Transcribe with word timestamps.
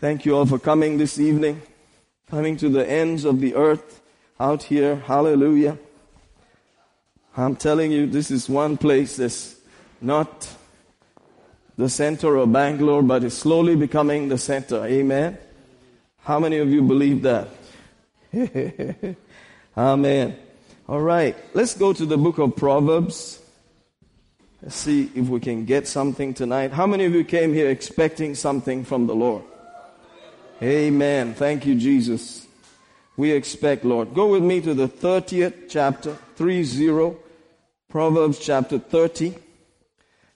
Thank 0.00 0.24
you 0.24 0.36
all 0.36 0.46
for 0.46 0.60
coming 0.60 0.96
this 0.96 1.18
evening, 1.18 1.60
coming 2.30 2.56
to 2.58 2.68
the 2.68 2.88
ends 2.88 3.24
of 3.24 3.40
the 3.40 3.56
earth 3.56 4.00
out 4.38 4.62
here. 4.62 4.94
Hallelujah. 4.94 5.76
I'm 7.36 7.56
telling 7.56 7.90
you, 7.90 8.06
this 8.06 8.30
is 8.30 8.48
one 8.48 8.76
place 8.76 9.16
that's 9.16 9.56
not 10.00 10.48
the 11.76 11.88
center 11.88 12.36
of 12.36 12.52
Bangalore, 12.52 13.02
but 13.02 13.24
is 13.24 13.36
slowly 13.36 13.74
becoming 13.74 14.28
the 14.28 14.38
center. 14.38 14.84
Amen. 14.84 15.36
How 16.20 16.38
many 16.38 16.58
of 16.58 16.70
you 16.70 16.82
believe 16.82 17.22
that? 17.22 17.48
Amen. 19.76 20.36
All 20.88 21.00
right, 21.00 21.36
let's 21.54 21.74
go 21.74 21.92
to 21.92 22.06
the 22.06 22.16
book 22.16 22.38
of 22.38 22.54
Proverbs. 22.54 23.40
Let's 24.62 24.76
see 24.76 25.10
if 25.16 25.28
we 25.28 25.40
can 25.40 25.64
get 25.64 25.88
something 25.88 26.34
tonight. 26.34 26.70
How 26.70 26.86
many 26.86 27.04
of 27.04 27.14
you 27.16 27.24
came 27.24 27.52
here 27.52 27.68
expecting 27.68 28.36
something 28.36 28.84
from 28.84 29.08
the 29.08 29.14
Lord? 29.16 29.42
Amen. 30.60 31.34
Thank 31.34 31.66
you, 31.66 31.76
Jesus. 31.76 32.46
We 33.16 33.30
expect, 33.30 33.84
Lord. 33.84 34.12
Go 34.12 34.28
with 34.28 34.42
me 34.42 34.60
to 34.60 34.74
the 34.74 34.88
30th 34.88 35.68
chapter, 35.68 36.14
30, 36.34 37.16
Proverbs 37.88 38.40
chapter 38.40 38.78
30. 38.78 39.34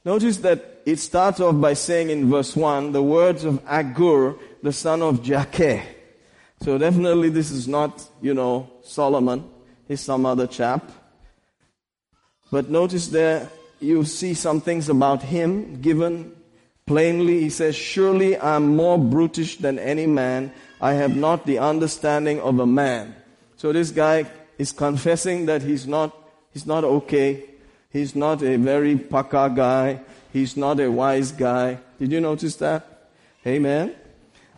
Notice 0.04 0.36
that 0.38 0.82
it 0.86 0.98
starts 0.98 1.40
off 1.40 1.60
by 1.60 1.74
saying 1.74 2.10
in 2.10 2.30
verse 2.30 2.54
1 2.54 2.92
the 2.92 3.02
words 3.02 3.44
of 3.44 3.60
Agur, 3.66 4.36
the 4.62 4.72
son 4.72 5.02
of 5.02 5.22
Jakeh. 5.22 5.82
So 6.62 6.78
definitely 6.78 7.28
this 7.28 7.50
is 7.50 7.66
not, 7.66 8.08
you 8.20 8.34
know, 8.34 8.70
Solomon. 8.82 9.44
He's 9.88 10.00
some 10.00 10.24
other 10.24 10.46
chap. 10.46 10.88
But 12.52 12.70
notice 12.70 13.08
there 13.08 13.48
you 13.80 14.04
see 14.04 14.34
some 14.34 14.60
things 14.60 14.88
about 14.88 15.22
him 15.22 15.80
given 15.80 16.32
plainly. 16.86 17.40
He 17.40 17.50
says, 17.50 17.76
Surely 17.76 18.36
I 18.36 18.56
am 18.56 18.76
more 18.76 18.98
brutish 18.98 19.56
than 19.56 19.78
any 19.78 20.06
man. 20.06 20.52
I 20.80 20.94
have 20.94 21.16
not 21.16 21.46
the 21.46 21.58
understanding 21.58 22.40
of 22.40 22.58
a 22.58 22.66
man. 22.66 23.14
So 23.56 23.72
this 23.72 23.90
guy 23.90 24.26
is 24.58 24.72
confessing 24.72 25.46
that 25.46 25.62
he's 25.62 25.86
not, 25.86 26.16
he's 26.52 26.66
not 26.66 26.84
okay. 26.84 27.44
He's 27.90 28.16
not 28.16 28.42
a 28.42 28.56
very 28.56 28.96
paka 28.96 29.52
guy. 29.54 30.00
He's 30.32 30.56
not 30.56 30.80
a 30.80 30.90
wise 30.90 31.30
guy. 31.30 31.78
Did 31.98 32.10
you 32.10 32.20
notice 32.20 32.56
that? 32.56 33.10
Amen. 33.46 33.94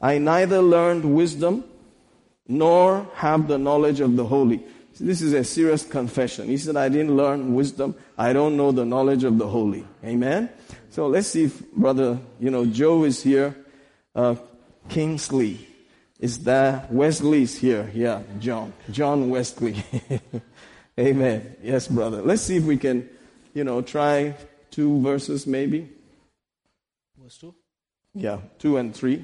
I 0.00 0.18
neither 0.18 0.62
learned 0.62 1.04
wisdom 1.04 1.64
nor 2.46 3.08
have 3.14 3.48
the 3.48 3.58
knowledge 3.58 4.00
of 4.00 4.16
the 4.16 4.24
holy. 4.24 4.62
This 5.00 5.22
is 5.22 5.32
a 5.32 5.42
serious 5.42 5.84
confession. 5.84 6.46
He 6.46 6.56
said, 6.56 6.76
I 6.76 6.88
didn't 6.88 7.16
learn 7.16 7.54
wisdom. 7.54 7.96
I 8.16 8.32
don't 8.32 8.56
know 8.56 8.70
the 8.70 8.84
knowledge 8.84 9.24
of 9.24 9.38
the 9.38 9.48
holy. 9.48 9.84
Amen. 10.04 10.48
So 10.93 11.07
let's 11.07 11.27
see 11.27 11.43
if 11.43 11.71
brother, 11.75 12.09
you 12.39 12.49
know, 12.49 12.65
Joe 12.65 13.03
is 13.03 13.23
here. 13.23 13.49
Uh, 14.15 14.35
Kingsley 14.89 15.53
is 16.19 16.39
there. 16.39 16.87
Wesley 16.91 17.41
is 17.41 17.57
here. 17.57 17.91
Yeah, 17.95 18.21
John. 18.39 18.73
John 18.91 19.29
Wesley. 19.29 19.75
Amen. 20.99 21.55
Yes, 21.63 21.87
brother. 21.87 22.21
Let's 22.21 22.41
see 22.41 22.57
if 22.57 22.65
we 22.65 22.77
can, 22.77 22.97
you 23.55 23.63
know, 23.63 23.81
try 23.81 24.35
two 24.71 25.01
verses 25.01 25.47
maybe. 25.47 25.79
Verse 27.15 27.37
two? 27.37 27.53
Yeah, 28.15 28.39
two 28.59 28.77
and 28.77 28.95
three. 28.95 29.19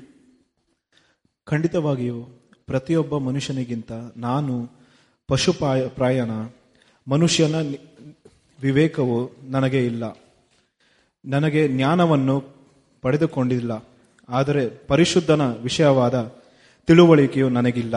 ಖಂಡಿತವಾಗಿಯೂ 1.48 2.20
ಪ್ರತಿಯೊಬ್ಬ 2.66 3.18
ಮನುಷ್ಯನಿಗಿಂತ 3.18 3.92
ನಾನು 4.18 4.54
ಪಶು 5.28 5.54
ಪ್ರಾಯ- 5.54 5.90
ಪ್ರಾಯಣ 5.90 6.32
ಮನುಷ್ಯನ 7.08 7.56
ನಿ- 7.62 7.82
ವಿವೇಕವು 8.62 9.18
ನನಗೆ 9.50 9.86
ಇಲ್ಲ 9.86 10.04
ನನಗೆ 11.26 11.62
ಜ್ಞಾನವನ್ನು 11.68 12.36
ಪಡೆದುಕೊಂಡಿಲ್ಲ 13.04 13.74
ಆದರೆ 14.30 14.64
ಪರಿಶುದ್ಧನ 14.88 15.44
ವಿಷಯವಾದ 15.68 16.16
ತಿಳುವಳಿಕೆಯು 16.88 17.50
ನನಗಿಲ್ಲ 17.50 17.96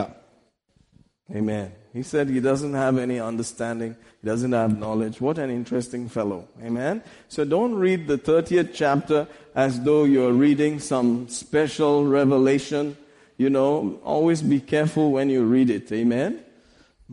Amen. 1.31 1.67
He 1.93 2.03
said 2.03 2.29
he 2.29 2.41
doesn't 2.41 2.75
have 2.75 2.97
any 2.99 3.19
understanding. 3.21 3.97
He 4.23 4.27
doesn't 4.27 4.53
have 4.53 4.79
knowledge. 4.79 5.21
What 5.21 5.39
an 5.39 5.51
interesting 5.51 6.09
fellow. 6.09 6.49
Amen. 6.63 7.03
So 7.29 7.45
don't 7.45 7.75
read 7.75 8.07
the 8.07 8.17
30th 8.19 8.71
chapter 8.75 9.27
as 9.55 9.81
though 9.81 10.05
you're 10.05 10.33
reading 10.33 10.81
some 10.81 11.29
special 11.29 12.07
revelation. 12.07 12.97
You 13.39 13.51
know, 13.51 14.01
always 14.05 14.41
be 14.43 14.61
careful 14.61 15.13
when 15.13 15.29
you 15.29 15.45
read 15.45 15.71
it. 15.71 15.91
Amen. 15.93 16.41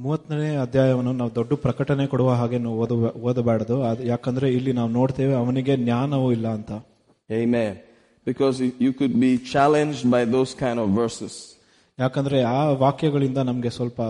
ಮೂವತ್ತನೇ 0.00 0.56
ಅಧ್ಯಾಯವನ್ನು 0.56 1.12
ನಾವು 1.12 1.34
ದೊಡ್ಡ 1.34 1.52
ಪ್ರಕಟಣೆ 1.54 2.06
ಕೊಡುವ 2.06 2.30
ಹಾಗೆ 2.32 2.58
ನಾವು 2.58 2.76
ಓದ 2.78 2.92
ಓದಬಾರದು 3.22 3.76
ಯಾಕಂದ್ರೆ 4.04 4.52
ಇಲ್ಲಿ 4.52 4.72
ನಾವು 4.72 4.90
ನೋಡ್ತೇವೆ 4.90 5.34
ಅವನಿಗೆ 5.34 5.76
ಜ್ಞಾನವೂ 5.76 6.32
ಇಲ್ಲ 6.32 6.48
ಅಂತ 6.58 6.72
Amen. 7.30 7.72
Because 8.26 8.56
you- 8.60 8.76
you 8.84 8.92
could 8.92 9.14
be 9.20 9.32
challenged 9.52 10.02
by 10.14 10.22
those 10.34 10.52
kind 10.62 10.78
of 10.84 10.88
verses. 11.02 11.34
ಯಾಕಂದ್ರೆ 11.98 12.42
ಆ 12.54 12.60
ವಾಕ್ಯಗಳಿಂದ 12.84 13.38
ನಮಗೆ 13.38 13.70
ಸ್ವಲ್ಪ 13.70 14.00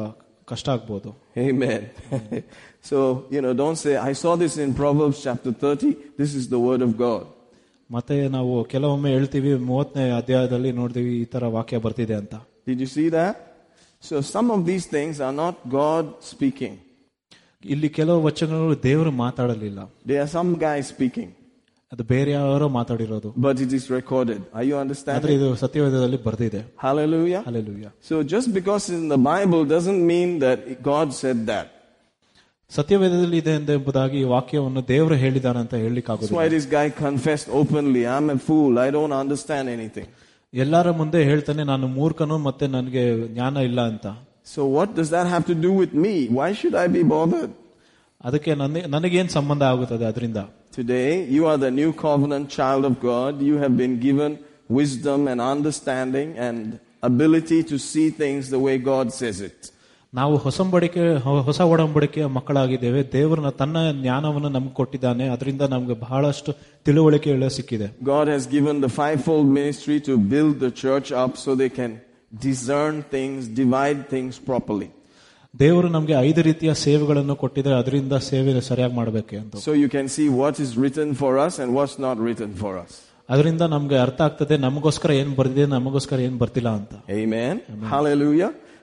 ಕಷ್ಟ 0.45 0.69
ಆಗ್ಬೋದು 0.69 1.11
Amen. 1.49 1.83
so, 2.91 2.97
you 3.31 3.41
know, 3.43 3.53
don't 3.63 3.79
say, 3.85 3.95
I 4.11 4.15
saw 4.23 4.33
this 4.37 4.55
in 4.65 4.71
Proverbs 4.75 5.19
chapter 5.23 5.53
30. 5.55 5.91
This 6.19 6.33
is 6.35 6.47
the 6.55 6.61
word 6.69 6.83
of 6.89 6.93
God. 6.99 7.25
ಮತ್ತೆ 7.91 8.29
ನಾವು 8.29 8.65
ಕೆಲವೊಮ್ಮೆ 8.65 9.11
ಹೇಳ್ತೀವಿ 9.11 9.55
ಮೂವತ್ತನೇ 9.71 10.11
ಅಧ್ಯಾಯದಲ್ಲಿ 10.11 10.73
ನೋಡ್ತೀವಿ 10.73 11.13
ಈ 11.21 11.25
ತರ 11.25 11.45
ವಾಕ್ಯ 11.49 11.79
ಬರ್ತಿದೆ 11.79 12.15
ಅಂತ 12.15 12.35
Did 12.69 12.81
you 12.81 12.91
see 12.97 13.09
that? 13.19 13.37
So 14.04 14.16
some 14.36 14.48
of 14.52 14.66
these 14.70 14.86
things 14.96 15.20
are 15.28 15.36
not 15.44 15.56
God 15.80 16.06
speaking. 16.34 16.74
ಇಲ್ಲಿ 17.64 17.90
ಕೆಲವು 17.90 18.20
ವಚನಗಳು 18.28 18.76
ದೇವರು 18.90 19.12
ಮಾತಾಡಲಿಲ್ಲ 19.24 19.80
They 20.10 20.18
are 20.24 20.30
some 20.38 20.52
guy 20.66 20.78
speaking, 20.94 21.30
ಅದು 21.92 22.04
ಬೇರೆ 22.12 22.32
ಯಾರೋ 22.32 22.68
ಮಾತಾಡಿರೋದು 22.80 23.30
but 23.46 23.58
it 23.66 23.72
is 23.80 23.86
recorded. 24.00 24.40
Are 24.58 24.66
you 24.70 24.76
ಆದ್ರೆ 24.76 24.82
understanding? 24.84 25.32
ಇದು 25.38 25.48
ಸತ್ಯವೇದದಲ್ಲಿ 25.66 26.20
ಬರ್ದಿದೆ 26.28 26.62
Hallelujah. 26.86 27.42
Alleluia 27.50 27.90
So 28.10 28.16
just 28.36 28.50
because 28.60 28.84
it's 28.90 29.00
in 29.04 29.10
the 29.16 29.22
Bible 29.32 29.64
doesn't 29.76 30.04
mean 30.14 30.32
that 30.46 30.60
God 30.92 31.08
said 31.24 31.40
that. 31.54 31.68
ಸತ್ಯವೇದದಲ್ಲಿ 32.72 33.38
ಇದೆ 33.44 33.54
ಎಂಬುದಾಗಿ 33.80 34.18
ಈ 34.24 34.28
ವಾಕ್ಯವನ್ನು 34.36 34.82
ದೇವರು 34.94 35.16
ಹೇಳಿದಾನೆ 35.24 35.60
ಅಂತ 35.64 35.72
That's 35.74 35.86
ಹೇಳಲಿಕ್ಕಾಗೋದಿಲ್ಲ 35.86 36.38
why 36.42 36.48
this 36.56 36.66
guy 36.78 36.86
confessed 37.08 37.50
openly, 37.62 38.04
I'm 38.16 38.30
a 38.38 38.40
fool. 38.48 38.72
I 38.86 38.90
don't 38.98 39.16
understand 39.24 39.66
anything. 39.78 40.08
ಎಲ್ಲರ 40.54 40.90
ಮುಂದೆ 41.00 41.20
ಹೇಳ್ತಾನೆ 41.30 41.64
ನಾನು 41.72 41.86
ಮೂರ್ಖನು 41.98 42.36
ಮತ್ತೆ 42.48 42.66
ನನಗೆ 42.78 43.04
ಜ್ಞಾನ 43.36 43.58
ಇಲ್ಲ 43.70 43.82
ಅಂತ 43.92 44.08
So 44.54 44.62
what 44.78 44.90
does 44.98 45.10
that 45.10 45.28
have 45.34 45.46
to 45.52 45.56
do 45.68 45.72
with 45.82 45.94
me? 46.06 46.16
Why 46.40 46.50
should 46.60 46.76
I 46.84 46.88
be 46.98 47.04
bothered? 47.16 47.54
ಅದಕ್ಕೆ 48.22 48.52
ನನಗೆ 48.62 48.88
ನನಗೇನ್ 48.96 49.32
ಸಂಬಂಧ 49.38 49.64
ಆಗುತ್ತದೆ 49.74 50.06
ಅದರಿಂದ 50.12 50.42
Today, 50.80 51.10
you 51.36 51.44
are 51.50 51.58
the 51.66 51.72
new 51.72 51.92
covenant 52.08 52.46
child 52.50 52.84
of 52.90 52.96
God. 53.12 53.34
You 53.50 53.56
have 53.64 53.76
been 53.84 53.94
given 54.08 54.32
wisdom 54.80 55.20
and 55.32 55.40
understanding 55.54 56.30
and 56.38 56.80
ability 57.10 57.60
to 57.72 57.78
see 57.80 58.08
things 58.22 58.50
the 58.56 58.60
way 58.66 58.76
God 58.78 59.14
says 59.20 59.40
it. 59.50 59.60
ನಾವು 60.13 60.37
ಹೊಸಂಬಡಿಕೆ 60.37 61.03
ಹೊಸ 61.49 61.61
ಒಡಂಬಡಿಕೆಯ 61.73 62.27
ಮಕ್ಕಳಾಗಿದ್ದೇವೆ. 62.37 63.01
ದೇವರನ್ನ 63.13 63.51
ತನ್ನ 63.61 63.77
ಜ್ಞಾನವನ್ನು 64.03 64.49
ನಮ್ಗೆ 64.49 64.75
ಕೊಟ್ಟಿದ್ದಾನೆ. 64.75 65.29
ಅದರಿಂದ 65.29 65.63
ನಮ್ಗೆ 65.75 65.95
ಬಹಳಷ್ಟು 66.01 66.51
ತಿಳುವಳಿಕೆ 66.87 67.49
ಸಿಕ್ಕಿದೆ. 67.49 67.87
God 68.05 68.29
has 68.29 68.49
given 68.49 68.83
the 68.83 68.89
five 68.99 69.19
fold 69.19 69.51
ministry 69.51 69.99
to 70.09 70.17
build 70.33 70.59
the 70.61 70.69
church 70.83 71.13
up 71.25 71.37
so 71.39 71.53
they 71.59 71.69
can 71.69 71.95
discern 72.43 73.03
things 73.15 73.47
divide 73.57 74.03
things 74.15 74.41
properly 74.41 74.89
ದೇವರು 75.55 75.89
ನಮಗೆ 75.89 76.15
ಐದು 76.29 76.43
ರೀತಿಯ 76.43 76.75
ಸೇವೆಗಳನ್ನು 76.75 77.35
ಕೊಟ್ಟಿದ್ದಾರೆ 77.35 77.77
ಅದರಿಂದ 77.77 78.13
ಸೇವೆ 78.31 78.61
ಸರಿಯಾಗಿ 78.61 78.95
ಮಾಡಬೇಕು 78.95 79.37
ಅಂತ. 79.37 79.55
So 79.67 79.73
you 79.75 79.89
can 79.91 80.09
see 80.09 80.29
what 80.41 80.61
is 80.61 80.73
written 80.79 81.15
for 81.15 81.39
us 81.39 81.61
and 81.61 81.73
what's 81.77 82.01
not 82.01 82.21
written 82.27 82.55
for 82.55 82.79
us 82.83 82.97
ಅದರಿಂದ 83.29 83.63
ನಮಗೆ 83.75 83.97
ಅರ್ಥ 83.99 84.21
ಆಗ್ತದೆ 84.21 84.57
ನಮಗೋಸ್ಕರ 84.59 85.11
ಏನ್ 85.13 85.33
ಬರ್ದಿದೆ 85.37 85.67
ನಮಗೋಸ್ಕರ 85.67 86.19
ಏನ್ 86.21 86.39
ಬರ್ತಿಲ್ಲ 86.39 86.69
ಅಂತ. 86.69 86.93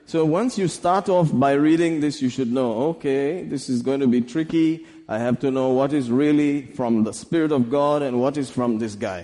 So 0.07 0.17
once 0.39 0.53
you 0.57 0.67
start 0.69 1.05
off 1.09 1.27
by 1.45 1.53
reading 1.67 1.93
this, 2.01 2.15
you 2.23 2.29
should 2.35 2.51
know, 2.51 2.69
okay, 2.91 3.23
this 3.53 3.63
is 3.73 3.79
going 3.89 4.01
to 4.01 4.09
be 4.15 4.21
tricky. 4.33 4.67
I 5.07 5.19
have 5.19 5.37
to 5.43 5.49
know 5.57 5.67
what 5.79 5.91
is 5.99 6.05
really 6.23 6.53
from 6.77 6.93
the 7.07 7.13
Spirit 7.13 7.51
of 7.51 7.63
God 7.71 7.99
and 8.07 8.13
what 8.23 8.35
is 8.37 8.49
from 8.57 8.71
this 8.83 8.95
guy. 9.07 9.21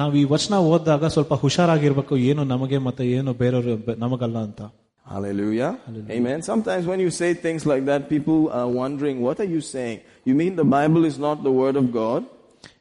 ನಾವು 0.00 0.14
ಈ 0.20 0.24
ವಚನ 0.32 0.54
ಓದಿದಾಗ 0.72 1.08
ಸ್ವಲ್ಪ 1.14 1.34
ಹುಷಾರಾಗಿರ್ಬೇಕು 1.42 2.14
ಏನು 2.30 2.42
ನಮಗೆ 2.54 2.78
ಮತ್ತೆ 2.86 3.04
ಏನು 3.18 3.32
ಬೇರೆಯವರು 3.42 3.76
ಬ- 3.86 3.98
ನಮಗಲ್ಲ 4.04 4.38
ಅಂತ 4.48 4.62
Hallelujah. 5.06 5.70
Amen. 6.16 6.42
Sometimes 6.42 6.86
when 6.90 7.00
you 7.04 7.10
say 7.10 7.34
things 7.34 7.66
like 7.70 7.84
that, 7.86 8.08
people 8.08 8.48
are 8.58 8.68
wondering, 8.80 9.16
what 9.26 9.40
are 9.40 9.50
you 9.54 9.60
saying? 9.60 9.98
You 10.28 10.34
mean 10.40 10.52
the 10.56 10.68
Bible 10.78 11.04
is 11.10 11.18
not 11.18 11.42
the 11.42 11.50
Word 11.62 11.76
of 11.80 11.86
God? 11.92 12.20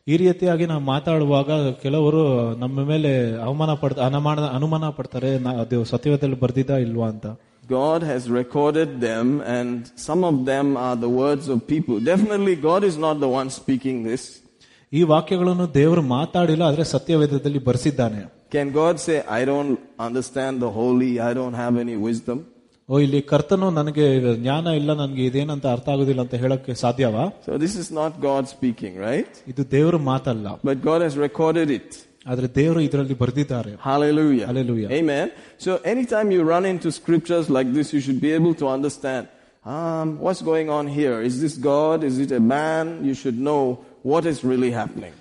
ಈ 0.08 0.18
ರೀತಿಯಾಗಿ 0.18 0.66
ನಾವು 0.66 0.84
ಮಾತಾಡುವಾಗ 0.86 1.50
ಕೆಲವರು 1.82 2.22
ನಮ್ಮ 2.56 2.84
ಮೇಲೆ 2.84 3.12
ಅವಮಾನ 3.40 3.74
ಪಡ್ತ 3.76 4.00
ಅನುಮಾನ 4.02 4.46
ಅನುಮಾನ 4.52 4.90
ಪಡ್ತಾರೆ 4.90 5.40
ನಾ- 5.40 5.58
ಅದು 5.60 5.80
ಸತ್ಯವೇದದಲ್ಲಿ 5.86 6.40
ಬರ್ದಿದ್ದ 6.40 6.84
ಇಲ್ವಾ 6.86 7.08
ಅಂತ 7.08 7.28
God 7.74 8.02
has 8.04 8.24
recorded 8.36 8.90
them 9.02 9.26
and 9.58 9.70
some 10.06 10.22
of 10.24 10.46
them 10.46 10.68
are 10.78 10.96
the 10.98 11.12
words 11.16 11.46
of 11.48 11.58
people. 11.68 11.98
Definitely 12.06 12.56
God 12.64 12.84
is 12.84 12.98
not 12.98 13.16
the 13.20 13.30
one 13.32 13.50
speaking 13.52 13.98
this. 14.04 14.24
ಈ 14.94 15.04
ವಾಕ್ಯಗಳನ್ನು 15.06 15.68
ದೇವರು 15.74 16.02
ಮಾತಾಡಿಲ್ಲ 16.10 16.64
ಆದ್ರೆ 16.64 16.86
ಸತ್ಯವೇದದಲ್ಲಿ 16.94 17.60
ಬರ್ಸಿದ್ದಾನೆ 17.62 18.22
Can 18.52 18.70
God 18.74 18.96
say, 19.00 19.18
I 19.32 19.46
don't 19.46 19.74
understand 20.00 20.56
the 20.60 20.72
holy, 20.72 21.12
I 21.22 21.34
don't 21.34 21.56
have 21.56 21.76
any 21.78 21.96
wisdom? 22.00 22.38
ಓ 22.90 23.00
ಇಲ್ಲಿ 23.00 23.20
ಕರ್ತನು 23.32 23.68
ನನಗೆ 23.72 24.06
ಜ್ಞಾನ 24.44 24.68
ಇಲ್ಲ 24.80 24.92
ನನಗೆ 25.02 25.24
ಇದೇನಂತ 25.30 25.66
ಅರ್ಥ 25.76 25.88
ಆಗುದಿಲ್ಲ 25.96 26.22
ಅಂತ 26.26 26.36
ಹೇಳಕ್ಕೆ 26.44 26.74
ಸಾಧ್ಯವಾ 26.84 27.24
So 27.48 27.58
this 27.64 27.76
is 27.82 27.88
not 28.00 28.12
God 28.30 28.44
speaking, 28.56 28.94
right? 29.08 29.32
ಇದು 29.52 29.64
ದೇವರು 29.76 30.00
ಮಾತಲ್ಲ 30.12 30.48
But 30.70 30.80
God 30.90 31.02
has 31.08 31.16
recorded 31.28 31.70
it. 31.80 31.90
ಆದ್ರೆ 32.28 32.48
ದೇವರು 32.60 32.80
ಇದರಲ್ಲಿ 32.88 33.16
ಬರೆದಿದ್ದಾರೆ 33.22 33.72
Hallelujah. 33.90 34.48
Hallelujah. 34.52 34.90
Amen. 35.00 35.28
So 35.66 35.72
anytime 35.94 36.28
you 36.36 36.42
run 36.54 36.66
into 36.74 36.90
scriptures 36.92 37.48
like 37.58 37.72
this, 37.78 37.88
you 37.96 38.02
should 38.08 38.22
be 38.28 38.32
able 38.40 38.54
to 38.62 38.68
understand, 38.76 39.24
um, 39.66 40.20
what's 40.26 40.44
going 40.52 40.70
on 40.80 40.88
here? 41.00 41.18
Is 41.30 41.36
this 41.46 41.56
God? 41.72 42.04
Is 42.04 42.18
it 42.26 42.32
a 42.32 42.44
man? 42.58 42.86
You 43.08 43.16
should 43.22 43.40
know 43.50 43.64
what 44.04 44.26
is 44.26 44.40
really 44.52 44.72
happening. 44.72 45.16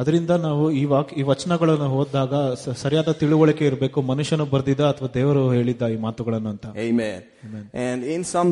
ಅದರಿಂದ 0.00 0.30
ನಾವು 0.40 0.70
ಈ 0.72 0.84
walk 0.84 1.12
ಈ 1.12 1.22
ವಚನಗಳನ್ನು 1.22 1.88
ಓದಿದಾಗ 1.96 2.32
ಸ- 2.54 2.74
ಸರಿಯಾದ 2.76 3.12
ತಿಳುವಳಿಕೆ 3.20 3.64
ಇರಬೇಕು 3.66 3.98
ಮನುಷ್ಯನು 4.04 4.46
ಬರ್ದಿದ್ದ 4.46 4.82
ಅಥವಾ 4.88 5.08
ದೇವರು 5.14 5.44
ಹೇಳಿದ್ದ 5.52 5.82
ಈ 5.88 5.98
ಮಾತುಗಳನ್ನು 5.98 6.50
ಅಂತ 6.50 6.66
Amen. 6.84 7.20
And 7.84 7.98
in 8.16 8.22
some 8.26 8.50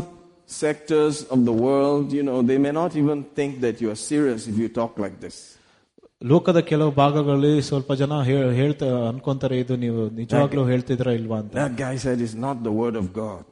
sectors 0.58 1.16
of 1.26 1.44
the 1.44 1.56
world, 1.58 2.12
you 2.12 2.22
know, 2.22 2.38
they 2.42 2.58
may 2.58 2.72
not 2.72 2.92
even 2.96 3.18
think 3.34 3.60
that 3.60 3.76
you 3.80 3.90
are 3.90 4.00
serious 4.04 4.40
if 4.46 4.56
you 4.58 4.68
talk 4.72 4.94
like 4.98 5.18
this. 5.20 5.36
ಲೋಕದ 6.22 6.58
ಕೆಲವು 6.64 6.90
ಭಾಗಗಳಲ್ಲಿ 6.98 7.54
ಸ್ವಲ್ಪ 7.62 7.92
ಜನ 8.00 8.12
ಹೇಳ್- 8.22 8.52
ಹೇಳ್ತಾ 8.54 8.86
ಅನ್ಕೊಂತಾರೆ 9.08 9.56
ಇದು 9.60 9.74
ನೀವು 9.76 10.02
ನಿಜವಾಗ್ಲೂ 10.18 10.62
ಹೇಳ್ತಿದ್ರ 10.64 11.08
ಇಲ್ವಾ 11.12 11.38
ಅಂತ 11.38 11.54
That 11.56 11.74
guy 11.78 11.94
said 11.98 12.18
it's 12.20 12.38
not 12.40 12.56
the 12.62 12.74
word 12.74 12.96
of 12.96 13.08
God. 13.14 13.42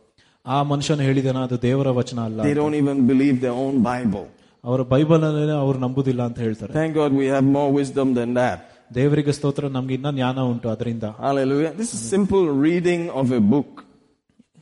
ಆ 0.47 0.59
ಮನುಷ್ಯನು 0.65 1.03
ಹೇಳಿದನ 1.03 1.41
ಅದು 1.47 1.57
ದೇವರ 1.63 1.89
ವಚನ 1.99 2.21
ಅಲ್ಲ 2.29 2.39
They 2.43 2.57
don't 2.61 2.77
even 2.77 3.01
believe 3.07 3.37
their 3.41 3.57
own 3.65 3.77
Bible. 3.85 4.25
ಅವರ 4.65 4.81
ಬೈಬಲ್ 4.93 5.23
ಅಲ್ಲೇ 5.29 5.55
ಅವ್ರು 5.65 5.79
ನಂಬುದಿಲ್ಲ 5.79 6.23
ಅಂತ 6.29 6.39
ಹೇಳ್ತಾರೆ 6.39 6.73
Thank 6.73 6.95
God 6.95 7.13
we 7.13 7.27
have 7.27 7.47
more 7.59 7.71
wisdom 7.81 8.09
than 8.21 8.33
that. 8.35 8.59
ದೇವರಿಗೆ 8.95 9.33
ಸ್ತೋತ್ರ 9.33 9.69
ನಮ್ಗೆ 9.69 9.95
ಇನ್ನ 9.95 10.11
ಜ್ಞಾನ 10.11 10.41
ಉಂಟು 10.53 10.69
ಅದರಿಂದ 10.69 11.07
Hallelujah. 11.27 11.73
This 11.81 11.91
is 11.95 12.01
simple 12.17 12.45
reading 12.67 13.03
of 13.21 13.33
a 13.33 13.43
book. 13.55 13.71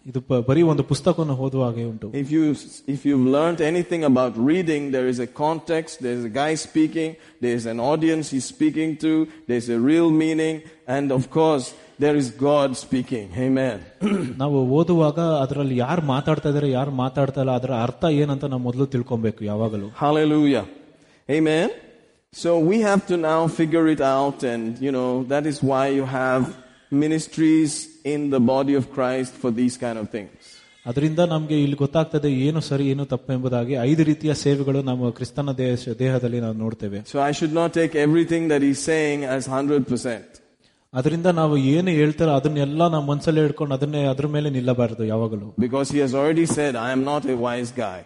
ಇದು 0.07 0.21
ಪ- 0.21 0.41
ಬರೀ 0.49 0.63
ಒಂದು 0.63 0.85
ಪುಸ್ತಕವನ್ನು 0.85 1.35
ಓದುವ 1.37 1.63
ಹಾಗೆ 1.65 1.85
ಉಂಟು 1.85 2.07
If 2.23 2.29
you 2.37 2.43
if 2.95 3.01
you've 3.07 3.27
learned 3.37 3.61
anything 3.63 4.03
about 4.05 4.33
reading, 4.53 4.83
there 4.97 5.09
is 5.13 5.19
a 5.21 5.31
context. 5.43 5.95
There's 6.07 6.25
a 6.25 6.35
guy 6.43 6.53
speaking. 6.67 7.11
There's 7.41 7.67
an 7.67 7.81
audience 7.93 8.27
he's 8.31 8.49
speaking 8.55 8.91
to. 8.97 9.13
There's 9.49 9.69
a 9.69 9.81
real 9.91 10.11
meaning, 10.25 10.57
and 10.89 11.07
of 11.13 11.25
course, 11.31 11.67
there 11.99 12.17
is 12.23 12.29
God 12.49 12.71
speaking. 12.85 13.27
Amen. 13.47 13.77
ನಾವು 14.43 14.59
ಓದುವಾಗ 14.79 15.21
ಅದರಲ್ಲಿ 15.45 15.77
ಯಾರು 15.77 16.03
ಮಾತಾಡ್ತಾ 16.15 16.49
ಇದಾರೆ 16.49 16.71
ಯಾರು 16.71 16.91
ಮಾತಾಡ್ತಾ 17.05 17.41
ಇಲ್ಲ 17.41 17.55
ಅದರ 17.61 17.73
ಅರ್ಥ 17.87 18.05
ಏನಂತ 18.23 18.45
ನಾವು 18.45 18.63
ಮೊದಲು 18.69 18.87
ತಿಳ್ಕೊಬೇಕು 18.87 19.45
ಯಾವಾಗಲೂ 19.45 19.89
Hallelujah. 20.05 20.65
Amen. 21.29 21.69
So 22.33 22.51
we 22.71 22.77
have 22.89 23.03
to 23.11 23.17
now 23.31 23.41
figure 23.61 23.87
it 23.95 24.03
out, 24.17 24.39
and 24.53 24.79
you 24.85 24.93
know 24.97 25.11
that 25.33 25.45
is 25.53 25.57
why 25.71 25.85
you 25.99 26.05
have 26.21 26.43
ministries 27.05 27.73
in 28.05 28.21
the 28.31 28.41
body 28.55 28.75
of 28.81 28.85
Christ 28.97 29.33
for 29.43 29.51
these 29.61 29.77
kind 29.85 29.99
of 30.03 30.09
things. 30.17 30.33
ಅದರಿಂದ 30.87 31.21
ನಮ್ಗೆ 31.33 31.57
ಇಲ್ಲಿ 31.63 31.77
ಗೊತ್ತಾಗ್ತದೆ 31.77 32.29
ಏನು 32.47 32.61
ಸರಿ 32.69 32.85
ಏನು 32.93 33.05
ತಪ್ಪು 33.07 33.31
ಎಂಬುದಾಗಿ 33.33 33.75
ಐದು 33.89 34.03
ರೀತಿಯ 34.11 34.33
ಸೇವೆಗಳು 34.45 34.81
ನಮ್ಮ 34.83 35.11
ಕ್ರಿಸ್ತನ 35.19 35.53
ದೇಶ 35.59 35.89
ದೇಹದಲ್ಲಿ 36.05 36.41
ನಾವು 36.41 36.57
ನೋಡ್ತೇವೆ 36.65 37.01
So 37.13 37.19
I 37.31 37.33
should 37.39 37.55
not 37.61 37.71
take 37.81 37.95
everything 38.07 38.45
that 38.53 38.63
he's 38.69 38.83
saying 38.93 39.21
as 39.37 39.45
hundred 39.57 39.83
percent. 39.93 40.29
ಅದರಿಂದ 40.93 41.27
ನಾವು 41.41 41.55
ಏನು 41.73 41.91
ಹೇಳ್ತಾರೋ 41.91 42.33
ಅದನ್ನೆಲ್ಲ 42.33 42.83
ನಮ್ಮ 42.89 43.05
ಮನಸ್ಸಲ್ಲಿ 43.13 43.41
ಹಿಡ್ಕೊಂಡು 43.41 43.75
ಅದನ್ನೇ 43.75 44.01
ಅದ್ರ 44.13 44.27
ಮೇಲೆ 44.29 44.49
ನಿಲ್ಲಬಾರದು 44.51 45.05
ಯಾವಾಗಲೂ 45.05 45.49
Because 45.67 45.89
he 45.95 46.01
has 46.05 46.15
already 46.21 46.47
said, 46.57 46.73
I 46.87 46.91
am 46.97 47.03
not 47.11 47.25
a 47.35 47.39
wise 47.47 47.73
guy. 47.85 47.99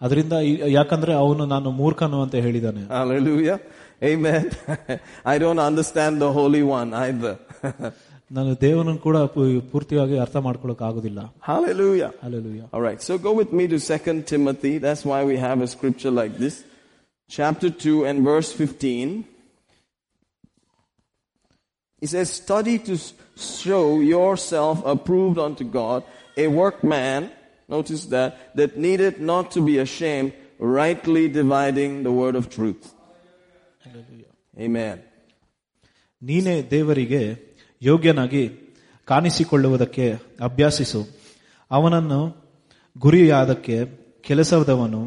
ಅದರಿಂದ 0.00 0.34
ಈ- 0.50 0.70
ಯಾಕಂದ್ರೆ 0.72 1.12
ಅವನು 1.22 1.46
ನಾನು 1.46 1.70
ಮೂರ್ಖನು 1.80 2.18
ಅಂತ 2.22 2.34
ಹೇಳಿದ್ದಾನೆ 2.46 2.82
Hallelujah. 2.98 3.58
Amen. 4.02 4.44
I 5.32 5.38
don't 5.38 5.60
understand 5.60 6.14
the 6.24 6.30
Holy 6.38 6.62
One 6.78 6.90
either. 7.06 7.34
ನಾನು 8.30 8.50
ದೇವನನ್ನು 8.60 9.00
ಕೂಡ 9.00 9.18
ಪೂ- 9.34 9.44
ಪೂರ್ತಿಯಾಗಿ 9.70 10.16
ಅರ್ಥ 10.18 10.36
ಮಾಡ್ಕೊಳಕ್ 10.46 10.82
ಆಗುದಿಲ್ಲ 10.88 11.20
Hallelujah. 11.48 12.10
Alleluia 12.26 12.62
All 12.74 12.84
right. 12.88 13.00
So 13.08 13.14
go 13.26 13.32
with 13.40 13.52
me 13.52 13.66
to 13.66 13.78
2 13.88 14.22
Timothy. 14.24 14.74
That's 14.86 15.04
why 15.10 15.20
we 15.30 15.36
have 15.46 15.60
a 15.60 15.70
scripture 15.74 16.12
like 16.20 16.34
this. 16.44 16.56
Chapter 17.30 17.70
2 17.84 17.96
and 18.08 18.18
verse 18.30 18.50
15. 18.54 19.10
He 22.04 22.06
says, 22.06 22.30
study 22.34 22.78
to 22.80 22.94
s- 22.94 23.12
show 23.62 24.00
yourself 24.10 24.82
approved 24.86 25.38
unto 25.38 25.64
God, 25.72 26.02
a 26.36 26.46
workman, 26.48 27.20
notice 27.68 28.06
that, 28.06 28.30
that 28.56 28.78
needed 28.78 29.20
not 29.22 29.50
to 29.52 29.60
be 29.60 29.78
ashamed, 29.78 30.32
rightly 30.58 31.28
dividing 31.30 32.02
the 32.02 32.12
word 32.12 32.36
of 32.36 32.48
truth. 32.48 32.82
Amen. 34.58 34.96
ನೀನೇ 36.22 36.62
ದೇವರಿಗೆ 36.70 37.20
ಯೋಗ್ಯನಾಗಿ 37.82 38.42
ಕಾಣಿಸಿಕೊಳ್ಳುವುದಕ್ಕೆ 39.08 40.06
ಅಭ್ಯಾಸಿಸು 40.40 41.00
ಅವನನ್ನು 41.70 42.18
ಗುರಿಯಾದಕ್ಕೆ 42.96 43.76
ಕೆಲಸದವನು 44.20 45.00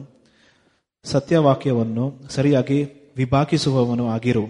ಸತ್ಯವಾಕ್ಯವನ್ನು 1.05 2.05
ಸರಿಯಾಗಿ 2.29 2.79
ವಿಭಾಗಿಸುವವನು 3.17 4.07
ಆಗಿರು 4.07 4.43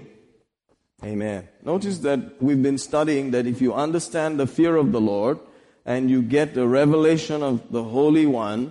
Amen. 1.02 1.40
Notice 1.64 1.98
that 2.00 2.20
we've 2.40 2.62
been 2.62 2.78
studying 2.80 3.32
that 3.32 3.46
if 3.46 3.62
you 3.62 3.74
understand 3.76 4.40
the 4.40 4.48
fear 4.48 4.74
of 4.76 4.88
the 4.92 5.02
Lord 5.04 5.38
and 5.86 6.10
you 6.10 6.22
get 6.38 6.54
the 6.54 6.68
revelation 6.68 7.44
of 7.44 7.56
the 7.72 7.84
Holy 7.96 8.26
One, 8.26 8.62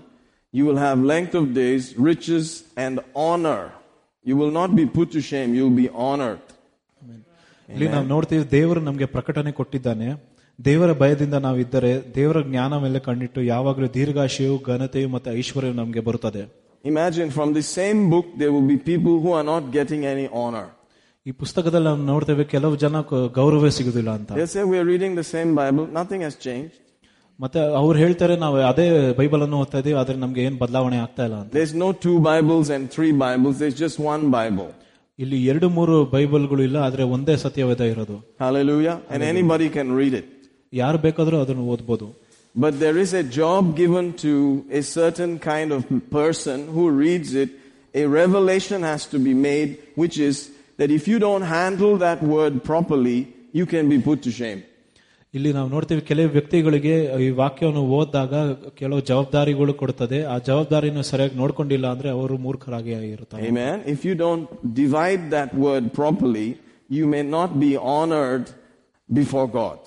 you 0.55 0.65
will 0.65 0.77
have 0.79 0.99
length 1.15 1.35
of 1.35 1.53
days, 1.55 1.83
riches, 1.99 2.47
and 2.77 2.95
honor. 3.15 3.63
You 4.27 4.37
will 4.37 4.51
not 4.51 4.71
be 4.75 4.87
put 4.87 5.13
to 5.13 5.21
shame, 5.23 5.55
you'll 5.55 5.79
be 5.85 5.89
honored. 6.09 6.43
ಇಲ್ಲಿ 7.69 7.89
ನಾವು 7.95 8.07
ನೋಡ್ತೀವಿ 8.13 8.45
ದೇವರು 8.55 8.81
ನಮಗೆ 8.89 9.07
ಪ್ರಕಟಣೆ 9.15 9.51
ಕೊಟ್ಟಿದ್ದಾನೆ 9.59 10.09
ದೇವರ 10.59 10.91
ಭಯದಿಂದ 11.03 11.37
ನಾವಿದ್ದರೆ 11.45 11.93
ದೇವರ 12.17 12.39
ಜ್ಞಾನ 12.49 12.73
ಮೇಲೆ 12.85 12.99
ಕಣ್ಣಿಟ್ಟು 13.07 13.41
ಯಾವಾಗಲೂ 13.53 13.87
ದೀರ್ಘಾಶಯು 13.97 14.55
ಘನತೆಯು 14.73 15.09
ಮತ್ತು 15.15 15.31
ಐಶ್ವರ್ಯ 15.41 15.73
ನಮಗೆ 15.81 16.03
ಬರುತ್ತದೆ 16.09 16.43
Imagine 16.85 17.29
from 17.37 17.49
the 17.59 17.65
same 17.79 17.99
book 18.13 18.27
there 18.41 18.53
will 18.55 18.69
be 18.75 18.79
people 18.91 19.15
who 19.23 19.31
are 19.39 19.47
not 19.53 19.65
getting 19.77 20.03
any 20.15 20.27
honor. 20.43 20.67
ಈ 21.27 21.33
ಪುಸ್ತಕದಲ್ಲಿ 21.43 21.87
ನಾವು 21.89 22.05
ನೋಡ್ತೇವೆ 22.13 22.45
ಕೆಲವು 22.53 22.75
ಜನ 22.85 22.97
ಗೌರವ 23.39 23.69
ಸಿಗುದಿಲ್ಲ 23.79 24.11
ಅಂತ 24.19 24.31
They'll 24.39 24.53
say, 24.57 24.65
We 24.73 24.79
are 24.83 24.89
reading 24.93 25.13
the 25.21 25.29
same 25.35 25.51
Bible, 25.63 25.85
nothing 26.01 26.23
has 26.27 26.37
changed. 26.47 26.77
ಮತ್ತೆ 27.39 27.61
ಅವ್ರು 27.81 27.97
ಹೇಳ್ತಾರೆ 28.03 28.35
ನಾವು 28.43 28.57
ಅದೇ 28.71 28.87
ಬೈಬಲ್ 29.21 29.43
ಅನ್ನು 29.45 29.59
ಓದ್ತಾ 29.63 29.79
ಇದೀವಿ 29.83 29.97
ಆದ್ರೆ 30.03 30.17
ನಮ್ಗೆ 30.25 30.41
ಏನ್ 30.47 30.57
ಬದಲಾವಣೆ 30.63 30.99
ಆಗ್ತಾ 31.05 31.23
ಇಲ್ಲ 31.29 31.37
ಅಂತ 31.43 31.53
There's 31.59 31.75
no 31.85 31.89
two 32.05 32.17
Bibles 32.31 32.67
and 32.77 32.83
three 32.97 33.13
Bibles, 33.27 33.55
there's 33.63 33.79
just 33.85 33.99
one 34.15 34.25
Bible. 34.39 34.69
ಇಲ್ಲಿ 35.19 35.39
ಎರಡು 35.53 35.67
ಮೂರು 35.79 35.95
ಬೈಬಲ್ಗಳು 36.15 36.63
ಇಲ್ಲ 36.69 36.79
ಆದ್ರೆ 36.89 37.05
ಒಂದೇ 37.17 37.35
ಸತ್ಯವೇದ 37.45 37.83
ಇರೋದು 37.93 38.17
Hallelujah. 38.45 38.97
And 39.13 39.23
anybody 39.33 39.69
can 39.79 39.89
read 40.01 40.15
it. 40.21 40.27
ಯಾರು 40.73 40.99
ಬೇಕಾದ್ರೂ 41.07 41.39
ಅದನ್ನು 41.45 41.65
ಓದ್ಬೋದು 41.75 42.09
But 42.55 42.75
there 42.85 42.99
is 42.99 43.11
a 43.15 43.25
job 43.41 43.63
given 43.77 44.07
to 44.25 44.33
a 44.81 44.83
certain 44.97 45.33
kind 45.51 45.71
of 45.77 45.83
person 46.19 46.59
who 46.75 46.85
reads 47.05 47.31
it. 47.45 47.51
A 47.95 48.05
revelation 48.21 48.81
has 48.91 49.03
to 49.13 49.19
be 49.29 49.35
made, 49.49 49.71
which 50.03 50.17
is 50.29 50.37
that 50.79 50.91
if 50.91 51.05
you 51.07 51.19
don't 51.19 51.45
handle 51.57 51.95
that 51.99 52.21
word 52.35 52.55
properly, 52.65 53.19
you 53.53 53.67
can 53.73 53.87
be 53.89 53.99
put 54.09 54.21
to 54.27 54.33
shame. 54.41 54.61
ಇಲ್ಲಿ 55.35 55.51
ನಾವು 55.57 55.69
ನೋಡ್ತೀವಿ 55.75 56.03
ಕೆಲವು 56.09 56.31
ವ್ಯಕ್ತಿಗಳಿಗೆ 56.35 56.95
ಈ 57.25 57.29
ವಾಕ್ಯವನ್ನು 57.39 57.83
ಓದಿದಾಗ 57.99 58.33
ಕೆಲವು 58.81 59.01
ಜವಾಬ್ದಾರಿಗಳು 59.11 59.73
ಕೊಡ್ತದೆ 59.75 60.19
ಆ 60.33 60.37
ಜವಾಬ್ದಾರಿನ 60.49 61.03
ಸರಿಯಾಗಿ 61.11 61.37
ನೋಡ್ಕೊಂಡಿಲ್ಲ 61.37 61.87
ಅಂದ್ರೆ 61.93 62.09
ಅವರು 62.17 62.35
ಮೂರ್ಖರಾಗಿ 62.47 62.91
ಇರ್ತಾರೆ 63.13 63.47
Amen. 63.51 63.77
If 63.95 64.01
you 64.09 64.15
don't 64.25 64.45
divide 64.81 65.23
that 65.37 65.53
word 65.67 65.87
properly, 66.01 66.49
you 66.91 67.07
may 67.15 67.25
not 67.37 67.51
be 67.65 67.71
honored 67.97 68.45
before 69.09 69.47
God. 69.61 69.79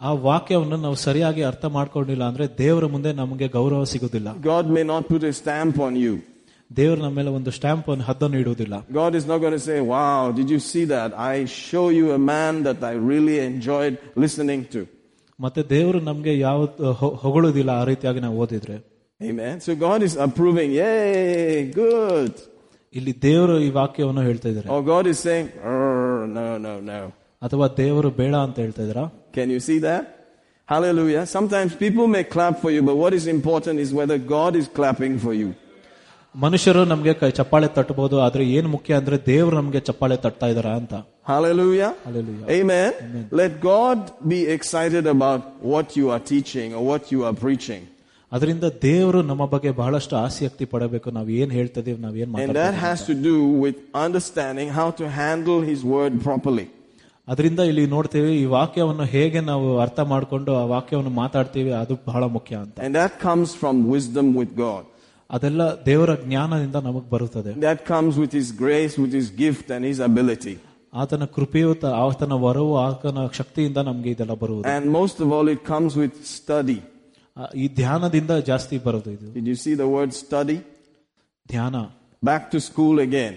ಆ 0.00 0.10
ವಾಕ್ಯವನ್ನು 0.26 0.76
ನಾವು 0.78 0.96
ಸರಿಯಾಗಿ 1.06 1.42
ಅರ್ಥ 1.50 1.64
ಮಾಡ್ಕೊಂಡಿಲ್ಲ 1.76 2.24
ಅಂದ್ರೆ 2.30 2.44
ದೇವರ 2.58 2.86
ಮುಂದೆ 2.94 3.12
ನಮಗೆ 3.22 3.48
ಗೌರವ 3.56 3.84
ಸಿಗುದಿಲ್ಲ 3.92 4.28
God 4.52 4.66
may 4.76 4.84
not 4.92 5.04
put 5.12 5.22
a 5.30 5.34
stamp 5.42 5.78
on 5.86 5.94
you. 6.04 6.14
ದೇವರು 6.72 7.00
ನಮ್ಮ 7.00 7.16
ಮೇಲೆ 7.16 7.30
ಒಂದು 7.38 7.50
ಸ್ಟ್ಯಾಂಪ್ 7.56 7.86
ಅನ್ನು 7.92 8.04
ಹದ್ದನ್ನು 8.08 8.38
ಇಡುವುದಿಲ್ಲ 8.42 8.74
God 9.00 9.12
is 9.20 9.24
not 9.30 9.38
going 9.44 9.56
to 9.58 9.64
say, 9.68 9.78
Wow, 9.94 10.20
did 10.38 10.48
you 10.54 10.60
see 10.70 10.84
that? 10.94 11.10
I 11.32 11.36
show 11.68 11.84
you 11.98 12.06
a 12.18 12.22
man 12.34 12.54
that 12.66 12.80
I 12.90 12.94
really 13.12 13.38
enjoyed 13.50 13.94
listening 14.24 14.62
to. 14.74 14.80
ಮತ್ತೆ 15.40 15.62
ದೇವರು 15.74 15.98
ನಮ್ಗೆ 16.10 16.32
ಯಾವ 16.46 16.60
ಹೊಗಳುದಿಲ್ಲ 17.24 17.70
ಆ 17.80 17.84
ರೀತಿಯಾಗಿ 17.90 18.22
ನಾವು 18.26 18.36
ಓದಿದ್ರೆ 18.44 18.76
Amen. 19.20 19.54
So 19.66 19.72
God 19.86 20.00
is 20.08 20.14
approving. 20.26 20.70
Yay, 20.72 21.72
good. 21.82 22.32
ಇಲ್ಲಿ 22.92 23.12
ದೇವರು 23.24 23.54
ಈ 23.66 23.70
ವಾಕ್ಯವನ್ನು 23.78 24.22
ಹೇಳ್ತಾ 24.28 24.48
ಇದ್ದಾರೆ 24.52 24.68
Or 24.74 24.80
God 24.92 25.06
is 25.12 25.18
saying, 25.26 25.48
"Arr, 25.72 26.18
no, 26.36 26.46
no, 26.66 26.74
no. 26.90 27.00
ಅಥವಾ 27.42 27.66
ದೇವರು 27.80 28.10
ಬೇಡ 28.20 28.34
ಅಂತ 28.46 28.56
ಹೇಳ್ತಾ 28.64 28.82
ಇದ್ದೀರಾ 28.86 29.04
Can 29.38 29.48
you 29.54 29.60
see 29.68 29.78
that? 29.88 30.04
Hallelujah. 30.68 31.24
Sometimes 31.36 31.70
people 31.84 32.06
may 32.16 32.24
clap 32.34 32.54
for 32.62 32.70
you, 32.76 32.82
but 32.88 32.96
what 33.02 33.12
is 33.18 33.26
important 33.36 33.76
is 33.84 33.90
whether 34.00 34.18
God 34.36 34.54
is 34.60 34.66
clapping 34.78 35.14
for 35.24 35.34
you. 35.40 35.48
ಮನುಷ್ಯರು 36.34 36.80
ನಮ್ಗೆ 36.84 37.12
ಕೈ 37.20 37.30
ಚಪ್ಪಾಳೆ 37.30 37.68
ತಟ್ಟಬಹುದು 37.76 38.16
ಆದ್ರೆ 38.24 38.42
ಏನ್ 38.56 38.68
ಮುಖ್ಯ 38.68 38.94
ಅಂದ್ರೆ 38.94 39.16
ದೇವರು 39.26 39.56
ನಮ್ಗೆ 39.56 39.80
ಚಪ್ಪಾಳೆ 39.80 40.18
ತಟ್ತಾ 40.26 40.48
ಇದಾರ 40.54 40.70
ಅಂತ 40.80 40.94
Hallelujah. 41.30 41.88
Hallelujah. 42.04 42.46
Amen. 42.50 42.92
Let 43.32 43.60
God 43.62 43.98
be 44.28 44.38
excited 44.48 45.06
about 45.06 45.40
what 45.72 45.88
you 45.98 46.06
are 46.10 46.20
teaching 46.30 46.68
or 46.74 46.82
what 46.90 47.12
you 47.14 47.20
are 47.28 47.34
preaching. 47.44 47.82
ಅದರಿಂದ 48.32 48.66
ದೇವರು 48.82 49.20
ನಮ್ಮ 49.22 49.44
ಬಗ್ಗೆ 49.46 49.70
ಬಹಳಷ್ಟು 49.72 50.14
ಆಸಕ್ತಿ 50.16 50.64
ಪಡಬೇಕು 50.72 51.08
ನಾವ್ 51.10 51.28
ಏನ್ 51.40 51.52
ಹೇಳ್ತಾ 51.58 51.80
ಇದೀವಿ 51.80 52.00
ನಾವ್ 52.00 52.16
ಏನ್ 52.16 52.30
And 52.30 52.36
ಮಾತಾಡ್ತಾ 52.36 52.62
that 52.62 52.76
has 52.86 53.00
to 53.10 53.14
do 53.28 53.34
with 53.64 53.76
understanding 54.06 54.68
how 54.70 54.88
to 55.00 55.06
handle 55.20 55.60
His 55.70 55.80
word 55.94 56.14
properly. 56.28 56.66
ಅದರಿಂದ 57.28 57.60
ಇಲ್ಲಿ 57.70 57.86
ನೋಡ್ತೀವಿ 57.94 58.30
ಈ 58.42 58.44
ವಾಕ್ಯವನ್ನು 58.56 59.06
ಹೇಗೆ 59.14 59.40
ನಾವು 59.50 59.66
ಅರ್ಥ 59.84 60.00
ಮಾಡ್ಕೊಂಡು 60.12 60.52
ಆ 60.60 60.64
ವಾಕ್ಯವನ್ನು 60.74 61.12
ಮಾತಾಡ್ತೀವಿ 61.22 61.72
ಅದು 61.80 61.96
ಬಹಳ 62.10 62.24
ಮುಖ್ಯ 62.36 62.54
ಅಂತ 62.64 62.76
And 62.86 62.94
that 63.02 63.14
comes 63.26 63.50
from 63.54 63.76
wisdom 63.96 64.28
with 64.40 64.52
God. 64.66 64.84
ಅದೆಲ್ಲ 65.32 65.62
ದೇವರ 65.86 66.10
ಜ್ಞಾನದಿಂದ 66.24 66.78
ನಮಗ್ 66.88 67.08
ಬರುತ್ತದೆ 67.10 67.52
That 67.60 67.80
comes 67.92 68.14
with 68.22 68.32
His 68.32 68.48
grace, 68.62 68.94
with 69.02 69.12
His 69.12 69.28
gift, 69.42 69.66
and 69.74 69.82
His 69.84 70.00
ability. 70.10 70.54
ಆತನ 70.92 71.24
ಕೃಪೆಯು 71.34 71.72
ತ- 71.74 71.92
ಆತನ 72.04 72.34
ವರವು 72.44 72.74
ಆತನ 72.78 73.26
ಶಕ್ತಿಯಿಂದ 73.38 73.78
ನಮ್ಗೆ 73.88 74.10
ಇದೆಲ್ಲ 74.10 74.34
ಬರುವುದು 74.42 74.64
And 74.76 74.84
most 75.00 75.18
of 75.24 75.28
all, 75.32 75.48
it 75.48 75.60
comes 75.72 75.92
with 76.02 76.14
study. 76.36 76.78
ಆ, 77.36 77.44
ಈ 77.54 77.66
ಧ್ಯಾನದಿಂದ 77.80 78.32
ಜಾಸ್ತಿ 78.50 78.78
ಬರೋದು 78.86 79.10
ಇದು 79.16 79.26
Did 79.36 79.46
you 79.52 79.58
see 79.64 79.74
the 79.82 79.88
word 79.96 80.12
study? 80.24 80.58
ಧ್ಯಾನ 81.48 81.76
Back 82.22 82.44
to 82.50 82.58
school 82.60 82.96
again. 83.00 83.34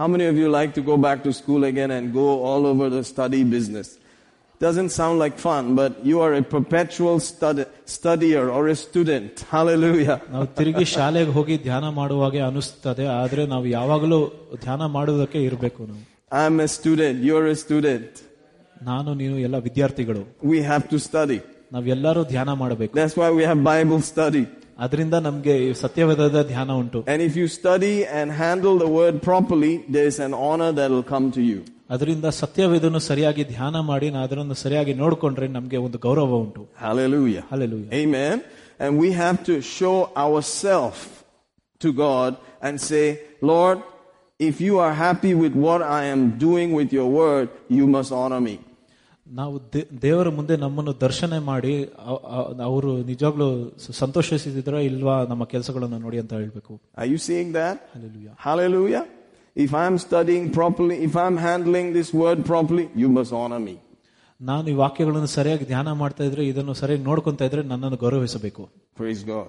How 0.00 0.06
many 0.06 0.26
of 0.26 0.36
you 0.36 0.48
like 0.50 0.72
to 0.74 0.82
go 0.82 0.96
back 1.06 1.18
to 1.22 1.32
school 1.32 1.62
again 1.64 1.90
and 1.90 2.04
go 2.12 2.26
all 2.48 2.62
over 2.72 2.86
the 2.96 3.02
study 3.04 3.40
business? 3.56 3.88
Doesn't 4.62 4.90
sound 4.90 5.16
like 5.20 5.36
fun, 5.38 5.64
but 5.76 5.92
you 6.02 6.16
are 6.20 6.32
a 6.34 6.42
perpetual 6.54 7.16
stud- 7.20 7.66
studier 7.88 8.44
or 8.52 8.62
a 8.68 8.76
student. 8.76 9.32
Hallelujah. 9.50 10.16
ನಾವು 10.32 10.46
ತಿರುಗಿ 10.58 10.84
ಶಾಲೆಗೆ 10.94 11.30
ಹೋಗಿ 11.30 11.56
ಧ್ಯಾನ 11.58 11.88
ಮಾಡುವಾಗೆ 11.98 12.40
ಅನಿಸ್ತದೆ 12.48 13.06
ಆದ್ರೆ 13.20 13.46
ನಾವು 13.46 13.66
ಯಾವಾಗಲೂ 13.76 14.18
ಧ್ಯಾನ 14.64 14.82
ಮಾಡುವುದಕ್ಕೆ 14.96 15.40
ಇರಬೇಕು 15.48 15.82
ನಾವು 15.90 16.02
I'm 16.42 16.56
a 16.60 16.68
student. 16.68 17.16
You're 17.28 17.46
a 17.46 17.58
student. 17.64 18.10
ನಾನು 18.82 19.10
ನೀನು 19.14 19.38
ಎಲ್ಲ 19.46 19.56
ವಿದ್ಯಾರ್ಥಿಗಳು 19.58 20.24
We 20.52 20.58
have 20.70 20.84
to 20.92 20.98
study. 21.08 21.38
ನಾವೆಲ್ಲರೂ 21.72 22.24
ಧ್ಯಾನ 22.24 22.50
ಮಾಡಬೇಕು 22.62 22.92
That's 23.00 23.16
why 23.22 23.30
we 23.38 23.44
have 23.50 23.60
Bible 23.72 24.02
study. 24.12 24.44
ಅದರಿಂದ 24.84 25.16
ನಮ್ಗೆ 25.26 25.54
ಈ 25.64 25.70
ಸತ್ಯವೇದದ 25.82 26.40
ಧ್ಯಾನ 26.52 26.70
ಉಂಟು 26.82 26.98
And 27.14 27.20
if 27.28 27.34
you 27.40 27.46
study 27.60 27.94
and 28.18 28.28
handle 28.44 28.76
the 28.84 28.90
word 28.98 29.16
properly, 29.30 29.72
there's 29.96 30.18
an 30.28 30.34
honor 30.48 30.70
that 30.78 30.88
will 30.94 31.08
come 31.14 31.26
to 31.38 31.42
you. 31.50 31.58
ಅದರಿಂದ 31.94 32.28
ಸತ್ಯವೇದನ್ನು 32.42 33.00
ಸರಿಯಾಗಿ 33.10 33.44
ಧ್ಯಾನ 33.54 33.76
ಮಾಡಿ 33.90 34.08
ನಾ 34.14 34.22
ಅದನ್ನು 34.26 34.56
ಸರಿಯಾಗಿ 34.64 34.94
ನೋಡ್ಕೊಂಡ್ರೆ 35.02 35.46
ನಮ್ಗೆ 35.56 35.78
ಒಂದು 35.86 35.98
ಗೌರವ 36.06 36.40
ಉಂಟು 36.44 36.62
Hallelujah. 36.86 37.42
Hallelujah. 37.52 37.90
Amen. 38.02 38.36
And 38.82 38.90
we 39.04 39.08
have 39.22 39.38
to 39.50 39.54
show 39.76 39.96
ourselves 40.24 41.00
to 41.80 41.88
God 42.06 42.30
and 42.66 42.74
say, 42.90 43.04
Lord, 43.52 43.78
if 44.40 44.60
you 44.66 44.74
are 44.84 44.94
happy 45.06 45.32
with 45.42 45.54
what 45.66 45.80
I 45.98 46.04
am 46.14 46.22
doing 46.38 46.68
with 46.78 46.90
your 46.92 47.08
word, 47.22 47.46
you 47.78 47.86
must 47.96 48.12
honor 48.12 48.40
me. 48.40 48.56
ನಾವು 49.26 49.72
ದೇ- 49.72 49.88
ದೇವರ 50.02 50.28
ಮುಂದೆ 50.28 50.56
ನಮ್ಮನ್ನು 50.56 51.00
ದರ್ಶನ 51.00 51.38
ಮಾಡಿ 51.44 51.72
ಅ- 52.06 52.22
ಅ- 52.36 52.46
ಅವರು 52.62 52.90
ನಿಜವಾಗ್ಲೂ 53.02 53.48
ಸ- 53.78 53.94
ಸಂತೋಷಿಸಿದ್ರ 53.94 54.74
ಇಲ್ವಾ 54.82 55.24
ನಮ್ಮ 55.24 55.44
ಕೆಲಸಗಳನ್ನು 55.44 55.98
ನೋಡಿ 55.98 56.18
ಅಂತ 56.18 56.32
ಹೇಳ್ಬೇಕು 56.34 56.72
Are 56.96 57.08
you 57.12 57.18
seeing 57.28 57.50
that? 57.52 57.76
Hallelujah. 57.94 58.34
Hallelujah. 58.40 59.04
If 59.56 59.70
I'm 59.74 59.96
studying 59.98 60.44
properly, 60.52 60.96
if 61.02 61.14
I'm 61.16 61.36
handling 61.40 61.86
this 61.92 62.10
word 62.14 62.40
properly, 62.44 62.86
you 62.94 63.08
must 63.10 63.32
honor 63.34 63.60
me. 63.60 63.76
ನಾನು 64.40 64.66
ಈ 64.68 64.74
ವಾಕ್ಯಗಳನ್ನು 64.74 65.30
ಸರಿಯಾಗಿ 65.30 65.64
ಧ್ಯಾನ 65.64 65.92
ಮಾಡ್ತಾ 65.94 66.24
ಇದ್ರೆ 66.24 66.46
ಇದನ್ನು 66.46 66.74
ಸರಿಯಾಗಿ 66.74 67.04
ನೋಡ್ಕೊಂತ 67.04 67.42
ಇದ್ರೆ 67.42 67.62
ನನ್ನನ್ನು 67.64 67.96
ಗೌರವಿಸಬೇಕು 67.96 68.64
Praise 68.96 69.22
God. 69.28 69.48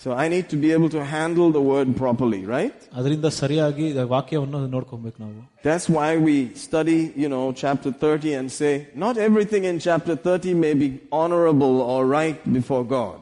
So 0.00 0.10
I 0.22 0.26
need 0.34 0.46
to 0.52 0.56
be 0.56 0.72
able 0.76 0.88
to 0.90 1.02
handle 1.04 1.48
the 1.56 1.62
word 1.72 1.88
properly, 1.96 2.40
right? 2.56 2.76
ಅದರಿಂದ 2.98 3.28
ಸರಿಯಾಗಿ 3.40 3.84
ಈ 3.90 4.04
ವಾಕ್ಯವನ್ನು 4.14 4.60
ನೋಡ್ಕೊಬೇಕು 4.74 5.18
ನಾವು 5.24 5.34
That's 5.68 5.86
why 5.96 6.08
we 6.28 6.36
study, 6.66 7.00
you 7.22 7.28
know, 7.34 7.44
chapter 7.62 7.90
30 7.92 8.32
and 8.38 8.48
say, 8.60 8.72
not 9.04 9.16
everything 9.28 9.64
in 9.70 9.76
chapter 9.88 10.14
30 10.16 10.54
may 10.64 10.74
be 10.82 10.88
honorable 11.20 11.76
or 11.92 12.00
right 12.18 12.40
before 12.58 12.82
God. 12.98 13.20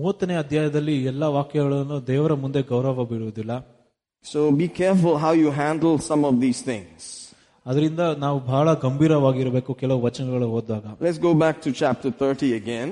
ಮೂವತ್ತನೇ 0.00 0.36
ಅಧ್ಯಾಯದಲ್ಲಿ 0.42 0.94
ಎಲ್ಲ 1.12 1.24
ವಾಕ್ಯಗಳನ್ನು 1.38 1.98
ದೇವರ 2.12 2.34
ಮುಂದೆ 2.44 2.62
ಗೌರವ 2.72 3.04
ಬೀಳುವುದಿಲ್ಲ 3.12 3.54
So 4.24 4.40
be 4.62 4.68
careful 4.80 5.14
how 5.24 5.32
you 5.42 5.50
handle 5.62 5.96
some 6.10 6.22
of 6.30 6.36
these 6.44 6.60
things. 6.70 7.00
ಅದರಿಂದ 7.66 8.02
ನಾವು 8.24 8.38
ಬಹಳ 8.52 8.68
ಗಂಭೀರವಾಗಿರಬೇಕು 8.86 9.74
ಕೆಲವು 9.82 10.00
ವಚನಗಳು 10.06 10.48
ಓದಿದಾಗ 10.58 10.86
Let's 11.08 11.20
go 11.28 11.34
back 11.44 11.58
to 11.66 11.72
chapter 11.82 12.10
30 12.22 12.52
again. 12.62 12.88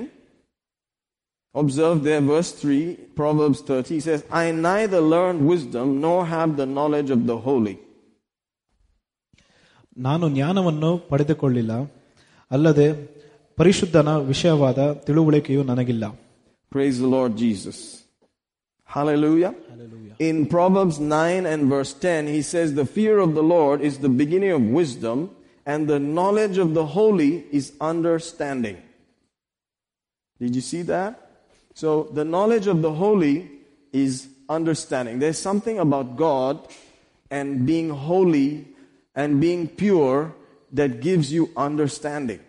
Observe 1.55 2.03
there, 2.03 2.21
verse 2.21 2.51
3, 2.51 2.95
Proverbs 3.15 3.61
30 3.61 3.93
he 3.95 3.99
says, 3.99 4.25
I 4.31 4.51
neither 4.51 4.99
learned 4.99 5.45
wisdom 5.47 6.01
nor 6.01 6.25
have 6.25 6.57
the 6.57 6.65
knowledge 6.65 7.09
of 7.17 7.21
the 7.31 7.37
holy. 7.47 7.75
ನಾನು 10.07 10.25
ಜ್ಞಾನವನ್ನು 10.35 10.89
ಪಡೆದುಕೊಳ್ಳಿಲ್ಲ 11.09 11.73
ಅಲ್ಲದೆ 12.51 12.87
ಪರಿಶುದ್ಧನ 13.57 14.09
ವಿಷಯವಾದ 14.31 14.79
ತಿಳುವಳಿಕೆಯು 15.07 15.63
ನನಗಿಲ್ಲ 15.71 16.05
Praise 16.75 16.97
the 17.03 17.09
Lord 17.17 17.33
Jesus. 17.43 17.77
Hallelujah. 18.95 19.51
In 20.29 20.45
Proverbs 20.47 20.99
9 20.99 21.45
and 21.51 21.61
verse 21.73 21.93
10, 21.93 22.27
he 22.27 22.41
says, 22.41 22.73
The 22.73 22.85
fear 22.85 23.15
of 23.25 23.35
the 23.35 23.43
Lord 23.43 23.81
is 23.81 23.95
the 23.99 24.09
beginning 24.21 24.51
of 24.57 24.61
wisdom, 24.79 25.17
and 25.65 25.87
the 25.87 25.99
knowledge 25.99 26.57
of 26.57 26.73
the 26.73 26.85
holy 26.97 27.31
is 27.51 27.73
understanding. 27.91 28.77
Did 30.39 30.55
you 30.55 30.61
see 30.61 30.81
that? 30.93 31.11
So, 31.81 31.89
the 32.19 32.25
knowledge 32.33 32.67
of 32.67 32.81
the 32.85 32.93
holy 33.03 33.35
is 33.91 34.27
understanding. 34.49 35.19
There's 35.19 35.41
something 35.49 35.77
about 35.79 36.07
God 36.17 36.55
and 37.31 37.65
being 37.65 37.89
holy 37.89 38.49
and 39.15 39.29
being 39.41 39.67
pure 39.83 40.19
that 40.73 40.91
gives 41.07 41.27
you 41.37 41.43
understanding. 41.67 42.41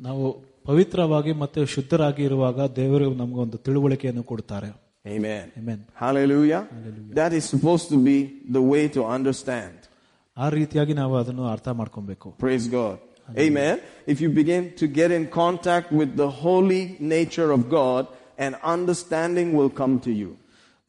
ನಾವು 0.00 0.26
ಪವಿತ್ರವಾಗಿ 0.68 1.32
ಮತ್ತೆ 1.42 1.60
ಶುದ್ಧರಾಗಿ 1.74 2.22
ಇರುವಾಗ 2.30 2.60
ದೇವರು 2.80 3.08
ನಮಗೊಂದು 3.22 3.58
ತಿಳುವಳಿಕೆಯನ್ನು 3.66 4.24
ಕೊಡ್ತಾರೆ 4.32 4.70
Amen. 5.16 5.44
Amen. 5.60 5.78
Hallelujah. 5.94 6.62
That 7.18 7.32
is 7.32 7.44
supposed 7.52 7.88
to 7.92 7.98
be 8.08 8.16
the 8.56 8.62
way 8.72 8.84
to 8.96 9.00
understand. 9.16 9.76
ಆ 10.36 10.48
ರೀತಿಯಾಗಿ 10.56 10.94
ನಾವು 11.02 11.14
ಅದನ್ನು 11.20 11.44
ಅರ್ಥ 11.52 11.68
ಮಾಡ್ಕೊಬೇಕು 11.80 12.28
Praise 12.46 12.66
God. 12.78 12.96
Amen. 13.46 13.74
If 14.12 14.18
you 14.24 14.30
begin 14.40 14.62
to 14.80 14.86
get 14.98 15.10
in 15.18 15.24
contact 15.42 15.88
with 16.00 16.10
the 16.22 16.28
holy 16.44 16.82
nature 17.14 17.50
of 17.56 17.62
God, 17.78 18.02
an 18.38 18.54
understanding 18.74 19.48
will 19.52 19.72
come 19.80 19.96
to 20.00 20.12
you. 20.20 20.30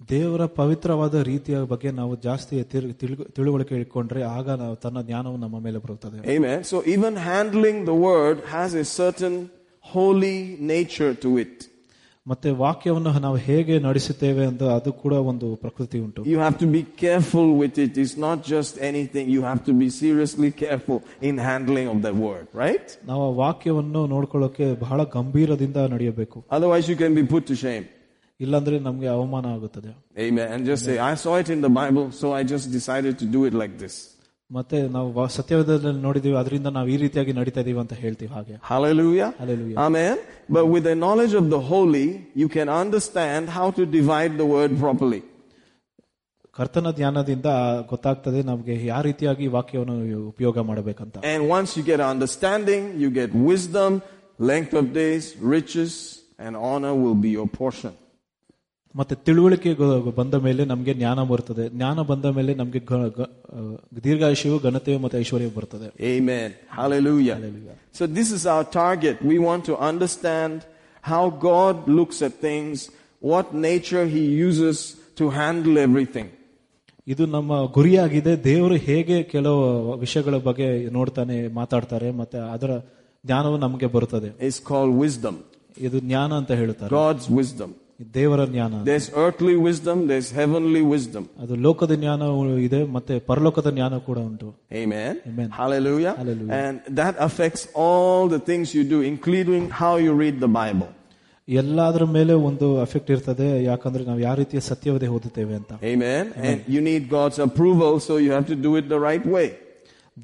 ದೇವರ 0.10 0.46
ಪವಿತ್ರವಾದ 0.60 1.16
ರೀತಿಯ 1.24 1.58
ಬಗ್ಗೆ 1.72 1.92
ನಾವು 1.92 2.14
ಜಾಸ್ತಿ 2.22 2.64
ತಿರು- 2.64 2.94
ತಿಳು- 2.94 3.30
ತಿಳುವಳಿಕೆ 3.32 3.76
ಇಟ್ಕೊಂಡ್ರೆ 3.76 4.22
ಆಗ 4.36 4.50
ನಾವು 4.62 4.76
ತನ್ನ 4.76 5.02
ಜ್ಞಾನವು 5.02 5.38
ನಮ್ಮ 5.38 5.60
ಮೇಲೆ 5.60 5.78
ಬರುತ್ತದೆ 5.78 6.20
Amen. 6.36 6.60
So 6.64 6.78
even 6.96 7.16
handling 7.32 7.78
the 7.86 7.98
word 8.10 8.38
has 8.56 8.74
a 8.84 8.86
certain 9.00 9.36
holy 9.86 10.38
nature 10.74 11.14
to 11.26 11.32
it. 11.38 11.56
ಮತ್ತೆ 12.26 12.50
ವಾಕ್ಯವನ್ನು 12.62 13.12
ನಾವು 13.26 13.38
ಹೇಗೆ 13.46 13.76
ನಡೆಸುತ್ತೇವೆ 13.86 14.44
ಅಂತ 14.50 14.64
ಅದು 14.78 14.92
ಕೂಡ 15.04 15.14
ಒಂದು 15.32 15.48
ಪ್ರಕೃತಿ 15.64 15.98
ಉಂಟು 16.06 16.24
You 16.32 16.40
have 16.46 16.58
to 16.64 16.68
be 16.76 16.82
careful 17.04 17.48
with 17.62 17.78
it. 17.86 17.92
It's 18.04 18.18
not 18.28 18.40
just 18.54 18.74
anything. 18.90 19.26
You 19.36 19.44
have 19.50 19.62
to 19.70 19.74
be 19.84 19.88
seriously 20.02 20.52
careful 20.64 21.00
in 21.30 21.38
handling 21.50 21.88
of 21.94 22.00
that 22.06 22.18
word, 22.28 22.46
right? 22.64 22.88
ನಾವು 23.12 23.24
ಆ 23.30 23.32
ವಾಕ್ಯವನ್ನು 23.44 24.02
ನೋಡ್ಕೊಳ್ಳೋಕೆ 24.16 24.68
ಬಹಳ 24.86 25.00
ಗಂಭೀರದಿಂದ 25.18 25.78
ನಡೆಯಬೇಕು 25.96 26.38
Otherwise 26.58 26.88
you 26.94 26.98
can 27.04 27.16
be 27.22 27.26
put 27.34 27.46
to 27.52 27.58
shame. 27.66 27.88
ಇಲ್ಲಾಂದ್ರೆ 28.40 28.76
ನಮ್ಗೆ 28.88 29.08
ಅವಮಾನ 29.16 29.46
ಆಗುತ್ತದೆ 29.58 29.92
Amen. 30.28 30.48
And 30.54 30.62
just 30.72 30.84
say, 30.90 30.98
I 31.12 31.16
saw 31.24 31.34
it 31.44 31.50
in 31.56 31.62
the 31.68 31.74
Bible, 31.82 32.06
so 32.22 32.28
I 32.40 32.44
just 32.54 32.68
decided 32.80 33.14
to 33.24 33.28
do 33.38 33.42
it 33.50 33.56
like 33.64 33.76
this. 33.84 33.96
ಮತ್ತೆ 34.50 34.78
ನಾವು 34.88 35.08
ವಾ- 35.14 35.30
ಸತ್ಯವೇದದಲ್ಲಿ 35.30 36.02
ನೋಡಿದೀವಿ 36.02 36.36
ಅದರಿಂದ 36.36 36.68
ನಾವು 36.68 36.88
ಈ 36.88 36.98
ರೀತಿಯಾಗಿ 36.98 37.34
ನಡೀತಾ 37.34 37.62
ಇದೀವಿ 37.62 37.80
ಅಂತ 37.80 37.94
ಹೇಳ್ತೀವಿ 37.96 38.32
ಹಾಗೆ 38.34 38.56
Hallelujah. 38.70 39.30
Hallelujah. 39.40 39.78
Amen. 39.80 40.16
But 40.50 40.66
with 40.74 40.84
the 40.84 40.96
knowledge 40.96 41.34
of 41.34 41.50
the 41.50 41.62
holy, 41.72 42.08
you 42.36 42.48
can 42.50 42.70
understand 42.76 43.44
how 43.50 43.68
to 43.72 43.84
divide 43.98 44.34
the 44.38 44.48
word 44.56 44.72
properly. 44.80 45.22
ಕರ್ತನ 46.56 46.88
ಜ್ಞಾನದಿಂದ 46.92 47.50
ಗೊತ್ತಾಗ್ತದೆ 47.90 48.40
ನಮ್ಗೆ 48.44 48.86
ಯಾವ 48.86 49.02
ರೀತಿಯಾಗಿ 49.02 49.48
ವಾಕ್ಯವನ್ನು 49.50 49.96
ಉಪಯೋಗ 50.28 50.60
ಮಾಡಬೇಕಂತ 50.70 51.18
And 51.34 51.44
once 51.50 51.72
you 51.78 51.84
get 51.84 52.02
understanding, 52.14 52.82
you 53.04 53.10
get 53.12 53.30
wisdom, 53.52 53.92
length 54.52 54.74
of 54.74 54.86
days, 54.94 55.26
riches, 55.56 55.94
and 56.40 56.54
honor 56.70 56.94
will 57.04 57.20
be 57.26 57.32
your 57.38 57.50
portion. 57.60 57.94
ಮತ್ತೆ 58.96 59.16
ತಿಳುವಳಿಕೆ 59.16 59.74
ಗೊ- 59.74 60.12
ಬಂದ 60.12 60.34
ಮೇಲೆ 60.36 60.66
ನಮ್ಗೆ 60.66 60.94
ಜ್ಞಾನ 60.94 61.24
ಬರ್ತದೆ 61.24 61.70
ಜ್ಞಾನ 61.70 62.02
ಬಂದ 62.02 62.26
ಮೇಲೆ 62.30 62.54
ನಮ್ಗೆ 62.54 62.80
ಗ- 62.86 63.12
ಗ- 63.18 63.30
ಆ, 63.54 63.60
ದೀರ್ಘಾಯುಷ್ಯವು 64.04 64.60
ಘನತೆಯು 64.60 65.00
ಮತ್ತೆ 65.00 65.18
ಐಶ್ವರ್ಯ 65.20 65.48
ಬರ್ತದೆ 65.56 65.88
Amen. 66.14 66.48
Hallelujah. 66.80 67.38
So 67.94 68.08
this 68.18 68.30
is 68.32 68.44
our 68.46 68.66
target. 68.76 69.16
We 69.24 69.38
want 69.40 69.64
to 69.66 69.76
understand 69.90 70.56
how 71.04 71.24
God 71.44 71.76
looks 71.90 72.22
at 72.22 72.34
things, 72.42 72.78
what 73.24 73.48
nature 73.64 74.06
He 74.08 74.24
uses 74.48 74.78
to 75.16 75.26
handle 75.40 75.78
everything. 75.88 76.28
ಇದು 77.08 77.26
ನಮ್ಮ 77.26 77.66
ಗುರಿಯಾಗಿದೆ 77.66 78.44
ದೇವರು 78.44 78.76
ಹೇಗೆ 78.82 79.24
ಕೆಲವು 79.24 79.62
ವಿಷಯಗಳ 79.98 80.38
ಬಗ್ಗೆ 80.40 80.68
ನೋಡ್ತಾನೆ 80.90 81.48
ಮಾತಾಡ್ತಾರೆ 81.54 82.12
ಮತ್ತೆ 82.12 82.38
ಅದರ 82.52 82.72
ಜ್ಞಾನವು 83.26 83.58
ನಮಗೆ 83.58 83.86
ಬರುತ್ತದೆ 83.88 84.30
It's 84.48 84.62
called 84.64 84.94
wisdom. 85.06 85.36
ಇದು 85.78 86.00
ಜ್ಞಾನ 86.00 86.34
ಅಂತ 86.34 86.52
ಹೇಳುತ್ತಾರೆ 86.52 86.92
God's 86.96 87.28
wisdom. 87.40 87.72
ಇದು 88.00 88.10
ದೇವರ 88.14 88.42
ಜ್ಞಾನ 88.46 88.74
There's 88.90 89.08
earthly 89.24 89.56
wisdom, 89.68 89.98
there's 90.12 90.30
heavenly 90.32 90.84
wisdom. 90.94 91.24
ಅದು 91.44 91.56
ಲೋಕದ 91.66 91.94
ಜ್ಞಾನ 91.94 92.22
ಇದೆ 92.68 92.80
ಮತ್ತೆ 92.88 93.20
ಪರಲೋಕದ 93.20 93.72
ಜ್ಞಾನ 93.72 93.98
ಕೂಡ 94.00 94.20
ಉಂಟು 94.20 94.50
Amen. 94.84 95.14
Amen. 95.32 95.50
Hallelujah. 95.62 96.14
Hallelujah. 96.22 96.54
And 96.62 96.76
that 97.02 97.16
affects 97.20 97.64
all 97.86 98.22
the 98.36 98.42
things 98.50 98.74
you 98.78 98.86
do, 98.96 99.02
including 99.14 99.66
how 99.82 99.94
you 100.06 100.14
read 100.24 100.38
the 100.40 100.52
Bible. 100.62 100.90
ಎಲ್ಲಾದ್ರ 101.48 102.04
ಮೇಲೆ 102.06 102.34
ಒಂದು 102.48 102.82
ಎಫೆಕ್ಟ್ 102.82 103.12
ಇರ್ತದೆ 103.12 103.64
ಯಾಕಂದ್ರೆ 103.64 104.04
ನಾವು 104.04 104.20
ಯಾವ 104.20 104.36
ರೀತಿಯ 104.36 104.60
ಸತ್ಯವದೇ 104.60 105.08
ಓದುತ್ತೇವೆ 105.08 105.56
ಅಂತ 105.56 105.72
Amen. 105.94 106.24
And 106.48 106.58
you 106.68 106.82
need 106.90 107.04
God's 107.10 107.40
approval, 107.40 107.94
so 108.08 108.16
you 108.26 108.32
have 108.32 108.48
to 108.54 108.58
do 108.68 108.72
it 108.82 108.88
the 108.96 109.02
right 109.10 109.26
way. 109.38 109.48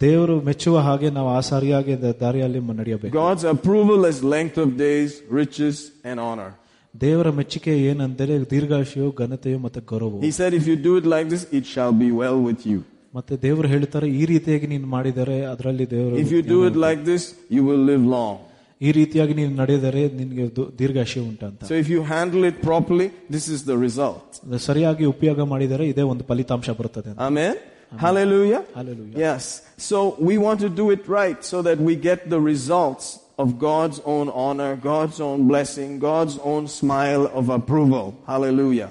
ದೇವರು 0.02 0.42
ಮೆಚ್ಚುವ 0.42 0.78
ಹಾಗೆ 0.78 1.10
ನಾವು 1.10 1.30
ಆ 1.30 1.40
ಸರಿಯಾಗಿ 1.40 1.94
ದ- 2.02 2.16
ದಾರಿಯಲ್ಲಿ 2.20 2.60
ಮ- 2.60 2.74
ನಡೆಯಬೇಕು 2.74 3.14
God's 3.18 3.46
approval 3.56 4.02
is 4.12 4.18
length 4.36 4.58
of 4.58 4.70
days, 4.88 5.12
riches, 5.42 5.76
and 6.04 6.20
honor. 6.20 6.50
ದೇವರ 6.94 7.30
ಮೆಚ್ಚುಗೆ 7.38 7.74
ಏನಂದರೆ 7.90 8.36
ದೀರ್ಘಾಶಯು 8.52 9.08
ಘನತೆಯು 9.22 9.60
ಮತ್ತೆ 9.66 9.80
ಗೌರವವು 9.92 10.20
He 10.28 10.34
said, 10.40 10.52
if 10.60 10.66
you 10.72 10.78
do 10.88 10.94
it 11.00 11.06
like 11.16 11.28
this, 11.34 11.44
it 11.60 11.66
shall 11.74 11.94
be 12.04 12.10
well 12.22 12.38
with 12.50 12.62
you. 12.72 12.80
ಮತ್ತೆ 13.14 13.34
ದೇವರು 13.46 13.68
ಹೇಳ್ತಾರೆ 13.74 14.08
ಈ 14.20 14.24
ರೀತಿಯಾಗಿ 14.26 14.68
ನೀನು 14.74 14.88
ಮಾಡಿದರೆ 14.96 15.38
ಅದರಲ್ಲಿ 15.52 15.86
ದೇವರು 15.96 16.16
If 16.24 16.32
you 16.36 16.42
do 16.56 16.60
it 16.70 16.78
like 16.88 17.02
this, 17.12 17.24
you 17.56 17.64
will 17.70 17.84
live 17.92 18.06
long. 18.18 18.36
ಈ 18.82 18.90
ರೀತಿಯಾಗಿ 18.92 19.34
ನೀನು 19.34 19.54
ನಡೆದರೆ 19.62 20.02
ನಿನ್ಗೆ 20.20 20.46
ದು- 20.58 20.70
ದೀರ್ಘಾಶಯ 20.80 21.22
ಉಂಟಂತ 21.30 21.62
So 21.70 21.76
if 21.84 21.90
you 21.94 22.02
handle 22.16 22.44
it 22.52 22.58
properly, 22.70 23.08
this 23.36 23.46
is 23.56 23.62
the 23.72 23.78
result. 23.88 24.28
ಅದು 24.46 24.60
ಸರಿಯಾಗಿ 24.70 25.06
ಉಪಯೋಗ 25.16 25.40
ಮಾಡಿದರೆ 25.54 25.86
ಇದೇ 25.94 26.06
ಒಂದು 26.14 26.26
ಫಲಿತಾಂಶ 26.32 26.70
ಬರುತ್ತದೆ 26.80 27.10
ಅಂತ. 27.12 27.20
Amen. 27.30 27.56
Hallelujah. 27.98 28.62
Hallelujah. 28.76 29.18
Yes. 29.18 29.44
So 29.90 29.98
we 30.30 30.36
want 30.38 30.60
to 30.60 30.70
do 30.82 30.86
it 30.92 31.04
right 31.20 31.40
so 31.52 31.58
that 31.62 31.80
we 31.90 31.96
get 32.10 32.20
the 32.30 32.40
results 32.54 33.06
of 33.40 33.48
God's 33.60 34.00
own 34.16 34.28
honor, 34.30 34.72
God's 34.76 35.20
own 35.28 35.48
blessing, 35.48 36.00
God's 36.00 36.38
own 36.52 36.68
smile 36.68 37.24
of 37.40 37.50
approval. 37.60 38.06
Hallelujah. 38.28 38.90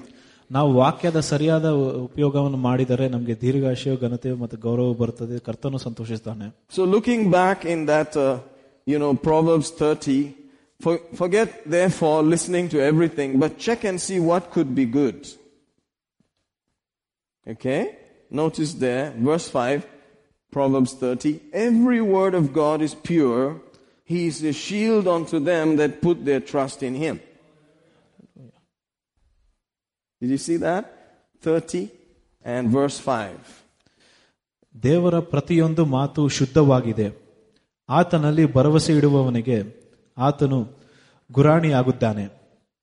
ನಾವು 0.55 0.71
ವಾಕ್ಯದ 0.81 1.19
ಸರಿಯಾದ 1.29 1.67
ಉಪಯೋಗವನ್ನು 2.07 2.59
ಮಾಡಿದರೆ 2.65 3.05
ನಮಗೆ 3.13 3.35
ದೀರ್ಘಾಶಯ 3.43 3.93
ಘನತೆ 4.05 4.31
ಮತ್ತು 4.41 4.57
ಗೌರವ 4.65 4.89
ಬರುತ್ತದೆ 5.01 5.37
ಕರ್ತನು 5.47 5.79
ಸಂತೋಷಿಸ್ತಾನೆ 5.85 6.47
So 6.77 6.83
looking 6.95 7.21
back 7.39 7.59
in 7.73 7.79
that, 7.91 8.11
uh, 8.17 8.27
you 8.91 8.99
know, 9.03 9.11
Proverbs 9.29 9.69
30, 9.71 10.17
for, 10.83 10.93
forget 11.21 11.49
therefore 11.77 12.17
listening 12.33 12.69
to 12.73 12.79
everything, 12.91 13.39
but 13.43 13.51
check 13.57 13.83
and 13.89 13.99
see 14.07 14.19
what 14.31 14.51
could 14.55 14.75
be 14.81 14.85
good. 14.99 15.17
Okay? 17.47 17.81
Notice 18.31 18.73
there, 18.85 19.13
verse 19.29 19.47
5, 19.49 19.85
Proverbs 20.51 20.93
30, 20.93 21.41
every 21.53 22.01
word 22.01 22.33
of 22.33 22.53
God 22.53 22.81
is 22.81 22.93
pure. 22.95 23.61
He 24.11 24.27
is 24.27 24.43
a 24.43 24.53
shield 24.53 25.07
unto 25.07 25.37
them 25.51 25.77
that 25.77 26.01
put 26.01 26.17
their 26.25 26.41
trust 26.51 26.83
in 26.83 26.93
him. 26.95 27.15
Did 30.21 30.29
you 30.29 30.37
see 30.37 30.57
that? 30.57 30.83
30 31.41 31.89
and 32.45 32.69
verse 32.69 32.97
5. 32.99 33.37
ದೇವರ 34.83 35.15
ಪ್ರತಿಯೊಂದು 35.33 35.83
ಮಾತು 35.97 36.21
ಶುದ್ಧವಾಗಿದೆ 36.37 37.07
ಆತನಲ್ಲಿ 37.89 38.45
ಭರವಸೆ 38.55 38.93
ಇಡುವವನಿಗೆ 38.99 39.59
ಆತನು 40.17 40.59
ಗುರಾಣಿಯಾಗುತ್ತಾನೆ 41.29 42.25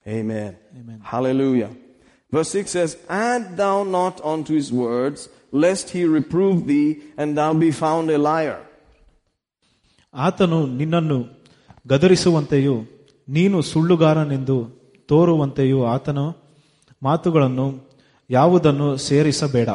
Amen. 0.07 0.53
Hallelujah. 1.05 1.71
Verse 2.33 2.51
6 2.51 2.71
says, 2.71 2.97
Add 3.09 3.57
thou 3.57 3.85
not 3.85 4.21
unto 4.25 4.55
his 4.55 4.73
words, 4.73 5.29
lest 5.53 5.91
he 5.91 6.05
reprove 6.05 6.67
thee, 6.67 7.03
and 7.17 7.37
thou 7.37 7.51
be 7.55 7.71
found 7.71 8.11
a 8.11 8.19
liar. 8.19 8.61
ಆತನು 10.15 10.67
ನಿನ್ನನ್ನು 10.79 11.19
ಗದರಿಸುವಂತೆಯೂ 11.87 12.75
ನೀನು 13.29 13.62
ಸುಳ್ಳುಗಾರನೆಂದು 13.62 14.57
ತೋರುವಂತೆಯೂ 15.09 15.85
ಆತನ 15.85 16.19
ಮಾತುಗಳನ್ನು 17.03 17.69
ಯಾವುದನ್ನು 18.31 18.97
ಸೇರಿಸಬೇಡ 18.99 19.69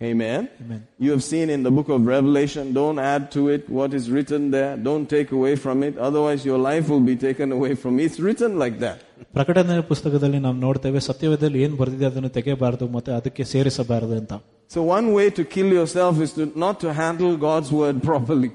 Amen. 0.00 0.48
Amen. 0.60 0.80
You 0.98 1.10
have 1.10 1.24
seen 1.24 1.48
in 1.48 1.62
the 1.62 1.70
book 1.70 1.88
of 1.88 2.06
Revelation, 2.06 2.74
don't 2.74 2.98
add 2.98 3.30
to 3.30 3.48
it 3.48 3.66
what 3.68 3.94
is 3.94 4.10
written 4.10 4.50
there. 4.50 4.76
Don't 4.78 5.08
take 5.08 5.32
away 5.32 5.56
from 5.56 5.82
it. 5.82 5.96
Otherwise 5.98 6.44
your 6.44 6.58
life 6.58 6.90
will 6.90 7.00
be 7.02 7.16
taken 7.16 7.50
away 7.50 7.74
from 7.74 7.98
it. 7.98 8.04
It's 8.04 8.20
written 8.20 8.58
like 8.58 8.76
that. 8.80 8.98
ಪ್ರಕಟಣೆ 9.32 9.76
ಪುಸ್ತಕದಲ್ಲಿ 9.82 10.38
ನಾವು 10.38 10.56
ನೋಡ್ತೇವೆ 10.56 11.00
ಸತ್ಯವೇದದಲ್ಲಿ 11.00 11.62
ಏನ್ 11.62 11.76
ಬರೆದಿದೆ 11.76 12.06
ಅದನ್ನು 12.06 12.28
ತೆಗೆಯಬಾರದು 12.28 12.88
ಮತ್ತೆ 12.88 13.12
ಅದಕ್ಕೆ 13.12 13.44
ಸೇರಿಸಬಾರದು 13.44 14.16
ಅಂತ 14.20 14.32
So 14.70 14.82
one 14.98 15.08
way 15.12 15.26
to 15.30 15.44
kill 15.44 15.70
yourself 15.78 16.14
is 16.20 16.32
to 16.32 16.44
not 16.64 16.76
to 16.84 16.90
handle 17.02 17.32
God's 17.48 17.72
word 17.80 18.02
properly. 18.02 18.50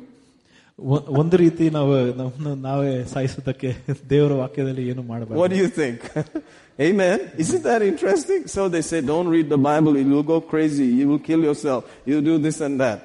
ಒ- 0.79 1.05
ಒಂದು 1.13 1.37
ರೀತಿ 1.37 1.69
ನಾವು 1.69 1.91
ನಮ್ಮನ್ನು 2.11 2.55
ನಾವೇ 2.61 3.03
ಸಾಯಿಸೋದಕ್ಕೆ 3.05 3.69
ದೇವರ 4.09 4.33
ವಾಕ್ಯದಲ್ಲಿ 4.33 4.89
ಏನು 4.89 5.03
ಮಾಡಬಾರದು 5.03 5.39
What 5.41 5.51
do 5.51 5.59
you 5.63 5.69
think? 5.73 5.97
Amen. 6.79 7.17
Isn't 7.37 7.63
that 7.63 7.81
interesting? 7.83 8.41
So 8.47 8.61
they 8.67 8.81
say, 8.81 8.99
don't 9.03 9.29
read 9.29 9.49
the 9.49 9.61
Bible. 9.61 9.93
You 9.97 10.09
will 10.09 10.27
go 10.31 10.39
crazy. 10.53 10.85
You 10.99 11.07
will 11.09 11.23
kill 11.29 11.43
yourself. 11.43 11.81
You 12.05 12.21
do 12.21 12.37
this 12.39 12.59
and 12.61 12.77
that. 12.81 12.99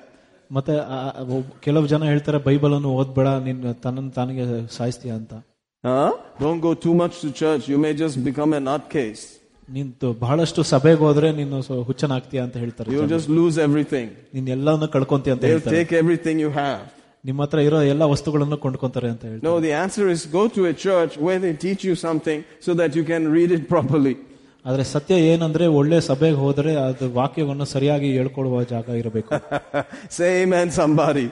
ಮತ್ತೆ 0.51 0.75
ಆ- 0.95 1.11
ಆ- 1.11 1.23
ಒಬ್- 1.29 1.61
ಕೆಲವು 1.61 1.87
ಜನ 1.87 2.05
ಹೇಳ್ತಾರೆ 2.05 2.39
ಬೈಬಲ್ 2.39 2.75
ಅನ್ನು 2.75 2.89
ಓದ್ಬೇಡ 2.95 3.29
ನಿನ್ನ 3.45 3.73
ತನ್ನನ್ನು 3.85 4.11
ತಾನಿಗೆ 4.11 4.45
ಸಾಯಿಸ್ತೀಯ 4.71 5.13
ಅಂತ 5.13 5.35
Huh? 5.85 6.11
Don't 6.41 6.61
go 6.61 6.75
too 6.77 6.95
much 6.95 7.15
to 7.21 7.29
church. 7.33 7.65
You 7.69 7.79
may 7.79 7.93
just 7.95 8.17
become 8.25 8.53
a 8.53 8.63
nutcase. 8.71 9.25
ನಿಂತು 9.71 10.13
ಬಹಳಷ್ಟು 10.21 10.63
ಸಭೆಗೆ 10.63 11.01
ಹೋದ್ರೆ 11.01 11.33
ನೀನು 11.33 11.63
ಸ್ವ- 11.63 11.83
ಹುಚ್ಚನಾಗ್ತೀಯ 11.85 12.41
ಅಂತ 12.41 12.57
ಹೇಳ್ತಾರೆ 12.57 12.89
You'll 12.93 13.09
ಜನ. 13.09 13.15
just 13.17 13.29
lose 13.39 13.57
everything. 13.59 14.09
ನೀನ್ 14.35 14.49
ಎಲ್ಲವನ್ನು 14.49 14.89
ಕಳ್ಕೊಂತೀಯ 14.89 15.33
ಅಂತ 15.33 15.43
They'll 15.43 15.55
ಹೇಳ್ತಾರೆ 15.57 15.81
take 15.81 15.93
everything 16.03 16.39
you 16.45 16.53
have. 16.63 16.83
ನಿಮ್ಮ 17.25 17.41
ಹತ್ರ 17.45 17.59
ಇರೋ 17.69 17.79
ಎಲ್ಲಾ 17.93 18.07
ವಸ್ತುಗಳನ್ನು 18.13 18.57
ಕೊಂಡ್ಕೊಂತಾರೆ 18.65 19.09
ಅಂತ 19.13 19.23
ಹೇಳ್ತಾರೆ 19.29 19.47
No, 19.49 19.55
the 19.67 19.73
answer 19.85 20.05
is 20.15 20.21
go 20.39 20.45
to 20.57 20.63
a 20.73 20.75
church 20.87 21.13
where 21.27 21.41
they 21.45 21.55
teach 21.65 21.83
you 21.89 21.95
something 22.07 22.39
so 22.67 22.73
that 22.81 22.91
you 22.99 23.05
can 23.13 23.23
read 23.37 23.51
it 23.59 23.65
properly. 23.75 24.15
ಆದ್ರೆ 24.65 24.85
ಸತ್ಯ 24.93 25.17
ಏನಂದ್ರೆ 25.33 25.65
ಒಳ್ಳೆ 25.79 25.99
ಸಭೆಗೆ 26.11 26.39
ಹೋದ್ರೆ 26.45 26.73
ಅದು 26.85 27.07
ವಾಕ್ಯವನ್ನು 27.19 27.67
ಸರಿಯಾಗಿ 27.75 28.09
ಹೇಳ್ಕೊಡುವ 28.19 28.63
ಜಾಗ 28.75 28.97
ಇರಬೇಕು 29.03 29.33
Say 30.19 30.31
amen, 30.45 30.71
somebody. 30.81 31.27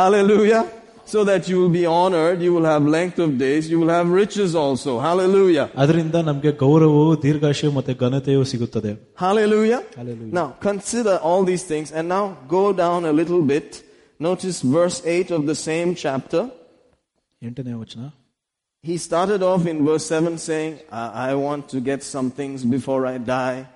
Hallelujah. 0.00 0.62
So 1.06 1.18
that 1.24 1.42
you 1.50 1.56
will 1.60 1.74
be 1.80 1.84
honored, 1.98 2.38
you 2.44 2.52
will 2.54 2.68
have 2.74 2.84
length 2.96 3.18
of 3.24 3.30
days, 3.38 3.64
you 3.72 3.78
will 3.80 3.92
have 3.96 4.08
riches 4.22 4.52
also. 4.64 4.92
Hallelujah. 5.08 5.66
ಅದರಿಂದ 5.82 6.16
ನಮ್ಗೆ 6.28 6.52
ಗೌರವವು 6.62 7.04
ದೀರ್ಘಾಶಯ 7.24 7.70
ಮತ್ತೆ 7.78 7.92
ಘನತೆಯು 8.04 8.44
ಸಿಗುತ್ತದೆ 8.52 8.92
Hallelujah. 9.24 9.80
Hallelujah. 10.00 10.32
Now, 10.40 10.46
consider 10.68 11.16
all 11.28 11.44
these 11.52 11.64
things 11.72 11.90
and 11.98 12.06
now 12.16 12.24
go 12.56 12.64
down 12.84 13.00
a 13.12 13.16
little 13.20 13.42
bit. 13.54 13.68
Notice 14.21 14.61
verse 14.61 15.01
8 15.03 15.31
of 15.31 15.47
the 15.47 15.55
same 15.55 15.95
chapter. 15.95 16.51
He 18.83 18.97
started 18.97 19.41
off 19.41 19.65
in 19.65 19.83
verse 19.83 20.05
7 20.05 20.37
saying, 20.37 20.77
I, 20.91 21.31
I 21.31 21.33
want 21.33 21.69
to 21.69 21.81
get 21.81 22.03
some 22.03 22.29
things 22.29 22.63
before 22.63 23.07
I 23.07 23.17
die. 23.17 23.67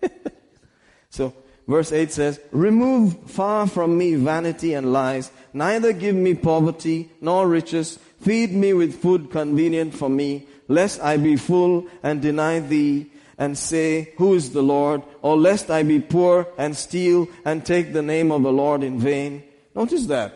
so, 1.10 1.34
verse 1.66 1.90
8 1.90 2.12
says, 2.12 2.40
Remove 2.52 3.28
far 3.28 3.66
from 3.66 3.98
me 3.98 4.14
vanity 4.14 4.74
and 4.74 4.92
lies, 4.92 5.32
neither 5.52 5.92
give 5.92 6.14
me 6.14 6.34
poverty 6.34 7.10
nor 7.20 7.48
riches. 7.48 7.98
Feed 8.20 8.52
me 8.52 8.72
with 8.72 9.02
food 9.02 9.32
convenient 9.32 9.94
for 9.94 10.08
me, 10.08 10.46
lest 10.68 11.00
I 11.00 11.16
be 11.16 11.34
full 11.34 11.88
and 12.04 12.22
deny 12.22 12.60
thee 12.60 13.10
and 13.37 13.57
say, 13.59 13.87
Who 14.17 14.33
is 14.33 14.51
the 14.51 14.65
Lord? 14.65 14.99
Or 15.21 15.33
lest 15.39 15.69
I 15.69 15.83
be 15.83 15.99
poor 16.15 16.35
and 16.57 16.71
steal 16.75 17.19
and 17.45 17.65
take 17.65 17.87
the 17.91 18.05
name 18.05 18.31
of 18.31 18.41
the 18.43 18.53
Lord 18.53 18.83
in 18.83 18.95
vain. 19.01 19.31
Notice 19.75 20.05
that. 20.07 20.29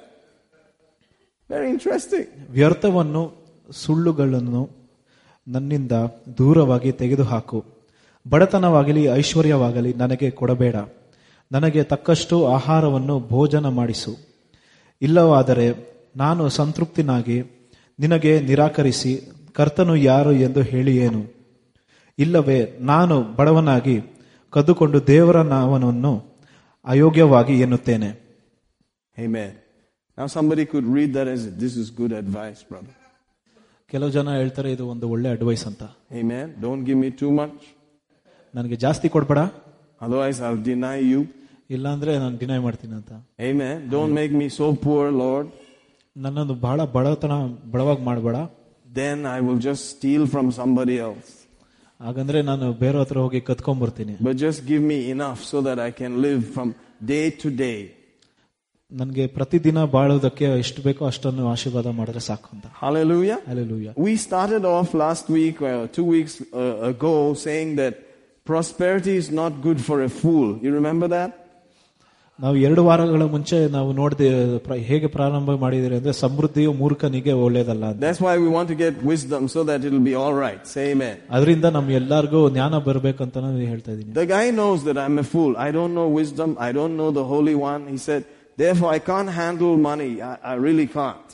Very 1.49 1.69
interesting. 1.69 2.25
ವ್ಯರ್ಥವನ್ನು 2.51 3.23
ಸುಳ್ಳುಗಳನ್ನು 3.69 4.63
ನನ್ನಿಂದ 5.47 5.91
ದೂರವಾಗಿ 6.37 6.91
ತೆಗೆದುಹಾಕು 6.91 7.59
ಬಡತನವಾಗಲಿ 8.25 9.03
ಐಶ್ವರ್ಯವಾಗಲಿ 9.13 9.91
ನನಗೆ 9.93 10.29
ಕೊಡಬೇಡ 10.31 10.77
ನನಗೆ 11.51 11.83
ತಕ್ಕಷ್ಟು 11.83 12.37
ಆಹಾರವನ್ನು 12.47 13.19
ಭೋಜನ 13.29 13.67
ಮಾಡಿಸು 13.77 14.13
ಇಲ್ಲವಾದರೆ 15.01 15.67
ನಾನು 16.17 16.43
ಸಂತೃಪ್ತಿನಾಗಿ 16.49 17.37
ನಿನಗೆ 17.99 18.33
ನಿರಾಕರಿಸಿ 18.39 19.13
ಕರ್ತನು 19.51 19.95
ಯಾರು 20.09 20.31
ಎಂದು 20.47 20.61
ಹೇಳಿಯೇನು 20.61 21.21
ಇಲ್ಲವೇ 22.18 22.78
ನಾನು 22.80 23.22
ಬಡವನಾಗಿ 23.22 24.00
ಕದ್ದುಕೊಂಡು 24.50 25.06
ದೇವರ 25.06 25.42
ನಾವನನ್ನು 25.42 26.24
ಅಯೋಗ್ಯವಾಗಿ 26.84 27.60
ಎನ್ನುತ್ತೇನೆ. 27.60 28.10
ಕೆಲವು 29.16 30.28
ಸಂಬರಿ 30.28 30.66
ಜನ 34.10 34.30
ಹೇಳ್ತಾರೆ 34.30 34.72
ಇದು 34.72 34.86
ಒಂದು 34.86 35.08
ಒಳ್ಳೆ 35.08 35.28
ಅಡ್ವೈಸ್ 35.28 35.66
ಅಂತ. 35.66 35.82
ನನಗೆ 38.54 38.76
ಜಾಸ್ತಿ 38.76 39.08
ಕೊಡ್ಬೇಡ. 39.08 39.38
ಅಡ್ವೈಸ್ 40.02 40.40
ಆರ್ 40.40 40.64
ದಿ 40.64 40.74
ನ 40.74 40.84
ಯು 40.98 41.24
ನಾನು 42.18 42.38
ಡಿನೈ 42.38 42.58
ಮಾಡ್ತೀನಿ 42.58 42.94
ಅಂತ. 42.94 43.12
Amen 43.12 43.90
don't 43.90 44.14
make 44.18 44.32
me 44.32 44.48
so 44.58 44.72
poor 44.74 45.10
Lord 45.18 45.50
ನನ್ನನ್ನು 46.16 46.54
ಬಹಳ 46.54 46.84
ಬಡತನ 46.84 47.32
ಬಡವಾಗಿ 47.70 48.02
ಮಾಡಬೇಡ. 48.02 48.36
Then 48.96 49.36
I 49.36 49.40
will 49.40 49.60
just 49.60 50.04
steal 50.04 50.26
from 50.30 50.46
somebody 50.50 50.96
else. 50.98 51.41
ಹಾಗಂದ್ರೆ 52.01 52.41
ನಾನು 52.43 52.65
ಬೇರೆ 52.81 52.97
ಹತ್ರ 52.99 53.17
ಹೋಗಿ 53.17 53.39
ಕತ್ಕೊಂಡ್ಬರ್ತೀನಿ 53.49 54.15
But 54.21 54.37
just 54.47 54.59
give 54.71 54.83
me 54.91 54.97
enough 55.15 55.39
so 55.51 55.59
that 55.67 55.79
I 55.87 55.91
can 56.01 56.13
live 56.27 56.41
from 56.55 56.69
day 57.13 57.25
to 57.43 57.49
day. 57.65 57.79
ನನಗೆ 58.91 59.23
ಪ್ರತಿದಿನ 59.27 59.79
ಬಾಳೋದಕ್ಕೆ 59.95 60.45
ಎಷ್ಟು 60.63 60.81
ಬೇಕೋ 60.81 61.01
ಅಷ್ಟನ್ನು 61.05 61.45
ಆಶೀರ್ವಾದ 61.53 61.89
ಮಾಡಿದ್ರೆ 61.97 62.21
ಸಾಕು 62.27 62.49
ಅಂತ 62.53 62.67
Hallelujah. 62.83 63.37
Alleluia 63.51 63.89
We 64.05 64.13
started 64.27 64.65
off 64.75 64.91
last 65.05 65.25
week, 65.39 65.57
uh, 65.61 65.73
two 65.97 66.07
weeks 66.15 66.35
uh, 66.41 66.91
ago, 66.91 67.13
saying 67.45 67.71
that 67.81 67.95
prosperity 68.45 69.15
is 69.23 69.29
not 69.41 69.53
good 69.67 69.79
for 69.87 69.97
a 70.03 70.11
fool. 70.21 70.47
You 70.65 70.71
remember 70.73 71.09
that? 71.09 71.31
ನಾವು 72.39 72.55
ಎರಡು 72.65 72.81
ವಾರಗಳ 72.87 73.23
ಮುಂಚೆ 73.33 73.57
ನಾವು 73.75 73.89
ನೋಡಿದೆ 73.99 74.25
ಹೇಗೆ 74.89 75.07
ಪ್ರಾರಂಭ 75.15 75.51
ಮಾಡಿದ್ರೆ 75.63 75.95
ಅಂದ್ರೆ 75.99 76.13
ಸಮೃದ್ಧಿಯು 76.23 76.71
ಮೂರ್ಖನಿಗೆ 76.81 77.33
ಒಳ್ಳೇದಲ್ಲ 77.45 77.85
ಅಂತ 77.91 78.01
That's 78.05 78.21
why 78.25 78.33
we 78.43 78.49
want 78.55 78.67
to 78.73 78.77
get 78.83 78.95
wisdom 79.13 79.43
so 79.53 79.61
that 79.69 79.79
it'll 79.87 80.05
be 80.11 80.15
all 80.23 80.35
right. 80.45 80.61
Say 80.73 80.85
amen. 80.91 81.15
ಅದರಿಂದ 81.37 81.69
ನಮ್ 81.77 81.89
ಎಲ್ಲಾರ್ಗೂ 81.99 82.41
ಜ್ಞಾನ 82.55 82.79
ಬರ್ಬೇಕಂತ 82.89 83.35
ನಾನು 83.45 83.65
ಹೇಳ್ತಾ 83.71 83.91
ಇದ್ದೀನಿ 83.95 84.13
The 84.21 84.27
guy 84.35 84.45
knows 84.59 84.81
that 84.89 84.99
I'm 85.05 85.17
a 85.17 85.27
fool. 85.33 85.51
I 85.67 85.71
don't 85.77 85.95
know 85.99 86.07
wisdom. 86.21 86.51
I 86.67 86.71
don't 86.79 86.95
know 87.01 87.09
the 87.19 87.25
Holy 87.33 87.55
One. 87.71 87.81
He 87.93 87.97
said, 88.07 88.21
therefore 88.57 88.91
I 88.97 89.01
can't 89.09 89.31
handle 89.41 89.73
money. 89.89 90.11
I, 90.29 90.35
I 90.53 90.55
really 90.67 90.87
can't. 90.99 91.27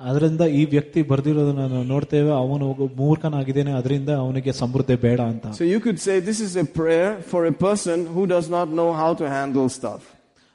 ಅದರಿಂದ 0.00 0.42
ಈ 0.58 0.62
ವ್ಯಕ್ತಿ 0.74 1.00
ಬರ್ದಿರೋದನ್ನ 1.08 1.64
ನಾವು 1.72 1.84
ನೋಡ್ತೇವೆ 1.94 2.30
ಅವನು 2.42 2.64
ಒಬ್ಬ 2.74 2.84
ಮೂರ್ಖನಾಗಿದ್ದೇನೆ 3.02 3.72
ಅದರಿಂದ 3.80 4.10
ಅವನಿಗೆ 4.22 4.52
ಸಮೃದ್ಧಿ 4.62 4.96
ಬೇಡ 5.06 5.20
ಅಂತ 5.32 5.46
So 5.60 5.66
you 5.74 5.80
could 5.86 6.00
say 6.06 6.14
this 6.30 6.40
is 6.46 6.54
a 6.58 6.68
prayer 6.80 7.10
for 7.32 7.42
a 7.46 7.56
person 7.66 7.98
who 8.14 8.22
does 8.36 8.48
not 8.56 8.68
know 8.78 8.90
how 9.02 9.10
to 9.20 9.26
handle 9.38 9.68
stuff. 9.80 10.02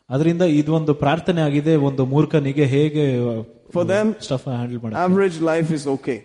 ಅದರಿಂದ 0.10 0.44
ಇದೊಂದು 0.62 0.94
ಪ್ರಾರ್ಥನೆ 1.04 1.42
ಆಗಿದೆ 1.42 1.76
ಒಂದು 1.90 2.06
ಮೂರ್ಖನಿಗೆ 2.06 2.66
ಹೇಗೆ 2.76 3.04
For 3.76 3.84
them, 3.94 4.08
ಸ್ಟಫ್ 4.26 4.48
ಹ್ಯಾಂಡಲ್ 4.52 4.80
ಮಾಡಿ 4.84 4.96
average 5.06 5.38
life 5.52 5.70
is 5.78 5.86
okay. 5.96 6.20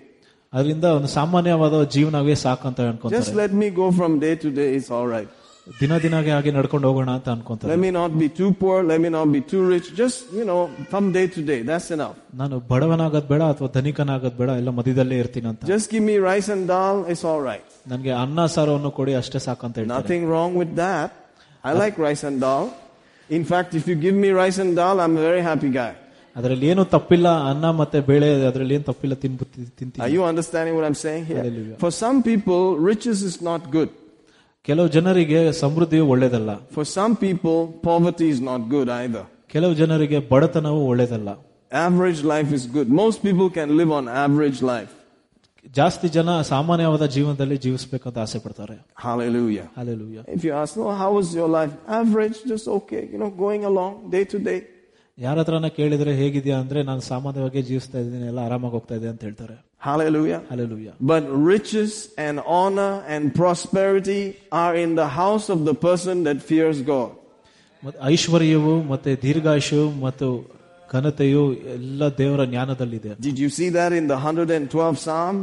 ಅದರಿಂದ 0.52 0.86
ಒಂದು 0.98 1.08
ಸಾಮಾನ್ಯವಾದ 1.18 1.76
ಜೀವನವೇ 1.96 2.34
ಸಾಕಂತ 2.46 2.78
Just 2.80 2.90
ಅನ್ಕೊಂತಾರೆ 2.92 3.36
let 3.42 3.52
me 3.62 3.68
go 3.82 3.86
from 4.00 4.12
day 4.26 4.34
to 4.44 4.50
day, 4.60 4.68
it's 4.78 4.90
all 4.96 5.08
right. 5.16 5.30
ದಿನ 5.80 5.92
ದಿನಾಗೆ 6.04 6.30
ಹಾಗೆ 6.34 6.50
ನಡ್ಕೊಂಡು 6.56 6.86
ಹೋಗೋಣ 6.88 7.10
ಅಂತ 7.18 7.28
ಅನ್ಕೊಂತಾರೆ 7.34 7.70
Let 7.72 7.80
me 7.84 7.90
not 7.98 8.12
be 8.22 8.28
too 8.38 8.50
poor, 8.62 8.76
let 8.90 9.00
me 9.04 9.10
not 9.16 9.28
be 9.36 9.40
too 9.52 9.62
rich. 9.74 9.88
Just, 10.00 10.18
you 10.38 10.44
know, 10.50 10.60
from 10.92 11.04
day 11.18 11.26
to 11.36 11.40
day, 11.50 11.58
that's 11.70 11.88
enough. 11.96 12.16
ನಾನು 12.40 12.56
ಬಡವನಾಗೋದ್ 12.70 13.28
ಬೇಡ 13.32 13.42
ಅಥವಾ 13.54 13.68
ಧನಿಕನಾಗೋದ್ 13.78 14.36
ಬೇಡ 14.40 14.50
ಎಲ್ಲ 14.62 14.72
ಮಧ್ಯದಲ್ಲೇ 14.78 15.18
ಇರ್ತೀನಿ 15.22 15.48
ಅಂತ 15.52 15.70
Just 15.74 15.88
give 15.94 16.04
me 16.10 16.16
rice 16.30 16.50
and 16.56 16.64
dal, 16.74 16.98
it's 17.14 17.24
all 17.32 17.42
right. 17.50 17.66
ನನ್ಗೆ 17.92 18.12
ಅನ್ನ 18.24 18.46
ಸಾರವನ್ನು 18.56 18.92
ಕೊಡಿ 19.00 19.14
ಅಷ್ಟೇ 19.22 19.42
ಸಾಕಂತ 19.48 19.76
ಹೇಳ್ತಾರೆ 19.82 19.98
Nothing 20.02 20.24
wrong 20.32 20.54
with 20.62 20.72
that. 20.84 21.10
I 21.70 21.74
like 21.82 21.96
rice 22.08 22.24
and 22.30 22.38
dal. 22.46 22.66
In 23.30 23.44
fact, 23.44 23.74
if 23.80 23.84
you 23.90 23.96
give 24.06 24.16
me 24.24 24.30
rice 24.42 24.58
and 24.58 24.74
dal, 24.80 25.00
I'm 25.00 25.16
a 25.16 25.24
very 25.30 25.42
happy 25.50 25.70
guy. 25.80 25.92
ಅದ್ರಲ್ಲಿ 26.36 26.66
ಏನು 26.72 26.82
ತಪ್ಪಿಲ್ಲ 26.94 27.28
ಅನ್ನ 27.50 27.66
ಮತ್ತೆ 27.80 27.98
ಬೇಳೆ 28.10 28.26
ಅದ್ರಲ್ಲಿ 28.50 28.74
ಏನು 28.78 28.86
ತಪ್ಪಿಲ್ಲ 28.90 29.14
ತಿನ್ 29.22 29.34
Are 29.38 29.48
ತಿಂತೀನಿ 29.78 30.10
you 30.16 30.22
understanding 30.30 30.74
what 30.78 30.84
I'm 30.88 30.98
saying 31.06 31.24
here? 31.30 31.40
Hallelujah. 31.42 31.76
For 31.84 31.90
some 32.02 32.18
people, 32.30 32.62
riches 32.90 33.20
is 33.30 33.36
not 33.50 33.62
good. 33.76 33.90
ಕೆಲವು 34.68 34.88
ಜನರಿಗೆ 34.96 35.40
ಸಮೃದ್ಧಿಯು 35.62 36.06
ಒಳ್ಳೇದಲ್ಲ 36.14 36.50
For 36.76 36.84
some 36.96 37.14
people, 37.26 37.58
poverty 37.90 38.28
is 38.34 38.40
not 38.50 38.62
good 38.74 38.88
either. 39.02 39.24
ಕೆಲವು 39.54 39.74
ಜನರಿಗೆ 39.82 40.18
ಬಡತನವು 40.32 40.80
ಒಳ್ಳೇದಲ್ಲ 40.92 41.30
Average 41.86 42.20
life 42.34 42.52
is 42.58 42.64
good. 42.76 42.88
Most 43.02 43.18
people 43.26 43.48
can 43.58 43.68
live 43.80 43.92
on 43.98 44.06
average 44.24 44.60
life. 44.72 44.92
ಜಾಸ್ತಿ 45.74 46.08
ಜನ 46.08 46.30
ಸಾಮಾನ್ಯವಾದ 46.50 47.04
ಜೀವನದಲ್ಲಿ 47.14 47.56
ಜೀವಿಸ್ಬೇಕಂತ 47.64 48.18
ಆಸೆ 48.18 48.38
ಪಡ್ತಾರೆ 48.38 48.76
Hallelujah. 49.04 49.66
Alleluia 49.80 50.20
If 50.36 50.42
you 50.46 50.52
ask, 50.54 50.72
no, 50.76 50.88
how 50.94 51.10
was 51.12 51.28
your 51.34 51.50
life? 51.50 51.74
Average, 51.98 52.36
just 52.52 52.68
okay, 52.78 53.02
you 53.12 53.18
know, 53.18 53.30
going 53.38 53.64
along 53.64 53.92
day 54.10 54.24
to 54.26 54.38
day. 54.50 54.60
ಯಾರ 55.18 55.36
ಹತ್ರನ 55.38 55.68
ಕೇಳಿದ್ರೆ 55.78 56.12
ಹೇಗಿದ್ಯಾ 56.18 56.56
ಅಂದ್ರೆ 56.62 56.80
ನಾನು 56.82 57.02
ಸಾಮಾನ್ಯವಾಗಿ 57.08 57.62
ಜೀವಿಸ್ತಾ 57.62 57.98
ಇದ್ದೀನಿ 58.02 58.26
ಎಲ್ಲ 58.26 58.40
ಆರಾಮಾಗಿ 58.46 58.74
ಹೋಗ್ತಾ 58.76 58.94
ಇದೆ 58.94 59.08
ಅಂತ 59.08 59.22
ಹೇಳ್ತಾರೆ 59.22 59.56
Hallelujah. 59.82 60.40
Alleluia 60.52 60.90
But 61.10 61.24
riches 61.50 61.92
and 62.26 62.36
honor 62.56 62.92
and 63.08 63.22
prosperity 63.34 64.22
are 64.62 64.74
in 64.84 64.90
the 64.94 65.08
house 65.20 65.48
of 65.48 65.60
the 65.68 65.76
person 65.86 66.16
that 66.28 66.38
fears 66.50 66.80
God. 66.92 67.10
ಮತ್ತೆ 67.82 67.98
ಐಶ್ವರ್ಯವು 68.12 68.72
ಮತ್ತೆ 68.84 69.10
ದೀರ್ಘಾಯುಷು 69.22 69.82
ಮತ್ತು 70.06 70.26
ಘನತೆಯು 70.90 71.42
ಎಲ್ಲ 71.76 72.02
ದೇವರ 72.20 72.44
ಜ್ಞಾನದಲ್ಲಿದೆ 72.52 73.10
Did 73.28 73.38
you 73.38 73.50
see 73.58 73.68
that 73.78 73.92
in 74.00 74.06
the 74.12 74.18
112th 74.26 75.02
Psalm? 75.06 75.38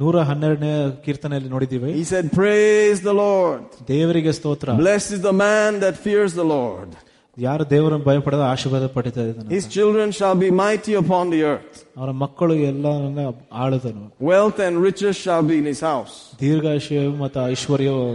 ನೂರ 0.00 0.16
ಹನ್ನೆರಡನೇ 0.28 0.72
ಕೀರ್ತನೆಯಲ್ಲಿ 1.04 1.50
ನೋಡಿದೀವಿ 1.54 1.90
He 2.00 2.04
said, 2.12 2.26
Praise 2.40 3.00
the 3.08 3.16
Lord. 3.24 3.64
ದೇವರಿಗೆ 3.92 4.32
ಸ್ತೋತ್ರ 4.38 4.76
Blessed 4.84 5.10
is 5.16 5.22
the 5.30 5.36
man 5.46 5.70
that 5.84 5.96
fears 6.06 6.32
the 6.42 6.48
Lord. 6.56 6.88
ಯಾರು 7.36 7.64
ದೇವರನ್ನು 7.72 8.04
ಭಯಪಡದ 8.04 8.42
ಆಶೀರ್ವಾದ 8.52 8.86
ಪಡಿತಾ 8.94 9.22
ಇದ್ದಾನೆ 9.30 9.50
His 9.56 9.66
children 9.76 10.08
shall 10.18 10.36
be 10.44 10.48
mighty 10.64 10.94
upon 11.02 11.24
the 11.34 11.40
earth. 11.52 11.74
ಅವರ 11.98 12.10
ಮಕ್ಕಳು 12.22 12.54
ಎಲ್ಲರನ್ನ 12.70 13.24
ಆಳುದನು 13.62 14.04
Wealth 14.30 14.58
and 14.66 14.74
riches 14.88 15.14
shall 15.24 15.44
be 15.50 15.58
in 15.62 15.66
his 15.72 15.82
house. 15.92 16.14
ದೀರ್ಘಾಶಯ 16.42 17.02
ಮತ್ತು 17.24 17.40
ಐಶ್ವರ್ಯವು 17.54 18.06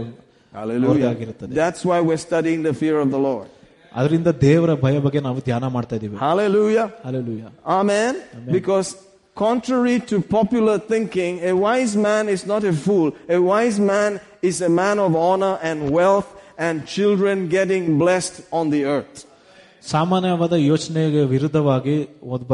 Hallelujah. 0.52 1.08
ಆಗಿರುತ್ತದೆ. 1.12 1.52
That's 1.62 1.82
why 1.90 1.98
we're 2.08 2.22
studying 2.28 2.62
the 2.70 2.74
fear 2.82 2.96
of 3.04 3.10
the 3.16 3.22
Lord. 3.30 3.48
ಅದರಿಂದ 3.96 4.28
ದೇವರ 4.44 4.70
ಭಯ 4.84 4.98
ಬಗ್ಗೆ 5.06 5.20
ನಾವು 5.20 5.40
ಧ್ಯಾನ 5.48 5.64
ಮಾಡ್ತಾ 5.76 5.94
ಇದೀವಿ 5.98 6.16
Hallelujah. 6.26 6.86
Alleluia 7.08 7.48
Amen. 7.78 8.12
Because 8.56 8.88
contrary 9.36 9.96
to 10.10 10.16
popular 10.38 10.76
thinking, 10.92 11.32
a 11.42 11.54
wise 11.66 11.94
man 12.08 12.24
is 12.28 12.42
not 12.52 12.62
a 12.64 12.74
fool. 12.84 13.08
A 13.36 13.40
wise 13.52 13.78
man 13.92 14.10
is 14.42 14.56
a 14.62 14.72
man 14.82 14.98
of 15.06 15.12
honor 15.28 15.54
and 15.68 15.78
wealth 15.98 16.30
and 16.58 16.74
children 16.96 17.36
getting 17.48 17.84
blessed 18.02 18.36
on 18.58 18.66
the 18.74 18.82
earth. 18.96 19.18
ಸಾಮಾನ್ಯವಾದ 19.92 20.54
ಯೋಚನೆಗೆ 20.70 21.22
ವಿರುದ್ಧವಾಗಿ 21.34 21.94
ಒಬ್ಬ 22.36 22.50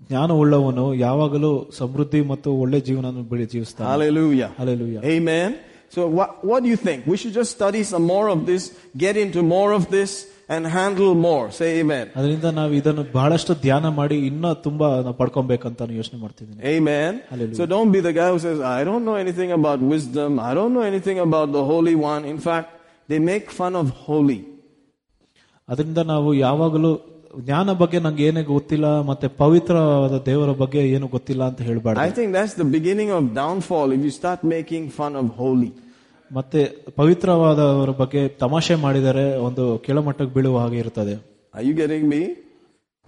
ಜ್ಞಾನವುಳ್ಳವನು 0.00 0.94
ಯಾವಾಗಲೂ 1.04 1.50
ಸಮೃದ್ಧಿ 1.80 2.20
ಮತ್ತು 2.32 2.50
ಒಳ್ಳೆ 2.62 2.78
ಜೀವನ 2.88 3.10
ಬೆಳಿ 3.32 3.46
ಜೀವಿಸ್ತಾನೆ 3.52 3.88
Hallelujah. 3.92 4.50
Alleluia 4.62 4.98
Amen. 5.16 5.50
So 5.96 6.02
what, 6.18 6.30
what 6.48 6.60
do 6.64 6.68
you 6.68 6.80
think? 6.86 7.00
We 7.12 7.16
should 7.20 7.34
just 7.40 7.50
study 7.58 7.82
some 7.92 8.04
more 8.14 8.26
of 8.34 8.40
this, 8.50 8.62
get 9.04 9.14
into 9.24 9.40
more 9.56 9.70
of 9.78 9.82
this, 9.96 10.10
and 10.48 10.62
handle 10.76 11.12
more. 11.26 11.44
Say 11.58 11.68
amen. 11.82 12.06
ಅದರಿಂದ 12.18 12.48
ನಾವು 12.58 12.72
ಇದನ್ನು 12.80 13.04
ಬಹಳಷ್ಟು 13.16 13.52
ಧ್ಯಾನ 13.64 13.86
ಮಾಡಿ 13.98 14.16
ಇನ್ನೂ 14.28 14.50
ತುಂಬಾ 14.66 14.88
ನಾವು 15.06 15.16
ಪಡ್ಕೊಬೇಕಂತ 15.20 15.78
ನಾನು 15.84 15.96
ಯೋಚನೆ 16.00 16.18
ಮಾಡ್ತಿದ್ದೀನಿ 16.24 16.60
Amen. 16.76 17.12
Hallelujah. 17.32 17.58
So 17.60 17.66
don't 17.74 17.92
be 17.96 18.00
the 18.08 18.14
guy 18.20 18.28
who 18.34 18.40
says, 18.46 18.60
I 18.78 18.84
don't 18.88 19.04
know 19.08 19.18
anything 19.24 19.52
about 19.60 19.80
wisdom. 19.94 20.30
I 20.50 20.54
don't 20.58 20.74
know 20.76 20.86
anything 20.92 21.20
about 21.28 21.48
the 21.58 21.64
Holy 21.72 21.96
One. 22.12 22.24
In 22.34 22.40
fact, 22.48 22.68
they 23.08 23.20
make 23.32 23.46
fun 23.60 23.74
of 23.82 23.88
holy. 24.08 24.40
ಅದರಿಂದ 25.68 26.00
ನಾವು 26.12 26.30
ಯಾವಾಗಲೂ 26.46 26.92
ಜ್ಞಾನ 27.44 27.70
ಬಗ್ಗೆ 27.82 27.98
ನಂಗೆ 28.06 28.24
ಏನೇ 28.28 28.42
ಗೊತ್ತಿಲ್ಲ 28.54 28.86
ಮತ್ತೆ 29.10 29.26
ಪವಿತ್ರವಾದ 29.42 30.16
ದೇವರ 30.26 30.50
ಬಗ್ಗೆ 30.62 30.80
ಏನು 30.96 31.06
ಗೊತ್ತಿಲ್ಲ 31.14 31.42
ಅಂತ 31.50 31.60
I 31.64 31.68
ಹೇಳ್ಬಾರ್ದು 31.68 32.08
think 32.18 32.30
that's 32.38 32.56
the 32.62 32.68
beginning 32.76 33.10
of 33.18 33.22
downfall 33.42 33.88
if 33.96 34.02
you 34.08 34.12
start 34.20 34.40
making 34.56 34.84
fun 35.00 35.14
of 35.22 35.28
holy. 35.42 35.70
ಮತ್ತೆ 36.30 36.60
ಪವಿತ್ರವಾದವರ 36.96 37.90
ಬಗ್ಗೆ 37.98 38.28
ತಮಾಷೆ 38.42 38.74
ಮಾಡಿದರೆ 38.84 39.24
ಒಂದು 39.40 39.64
ಕೆಳಮಟ್ಟಕ್ಕೆ 39.78 40.34
ಬೀಳುವ 40.38 40.58
ಹಾಗೆ 40.58 40.80
ಇರುತ್ತದೆ 40.84 41.16
Are 41.54 41.62
you 41.62 41.74
getting 41.74 42.04
me? 42.08 42.20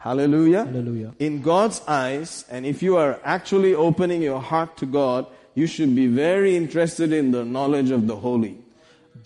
Hallelujah. 0.00 0.62
Hallelujah. 0.64 1.10
In 1.18 1.34
God's 1.42 1.78
eyes, 2.00 2.30
and 2.50 2.66
if 2.66 2.78
you 2.82 2.94
are 2.96 3.12
actually 3.34 3.74
opening 3.87 4.20
your 4.22 4.40
heart 4.40 4.76
to 4.76 4.87
God, 4.96 5.22
you 5.56 5.66
should 5.66 5.94
be 5.94 6.06
very 6.24 6.52
interested 6.56 7.10
in 7.12 7.26
the 7.30 7.44
knowledge 7.54 7.90
of 7.90 8.02
the 8.06 8.16
holy. 8.16 8.52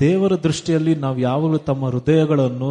ದೇವರ 0.00 0.32
ದೃಷ್ಟಿಯಲ್ಲಿ 0.46 0.94
ನಾವು 0.96 1.18
ಯಾವಾಗಲೂ 1.20 1.58
ತಮ್ಮ 1.68 1.84
ಹೃದಯಗಳನ್ನು 1.88 2.70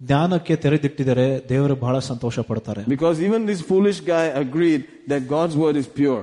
ಜ್ಞಾನಕ್ಕೆ 0.00 0.54
ತೆರೆದಿಟ್ಟಿದರೆ 0.56 1.26
ದೇವರು 1.48 1.76
ಬಹಳ 1.76 1.98
ಸಂತೋಷ 2.10 2.38
ಪಡ್ತಾರೆ 2.48 2.82
Because 2.94 3.18
even 3.28 3.42
this 3.52 3.62
foolish 3.70 4.00
guy 4.12 4.24
agreed 4.44 4.82
that 5.12 5.22
God's 5.36 5.56
word 5.56 5.76
is 5.76 5.88
pure. 6.00 6.22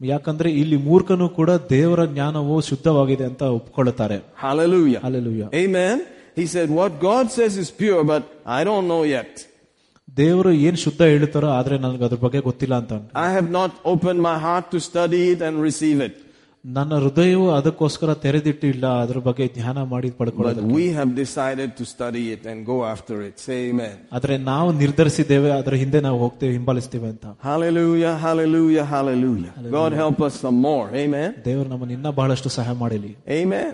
ಯಾಕಂದ್ರೆ 0.00 0.48
ಇಲ್ಲಿ 0.60 0.78
ಮೂರ್ಖನು 0.86 1.26
ಕೂಡ 1.38 1.50
ದೇವರ 1.70 2.00
ಜ್ಞಾನವು 2.06 2.54
ಶುದ್ಧವಾಗಿದೆ 2.70 3.24
ಅಂತ 3.24 3.42
ಒಪ್ಕೊಳ್ಳುತ್ತಾರೆ 3.58 4.18
Hallelujah. 4.44 5.00
Alleluia 5.08 5.44
Amen. 5.62 5.96
He 6.36 6.46
said, 6.46 6.68
What 6.80 6.92
God 7.00 7.24
says 7.30 7.54
is 7.62 7.70
pure, 7.80 8.02
but 8.12 8.22
I 8.58 8.64
don't 8.68 8.86
know 8.92 9.02
yet. 9.18 9.32
ದೇವರು 10.16 10.50
ಏನ್ 10.66 10.78
ಶುದ್ಧ 10.84 11.02
ಹೇಳ್ತಾರೋ 11.10 11.48
ಆದ್ರೆ 11.58 11.74
ನನಗೆ 11.78 12.04
ಅದ್ರ 12.04 12.18
ಬಗ್ಗೆ 12.24 12.40
ಗೊತ್ತಿಲ್ಲ 12.48 12.74
ಅಂತ 12.80 12.92
ಉಂಟು. 12.98 13.10
I 13.26 13.30
have 13.36 13.48
not 13.50 13.72
opened 13.92 14.20
my 14.22 14.36
heart 14.38 14.66
to 14.74 14.80
study 14.88 15.22
it 15.32 15.40
and 15.48 15.56
receive 15.68 16.00
it. 16.08 16.14
ನನ್ನ 16.66 16.96
ಹೃದಯವು 17.02 17.46
ಅದಕ್ಕೋಸ್ಕರ 17.56 18.10
ತೆರೆದಿಟ್ಟಿಲ್ಲ 18.24 18.84
ಅದ್ರ 19.04 19.18
ಬಗ್ಗೆ 19.28 19.44
ಧ್ಯಾನ 19.56 19.78
ಮಾಡಿ 19.92 20.08
But 20.10 20.18
ಪಡ್ಕೊಳ್ಳೋದು 20.18 20.66
we 20.76 20.84
have 20.98 21.10
decided 21.14 21.70
to 21.78 21.84
study 21.94 22.22
it 22.34 22.42
and 22.50 22.58
go 22.72 22.76
after 22.92 23.16
it. 23.28 23.34
Say 23.46 23.56
amen. 23.70 23.94
ಆದ್ರೆ 24.16 24.34
ನಾವು 24.50 24.68
ನಿರ್ಧರಿಸಿದ್ದೇವೆ 24.82 25.50
ಅದರ 25.60 25.76
ಹಿಂದೆ 25.82 26.00
ನಾವು 26.06 26.18
ಹೋಗ್ತೇವೆ 26.24 26.52
ಹಿಂಬಾಲಿಸ್ತೇವೆ 26.58 27.08
ಅಂತ 27.14 27.26
Hallelujah, 27.50 28.12
hallelujah, 28.26 28.84
hallelujah. 28.94 29.52
God 29.78 29.92
help 30.02 30.20
us 30.28 30.36
some 30.44 30.60
more. 30.68 30.86
Amen. 31.04 31.30
ದೇವರು 31.48 31.68
ನಮ್ಮನ್ನ 31.72 31.96
ಇನ್ನ 31.98 32.10
ಬಹಳಷ್ಟು 32.20 32.52
ಸಹಾಯ 32.58 32.76
ಮಾಡಲಿ 32.84 33.12
Amen. 33.40 33.72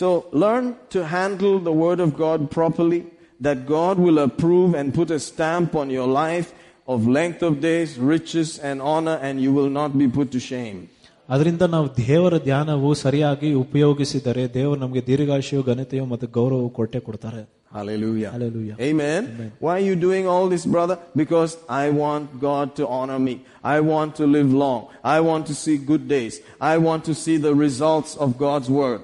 So 0.00 0.08
learn 0.44 0.64
to 0.94 1.00
handle 1.16 1.58
the 1.68 1.76
word 1.84 2.00
of 2.00 2.10
God 2.16 2.40
properly, 2.50 3.02
that 3.40 3.58
God 3.78 3.98
will 4.06 4.20
approve 4.20 4.70
and 4.74 4.94
put 4.94 5.10
a 5.10 5.20
stamp 5.20 5.70
on 5.74 5.90
your 5.90 6.08
life 6.22 6.48
of 6.88 7.00
length 7.18 7.42
of 7.42 7.54
days, 7.60 7.90
riches 8.14 8.50
and 8.68 8.78
honor, 8.92 9.18
and 9.26 9.34
you 9.44 9.52
will 9.58 9.72
not 9.72 9.90
be 10.02 10.08
put 10.18 10.28
to 10.32 10.40
shame. 10.46 10.80
ಅದರಿಂದ 11.28 11.62
ನಾವು 11.68 11.86
ದೇವರ 12.00 12.34
ಧ್ಯಾನವು 12.44 12.94
ಸರಿಯಾಗಿ 13.00 13.50
ಉಪಯೋಗಿಸಿದರೆ 13.62 14.54
ದೇವರು 14.54 14.78
ನಮಗೆ 14.80 15.02
ದೀರ್ಘಾಶಯು 15.06 15.62
ಘನತೆಯು 15.64 16.06
ಮತ್ತು 16.06 16.28
ಗೌರವ 16.38 16.68
ಕೊಟ್ಟೆ 16.78 17.00
ಕೊಡ್ತಾರೆ 17.00 17.42
Hallelujah. 17.72 18.30
Hallelujah. 18.30 18.76
Amen. 18.80 19.22
Why 19.60 19.74
are 19.74 19.86
you 19.88 19.96
doing 19.98 20.24
all 20.26 20.46
this, 20.48 20.64
brother? 20.66 20.94
Because 21.14 21.52
I 21.76 21.90
want 21.94 22.40
God 22.40 22.74
to 22.76 22.84
honor 22.90 23.18
me. 23.20 23.34
I 23.64 23.78
want 23.82 24.16
to 24.16 24.26
live 24.28 24.50
long. 24.62 24.80
I 25.06 25.20
want 25.20 25.44
to 25.46 25.54
see 25.54 25.76
good 25.90 26.04
days. 26.08 26.34
I 26.62 26.78
want 26.78 27.04
to 27.04 27.14
see 27.16 27.36
the 27.38 27.52
results 27.56 28.12
of 28.16 28.28
God's 28.38 28.70
word. 28.78 29.00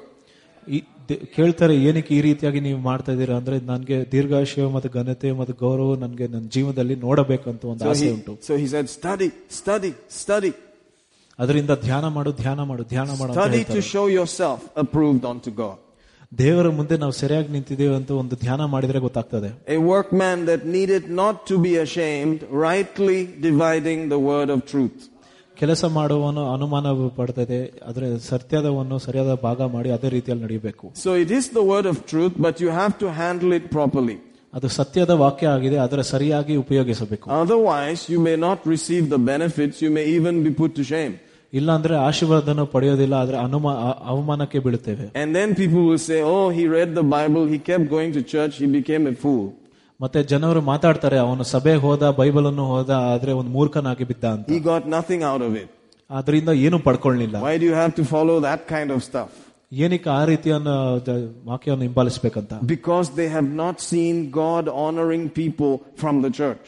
ಈ- 0.69 0.83
ದೆ- 1.11 1.21
ಕೇಳ್ತಾರೆ 1.37 1.75
ಏನಕ್ಕೆ 1.89 2.13
ಈ 2.17 2.23
ರೀತಿಯಾಗಿ 2.23 2.61
ನೀವು 2.61 2.81
ಮಾಡ್ತಾ 2.89 3.13
ಇದ್ದೀರಾ 3.13 3.37
ಅಂದ್ರೆ 3.37 3.59
ನನಗೆ 3.71 3.99
ದೀರ್ಘಾಶಯ 4.13 4.67
ಮತ್ತು 4.77 4.91
ಘನತೆ 4.99 5.31
ಮತ್ತು 5.41 5.55
ಗೌರವ 5.63 5.95
ನನಗೆ 6.05 6.29
ನನ್ನ 6.29 6.47
ಜೀವನದಲ್ಲಿ 6.57 6.97
ನೋಡಬೇಕಂತ 7.07 7.65
ಒಂದು 7.73 7.85
So 7.85 7.93
ಆಸೆ 7.93 8.07
he, 8.07 8.13
ಉಂಟು 8.17 8.35
so 8.49 8.57
he 8.57 8.67
said, 8.67 8.89
study, 8.99 9.29
study, 9.61 9.93
study. 10.21 10.53
ಅದರಿಂದ 11.39 11.71
ಧ್ಯಾನ 11.83 12.05
ಮಾಡು 12.09 12.31
ಧ್ಯಾನ 12.43 12.61
ಮಾಡು 12.63 12.83
ಧ್ಯಾನ 12.93 13.11
ಮಾಡು 13.19 13.31
ಅಂತ 13.33 13.41
Study 13.41 13.59
to 13.63 13.73
ಹೇಳ್ತಾರೆ. 13.73 13.83
show 13.95 14.07
yourself 14.19 14.61
approved 14.85 15.25
unto 15.33 15.51
God. 15.63 15.77
ದೇವರ 16.33 16.69
ಮುಂದೆ 16.71 16.95
ನಾವು 16.99 17.13
ಸರಿಯಾಗಿ 17.13 17.49
ನಿಂತಿದ್ದೇವೆ 17.49 17.95
ಅಂತ 17.97 18.11
ಒಂದು 18.23 18.37
ಧ್ಯಾನ 18.37 18.63
ಮಾಡಿದ್ರೆ 18.67 18.99
ಗೊತ್ತಾಗ್ತದೆ 18.99 19.51
A 19.77 19.81
workman 19.93 20.39
that 20.51 20.63
needed 20.77 21.05
not 21.23 21.37
to 21.51 21.57
be 21.67 21.73
ashamed, 21.85 22.39
rightly 22.67 23.19
dividing 23.49 24.01
the 24.15 24.21
word 24.31 24.51
of 24.57 24.61
truth. 24.73 24.99
ಕೆಲಸ 25.57 25.85
ಮಾಡುವವನು 25.99 26.43
ಅನುಮಾನ 26.55 26.87
ಪಡ್ತದೆ 27.17 27.59
ಆದ್ರೆ 27.89 28.07
ಸತ್ಯದವನ್ನು 28.31 28.99
ಸರಿಯಾದ 28.99 29.35
ಭಾಗ 29.45 29.69
ಮಾಡಿ 29.75 29.91
ಅದೇ 29.91 30.09
ರೀತಿಯಲ್ಲಿ 30.09 30.45
ನಡೆಯಬೇಕು 30.45 30.87
So 31.05 31.13
it 31.25 31.31
is 31.31 31.47
the 31.51 31.65
word 31.73 31.87
of 31.87 31.99
truth, 32.13 32.35
but 32.47 32.57
you 32.65 32.71
have 32.81 32.95
to 33.05 33.09
handle 33.23 33.53
it 33.59 33.67
properly. 33.71 34.17
ಅದು 34.54 34.68
ಸತ್ಯದ 34.70 35.14
ವಾಕ್ಯ 35.24 35.48
ಆಗಿದೆ 35.48 35.78
ಅದರ 35.78 36.02
ಸರಿಯಾಗಿ 36.12 36.56
ಉಪಯೋಗಿಸಬೇಕು. 36.56 37.26
Otherwise 37.42 38.04
you 38.14 38.20
may 38.28 38.34
not 38.46 38.64
receive 38.68 39.06
the 39.12 39.18
benefits 39.32 39.80
you 39.84 39.92
may 39.92 40.04
even 40.16 40.40
be 40.46 40.52
put 40.62 40.76
to 40.80 40.84
shame 40.94 41.14
ಇಲ್ಲ 41.54 41.70
ಅಂದ್ರೆ 41.72 41.96
ಆಶೀರ್ವಾದನ 42.08 42.64
ಪಡೆಯೋದಿಲ್ಲ 42.74 43.16
ಆದ್ರೆ 43.24 43.38
ಅನುಮಾ 43.38 43.72
ಅವಮಾನಕ್ಕೆ 44.12 44.60
ಬೀಳುತ್ತೇವೆ. 44.66 45.06
And 45.22 45.32
then 45.38 45.54
people 45.62 45.84
will 45.88 46.04
say 46.10 46.18
oh 46.34 46.38
he 46.58 46.66
read 46.78 46.94
the 46.96 47.04
Bible 47.16 47.46
he 47.54 47.60
kept 47.70 47.86
going 47.96 48.14
to 48.18 48.24
church 48.34 48.58
he 48.64 48.68
became 48.78 49.06
a 49.08 49.16
fool 49.24 49.48
ಮತ್ತೆ 50.00 50.20
ಜನರು 50.24 50.62
ಮಾತಾಡ್ತಾರೆ 50.70 51.18
ಅವನು 51.18 51.44
ಸಭೆ 51.54 51.74
ಹೋದ 51.84 52.04
ಬೈಬಲ್ 52.20 52.46
ಅನ್ನು 52.46 52.66
ಹೋದ 52.66 52.92
ಆದ್ರೆ 53.12 53.32
ಒಂದು 53.40 53.52
ಮೂರ್ಖನಾಗಿ 53.58 54.06
ಬಿದ್ದ 54.12 54.26
ಅಂತ. 54.36 54.48
He 54.54 54.60
got 54.70 54.88
nothing 54.96 55.26
out 55.34 55.44
of 55.50 55.58
it 55.64 55.72
ಅದರಿಂದ 56.10 56.50
ಏನು 56.66 56.80
ಪಡ್ಕೊಳ್ಳಿಲ್ಲ 56.88 57.36
why 57.48 57.56
do 57.66 57.72
have 57.74 57.94
to 58.00 58.06
follow 58.14 58.36
that 58.48 58.64
kind 58.70 58.94
of 58.96 59.04
stuff 59.10 59.36
ಏನಕ್ಕೆ 59.73 60.11
ಆ 60.11 60.25
ರೀತಿಯನ್ನ 60.25 60.71
ದ- 61.07 61.15
ವಾಕ್ಯವನ್ನು 61.45 61.83
ಹಿಂಬಾಲಿಸ್ಬೇಕಂತ 61.83 62.53
Because 62.75 63.09
they 63.21 63.29
have 63.29 63.49
not 63.63 63.77
seen 63.91 64.17
God 64.43 64.65
honoring 64.85 65.25
people 65.43 65.73
from 66.03 66.17
the 66.23 66.33
church. 66.41 66.67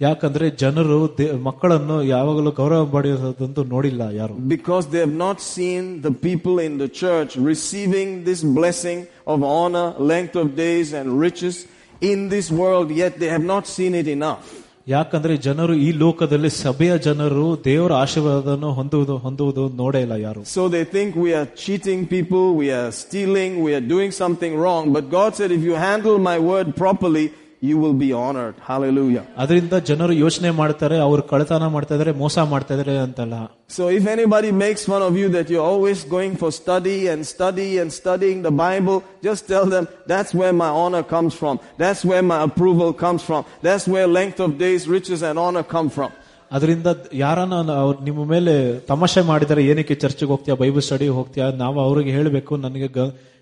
ಯಾಕಂದ್ರೆ 0.00 0.46
ಜನರು 0.62 0.96
ದೇ- 1.18 1.32
ಮಕ್ಕಳನ್ನು 1.38 1.96
ಯಾವಾಗಲೂ 2.04 2.50
ಗೌರವ 2.52 2.84
ಪಡೆಯೋದಂತೂ 2.94 3.64
ನೋಡಿಲ್ಲ 3.64 4.02
ಯಾರು 4.12 4.34
Because 4.48 4.84
they 4.92 4.98
have 4.98 5.16
not 5.26 5.38
seen 5.54 5.82
the 6.06 6.14
people 6.26 6.56
in 6.58 6.74
the 6.78 6.88
church 7.02 7.30
receiving 7.52 8.10
this 8.24 8.40
blessing 8.58 9.00
of 9.26 9.38
honor, 9.58 9.86
length 10.12 10.36
of 10.36 10.48
days, 10.56 10.92
and 10.92 11.06
riches 11.26 11.56
in 12.02 12.28
this 12.28 12.48
world, 12.62 12.90
yet 13.02 13.12
they 13.22 13.30
have 13.36 13.46
not 13.54 13.66
seen 13.66 13.94
it 13.94 14.08
enough. 14.08 14.44
ಯಾಕಂದ್ರೆ 14.88 15.34
ಜನರು 15.46 15.74
ಈ 15.84 15.90
ಲೋಕದಲ್ಲಿ 16.02 16.48
ಸಭೆಯ 16.56 16.92
ಜನರು 17.06 17.44
ದೇವರ 17.64 17.92
ಆಶೀರ್ವಾದವನ್ನು 18.04 18.70
ಹೊಂದುವುದು 18.78 19.14
ಹೊಂದುವುದು 19.24 19.62
ನೋಡೇ 19.82 20.00
ಇಲ್ಲ 20.06 20.16
ಯಾರು 20.24 20.40
So 20.56 20.62
they 20.74 20.84
think 20.96 21.10
we 21.26 21.30
are 21.38 21.46
cheating 21.62 22.00
people, 22.06 22.44
we 22.62 22.68
are 22.78 22.90
stealing, 23.02 23.52
we 23.66 23.72
are 23.78 23.84
doing 23.94 24.10
something 24.22 24.52
wrong. 24.62 24.84
But 24.96 25.06
God 25.18 25.30
said, 25.38 25.52
if 25.58 25.62
you 25.68 25.76
handle 25.88 26.18
my 26.30 26.36
word 26.50 26.68
properly, 26.82 27.26
you 27.62 27.76
will 27.82 27.96
be 28.04 28.10
honored. 28.12 28.54
Hallelujah. 28.68 29.22
ಅದರಿಂದ 29.38 29.72
ಜನರು 29.72 30.12
ಯೋಚನೆ 30.12 30.50
ಮಾಡ್ತಾರೆ 30.50 30.98
ಅವ್ರು 30.98 31.22
ಕಳತನ 31.22 31.66
ಮಾಡ್ತಾ 31.66 31.94
ಇದಾರೆ 31.94 32.12
ಮೋಸ 32.12 32.38
ಮಾಡ್ತಾ 32.38 32.74
ಇದಾರೆ 32.74 32.96
ಅಂತಲ್ಲ 32.98 33.34
So 33.76 33.82
if 33.98 34.04
anybody 34.16 34.50
makes 34.64 34.82
fun 34.84 35.02
of 35.08 35.14
you 35.20 35.28
that 35.28 35.46
you're 35.50 35.68
always 35.72 36.00
going 36.16 36.34
for 36.36 36.50
study 36.62 36.98
and 37.12 37.20
study 37.26 37.78
and 37.78 37.88
studying 38.02 38.38
the 38.42 38.54
Bible, 38.66 38.98
just 39.28 39.42
tell 39.48 39.66
them 39.74 39.84
that's 40.06 40.32
where 40.40 40.54
my 40.64 40.70
honor 40.82 41.02
comes 41.14 41.34
from. 41.40 41.54
That's 41.78 42.02
where 42.10 42.24
my 42.32 42.40
approval 42.48 42.92
comes 43.04 43.22
from. 43.28 43.42
That's 43.62 43.86
where 43.88 44.06
length 44.20 44.40
of 44.40 44.50
days, 44.58 44.82
riches 44.96 45.22
and 45.22 45.38
honor 45.38 45.64
come 45.76 45.90
from. 45.96 46.10
ಅದರಿಂದ 46.52 46.86
ಯಾರನ್ನ 47.14 47.72
ಅವ್ರು 47.72 48.00
ನಿಮ್ಮ 48.00 48.24
ಮೇಲೆ 48.24 48.78
ತಮಾಷೆ 48.78 49.20
ಮಾಡಿದರೆ 49.20 49.64
ಏನಕ್ಕೆ 49.64 49.94
ಚರ್ಚ್ಗೆ 49.94 50.30
ಹೋಗ್ತೀಯಾ 50.30 50.54
ಬೈಬಲ್ 50.54 50.82
ಸ್ಟಡಿ 50.82 51.08
ಹೋಗ್ತೀಯಾ 51.08 51.46
ನಾವು 51.50 51.80
ಅವ್ರಿಗೆ 51.80 52.10
ಹೇಳಬೇಕು 52.10 52.56
ನನಗೆ 52.56 52.88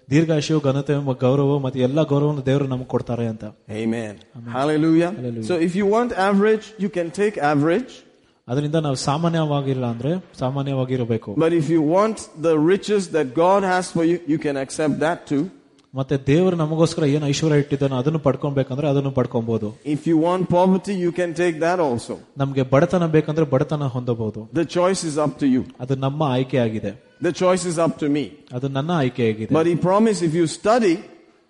ಗ- 0.07 0.11
ದೀರ್ಘಾಶಯು 0.11 0.61
ಘನತೆ 0.61 0.95
ಮ- 0.99 1.17
ಗೌರವ 1.21 1.59
ಮತ್ತೆ 1.59 1.81
ಎಲ್ಲ 1.81 2.03
ಗೌರವವನ್ನು 2.03 2.47
ದೇವರು 2.47 2.67
ನಮ್ಗೆ 2.67 2.87
ಕೊಡ್ತಾರೆ 2.87 3.27
ಅಂತ 3.29 3.45
Amen. 3.83 4.15
Hallelujah. 4.57 5.11
Hallelujah. 5.12 5.47
So 5.47 5.57
if 5.59 5.75
you 5.75 5.87
want 5.88 6.11
average, 6.23 6.65
you 6.79 6.91
can 6.91 7.11
take 7.21 7.37
average. 7.53 7.93
ಅದರಿಂದ 8.49 8.75
ನಾವು 8.77 8.97
ಸಾಮಾನ್ಯವಾಗಿಲ್ಲ 9.03 9.87
ಅಂದ್ರೆ 9.87 10.12
ಸಾಮಾನ್ಯವಾಗಿರಬೇಕು 10.38 11.31
But 11.37 11.53
if 11.53 11.69
you 11.69 11.83
want 11.95 12.17
the 12.43 12.55
riches 12.73 13.03
that 13.09 13.29
God 13.37 13.62
has 13.65 13.87
for 13.93 14.05
you, 14.05 14.17
you 14.27 14.38
can 14.38 14.57
accept 14.57 14.97
that 15.01 15.19
too. 15.27 15.43
ಮತ್ತೆ 15.95 16.17
ದೇವರು 16.27 16.57
ನಮಗೋಸ್ಕರ 16.57 17.05
ಏನು 17.07 17.27
ಐಶ್ವರ್ಯ 17.27 17.59
ಇಟ್ಟಿದ್ದಾನೋ 17.59 17.97
ಅದನ್ನು 17.97 18.19
ಪಡ್ಕೊಬೇಕಂದ್ರೆ 18.19 18.88
ಅದನ್ನು 18.88 19.11
ಪಡ್ಕೊಬಹುದು 19.11 19.69
If 19.87 20.03
you 20.07 20.17
want 20.19 20.43
poverty, 20.51 20.95
you 21.05 21.12
can 21.12 21.31
take 21.35 21.57
that 21.61 21.79
also. 21.81 22.15
ನಮ್ಗೆ 22.38 22.62
ಬಡತನ 22.65 23.07
ಬೇಕಂದ್ರೆ 23.07 23.45
ಬಡತನ 23.45 23.87
ಹೊಂದಬಹುದು 23.87 24.43
The 24.55 24.67
choice 24.77 25.03
is 25.05 25.19
up 25.27 25.35
to 25.38 25.49
you. 25.55 25.62
ಅದು 25.81 25.97
ನಮ್ಮ 25.97 26.23
ಆಯ್ಕೆ 26.35 26.59
ಆಗಿದೆ 26.59 26.93
The 27.27 27.33
choice 27.43 27.65
is 27.71 27.77
up 27.85 27.95
to 28.03 28.09
me. 28.17 28.25
ಅದು 28.57 28.69
ನನ್ನ 28.77 28.91
ಆಯ್ಕೆ 29.03 29.25
ಆಗಿದೆ 29.33 29.51
But 29.59 29.67
he 29.71 29.77
promised 29.91 30.23
if 30.29 30.35
you 30.41 30.47
study, 30.61 30.95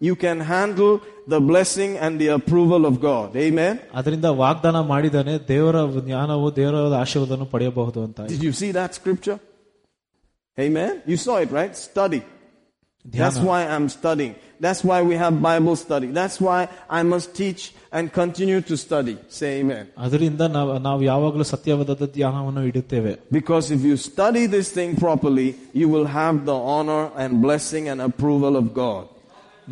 you 0.08 0.14
can 0.24 0.38
handle 0.54 0.92
the 1.34 1.40
blessing 1.50 1.90
and 2.04 2.12
the 2.22 2.28
approval 2.38 2.82
of 2.90 2.94
God. 3.10 3.28
Amen. 3.46 3.74
ಅದರಿಂದ 3.98 4.28
ವಾಗ್ದಾನ 4.42 4.78
ಮಾಡಿದಾನೆ 4.92 5.34
ದೇವರ 5.52 5.76
ಜ್ಞಾನವು 6.08 6.48
ದೇವರ 6.60 6.76
ಆಶೀರ್ವಾದವನ್ನು 7.04 7.48
ಪಡೆಯಬಹುದು 7.54 8.00
ಅಂತ 8.08 8.20
Did 8.34 8.44
you 8.48 8.54
see 8.62 8.70
that 8.80 8.92
scripture? 9.00 9.38
Amen. 10.58 10.92
You 11.10 11.16
saw 11.16 11.36
it, 11.44 11.50
right? 11.58 11.74
Study. 11.88 12.22
That's 13.06 13.36
ಧ್ಯಾನ 13.36 13.46
why 13.48 13.60
I'm 13.74 13.88
studying. 13.88 14.34
That's 14.64 14.82
why 14.88 14.98
we 15.02 15.14
have 15.22 15.32
Bible 15.42 15.74
study. 15.74 16.08
That's 16.18 16.40
why 16.46 16.68
I 16.88 17.02
must 17.02 17.34
teach 17.34 17.62
and 17.96 18.12
continue 18.12 18.60
to 18.70 18.74
study. 18.76 19.14
Say 19.38 19.50
amen. 19.60 19.84
ಅದರಿಂದ 20.04 20.42
ನಾವು 20.56 20.78
ನಾವು 20.88 21.00
ಯಾವಾಗಲೂ 21.12 21.44
ಸತ್ಯವಾದ 21.54 22.06
ಧ್ಯಾನವನ್ನು 22.18 22.62
ಇಡುತ್ತೇವೆ 22.70 23.14
Because 23.38 23.66
if 23.76 23.82
you 23.88 23.96
study 24.10 24.44
this 24.56 24.68
thing 24.78 24.92
properly, 25.06 25.48
you 25.80 25.88
will 25.94 26.08
have 26.20 26.36
the 26.50 26.58
honor 26.76 27.02
and 27.22 27.30
blessing 27.46 27.86
and 27.92 28.00
approval 28.10 28.56
of 28.62 28.68
God. 28.84 29.04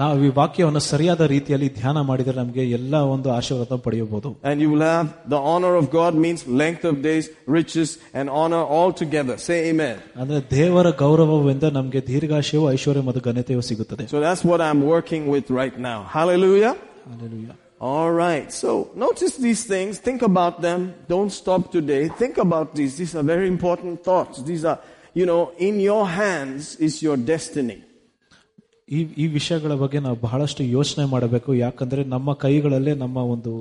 ನಾವು 0.01 0.25
ಈ 0.27 0.29
ವಾಕ್ಯವನ್ನು 0.38 0.81
ಸರಿಯಾದ 0.90 1.23
ರೀತಿಯಲ್ಲಿ 1.33 1.69
ಧ್ಯಾನ 1.79 1.99
ಮಾಡಿದರೆ 2.09 2.37
ನಮಗೆ 2.40 2.64
ಎಲ್ಲ 2.77 2.97
ಒಂದು 3.14 3.29
ಆಶೀರ್ವಾದ 3.38 3.77
ಪಡೆಯಬಹುದು 3.87 4.29
And 4.51 4.59
you 4.64 4.69
will 4.75 4.85
have 4.90 5.09
the 5.35 5.40
honor 5.53 5.73
of 5.81 5.87
God 6.01 6.12
means 6.25 6.40
length 6.62 6.85
of 6.90 6.97
days, 7.09 7.25
riches, 7.59 7.90
and 8.19 8.27
honor 8.40 8.62
all 8.77 8.93
together. 9.03 9.37
Say 9.47 9.59
amen. 9.71 9.97
ಅಂದ್ರೆ 10.21 10.38
ದೇವರ 10.57 10.90
ಗೌರವದಿಂದ 11.03 11.69
ನಮಗೆ 11.79 12.03
ದೀರ್ಘಾಶಯವು 12.11 12.69
ಐಶ್ವರ್ಯ 12.75 13.03
ಮತ್ತು 13.09 13.23
ಘನತೆಯು 13.31 13.64
ಸಿಗುತ್ತದೆ 13.71 14.07
So 14.14 14.21
that's 14.27 14.45
what 14.51 14.62
I'm 14.69 14.83
working 14.95 15.25
with 15.35 15.49
right 15.61 15.79
now. 15.90 15.99
Hallelujah. 16.19 16.75
Hallelujah. 17.12 17.57
All 17.90 18.12
right. 18.25 18.49
So 18.62 18.71
notice 19.05 19.35
these 19.49 19.64
things. 19.75 19.93
Think 20.09 20.23
about 20.23 20.57
them. 20.69 20.81
Don't 21.14 21.33
stop 21.43 21.62
today. 21.73 22.03
Think 22.23 22.37
about 22.38 22.75
these. 22.79 22.95
These 23.03 23.14
are 23.19 23.27
very 23.35 23.49
important 23.49 24.05
thoughts. 24.05 24.43
These 24.43 24.64
are, 24.71 24.79
you 25.14 25.27
know, 25.31 25.43
in 25.69 25.81
your 25.81 26.05
hands 26.23 26.62
is 26.88 27.03
your 27.07 27.16
destiny. 27.35 27.79
ಈ 28.88 29.01
ಈ 29.23 29.27
ವಿಷಯಗಳ 29.37 29.73
ಬಗ್ಗೆ 29.83 29.99
ನಾವು 30.07 30.16
ಬಹಳಷ್ಟು 30.25 30.62
ಯೋಚನೆ 30.77 31.05
ಮಾಡಬೇಕು 31.12 31.51
ಯಾಕಂದ್ರೆ 31.64 32.03
ನಮ್ಮ 32.14 32.33
ಕೈಗಳಲ್ಲೇ 32.45 32.95
ನಮ್ಮ 33.05 33.19
ಒಂದು 33.35 33.53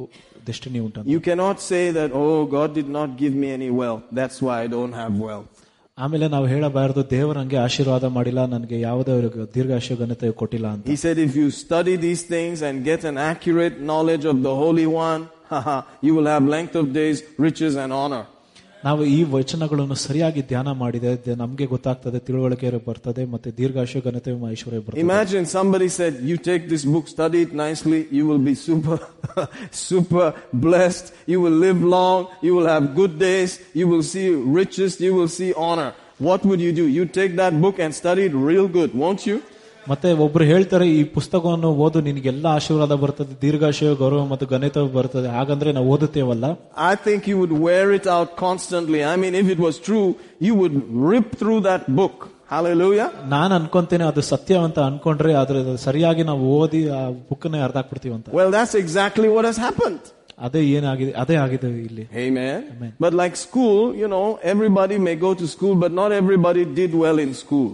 ಡೆಸ್ಟಿನಿ 0.47 0.79
ಉಂಟು 0.85 1.01
You 1.15 1.21
cannot 1.27 1.57
say 1.71 1.83
that, 1.97 2.11
oh, 2.23 2.37
God 2.57 2.69
did 2.79 2.89
not 2.97 3.09
give 3.21 3.35
me 3.43 3.49
any 3.59 3.69
wealth. 3.81 4.05
That's 4.19 4.37
why 4.45 4.55
I 4.65 4.69
don't 4.75 4.95
have 5.01 5.13
wealth. 5.27 5.49
ಆಮೇಲೆ 5.97 6.25
ನಾವು 6.33 6.45
ಹೇಳಬಾರದು 6.51 7.01
ದೇವರು 7.13 7.37
ನಂಗೆ 7.39 7.57
ಆಶೀರ್ವಾದ 7.65 8.05
ಮಾಡಿಲ್ಲ 8.17 8.41
ನನಗೆ 8.53 8.77
ಯಾವುದೇ 8.87 9.15
ದೀರ್ಘಾಶಯ 9.55 9.95
ಘನತೆ 10.03 10.27
ಕೊಟ್ಟಿಲ್ಲ 10.41 10.67
ಅಂತ 10.73 10.85
He 10.93 10.97
said, 11.05 11.17
if 11.27 11.33
you 11.41 11.47
study 11.63 11.95
these 12.07 12.23
things 12.35 12.57
and 12.67 12.75
get 12.91 13.03
an 13.11 13.17
accurate 13.31 13.77
knowledge 13.89 14.25
of 14.33 14.37
the 14.47 14.53
Holy 14.63 14.87
One, 15.07 15.23
haha, 15.51 15.77
you 16.07 16.13
will 16.17 16.29
have 16.33 16.43
length 16.57 16.75
of 16.81 16.87
days, 16.93 17.17
riches, 17.47 17.75
and 17.83 17.91
honor. 18.01 18.23
ನಾವು 18.85 19.05
ಈ 19.05 19.23
ವಚನಗಳನ್ನು 19.29 19.95
ಸರಿಯಾಗಿ 20.03 20.41
ಧ್ಯಾನ 20.41 20.71
ಮಾಡಿದೆ 20.71 21.15
ದೆ- 21.15 21.37
ನಮ್ಗೆ 21.37 21.65
ಗೊತ್ತಾಗ್ತದೆ 21.65 22.19
ತಿಳುವಳಿಕೆ 22.19 22.69
ಬರ್ತದೆ 22.85 23.25
ಮತ್ತೆ 23.25 23.51
ದೀರ್ಘಾಶಯ 23.51 24.01
ಘನತೆ 24.01 24.51
ಐಶ್ವರ್ಯ 24.51 24.79
ಬರ್ತದೆ 24.79 25.03
Imagine 25.03 25.45
somebody 25.55 25.89
said, 25.89 26.13
you 26.29 26.37
take 26.49 26.63
this 26.69 26.85
book, 26.85 27.07
study 27.07 27.41
it 27.41 27.53
nicely, 27.55 27.99
you 28.11 28.25
will 28.29 28.43
be 28.49 28.55
super, 28.59 28.97
super 29.79 30.27
blessed, 30.65 31.07
you 31.27 31.39
will 31.41 31.57
live 31.59 31.81
long, 31.97 32.19
you 32.41 32.53
will 32.55 32.67
have 32.67 32.95
good 32.95 33.19
days, 33.19 33.51
you 33.73 33.87
will 33.87 34.03
see 34.03 34.27
riches, 34.59 34.99
you 34.99 35.13
will 35.13 35.27
see 35.29 35.53
honor. 35.59 35.89
What 36.19 36.41
would 36.43 36.59
you 36.59 36.73
do? 36.73 36.85
You 36.89 37.05
take 37.13 37.35
that 37.37 37.53
book 37.61 37.79
and 37.79 37.93
study 37.93 38.25
it 38.25 38.33
real 38.45 38.67
good, 38.69 38.93
won't 38.95 39.25
you? 39.25 39.37
ಮತ್ತೆ 39.83 40.09
ಒಬ್ರು 40.23 40.43
ಹೇಳ್ತಾರೆ 40.49 40.85
ಈ 40.95 41.03
ಪುಸ್ತಕವನ್ನು 41.13 41.69
ಓದು 41.85 41.99
ನಿನಗೆಲ್ಲ 42.07 42.45
ಆಶೀರ್ವಾದ 42.57 42.95
ಬರ್ತದೆ 43.03 43.35
ದೀರ್ಘಾಶಯ 43.43 43.91
ಗೌರವ 44.01 44.23
ಮತ್ತು 44.31 44.45
ಘನತೆ 44.55 44.81
ಬರ್ತದೆ 44.97 45.29
ಹಾಗಂದ್ರೆ 45.37 45.69
ನಾವು 45.77 45.87
ಓದುತ್ತೇವಲ್ಲ 45.95 46.45
I 46.89 46.95
think 47.05 47.21
you 47.31 47.37
would 47.41 47.55
wear 47.67 47.87
it 47.99 48.07
out 48.15 48.29
constantly. 48.45 49.01
I 49.13 49.17
mean, 49.23 49.35
if 49.41 49.47
it 49.55 49.61
was 49.67 49.77
true, 49.87 50.07
you 50.47 50.53
would 50.61 50.75
rip 51.09 51.29
through 51.41 51.59
that 51.69 51.85
book. 52.01 52.17
Hallelujah. 52.53 53.07
ನಾನು 53.33 53.51
ಅನ್ಕೊಂತೇನೆ 53.59 54.05
ಅದು 54.11 54.21
ಸತ್ಯ 54.31 54.61
ಅಂತ 54.67 54.79
ಅನ್ಕೊಂಡ್ರೆ 54.89 55.33
ಆದ್ರೆ 55.41 55.57
ಅದು 55.63 55.73
ಸರಿಯಾಗಿ 55.87 56.23
ನಾವು 56.29 56.45
ಓದಿ 56.59 56.81
ಆ 56.99 57.01
ಬುಕ್ನೇ 57.29 57.59
ಅರ್ಧ 57.67 57.77
ಹಾಕ್ಬಿಡ್ತೀವಿ 57.81 58.15
ಅಂತ 58.17 58.29
Well, 58.39 58.51
that's 58.57 58.75
exactly 58.83 59.29
what 59.35 59.45
has 59.49 59.59
happened. 59.67 60.01
ಅದೇ 60.47 60.61
ಏನಾಗಿದೆ 60.77 61.11
ಅದೇ 61.23 61.35
ಆಗಿದೆ 61.45 61.69
ಇಲ್ಲಿ 61.87 62.03
Amen. 62.25 62.57
Amen. 62.73 62.91
But 63.05 63.13
like 63.21 63.35
school, 63.47 63.79
you 64.01 64.09
know, 64.15 64.25
everybody 64.53 64.97
may 65.07 65.15
go 65.27 65.31
to 65.41 65.47
school, 65.55 65.75
but 65.83 65.93
not 66.01 66.11
everybody 66.21 66.63
did 66.79 66.93
well 67.03 67.19
in 67.25 67.33
school. 67.43 67.69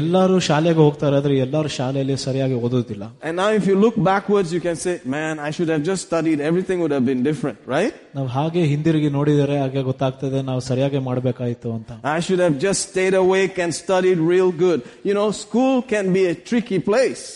ಎಲ್ಲರೂ 0.00 0.38
ಶಾಲೆಗೆ 0.46 0.80
ಹೋಗ್ತಾರೆ 0.86 1.16
ಆದ್ರೆ 1.16 1.34
ಎಲ್ಲರೂ 1.38 1.68
ಶಾಲೆಯಲ್ಲಿ 1.68 2.16
ಸರಿಯಾಗಿ 2.16 2.54
ಓದೋದಿಲ್ಲ 2.54 3.04
And 3.22 3.36
now 3.36 3.50
if 3.58 3.66
you 3.66 3.76
look 3.84 3.96
backwards, 4.10 4.52
you 4.52 4.60
can 4.60 4.76
say, 4.76 5.00
man, 5.04 5.38
I 5.38 5.50
should 5.50 5.70
have 5.74 5.82
just 5.82 6.02
studied. 6.02 6.40
Everything 6.40 6.80
would 6.80 6.90
have 6.90 7.06
been 7.06 7.22
different, 7.22 7.58
right? 7.76 7.94
ನಾವು 8.16 8.28
ಹಾಗೆ 8.28 8.62
ಹಿಂದಿರುಗಿ 8.72 9.10
ನೋಡಿದರೆ 9.10 9.58
ಹಾಗೆ 9.58 9.82
ಗೊತ್ತಾಗ್ತದೆ 9.82 10.42
ನಾವು 10.42 10.60
ಸರಿಯಾಗಿ 10.60 10.98
ಮಾಡ್ಬೇಕಾಯ್ತು 10.98 11.72
ಅಂತ 11.72 11.90
I 12.16 12.20
should 12.20 12.42
have 12.46 12.58
just 12.58 12.90
stayed 12.90 13.14
awake 13.14 13.58
and 13.58 13.72
studied 13.74 14.18
real 14.34 14.52
good. 14.66 14.80
You 15.04 15.14
know, 15.14 15.30
school 15.44 15.82
can 15.94 16.12
be 16.12 16.26
a 16.26 16.36
tricky 16.50 16.80
place. 16.90 17.26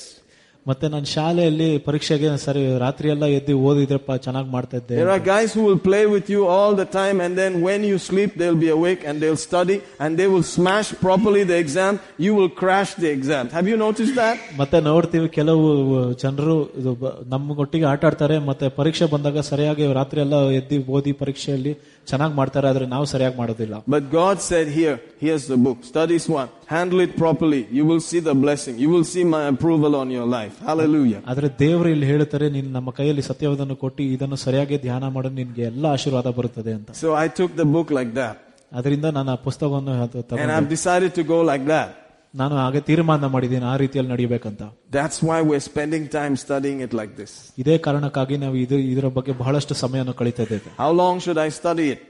ಮತ್ತೆ 0.66 0.88
ನಾನು 0.88 1.06
ಶಾಲೆಯಲ್ಲಿ 1.12 1.78
ಪರೀಕ್ಷೆಗೆ 1.78 2.37
ಸರಿ 2.38 2.78
ರಾತ್ರಿ 2.78 3.08
ಎಲ್ಲ 3.08 3.26
ಎದ್ದು 3.37 3.54
ಓದಿದ್ರಪ್ಪ 3.61 4.12
ಚೆನ್ನಾಗಿ 4.16 4.50
ಮಾಡ್ತಾ 4.50 4.76
ಇದ್ದೆ 4.76 4.96
There 4.96 5.11
are 5.11 5.22
guys 5.28 5.50
who 5.56 5.62
will 5.68 5.80
play 5.88 6.02
with 6.06 6.26
you 6.30 6.42
all 6.46 6.72
the 6.72 6.87
time 6.92 7.20
and 7.20 7.32
then 7.37 7.52
when 7.61 7.80
you 7.82 7.96
sleep, 8.00 8.30
they'll 8.40 8.61
be 8.66 8.70
awake 8.70 9.02
and 9.08 9.16
they'll 9.20 9.42
study 9.44 9.76
and 10.00 10.11
they 10.20 10.28
will 10.35 10.46
smash 10.52 10.88
properly 11.06 11.42
the 11.42 11.58
exam. 11.64 11.92
You 12.18 12.35
will 12.35 12.52
crash 12.62 12.92
the 12.94 13.11
exam. 13.11 13.44
Have 13.48 13.66
you 13.66 13.78
noticed 13.87 14.14
that? 14.14 14.37
ಮತ್ತೆ 14.56 14.80
ನೋಡ್ತೀವಿ 14.80 15.28
ಕೆಲವು 15.30 15.66
ಜನರು 16.14 16.56
ಇದು 16.78 16.92
ಬ- 16.94 17.14
ನಮ್ಮೊಟ್ಟಿಗೆ 17.24 17.85
ಆಟ 17.85 18.04
ಆಡ್ತಾರೆ 18.04 18.38
ಮತ್ತೆ 18.50 18.68
ಪರೀಕ್ಷೆ 18.78 19.06
ಬಂದಾಗ 19.06 19.44
ಸರಿಯಾಗಿ 19.50 19.92
ರಾತ್ರಿ 19.92 20.20
ಎಲ್ಲ 20.20 20.38
ಎದ್ದು 20.61 20.78
ಓದಿ 20.90 21.14
ಪರೀಕ್ಷೆಯಲ್ಲಿ 21.22 21.74
ಚೆನ್ನಾಗಿ 22.06 22.35
ಮಾಡ್ತಾರೆ 22.35 22.68
ಆದ್ರೆ 22.68 22.87
ನಾವು 22.87 23.04
ಸರಿಯಾಗಿ 23.04 23.37
ಮಾಡೋದಿಲ್ಲ 23.37 23.74
But 23.96 24.06
God 24.20 24.38
said 24.50 24.68
here, 24.80 24.96
here's 25.20 25.46
the 25.46 25.61
book. 25.66 25.78
Study 25.85 26.18
one. 26.40 26.50
Handle 26.66 27.00
it 27.00 27.12
properly. 27.16 27.61
You 27.70 27.85
will 27.85 28.02
see 28.08 28.20
the 28.20 28.35
blessing. 28.37 28.74
You 28.78 28.90
will 28.94 29.04
see 29.04 29.24
my 29.26 29.42
approval 29.46 29.94
on 29.94 30.11
your 30.11 30.26
life. 30.28 30.54
Hallelujah. 30.70 31.20
ಆದ್ರೆ 31.30 31.48
ದೇವರು 31.62 31.88
ಇಲ್ಲಿ 31.94 32.06
ಹೇಳ್ತಾರೆ 32.12 32.48
ನೀನು 32.56 32.70
ನಮ್ಮ 32.76 32.90
ಕೈಯಲ್ಲಿ 32.98 33.24
ಸತ್ಯವಾದನ್ನು 33.30 33.76
ಕೊಟ್ಟು 33.82 34.02
ಇದನ್ನು 34.14 34.38
ಸರಿಯಾಗಿ 34.44 34.78
ಧ್ಯಾನ 34.87 35.04
ಮಾಡೋದು 35.16 35.37
ನಿನ್ಗೆ 35.40 35.64
ಎಲ್ಲ 35.70 35.85
ಆಶೀರ್ವಾದ 35.96 36.30
ಬರುತ್ತದೆ 36.38 36.74
ಅಂತ 36.78 36.96
So 37.04 37.11
I 37.24 37.28
took 37.40 37.52
the 37.62 37.68
book 37.76 37.90
like 37.98 38.12
that. 38.20 38.37
ಅದರಿಂದ 38.72 39.06
ನಾನು 39.16 39.30
ಆ 39.35 39.40
ಪುಸ್ತಕವನ್ನು 39.48 39.94
ಅದು 40.04 40.18
And 40.18 40.28
ತಗೊಂಡೆ. 40.30 40.52
I've 40.58 40.70
decided 40.76 41.12
to 41.18 41.24
go 41.35 41.40
like 41.50 41.66
that. 41.74 41.88
ನಾನು 42.35 42.54
ಹಾಗೆ 42.61 42.80
ತೀರ್ಮಾನ 42.88 43.26
ಮಾಡಿದ್ದೀನಿ 43.32 43.66
ಆ 43.70 43.76
ರೀತಿಯಲ್ಲಿ 43.82 44.11
ನಡೆಯಬೇಕಂತ 44.12 44.62
That's 44.96 45.18
why 45.28 45.38
we're 45.48 45.64
spending 45.70 46.04
time 46.18 46.35
studying 46.44 46.78
it 46.87 46.92
like 47.00 47.12
this. 47.20 47.32
ಇದೇ 47.62 47.74
ಕಾರಣಕ್ಕಾಗಿ 47.87 48.37
ನಾವು 48.44 48.56
ಇದು 48.64 48.76
ಇದರ 48.92 49.08
ಬಗ್ಗೆ 49.18 49.32
ಬಹಳಷ್ಟು 49.42 49.76
ಸಮಯವನ್ನು 49.82 50.14
ಕಳೀತಾ 50.20 50.44
ಇದ್ದೇವೆ 50.46 50.70
How 50.85 50.90
long 51.02 51.16
should 51.24 51.40
I 51.46 51.50
study 51.61 51.87
it? 51.94 52.00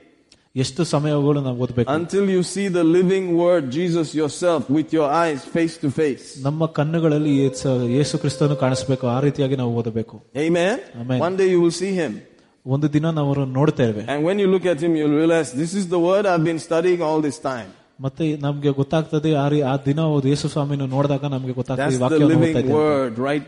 ಎಷ್ಟು 0.56 0.84
ಸಮಯಗಳು 0.84 1.40
ನಾವು 1.40 1.58
ಓದಬೇಕು 1.58 1.88
Until 1.90 2.24
you 2.28 2.42
see 2.54 2.68
the 2.68 2.84
living 2.98 3.36
word, 3.36 3.70
Jesus 3.70 4.14
yourself, 4.14 4.62
with 4.70 4.88
your 4.92 5.08
eyes 5.22 5.40
face 5.56 5.76
to 5.78 5.90
face. 5.90 6.24
ನಮ್ಮ 6.42 6.66
ಕಣ್ಣುಗಳಲ್ಲಿ 6.66 7.38
ಯೇಸು 7.38 7.68
ಯೇಸು 7.90 8.18
ಕ್ರಿಸ್ತನು 8.18 8.56
ಕಾಣಿಸ್ಬೇಕು 8.56 9.06
ಆ 9.06 9.20
ರೀತಿಯಾಗಿ 9.20 9.56
ನಾವು 9.56 9.76
ಓದಬೇಕು 9.76 10.16
Amen? 10.46 10.76
Amen. 11.02 11.18
One 11.20 11.36
day 11.36 11.48
you 11.50 11.60
will 11.60 11.76
see 11.82 11.92
him. 11.94 12.12
ಒಂದು 12.66 12.92
ದಿನ 12.92 13.10
ನಾವು 13.10 13.28
ಅವರನ್ನು 13.28 13.54
ನೋಡ್ತೇವೆ 13.54 14.02
And 14.06 14.24
when 14.24 14.38
you 14.38 14.46
look 14.46 14.66
at 14.66 14.80
him, 14.80 14.96
you'll 14.96 15.18
realize 15.22 15.48
this 15.52 15.74
is 15.74 15.86
the 15.88 15.98
word 15.98 16.26
I've 16.26 16.44
been 16.44 16.58
studying 16.58 17.02
all 17.02 17.20
this 17.20 17.38
time. 17.50 17.70
ಮತ್ತೆ 18.00 18.36
ನಮ್ಗೆ 18.36 18.70
ಗೊತ್ತಾಗ್ತದೆ 18.70 19.36
ಆ 19.36 19.48
ರೀ- 19.48 19.62
ಆ 19.62 19.76
ದಿನ 19.86 20.00
ಅವ್ರು 20.00 20.28
ಯೇಸು 20.28 20.48
ಸ್ವಾಮಿನ 20.48 20.84
ನೋಡಿದಾಗ 20.86 21.24
ನಮ್ಗೆ 21.24 21.52
ಗೊತ್ತಾಗ್ತದೆ 21.52 21.84
That's 21.84 21.94
ಈ 21.94 21.98
the 21.98 22.02
ವಾಕ್ಯವನ್ನು 22.02 22.36
ಓದ್ತಾ 22.36 22.46
living 22.46 22.58
ಇದ್ದೇವೆ. 22.58 22.78
word 22.78 23.18
right 23.18 23.46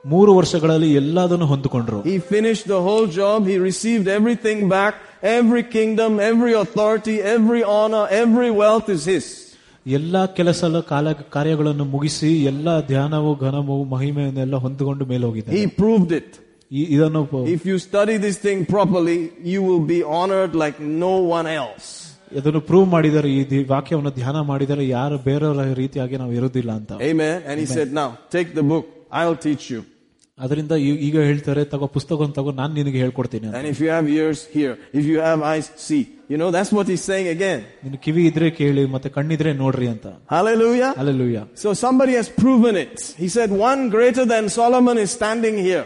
ಮೂರು 0.06 0.36
ವರ್ಷಗಳಲ್ಲಿ 0.36 0.96
ಎಲ್ಲದನ್ನು 0.96 1.46
ಹೊಂದಿಕೊಂಡ್ರು 1.46 2.02
He 2.04 2.20
finished 2.20 2.67
the 2.67 2.82
whole 2.82 3.08
job. 3.08 3.48
He 3.48 3.58
received 3.58 4.08
everything 4.08 4.70
back. 4.70 4.94
Every 5.24 5.63
kingdom, 5.63 6.20
every 6.20 6.54
authority, 6.54 7.22
every 7.22 7.63
honor, 7.63 8.08
every 8.10 8.52
wealth 8.52 8.89
is 8.89 9.06
his. 9.06 9.45
ಎಲ್ಲಾ 9.88 10.26
ಕೆಲಸ 10.26 10.63
ಕಾಲ 10.65 11.12
ಕಾರ್ಯಗಳನ್ನು 11.12 11.86
ಮುಗಿಸಿ 11.86 12.44
ಎಲ್ಲಾ 12.44 12.82
ಧ್ಯಾನವು 12.82 13.36
ಘನವು 13.36 13.84
ಮಹಿಮೆಯನ್ನೆಲ್ಲ 13.84 14.56
ಹೊಂದಿಕೊಂಡು 14.56 15.06
ಮೇಲೆ 15.06 15.26
ಹೋಗಿದ್ದಾರೆ 15.26 15.58
He 15.58 15.67
proved 15.67 16.12
it. 16.12 16.39
ಈ- 16.72 16.96
ಇದನ್ನು 16.96 17.26
ಪ- 17.26 17.36
If 17.36 17.65
you 17.65 17.78
study 17.91 18.17
this 18.17 18.38
thing 18.48 18.65
properly, 18.65 19.30
you 19.54 19.62
will 19.62 19.86
be 19.88 20.04
honored 20.04 20.54
like 20.54 20.80
no 21.02 21.32
one 21.39 21.46
else. 21.62 21.88
ಇದನ್ನು 22.36 22.62
ಪ್ರೂವ್ 22.62 22.88
ಮಾಡಿದರೆ 22.88 23.30
ಈ 23.30 23.50
ದಿ- 23.50 23.70
ವಾಕ್ಯವನ್ನು 23.70 24.12
ಧ್ಯಾನ 24.12 24.39
ಮಾಡಿದರೆ 24.39 24.88
ಯಾರು 24.88 25.17
ಬೇರೆಯವರ 25.17 25.74
ರೀತಿಯಾಗಿ 25.74 26.17
ನಾವು 26.17 26.34
ಇರುವುದಿಲ್ಲ 26.34 26.72
ಅಂತ 26.72 26.91
Amen. 26.91 27.41
And 27.48 27.60
he 27.60 27.65
said, 27.65 27.94
now 27.94 28.10
take 28.38 28.56
the 28.56 28.63
book. 28.63 28.86
I'll 29.12 29.39
teach 29.48 29.72
you. 29.72 29.82
ಅದರಿಂದ 30.39 30.72
ಈ- 30.72 30.96
ಈಗ 30.96 31.20
ಹೇಳ್ತಾರೆ 31.20 31.65
ತಗೋ 31.65 31.88
ಪುಸ್ತಕ 31.88 32.15
ತಗೋ 32.36 32.52
ನಾನು 32.52 32.74
ನಿನಗೆ 32.74 32.98
ಹೇಳ್ಕೊಡ್ತೀನಿ 32.98 33.48
ಅಂತ 33.48 33.56
And 33.56 33.67
if 33.67 33.82
you 33.82 33.89
have 33.89 34.08
ears, 34.10 34.48
hear. 34.58 34.78
If 34.94 35.06
you 35.06 35.20
have 35.20 35.41
eyes, 35.54 35.67
see. 35.89 36.04
You 36.32 36.38
know, 36.38 36.50
that's 36.56 36.72
what 36.78 36.86
he's 36.91 37.04
saying 37.12 37.28
again. 37.36 37.60
ನಿನ್ 37.86 37.98
ಕಿವಿ 38.04 38.22
ಇದ್ರೆ 38.30 38.50
ಕೇಳಿ 38.60 38.84
ಮತ್ತೆ 38.96 39.10
ಕಣ್ಣಿದ್ರೆ 39.15 39.52
ನೋಡ್ರಿ 39.63 39.88
ಅಂತ 39.94 40.08
Hallelujah. 40.36 40.91
Alleluia 41.02 41.39
So 41.63 41.70
somebody 41.86 42.13
has 42.20 42.30
proven 42.44 42.76
it. 42.86 42.94
He 43.24 43.30
said, 43.38 43.50
one 43.70 43.82
greater 43.96 44.26
than 44.34 44.46
Solomon 44.60 44.98
is 45.06 45.12
standing 45.20 45.58
here. 45.70 45.86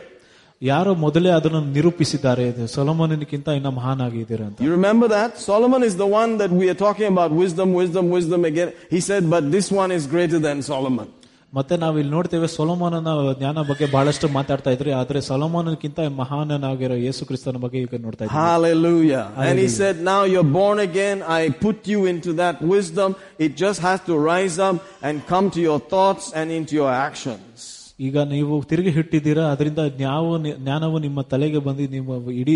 ಯಾರೋ 0.62 0.92
ಮೊದಲೇ 1.06 1.30
ಅದನ್ನು 1.38 1.60
ನಿರೂಪಿಸಿದ್ದಾರೆ 1.78 2.44
ಇದು 2.52 2.66
ಸೊಲೋಮೋನಿಗಿಂತ 2.76 3.48
ಇನ್ನ 3.60 3.70
ಮಹಾನ್ 3.80 4.02
ಆಗಿದ್ದೀರ 4.06 4.42
ಅಂತ 4.50 4.62
You 4.66 4.72
remember 4.80 5.08
that? 5.18 5.32
Solomon 5.52 5.84
is 5.90 5.96
the 6.04 6.10
one 6.22 6.32
that 6.42 6.52
we 6.62 6.66
are 6.74 6.80
talking 6.86 7.08
about 7.16 7.32
wisdom, 7.44 7.70
wisdom, 7.82 8.06
wisdom 8.18 8.44
again. 8.52 8.70
He 8.96 9.02
said, 9.10 9.24
but 9.36 9.44
this 9.58 9.68
one 9.84 9.92
is 9.98 10.06
greater 10.16 10.40
than 10.48 10.60
Solomon. 10.74 11.08
ಮತ್ತೆ 11.54 11.76
ನಾವು 11.82 11.96
ಇಲ್ಲಿ 12.00 12.12
ನೋಡ್ತೇವೆ 12.12 12.48
ಸೊಲೋಮೋನನ 12.56 13.10
ಜ್ಞಾನ 13.40 13.60
ಬಗ್ಗೆ 13.70 13.86
ಬಹಳಷ್ಟು 13.94 14.28
ಮಾತಾಡ್ತಾ 14.38 14.72
ಇದ್ರಿ 14.76 14.92
ಆದ್ರೆ 14.92 15.20
ಸೊಲೋಮೋನಕ್ಕಿಂತ 15.28 16.00
ಮಹಾನನಾಗಿರೋ 16.22 16.98
ಯೇಸು 17.06 17.28
ಕ್ರಿಸ್ತನ 17.30 17.60
ಬಗ್ಗೆ 17.66 17.80
ಈಗ 17.84 18.00
ನೋಡ್ತಾ 18.06 18.24
ಇದ್ದೀವಿ 18.24 18.42
Hallelujah. 18.42 19.24
And 19.46 19.60
he 19.60 19.70
said, 19.70 19.96
now 20.04 20.22
you're 20.34 20.52
born 20.60 20.80
again. 20.80 21.20
I 21.40 21.50
put 21.66 21.88
you 21.88 22.02
into 22.06 22.34
that 22.34 22.58
wisdom. 22.74 23.16
It 23.40 23.56
just 23.56 23.82
has 23.82 24.02
to 24.10 24.16
rise 24.32 24.58
up 24.60 24.78
and 25.02 25.26
come 25.26 25.48
to 25.52 25.62
your 25.62 25.80
thoughts 25.94 26.34
and 26.34 26.52
into 26.52 26.76
your 26.76 26.92
actions. 27.08 27.60
ಈಗ 28.07 28.19
ನೀವು 28.33 28.55
ತಿರುಗಿ 28.71 28.91
ಹಿಟ್ಟಿದ್ದೀರಾ 28.97 29.45
ಅದರಿಂದ 29.53 29.83
ಜ್ಞಾವ 29.97 30.27
ಜ್ಞಾನವು 30.61 30.99
ನಿಮ್ಮ 31.07 31.21
ತಲೆಗೆ 31.33 31.61
ಬಂದು 31.67 31.87
ನಿಮ್ಮ 31.97 32.31
ಇಡೀ 32.43 32.55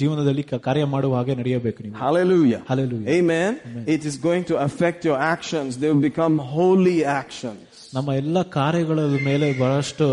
ಜೀವನದಲ್ಲಿ 0.00 0.42
ಕಾರ್ಯ 0.66 0.84
ಮಾಡುವ 0.94 1.12
ಹಾಗೆ 1.18 1.34
ನಡೆಯಬೇಕು 1.40 1.78
ನೀವು 1.84 1.94
Hallelujah. 2.04 2.60
Hallelujah. 2.70 3.08
Amen. 3.18 3.52
It 3.96 4.04
is 4.10 4.16
going 4.28 4.44
to 4.50 4.56
affect 4.66 5.00
your 5.10 5.18
actions. 5.34 5.70
They 5.82 5.90
will 5.92 6.04
become 6.10 6.36
holy 6.56 6.98
actions. 7.20 7.60
ನಮ್ಮ 7.94 8.10
ಎಲ್ಲ 8.20 8.38
ಕಾರ್ಯಗಳ 8.58 9.00
ಮೇಲೆ 9.28 9.46
ಬಹಳಷ್ಟು 9.62 10.04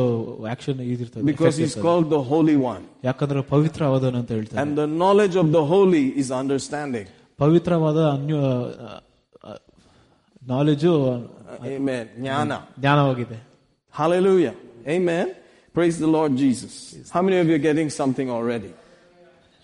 action 0.53 0.79
ಇದಿರ್ತದೆ 0.93 1.23
because 1.31 1.59
is 1.67 1.75
call 1.87 2.05
the 2.13 2.19
holy 2.31 2.55
one. 2.71 2.83
ಯಾಕಂದ್ರೆ 3.09 3.41
ಪವಿತ್ರವಾದನು 3.53 4.17
ಅಂತ 4.21 4.31
ಹೇಳ್ತಾರೆ 4.37 4.59
and 4.63 4.73
the 4.81 4.85
knowledge 5.01 5.37
of 5.43 5.51
the 5.57 5.61
holy 5.73 6.03
is 6.23 6.31
understanding 6.41 7.09
ಪವಿತ್ರವಾದ 7.43 7.99
ಅನ್ಯ 8.15 8.35
ನಾಲೆಜ್. 10.53 10.87
Jnana. 11.67 12.57
ಜ್ಞಾನವಾಗಿದೆ 12.81 13.37
Hallelujah. 13.93 14.55
Amen. 14.87 15.34
Praise 15.72 15.98
the 15.98 16.06
Lord 16.06 16.37
Jesus. 16.37 17.10
How 17.10 17.22
many 17.22 17.38
of 17.38 17.48
you 17.48 17.54
are 17.56 17.64
getting 17.70 17.90
something 17.90 18.30
already? 18.30 18.72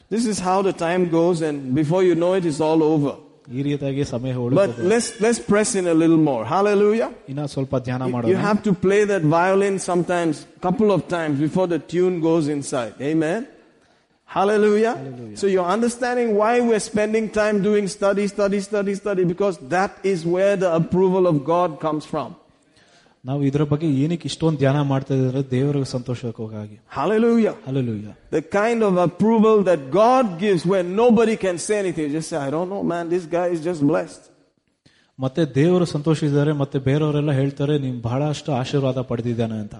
This 0.09 0.27
is 0.27 0.41
how 0.41 0.61
the 0.63 0.73
time 0.73 1.09
goes, 1.09 1.41
and 1.41 1.75
before 1.75 2.03
you 2.03 2.15
know 2.17 2.33
it, 2.35 2.45
it's 2.45 2.61
all 2.61 2.83
over. 2.83 3.13
ಈ 3.59 3.63
ರೀತಿಯಾಗಿ 3.67 4.05
ಸಮಯ 4.11 4.33
But 4.33 4.43
ಉಳಿತದೆ 4.47 4.89
let's 4.93 5.09
let's 5.25 5.41
press 5.53 5.71
in 5.81 5.87
a 5.93 5.97
little 6.03 6.23
more. 6.31 6.43
Hallelujah. 6.55 7.09
ಇನ್ನ 7.31 7.45
ಸ್ವಲ್ಪ 7.55 7.77
ಧ್ಯಾನ 7.87 8.03
You 8.07 8.13
ಮಾಡೋಣ 8.15 8.43
have 8.49 8.61
to 8.69 8.73
play 8.87 9.01
that 9.13 9.25
violin 9.39 9.77
sometimes, 9.91 10.35
couple 10.67 10.91
of 10.97 11.03
times 11.17 11.37
before 11.47 11.67
the 11.75 11.81
tune 11.95 12.17
goes 12.29 12.47
inside. 12.57 12.95
Amen. 13.13 13.41
Hallelujah. 14.37 14.95
So 15.41 15.49
you're 15.53 15.71
understanding 15.77 16.37
why 16.41 16.53
we're 16.61 16.85
spending 16.93 17.25
time 17.31 17.57
doing 17.63 17.89
study, 17.89 18.27
study, 18.29 18.61
study, 18.61 18.95
study, 18.95 19.25
because 19.25 19.57
that 19.77 19.93
is 20.05 20.25
where 20.25 20.55
the 20.65 20.71
approval 20.73 21.27
of 21.27 21.45
God 21.45 21.81
comes 21.81 22.05
from. 22.13 22.37
ನಾವು 23.25 23.45
ಇದರ 23.45 23.63
ಬಗ್ಗೆ 23.63 23.87
ಏನಕ್ಕೆ 24.03 24.27
ಇಷ್ಟೊಂದು 24.29 24.59
ಧ್ಯಾನ 24.59 24.83
ಮಾಡ್ತಾ 24.83 25.15
ಇದ್ರೆ 25.15 25.51
ದೇವರಿಗೆ 25.51 25.85
ಸಂತೋಷಕ್ಕಾಗಿ 25.85 26.77
Hallelujah. 26.99 27.55
ಅಲ್ಲೂಯ್ಯ 27.67 28.13
The 28.31 28.43
kind 28.61 28.83
of 28.83 28.97
approval 28.97 29.63
that 29.63 29.91
God 29.91 30.39
gives 30.39 30.67
when 30.67 30.97
nobody 30.97 31.37
can 31.37 31.59
say 31.59 31.79
anything. 31.79 32.13
Just 32.13 32.29
say, 32.29 32.39
I 32.47 32.51
don't 32.51 32.69
know, 32.69 32.83
man, 32.83 33.09
this 33.09 33.27
guy 33.39 33.47
is 33.49 33.63
just 33.71 33.83
blessed. 33.93 34.23
ಮತ್ತೆ 35.19 35.45
ದೇವರು 35.55 35.85
ಸಂತೋಷಿದ್ದಾರೆ 35.85 36.53
ಮತ್ತೆ 36.53 36.79
ಬೇರೆಯವರೆಲ್ಲ 36.79 37.33
ಹೇಳ್ತಾರೆ 37.33 37.79
ನೀನ್ 37.79 38.03
ಬಹಳಷ್ಟು 38.03 38.53
ಆಶೀರ್ವಾದ 38.53 38.99
ಪಡೆದಿದ್ದಾನೆ 39.01 39.55
ಅಂತ 39.61 39.75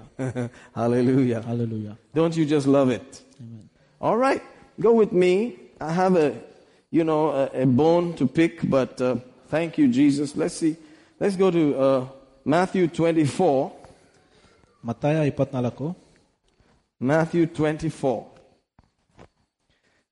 Hallelujah. 0.75 1.41
ಅಲ್ಲೂಯ್ಯ 1.51 1.91
Don't 2.15 2.37
you 2.37 2.45
just 2.45 2.67
love 2.67 2.91
it? 2.91 3.23
All 4.01 4.17
right, 4.27 4.43
go 4.81 4.93
with 5.03 5.13
me. 5.13 5.33
I 5.81 5.93
have 5.93 6.17
a, 6.17 6.29
you 6.91 7.05
know, 7.05 7.23
a, 7.31 7.45
a 7.65 7.67
bone 7.67 8.15
to 8.15 8.27
pick, 8.27 8.69
but 8.77 9.01
uh, 9.01 9.17
thank 9.49 9.79
you, 9.79 9.89
Jesus. 9.89 10.37
Let's 10.37 10.55
see. 10.55 10.77
Let's 11.21 11.37
go 11.37 11.51
to 11.51 11.65
uh, 11.79 12.01
Matthew 12.47 12.87
24. 12.89 13.55
ಮತ್ತಾಯ 14.85 15.27
ಇಪ್ಪತ್ನಾಲ್ಕು 15.27 15.87
Matthew 17.01 17.47
24. 17.49 18.19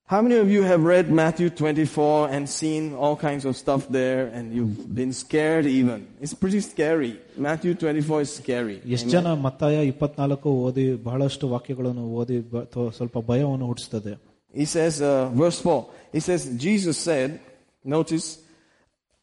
How 0.09 0.23
many 0.23 0.37
of 0.37 0.51
you 0.51 0.63
have 0.63 0.83
read 0.85 1.11
Matthew 1.13 1.49
24 1.51 2.31
and 2.31 2.49
seen 2.51 2.95
all 2.97 3.15
kinds 3.19 3.45
of 3.45 3.55
stuff 3.55 3.87
there 3.91 4.29
and 4.29 4.55
you've 4.55 4.95
been 4.95 5.13
scared 5.15 5.67
even? 5.69 5.99
It's 6.19 6.33
pretty 6.35 6.61
scary. 6.63 7.11
Matthew 7.39 7.75
24 7.75 8.21
is 8.23 8.33
scary. 8.35 8.77
ಎಷ್ಟು 8.95 9.09
ಜನ 9.09 9.33
ಮತ್ತಾಯ 9.47 9.83
ಇಪ್ಪತ್ನಾಲ್ಕು 9.85 10.51
ಓದಿ 10.67 10.87
ಬಹಳಷ್ಟು 11.03 11.49
ವಾಕ್ಯಗಳನ್ನು 11.49 12.05
ಓದಿ 12.15 12.39
ಬ- 12.53 12.65
ಥೋ- 12.75 12.91
ಸ್ವಲ್ಪ 12.99 13.19
ಭಯವನ್ನು 13.31 13.67
ಹುಟ್ಟಿಸ್ತದೆ 13.67 14.15
He 14.55 14.67
says, 14.67 14.95
uh, 15.03 15.11
verse 15.35 15.61
4, 15.63 15.81
he 16.15 16.21
says, 16.21 16.43
Jesus 16.59 16.97
said, 17.09 17.31
notice, 17.85 18.27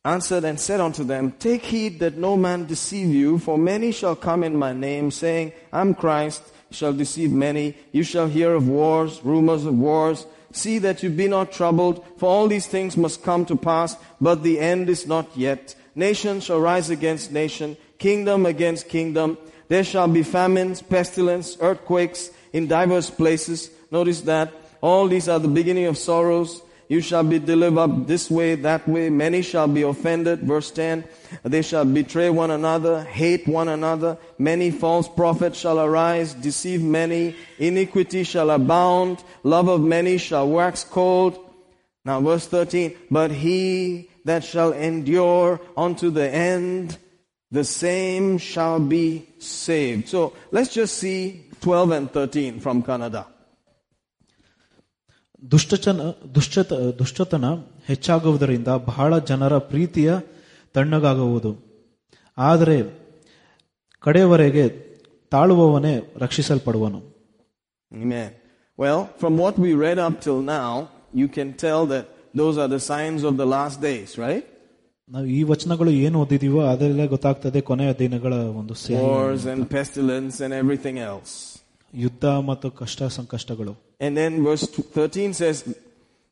answered 0.04 0.44
and 0.44 0.58
said 0.58 0.80
unto 0.80 1.04
them, 1.04 1.32
Take 1.38 1.62
heed 1.62 1.98
that 2.00 2.16
no 2.16 2.36
man 2.36 2.66
deceive 2.66 3.08
you, 3.14 3.38
for 3.38 3.58
many 3.58 3.92
shall 3.92 4.16
come 4.16 4.42
in 4.42 4.56
my 4.56 4.72
name, 4.72 5.10
saying, 5.10 5.52
I'm 5.72 5.94
Christ, 5.94 6.42
shall 6.70 6.92
deceive 6.92 7.32
many. 7.32 7.76
You 7.92 8.02
shall 8.02 8.26
hear 8.26 8.54
of 8.54 8.68
wars, 8.68 9.20
rumors 9.22 9.66
of 9.66 9.76
wars. 9.76 10.26
See 10.52 10.78
that 10.78 11.02
you 11.02 11.10
be 11.10 11.28
not 11.28 11.52
troubled, 11.52 12.04
for 12.16 12.30
all 12.30 12.48
these 12.48 12.66
things 12.66 12.96
must 12.96 13.22
come 13.22 13.44
to 13.46 13.56
pass, 13.56 13.96
but 14.20 14.42
the 14.42 14.58
end 14.58 14.88
is 14.88 15.06
not 15.06 15.36
yet. 15.36 15.74
Nation 15.94 16.40
shall 16.40 16.60
rise 16.60 16.88
against 16.88 17.30
nation, 17.30 17.76
kingdom 17.98 18.46
against 18.46 18.88
kingdom. 18.88 19.36
There 19.68 19.84
shall 19.84 20.08
be 20.08 20.22
famines, 20.22 20.80
pestilence, 20.80 21.56
earthquakes 21.60 22.30
in 22.52 22.66
diverse 22.66 23.10
places. 23.10 23.70
Notice 23.90 24.22
that. 24.22 24.52
All 24.80 25.08
these 25.08 25.28
are 25.28 25.38
the 25.38 25.46
beginning 25.46 25.86
of 25.86 25.98
sorrows. 25.98 26.62
You 26.90 27.00
shall 27.00 27.22
be 27.22 27.38
delivered 27.38 27.78
up 27.78 28.06
this 28.08 28.28
way, 28.28 28.56
that 28.56 28.88
way. 28.88 29.10
Many 29.10 29.42
shall 29.42 29.68
be 29.68 29.82
offended. 29.82 30.40
Verse 30.40 30.72
10. 30.72 31.04
They 31.44 31.62
shall 31.62 31.84
betray 31.84 32.30
one 32.30 32.50
another, 32.50 33.04
hate 33.04 33.46
one 33.46 33.68
another. 33.68 34.18
Many 34.38 34.72
false 34.72 35.08
prophets 35.08 35.56
shall 35.56 35.78
arise, 35.78 36.34
deceive 36.34 36.82
many. 36.82 37.36
Iniquity 37.60 38.24
shall 38.24 38.50
abound. 38.50 39.22
Love 39.44 39.68
of 39.68 39.80
many 39.80 40.18
shall 40.18 40.48
wax 40.48 40.82
cold. 40.82 41.38
Now 42.04 42.20
verse 42.22 42.48
13. 42.48 42.96
But 43.08 43.30
he 43.30 44.10
that 44.24 44.42
shall 44.42 44.72
endure 44.72 45.60
unto 45.76 46.10
the 46.10 46.28
end, 46.28 46.98
the 47.52 47.62
same 47.62 48.36
shall 48.38 48.80
be 48.80 49.28
saved. 49.38 50.08
So 50.08 50.32
let's 50.50 50.74
just 50.74 50.98
see 50.98 51.46
12 51.60 51.90
and 51.92 52.10
13 52.10 52.58
from 52.58 52.82
Kannada. 52.82 53.26
ದುಷ್ಟಚನ 55.42 56.00
ದುಷ್ಟತ 56.34 56.72
ದುಷ್ಟತನ 56.98 57.46
ಹೆಚ್ಚಾಗುವುದರಿಂದ 57.86 58.68
ಬಹಳ 58.88 59.18
ಜನರ 59.30 59.58
ಪ್ರೀತಿಯ 59.70 60.10
ತಣ್ಣಗಾಗುವುದು 60.74 61.52
ಆದರೆ 62.38 62.76
ಕಡೆಯವರೆಗೆ 64.04 64.64
ತಾಳುವವನೇ 65.32 65.94
ರಕ್ಷಿಸಲ್ಪಡುವನು 66.16 67.00
Amen. 67.92 68.28
Well, 68.78 69.00
from 69.18 69.34
what 69.36 69.54
we 69.58 69.70
read 69.76 69.98
up 69.98 70.20
till 70.20 70.40
now, 70.58 70.72
you 71.12 71.28
can 71.28 71.48
tell 71.56 71.82
that 71.86 72.04
those 72.34 72.56
are 72.56 72.68
the 72.68 72.82
signs 72.82 73.22
of 73.24 73.34
the 73.36 73.48
last 73.56 73.76
days, 73.88 74.10
right? 74.26 74.44
ನಾವು 75.10 75.26
ಈ 75.36 75.40
ವಚನಗಳು 75.50 75.90
ಏನು 76.04 76.16
ಓದಿದೀವೋ 76.24 76.60
ಅದೆಲ್ಲ 76.72 77.04
ಗೊತ್ತಾಗ್ತದೆ 77.14 77.60
ಕೊನೆಯ 77.70 77.92
ದಿನಗಳ 77.98 78.34
ಒಂದು 78.60 78.74
Wars 79.00 79.44
and 79.52 79.62
pestilence 79.76 80.36
and 80.44 80.52
everything 80.62 80.98
else. 81.10 81.32
ಯುದ್ಧ 81.92 82.26
ಮತ್ತು 82.50 82.70
ಕಷ್ಟ 82.80 83.02
ಸಂಕಷ್ಟಗಳು 83.18 83.72
And 83.99 84.17
then 84.17 84.43
verse 84.43 84.65
13 84.67 85.33
says, 85.33 85.57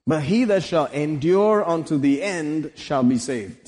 But 0.07 0.23
he 0.23 0.39
that 0.45 0.63
shall 0.63 0.87
endure 1.05 1.57
unto 1.75 1.97
the 1.97 2.15
end 2.37 2.71
shall 2.77 3.03
be 3.03 3.19
saved. 3.29 3.61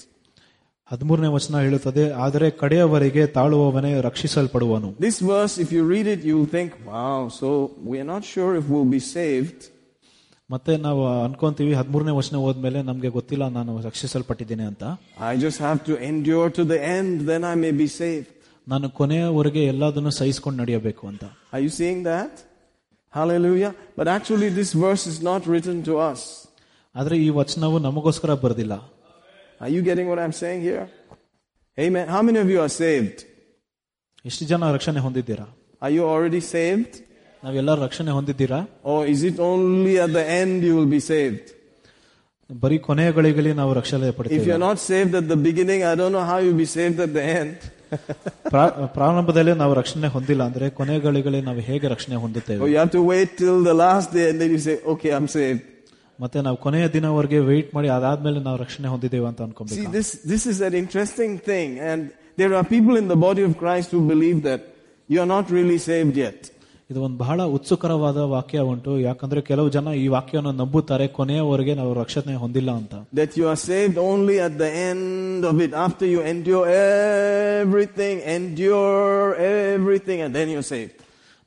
ಹದಿಮೂರನೇ 0.92 1.30
ವಚನ 1.36 1.62
ಹೇಳುತ್ತದೆ 1.66 2.04
ಆದರೆ 2.24 2.48
ಕಡೆಯವರೆಗೆ 2.62 3.24
ತಾಳುವವನೇ 3.38 3.92
ರಕ್ಷಿಸಲ್ಪಡುವನು 4.08 4.90
This 5.06 5.18
verse, 5.32 5.54
if 5.64 5.70
you 5.76 5.84
read 5.94 6.08
it, 6.16 6.20
you'll 6.28 6.52
think, 6.58 6.72
wow, 6.92 7.20
so 7.40 7.48
we're 7.90 8.10
not 8.14 8.24
sure 8.34 8.52
if 8.60 8.66
we'll 8.74 8.92
be 8.98 9.04
saved. 9.16 9.62
ಮತ್ತೆ 10.50 10.74
ನಾವು 10.88 11.02
ಅನ್ಕೊಂತೀವಿ 11.26 11.74
ಹದಿಮೂರನೇ 11.80 12.14
ವಚನ 12.20 12.40
ಹೋದ್ಮೇಲೆ 12.46 12.80
ನಮ್ಗೆ 12.90 13.10
ಗೊತ್ತಿಲ್ಲ 13.18 13.46
ನಾನು 13.58 13.72
ರಕ್ಷಿಸಲ್ಪಟ್ಟಿದ್ದೇನೆ 13.88 14.66
ಅಂತ 14.72 14.84
I 15.32 15.38
just 15.46 15.60
have 15.68 15.80
to 15.90 15.96
endure 16.12 16.50
to 16.60 16.66
the 16.74 16.80
end, 16.98 17.14
then 17.32 17.44
I 17.54 17.56
may 17.64 17.74
be 17.84 17.88
saved. 18.02 18.30
ನಾನು 18.68 18.88
ಕೊನೆಯವರೆಗೆ 19.00 19.64
ಎಲ್ಲದನ್ನು 19.74 20.12
ಸಹಿಸ್ಕೊಂಡು 20.20 20.60
ನಡೆಯಬೇಕು 20.64 21.04
ಅಂತ 21.12 21.24
Are 21.56 21.64
you 21.66 21.74
seeing 21.82 22.02
that? 22.12 22.34
Hallelujah. 23.12 23.72
But 23.98 24.08
actually, 24.08 24.50
this 24.50 24.74
verse 24.74 25.04
is 25.08 25.22
not 25.30 25.42
written 25.52 25.78
to 25.90 25.94
us. 26.12 26.22
ಆದ್ರೆ 26.96 27.16
ಈ 27.26 27.30
ವಚನವು 27.40 27.78
ನಮಗೋಸ್ಕರ 27.88 28.32
ಬರ್ದಿಲ್ಲ 28.44 28.76
Are 29.64 29.72
you 29.76 29.82
getting 29.90 30.08
what 30.12 30.20
I'm 30.24 30.36
saying 30.42 30.62
here? 30.70 30.86
Amen. 31.86 32.06
How 32.16 32.22
many 32.28 32.40
of 32.44 32.50
you 32.54 32.60
are 32.66 32.74
saved? 32.84 33.18
ಎಷ್ಟು 34.30 34.44
ಜನ 34.52 34.70
ರಕ್ಷಣೆ 34.78 35.00
ಹೊಂದಿದ್ದೀರಾ 35.08 35.46
Are 35.86 35.92
you 35.98 36.04
already 36.14 36.42
saved? 36.54 36.94
ನಾವೆಲ್ಲರೂ 37.46 37.80
ರಕ್ಷಣೆ 37.88 38.12
ಹೊಂದಿದ್ದೀರಾ 38.18 38.60
Or 38.92 39.00
is 39.14 39.22
it 39.30 39.38
only 39.52 39.96
at 40.06 40.12
the 40.20 40.26
end 40.42 40.58
you 40.68 40.74
will 40.80 40.92
be 40.98 41.02
saved? 41.12 41.46
ಬರೀ 42.64 42.78
ಕೊನೆಯ 42.88 43.12
ಗಳಿಗೆಯಲ್ಲಿ 43.18 43.54
ನಾವು 43.62 43.72
ರಕ್ಷಣೆ 43.80 44.08
If 44.12 44.16
ಪಡ್ತೀವಿ 44.18 44.46
you're 44.52 44.66
not 44.70 44.80
saved 44.92 45.14
at 45.22 45.28
the 45.34 45.40
beginning, 45.48 45.82
I 45.92 45.96
don't 46.00 46.14
know 46.18 46.26
how 46.32 46.38
you'll 46.44 46.62
be 46.68 46.72
saved 46.80 47.00
at 47.08 47.14
the 47.18 47.26
end. 47.42 47.56
ಪ್ರಾ- 48.50 48.74
ಪ್ರಾರಂಭದಲ್ಲಿ 48.88 49.54
ನಾವು 49.54 49.74
ರಕ್ಷಣೆ 49.74 50.08
ಹೊಂದಿಲ್ಲ 50.08 50.44
ಅಂದ್ರೆ 50.44 50.70
ಕೊನೆಯ 50.70 51.00
ಗಳಿಗೆಯಲ್ಲಿ 51.00 51.42
ನಾವು 51.42 51.62
ಹೇಗೆ 51.70 51.88
ರಕ್ಷಣೆ 51.88 52.16
ಹೊಂದುತ್ತೇವೆ 52.16 52.60
Or 52.64 52.70
you 52.70 52.80
have 52.84 52.92
to 52.92 53.04
wait 53.14 53.30
till 53.38 53.58
the 53.64 53.76
last 53.86 54.10
day 54.14 54.26
and 54.30 54.40
then 54.42 54.52
you 54.56 54.62
say, 54.68 54.76
okay, 54.94 55.12
I'm 55.18 55.28
saved. 55.38 55.62
ಮತ್ತೆ 56.20 56.42
ನಾವು 56.42 56.58
ಕೊನೆಯ 56.58 56.86
ದಿನವರೆಗೆ 56.88 57.40
ವೆಯ್ಟ್ 57.50 57.72
ಮಾಡಿ 57.76 57.90
ಅದಾದ್ಮೇಲೆ 57.90 58.40
ನಾವು 58.40 58.58
ರಕ್ಷಣೆ 58.58 58.88
ಹೊಂದಿದ್ದೇವೆ 58.88 59.28
ಅಂತ 59.28 59.40
See, 59.40 59.46
ಅನ್ಕೊಬೇಕು 59.48 59.92
this, 59.92 60.10
this 60.34 60.44
is 60.46 60.60
an 60.62 60.76
interesting 60.84 61.34
thing. 61.50 61.70
And 61.90 62.02
there 62.38 62.54
are 62.58 62.66
people 62.76 62.96
in 62.96 63.08
the 63.08 63.20
body 63.28 63.44
of 63.44 63.54
Christ 63.64 63.90
who 63.92 64.02
believe 64.14 64.40
that 64.44 64.62
you're 65.10 65.32
not 65.38 65.46
really 65.58 65.80
saved 65.90 66.16
yet. 66.18 66.40
ಇದು 66.91 67.03
ಒಂದು 67.03 67.17
ಬಹಳ 67.17 67.43
ಉತ್ಸುಕರವಾದ 67.43 68.17
ವಾಕ್ಯ 68.17 68.59
ಉಂಟು. 68.59 68.99
ಯಾಕಂದ್ರೆ 68.99 69.41
ಕೆಲವು 69.41 69.69
ಜನ 69.71 69.89
ಈ 69.95 70.07
ವಾಕ್ಯವನ್ನು 70.09 70.53
ನಂಬುತ್ತಾರೆ 70.53 71.07
ಕೊನೆಯವರೆಗೆ 71.09 71.75
ನಾವು 71.75 71.95
ರಕ್ಷಣೆ 71.95 72.35
ಹೊಂದಿಲ್ಲ 72.35 72.71
ಅಂತ. 72.71 72.95
That 73.17 73.39
you 73.39 73.49
are 73.49 73.59
saved 73.59 73.99
only 73.99 74.39
at 74.39 74.59
the 74.59 74.63
end 74.91 75.47
of 75.47 75.63
it 75.63 75.75
after 75.75 76.09
you 76.09 76.23
endure 76.23 76.69
everything 76.69 78.23
endure 78.35 79.41
everything 79.41 80.23
and 80.23 80.35
then 80.35 80.53
you 80.53 80.63
save 80.63 80.91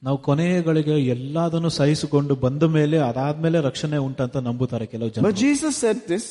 ನಾವು 0.04 0.18
ಕೊನೆಗಳಿಗೆ 0.18 0.96
ಎಲ್ಲದನ್ನು 1.08 1.70
ಸಹಿಸಿಕೊಂಡು 1.70 2.36
ಬಂದ 2.36 2.64
ಮೇಲೆ 2.64 2.98
ಅದಾದ್ಮೇಲೆ 2.98 3.62
ರಕ್ಷಣೆ 3.62 3.98
ಉಂಟಂತ 3.98 4.38
ನಂಬುತ್ತಾರೆ 4.38 4.86
ಕೆಲವು 4.86 5.10
ಜನ 5.10 5.30
ಜೀಸಸ್ 5.30 5.78
ಸೆಟ್ 5.78 6.10
ದಿಸ್ 6.10 6.30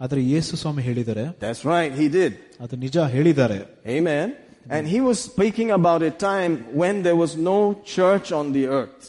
ಆದ್ರೆ 0.00 0.24
ಯೇಸು 0.24 0.56
ಸ್ವಾಮಿ 0.56 0.82
ಹೇಳಿದರೆ 0.82 1.24
ದಟ್ಸ್ 1.42 1.66
ರೈಟ್ 1.66 1.94
ಹಿ 1.96 2.08
ಡಿಡ್ 2.08 2.34
ಅದು 2.60 2.76
ನಿಜ 2.76 2.98
ಹೇಳಿದ್ದಾರೆ. 2.98 3.58
Amen 3.98 4.32
And 4.69 4.83
He 4.87 4.99
was 5.01 5.17
speaking 5.29 5.69
about 5.71 6.01
a 6.03 6.13
time 6.23 6.53
when 6.81 6.95
there 7.01 7.15
was 7.15 7.31
no 7.51 7.59
church 7.95 8.27
on 8.31 8.47
the 8.51 8.65
earth. 8.79 8.99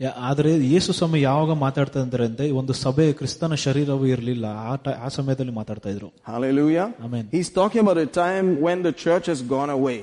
ಯಾ- 0.00 0.14
ಆದ್ರೆ 0.28 0.50
ಯೇಸು 0.72 0.92
ಸ್ವಾಮಿ 0.92 1.20
ಯಾವಾಗ 1.20 1.50
ಮಾತಾಡ್ತಾ 1.58 2.00
ಇದ್ದಾರೆ 2.00 2.24
ಅಂದ್ರೆ 2.24 2.46
ಒಂದು 2.52 2.72
ಸಭೆ 2.82 3.12
ಕ್ರಿಸ್ತನ 3.12 3.54
ಶರೀರವೂ 3.62 4.06
ಇರಲಿಲ್ಲ 4.06 4.46
ಆ 4.64 4.76
ಟ- 4.76 4.96
ಆ 5.04 5.08
ಸಮಯದಲ್ಲಿ 5.08 5.52
ಮಾತಾಡ್ತಾ 5.52 5.88
ಇದ್ರು 5.90 6.08
Hallelujah. 6.32 6.86
Amen. 7.06 7.24
He's 7.32 7.50
talking 7.60 7.82
about 7.84 7.98
a 7.98 8.10
time 8.18 8.48
when 8.66 8.78
the 8.88 8.94
church 9.04 9.26
has 9.26 9.42
gone 9.54 9.72
away. 9.78 9.98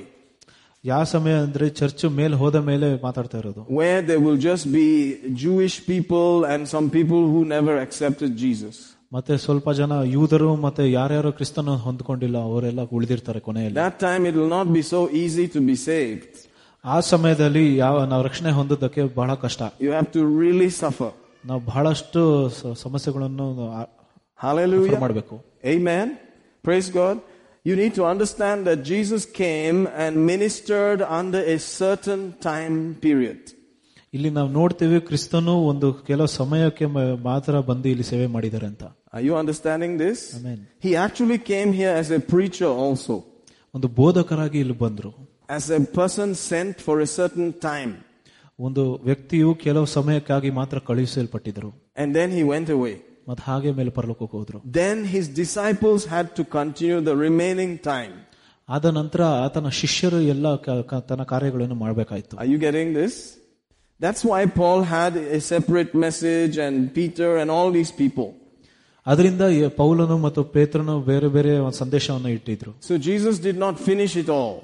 ಯಾವ 0.84 1.04
ಸಮಯ 1.12 1.34
ಅಂದ್ರೆ 1.44 1.66
ಚರ್ಚ್ 1.70 2.04
ಮೇಲೆ 2.16 2.36
ಹೋದ 2.36 2.56
ಮೇಲೆ 2.70 2.88
ಮಾತಾಡ್ತಾ 3.02 3.38
ಇರೋದು 3.38 3.62
where 3.78 4.00
there 4.10 4.22
will 4.26 4.40
just 4.50 4.66
be 4.72 4.88
Jewish 5.44 5.76
people 5.86 6.28
and 6.52 6.68
some 6.74 6.88
people 6.90 7.22
who 7.32 7.40
never 7.56 7.74
accepted 7.86 8.32
Jesus. 8.36 8.76
ಮತ್ತೆ 9.11 9.37
ಸ್ವಲ್ಪ 9.37 9.69
ಜನ 9.69 9.93
ಯೂದರು 10.15 10.55
ಮತ್ತೆ 10.55 10.91
ಯಾರ್ಯಾರು 10.91 11.31
ಕ್ರಿಸ್ತನ 11.31 11.69
ಹೊಂದ್ಕೊಂಡಿಲ್ಲ 11.69 12.37
ಅವರೆಲ್ಲ 12.37 12.81
ಉಳಿದಿರ್ತಾರೆ 12.97 13.39
ಕೊನೆಯಲ್ಲಿ 13.39 13.77
That 13.79 13.97
time 13.99 14.25
it 14.25 14.35
will 14.35 14.51
not 14.57 14.67
be 14.73 14.83
so 14.95 15.09
easy 15.23 15.45
to 15.47 15.61
be 15.61 15.75
saved. 15.89 16.27
ಆ 16.85 16.99
ಸಮಯದಲ್ಲಿ 16.99 17.77
ಯಾವ 17.77 18.05
ನಾವು 18.05 18.23
ರಕ್ಷಣೆ 18.23 18.51
ಹೊಂದೋದಕ್ಕೆ 18.51 19.03
ಬಹಳ 19.15 19.33
ಕಷ್ಟ 19.35 19.61
You 19.81 19.91
have 19.91 20.11
to 20.11 20.21
really 20.43 20.69
suffer. 20.83 21.11
ನಾವು 21.45 21.61
ಬಹಳಷ್ಟು 21.61 22.21
ಸಮಸ್ಯೆಗಳನ್ನು. 22.75 23.47
ಮಾಡಬೇಕು 24.99 25.35
Amen. 25.75 26.07
Praise 26.63 26.89
God. 26.89 27.15
You 27.65 27.75
need 27.75 27.93
to 27.95 28.05
understand 28.05 28.65
that 28.67 28.83
Jesus 28.83 29.23
came 29.43 29.79
and 30.03 30.25
ministered 30.25 31.01
under 31.19 31.41
a 31.55 31.59
certain 31.79 32.33
time 32.41 32.95
period. 33.01 33.39
ಇಲ್ಲಿ 34.13 34.29
ನಾವು 34.29 34.49
ನೋಡ್ತೇವೆ 34.49 34.99
ಕ್ರಿಸ್ತನು 34.99 35.65
ಒಂದು 35.65 35.93
ಕೆಲವು 35.93 36.27
ಸಮಯಕ್ಕೆ 36.27 36.85
ಮಾತ್ರ 37.23 37.59
ಬಂದು 37.59 37.87
ಇಲ್ಲಿ 37.89 38.03
ಸೇವೆ 38.03 38.27
ಮಾಡಿದ್ದಾರೆ 38.27 38.65
ಅಂತ 38.65 38.83
Are 39.12 39.24
you 39.28 39.34
understanding 39.36 39.92
this? 39.98 40.20
Amen. 40.38 40.58
He 40.86 40.90
actually 40.96 41.38
came 41.52 41.70
here 41.72 41.92
as 42.02 42.08
a 42.10 42.20
preacher 42.32 42.70
also, 42.84 43.14
ಒಂದು 43.74 43.88
ಬೋಧಕರಾಗಿ 44.00 44.58
ಇಲ್ಲಿ 44.64 44.76
ಬಂದ್ರು 44.84 45.10
as 45.48 45.64
a 45.70 45.80
person 45.98 46.28
sent 46.50 46.74
for 46.86 46.96
a 47.00 47.08
certain 47.18 47.48
time. 47.70 47.92
ಒಂದು 48.58 48.82
ವ್ಯಕ್ತಿಯು 49.02 49.48
ಕೆಲವು 49.64 49.86
ಸಮಯಕ್ಕಾಗಿ 49.96 50.50
ಮಾತ್ರ 50.60 50.78
ಕಳುಹಿಸಲ್ಪಟ್ಟಿದ್ರು 50.88 51.70
And 52.02 52.08
then 52.18 52.30
he 52.38 52.44
went 52.54 52.68
away. 52.76 52.94
ಮತ್ತೆ 53.28 53.42
ಹಾಗೆ 53.48 53.70
ಮೇಲೆ 53.78 53.90
ಪರಲೋಕಕ್ಕೆ 53.98 54.36
ಹೋದ್ರು 54.38 54.58
Then 54.80 54.98
his 55.14 55.26
disciples 55.42 56.02
had 56.14 56.26
to 56.38 56.44
continue 56.58 57.00
the 57.10 57.16
remaining 57.26 57.72
time. 57.92 58.12
ಆದ 58.68 58.86
ನಂತರ 58.98 59.22
ಆತನ 59.46 59.68
ಶಿಷ್ಯರು 59.80 60.18
ಎಲ್ಲ 60.34 60.46
ಕ- 60.66 60.82
ಕ- 60.90 61.02
ತನ್ನ 61.08 61.24
ಕಾರ್ಯಗಳನ್ನು 61.32 61.76
ಮಾಡಬೇಕಾಯ್ತು 61.84 62.34
Are 62.42 62.50
you 62.52 62.58
getting 62.66 62.90
this? 63.00 63.14
That's 64.00 64.22
why 64.30 64.40
Paul 64.60 64.80
had 64.96 65.12
a 65.38 65.40
separate 65.52 65.92
message 66.06 66.54
and 66.66 66.74
Peter 66.98 67.28
and 67.40 67.48
all 67.56 67.68
these 67.78 67.92
people. 68.02 68.28
ಅದರಿಂದ 69.08 69.44
ಈ 69.56 69.62
ಪೌಲನು 69.80 70.16
ಮತ್ತು 70.18 70.40
ಪೇತ್ರನು 70.54 70.94
ಬೇರೆ 71.10 71.28
ಬೇರೆ 71.28 71.52
ಒಂದು 71.66 71.78
ಸಂದೇಶವನ್ನು 71.82 72.30
ಇಟ್ಟಿದ್ರು 72.36 72.72
So 72.90 72.94
Jesus 73.08 73.34
did 73.48 73.58
not 73.64 73.74
finish 73.88 74.14
it 74.22 74.30
all. 74.38 74.54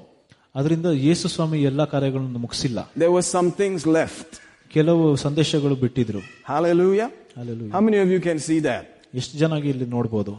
ಅದರಿಂದ 0.55 0.89
ಯೇಸು 1.07 1.27
ಸ್ವಾಮಿ 1.35 1.59
ಎಲ್ಲಾ 1.71 1.85
ಕಾರ್ಯಗಳನ್ನು 1.95 2.41
ಮುಗಿಸಿಲ್ಲ 2.45 2.79
There 3.03 3.13
were 3.17 3.27
some 3.37 3.51
things 3.61 3.81
left. 3.99 4.31
ಕೆಲವು 4.71 5.05
ಸಂದೇಶಗಳು 5.17 5.77
ಬಿಟ್ಟಿದ್ರು 5.85 6.23
Hallelujah. 6.53 7.09
Hallelujah. 7.37 7.73
How 7.77 7.83
many 7.89 7.99
of 8.05 8.09
you 8.15 8.21
can 8.29 8.39
see 8.49 8.61
that? 8.71 8.85
ಎಷ್ಟು 9.15 9.35
ಜನಾಗಿ 9.43 9.69
ಇಲ್ಲಿ 9.75 9.87
ನೋಡ್ಬೋದು 9.97 10.33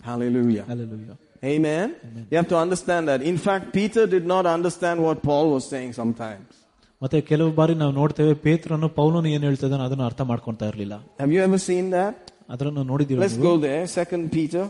Hallelujah. 0.00 0.64
Hallelujah. 0.64 1.16
Amen. 1.44 1.86
You 2.30 2.36
have 2.36 2.48
to 2.48 2.56
understand 2.56 3.08
that. 3.08 3.22
In 3.22 3.38
fact, 3.38 3.72
Peter 3.72 4.06
did 4.06 4.26
not 4.26 4.44
understand 4.46 5.00
what 5.00 5.22
Paul 5.22 5.46
was 5.54 5.64
saying 5.68 5.92
sometimes. 5.94 6.46
ಮತ್ತೆ 7.02 7.18
ಕೆಲವು 7.30 7.50
ಬಾರಿ 7.52 7.74
ನಾವು 7.80 7.92
ನೋಡ್ತೇವೆ 7.92 8.34
ಪೇತ್ರನು 8.44 8.88
ಪೌಲನು 8.98 9.28
ಏನ್ 9.28 9.42
ಹೇಳ್ತಿದ್ದಾನೆ 9.42 9.84
ಅದನ್ನು 9.88 10.04
ಅರ್ಥ 10.10 10.22
ಮಾಡ್ಕೊಂತಾ 10.30 10.66
ಇರ್ಲಿಲ್ಲ 10.72 10.94
Have 11.22 11.32
you 11.36 11.42
ever 11.48 11.58
seen 11.68 11.86
that? 11.98 12.14
ಅದನ್ನು 12.54 12.82
ನೋಡಿದೀವಿ 12.90 13.20
Let's 13.26 13.40
go 13.50 13.54
there. 13.66 13.84
Second 14.00 14.24
Peter 14.36 14.64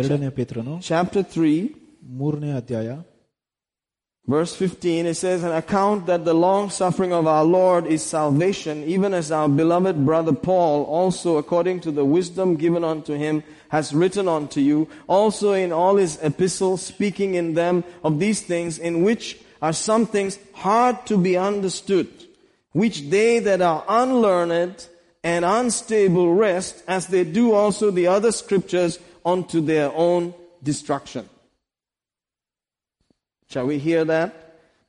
ಎರಡನೇ 0.00 0.28
ಪೇತ್ರನು 0.38 0.74
chapter 0.90 1.22
3 1.22 1.56
ಮೂರನೇ 2.20 2.52
ಅಧ್ಯಾಯ 2.60 2.90
Verse 4.24 4.54
15, 4.54 5.06
it 5.06 5.14
says, 5.14 5.42
An 5.42 5.50
account 5.50 6.06
that 6.06 6.24
the 6.24 6.32
long 6.32 6.70
suffering 6.70 7.12
of 7.12 7.26
our 7.26 7.44
Lord 7.44 7.86
is 7.86 8.04
salvation, 8.04 8.84
even 8.84 9.12
as 9.14 9.32
our 9.32 9.48
beloved 9.48 10.06
brother 10.06 10.32
Paul, 10.32 10.84
also 10.84 11.38
according 11.38 11.80
to 11.80 11.90
the 11.90 12.04
wisdom 12.04 12.54
given 12.54 12.84
unto 12.84 13.14
him, 13.14 13.42
has 13.70 13.92
written 13.92 14.28
unto 14.28 14.60
you, 14.60 14.88
also 15.08 15.54
in 15.54 15.72
all 15.72 15.96
his 15.96 16.20
epistles, 16.22 16.82
speaking 16.82 17.34
in 17.34 17.54
them 17.54 17.82
of 18.04 18.20
these 18.20 18.42
things, 18.42 18.78
in 18.78 19.02
which 19.02 19.24
are 19.60 19.72
some 19.72 20.06
things 20.06 20.38
hard 20.52 21.04
to 21.06 21.18
be 21.18 21.36
understood, 21.36 22.08
which 22.70 23.10
they 23.10 23.40
that 23.40 23.60
are 23.60 23.84
unlearned 23.88 24.86
and 25.24 25.44
unstable 25.44 26.34
rest, 26.34 26.82
as 26.88 27.06
they 27.06 27.24
do 27.24 27.52
also 27.52 27.90
the 27.90 28.06
other 28.08 28.32
scriptures, 28.32 28.98
unto 29.24 29.60
their 29.60 29.92
own 29.94 30.34
destruction. 30.62 31.24
Shall 33.50 33.66
we 33.66 33.78
hear 33.78 34.04
that? 34.04 34.30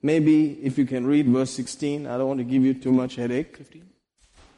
Maybe 0.04 0.36
if 0.64 0.78
you 0.78 0.86
can 0.86 1.06
read 1.06 1.28
verse 1.28 1.52
16. 1.52 2.08
I 2.08 2.18
don't 2.18 2.28
want 2.28 2.40
to 2.40 2.44
give 2.44 2.64
you 2.64 2.74
too 2.74 2.92
much 2.92 3.16
headache. 3.16 3.54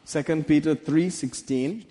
2 0.08 0.44
Peter 0.44 0.76
3:16. 0.76 1.84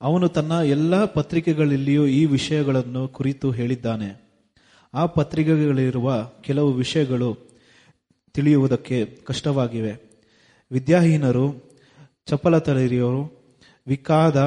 ಅವನು 0.00 0.28
ತನ್ನ 0.28 0.52
ಎಲ್ಲ 0.52 1.04
ಪತ್ರಿಕೆಗಳಲ್ಲಿಯೂ 1.04 2.06
ಈ 2.06 2.26
ವಿಷಯಗಳನ್ನು 2.26 3.08
ಕುರಿತು 3.08 3.50
ಹೇಳಿದ್ದಾನೆ 3.52 4.08
ಆ 4.94 5.06
ಪತ್ರಿಕೆಗಳಿರುವ 5.06 6.10
ಕೆಲವು 6.40 6.72
ವಿಷಯಗಳು 6.72 7.28
ತಿಳಿಯುವುದಕ್ಕೆ 8.32 9.06
ಕಷ್ಟವಾಗಿವೆ 9.06 9.92
ವಿದ್ಯಾಹೀನರು 10.70 11.63
ಚಪ್ಪಲ 12.27 12.57
ತಲೆರಿಯವರು 12.67 13.23
ವಿಕಾದ 13.87 14.37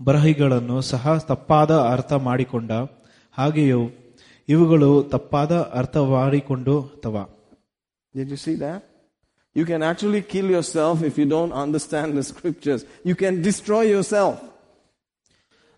ಬರಹಿಗಳನ್ನು 0.00 0.76
ಸಹ 0.88 1.04
ತಪ್ಪಾದ 1.28 1.72
ಅರ್ಥ 1.90 2.12
ಮಾಡಿಕೊಂಡ 2.28 2.72
ಹಾಗೆಯೂ 3.34 3.82
ಇವುಗಳು 4.48 4.88
ತಪ್ಪಾದ 5.14 5.52
ಅರ್ಥ 5.80 5.96
ಮಾಡಿಕೊಂಡು 6.14 6.76
ಅಥವಾ 6.94 7.24
Did 8.14 8.28
you 8.34 8.38
see 8.44 8.54
that? 8.64 8.80
You 9.56 9.64
can 9.70 9.82
actually 9.88 10.20
kill 10.32 10.46
yourself 10.56 10.96
if 11.08 11.14
you 11.20 11.26
don't 11.34 11.52
understand 11.64 12.08
the 12.18 12.24
scriptures. 12.30 12.80
You 13.08 13.14
can 13.22 13.34
destroy 13.42 13.82
yourself. 13.94 14.34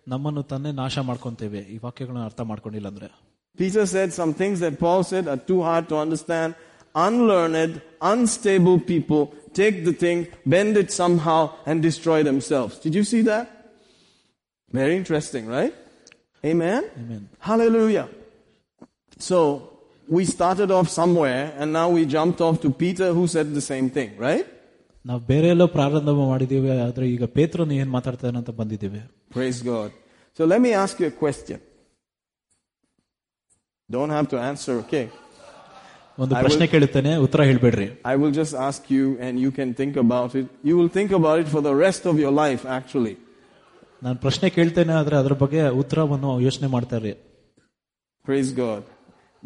ನಮ್ಮನ್ನು 0.07 0.43
ತನ್ನೇ 0.51 0.71
ನಾಶ 0.81 0.99
ಮಾಡ್ಕೊಂತೇವೆ 1.09 1.61
ಈ 1.73 1.77
ವಾಕ್ಯಗಳನ್ನು 1.85 2.25
ಅರ್ಥ 2.29 2.41
ಮಾಡ್ಕೊಂಡಿಲ್ಲ 2.51 2.89
ಅಂದ್ರೆ 2.93 3.09
Peter 3.57 3.85
said 3.85 4.09
some 4.13 4.33
things 4.33 4.57
that 4.65 4.75
Paul 4.83 5.01
said 5.03 5.25
are 5.27 5.41
too 5.51 5.61
hard 5.61 5.85
to 5.91 5.97
understand. 6.05 6.49
Unlearned, 6.95 7.75
unstable 8.11 8.77
people 8.91 9.23
take 9.60 9.84
the 9.84 9.92
thing, 9.92 10.18
bend 10.54 10.76
it 10.76 10.90
somehow, 10.92 11.40
and 11.68 11.82
destroy 11.82 12.22
themselves. 12.22 12.78
Did 12.78 12.94
you 12.94 13.04
see 13.04 13.22
that? 13.22 13.44
Very 14.72 14.96
interesting, 14.96 15.46
right? 15.46 15.74
Amen? 16.44 16.82
Amen. 17.02 17.28
Hallelujah. 17.38 18.08
So, 19.18 19.38
we 20.08 20.24
started 20.24 20.70
off 20.70 20.88
somewhere, 20.88 21.54
and 21.58 21.72
now 21.72 21.88
we 21.90 22.04
jumped 22.04 22.40
off 22.40 22.60
to 22.64 22.70
Peter, 22.70 23.12
who 23.12 23.26
said 23.26 23.54
the 23.54 23.66
same 23.72 23.88
thing, 23.90 24.12
right? 24.28 24.46
ನಾವು 25.08 25.20
ಬೇರೆ 25.30 25.48
ಎಲ್ಲೋ 25.54 25.66
ಪ್ರಾರಂಭ 25.74 26.10
ಮಾಡಿದೀವಿ 26.30 26.70
ಆದ್ರೆ 26.86 27.04
ಈಗ 27.14 27.24
ಪೇತ್ರನು 27.36 27.74
ಏನ್ 27.82 27.90
ಮಾತಾಡ್ತಾನೆ 27.96 28.36
ಅಂತ 28.40 28.52
ಬಂದಿದ್ದೇವೆ 28.60 29.02
Praise 29.36 29.60
God. 29.72 29.90
So, 30.36 30.42
let 30.52 30.60
me 30.66 30.72
ask 30.82 30.94
you 31.00 31.06
a 31.14 31.16
question. 31.24 31.58
Don't 33.94 34.12
have 34.18 34.28
to 34.32 34.38
answer, 34.50 34.74
okay? 34.84 35.04
ಒಂದು 36.22 36.34
I 36.36 36.42
ಪ್ರಶ್ನೆ 36.44 36.66
ಕೇಳುತ್ತೇನೆ 36.72 37.12
ಉತ್ತರ 37.26 37.40
ಹೇಳ್ಬೇಡ್ರಿ 37.50 37.86
I 38.12 38.16
will 38.20 38.34
just 38.40 38.54
ask 38.68 38.82
you 38.96 39.06
and 39.24 39.34
you 39.44 39.50
can 39.58 39.70
think 39.80 39.94
about 40.04 40.30
it. 40.40 40.46
You 40.68 40.74
will 40.78 40.92
think 40.98 41.10
about 41.20 41.38
it 41.42 41.48
for 41.54 41.62
the 41.68 41.74
rest 41.86 42.02
of 42.10 42.16
your 42.24 42.34
life, 42.44 42.62
actually. 42.78 43.14
ನಾನು 44.04 44.18
ಪ್ರಶ್ನೆ 44.24 44.48
ಕೇಳ್ತೇನೆ 44.56 44.92
ಆದ್ರೆ 45.00 45.16
ಅದ್ರ 45.22 45.34
ಬಗ್ಗೆ 45.44 45.62
ಉತ್ತರವನ್ನು 45.82 46.32
ಯೋಚನೆ 46.48 46.70
ಮಾಡ್ತಾರೆ 46.76 47.12
Praise 48.28 48.52
God. 48.64 48.82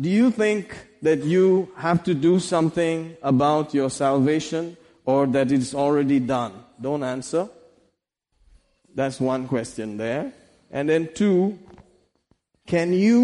Do 0.05 0.11
you 0.19 0.29
think 0.43 0.67
that 1.07 1.21
you 1.33 1.47
have 1.87 1.99
to 2.09 2.13
do 2.29 2.33
something 2.53 2.99
about 3.33 3.67
your 3.79 3.91
salvation 4.05 4.65
or 5.13 5.21
that 5.35 5.49
it's 5.57 5.73
already 5.85 6.21
done? 6.37 6.53
Don't 6.87 7.05
answer. 7.17 7.43
That's 8.99 9.19
one 9.35 9.43
question 9.55 9.89
there. 10.05 10.25
And 10.71 10.89
then 10.93 11.03
two, 11.21 11.59
can 12.67 12.89
you 13.07 13.21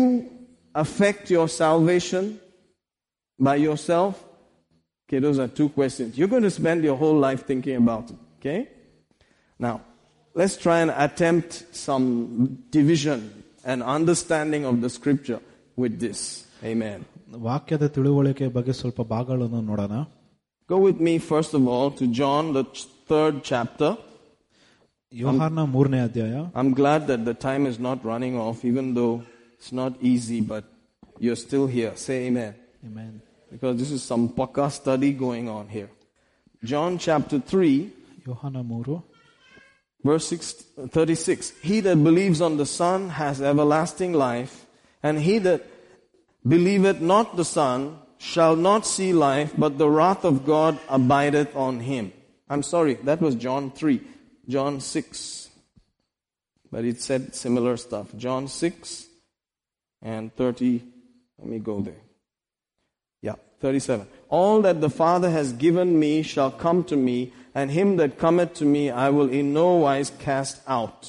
affect 0.74 1.30
your 1.36 1.48
salvation 1.48 2.24
by 3.40 3.56
yourself? 3.56 4.12
Okay, 5.08 5.20
those 5.20 5.38
are 5.38 5.48
two 5.48 5.68
questions. 5.70 6.18
You're 6.18 6.28
going 6.28 6.42
to 6.42 6.50
spend 6.50 6.82
your 6.82 6.96
whole 6.96 7.18
life 7.28 7.46
thinking 7.46 7.76
about 7.76 8.10
it. 8.10 8.16
Okay? 8.38 8.68
Now, 9.58 9.74
let's 10.34 10.56
try 10.56 10.78
and 10.80 10.90
attempt 11.06 11.50
some 11.86 12.06
division 12.70 13.20
and 13.64 13.82
understanding 13.82 14.64
of 14.64 14.80
the 14.80 14.90
scripture 14.90 15.40
with 15.76 15.94
this. 16.06 16.20
Amen. 16.64 17.00
ವಾಕ್ಯದ 17.46 17.84
ತಿಳುವಳಿಕೆ 17.94 18.46
ಬಗ್ಗೆ 18.56 18.74
ಸ್ವಲ್ಪ 18.80 19.00
ಭಾಗಗಳನ್ನು 19.14 19.60
ನೋಡೋಣ 19.70 19.94
Go 20.72 20.78
with 20.86 20.98
me, 21.06 21.14
first 21.32 21.52
of 21.58 21.62
all, 21.72 21.88
to 21.98 22.04
John, 22.18 22.44
the 22.56 22.62
ch- 22.76 22.86
third 23.10 23.34
chapter. 23.50 23.90
ಯೋಹಾನ 25.12 25.64
ಮೂರನೇ 25.74 26.00
ಅಧ್ಯಾಯ 26.06 26.36
I'm 26.58 26.70
glad 26.80 27.02
that 27.10 27.22
the 27.30 27.36
time 27.48 27.64
is 27.72 27.78
not 27.88 27.98
running 28.12 28.34
off, 28.46 28.58
even 28.70 28.86
though 28.98 29.14
it's 29.56 29.72
not 29.82 29.92
easy, 30.12 30.40
but 30.52 30.64
you're 31.24 31.40
still 31.48 31.66
here. 31.76 31.92
Say 32.06 32.16
amen. 32.28 32.52
Amen. 32.88 33.12
because 33.51 33.77
this 33.77 33.91
is 33.91 34.01
some 34.01 34.29
paka 34.29 34.71
study 34.71 35.11
going 35.13 35.49
on 35.49 35.67
here. 35.67 35.89
John 36.63 36.97
chapter 36.97 37.39
3, 37.39 37.91
verse 40.03 40.27
6, 40.27 40.51
36. 40.89 41.53
He 41.61 41.79
that 41.81 42.03
believes 42.03 42.41
on 42.41 42.57
the 42.57 42.65
Son 42.65 43.09
has 43.09 43.41
everlasting 43.41 44.13
life, 44.13 44.65
and 45.03 45.19
he 45.19 45.37
that 45.39 45.65
believeth 46.47 47.01
not 47.01 47.35
the 47.35 47.45
Son 47.45 47.99
shall 48.17 48.55
not 48.55 48.85
see 48.85 49.11
life, 49.13 49.53
but 49.57 49.77
the 49.77 49.89
wrath 49.89 50.23
of 50.23 50.45
God 50.45 50.79
abideth 50.87 51.55
on 51.55 51.79
him. 51.79 52.13
I'm 52.49 52.63
sorry, 52.63 52.95
that 53.03 53.21
was 53.21 53.35
John 53.35 53.71
3, 53.71 54.01
John 54.47 54.79
6. 54.79 55.49
But 56.71 56.85
it 56.85 57.01
said 57.01 57.35
similar 57.35 57.75
stuff. 57.75 58.15
John 58.15 58.47
6 58.47 59.05
and 60.01 60.33
30. 60.35 60.81
Let 61.39 61.47
me 61.47 61.59
go 61.59 61.81
there. 61.81 62.01
Yeah, 63.60 63.68
37. 63.70 64.06
All 64.28 64.60
that 64.62 64.80
the 64.80 64.90
Father 64.90 65.30
has 65.30 65.52
given 65.52 65.98
me 65.98 66.22
shall 66.22 66.50
come 66.50 66.84
to 66.84 66.96
me, 66.96 67.32
and 67.54 67.70
him 67.70 67.96
that 67.96 68.18
cometh 68.18 68.54
to 68.54 68.64
me 68.64 68.90
I 68.90 69.10
will 69.10 69.30
in 69.30 69.52
no 69.52 69.68
wise 69.86 70.10
cast 70.26 70.56
out. 70.68 71.00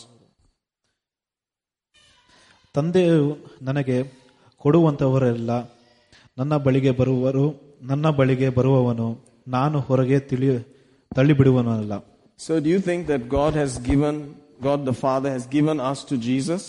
ತಂದೆಯು 2.76 3.22
ನನಗೆ 3.68 3.98
ಕೊಡುವಂತವರೆಲ್ಲ 4.62 5.52
ನನ್ನ 6.40 6.54
ಬಳಿಗೆ 6.66 6.92
ಬರುವರು 7.00 7.46
ನನ್ನ 7.90 8.08
ಬಳಿಗೆ 8.20 8.50
ಬರುವವನು 8.58 9.08
ನಾನು 9.56 9.80
ಹೊರಗೆ 9.88 10.20
ತಿಳಿ 10.32 10.50
ತಳ್ಳಿಬಿಡುವನಲ್ಲ 11.12 11.94
So 12.40 12.54
do 12.64 12.70
you 12.70 12.80
think 12.88 13.02
that 13.12 13.22
God 13.38 13.54
has 13.62 13.72
given, 13.92 14.16
God 14.62 14.80
the 14.90 14.94
Father 15.06 15.30
has 15.36 15.46
given 15.56 15.78
us 15.92 16.00
to 16.10 16.16
Jesus? 16.30 16.64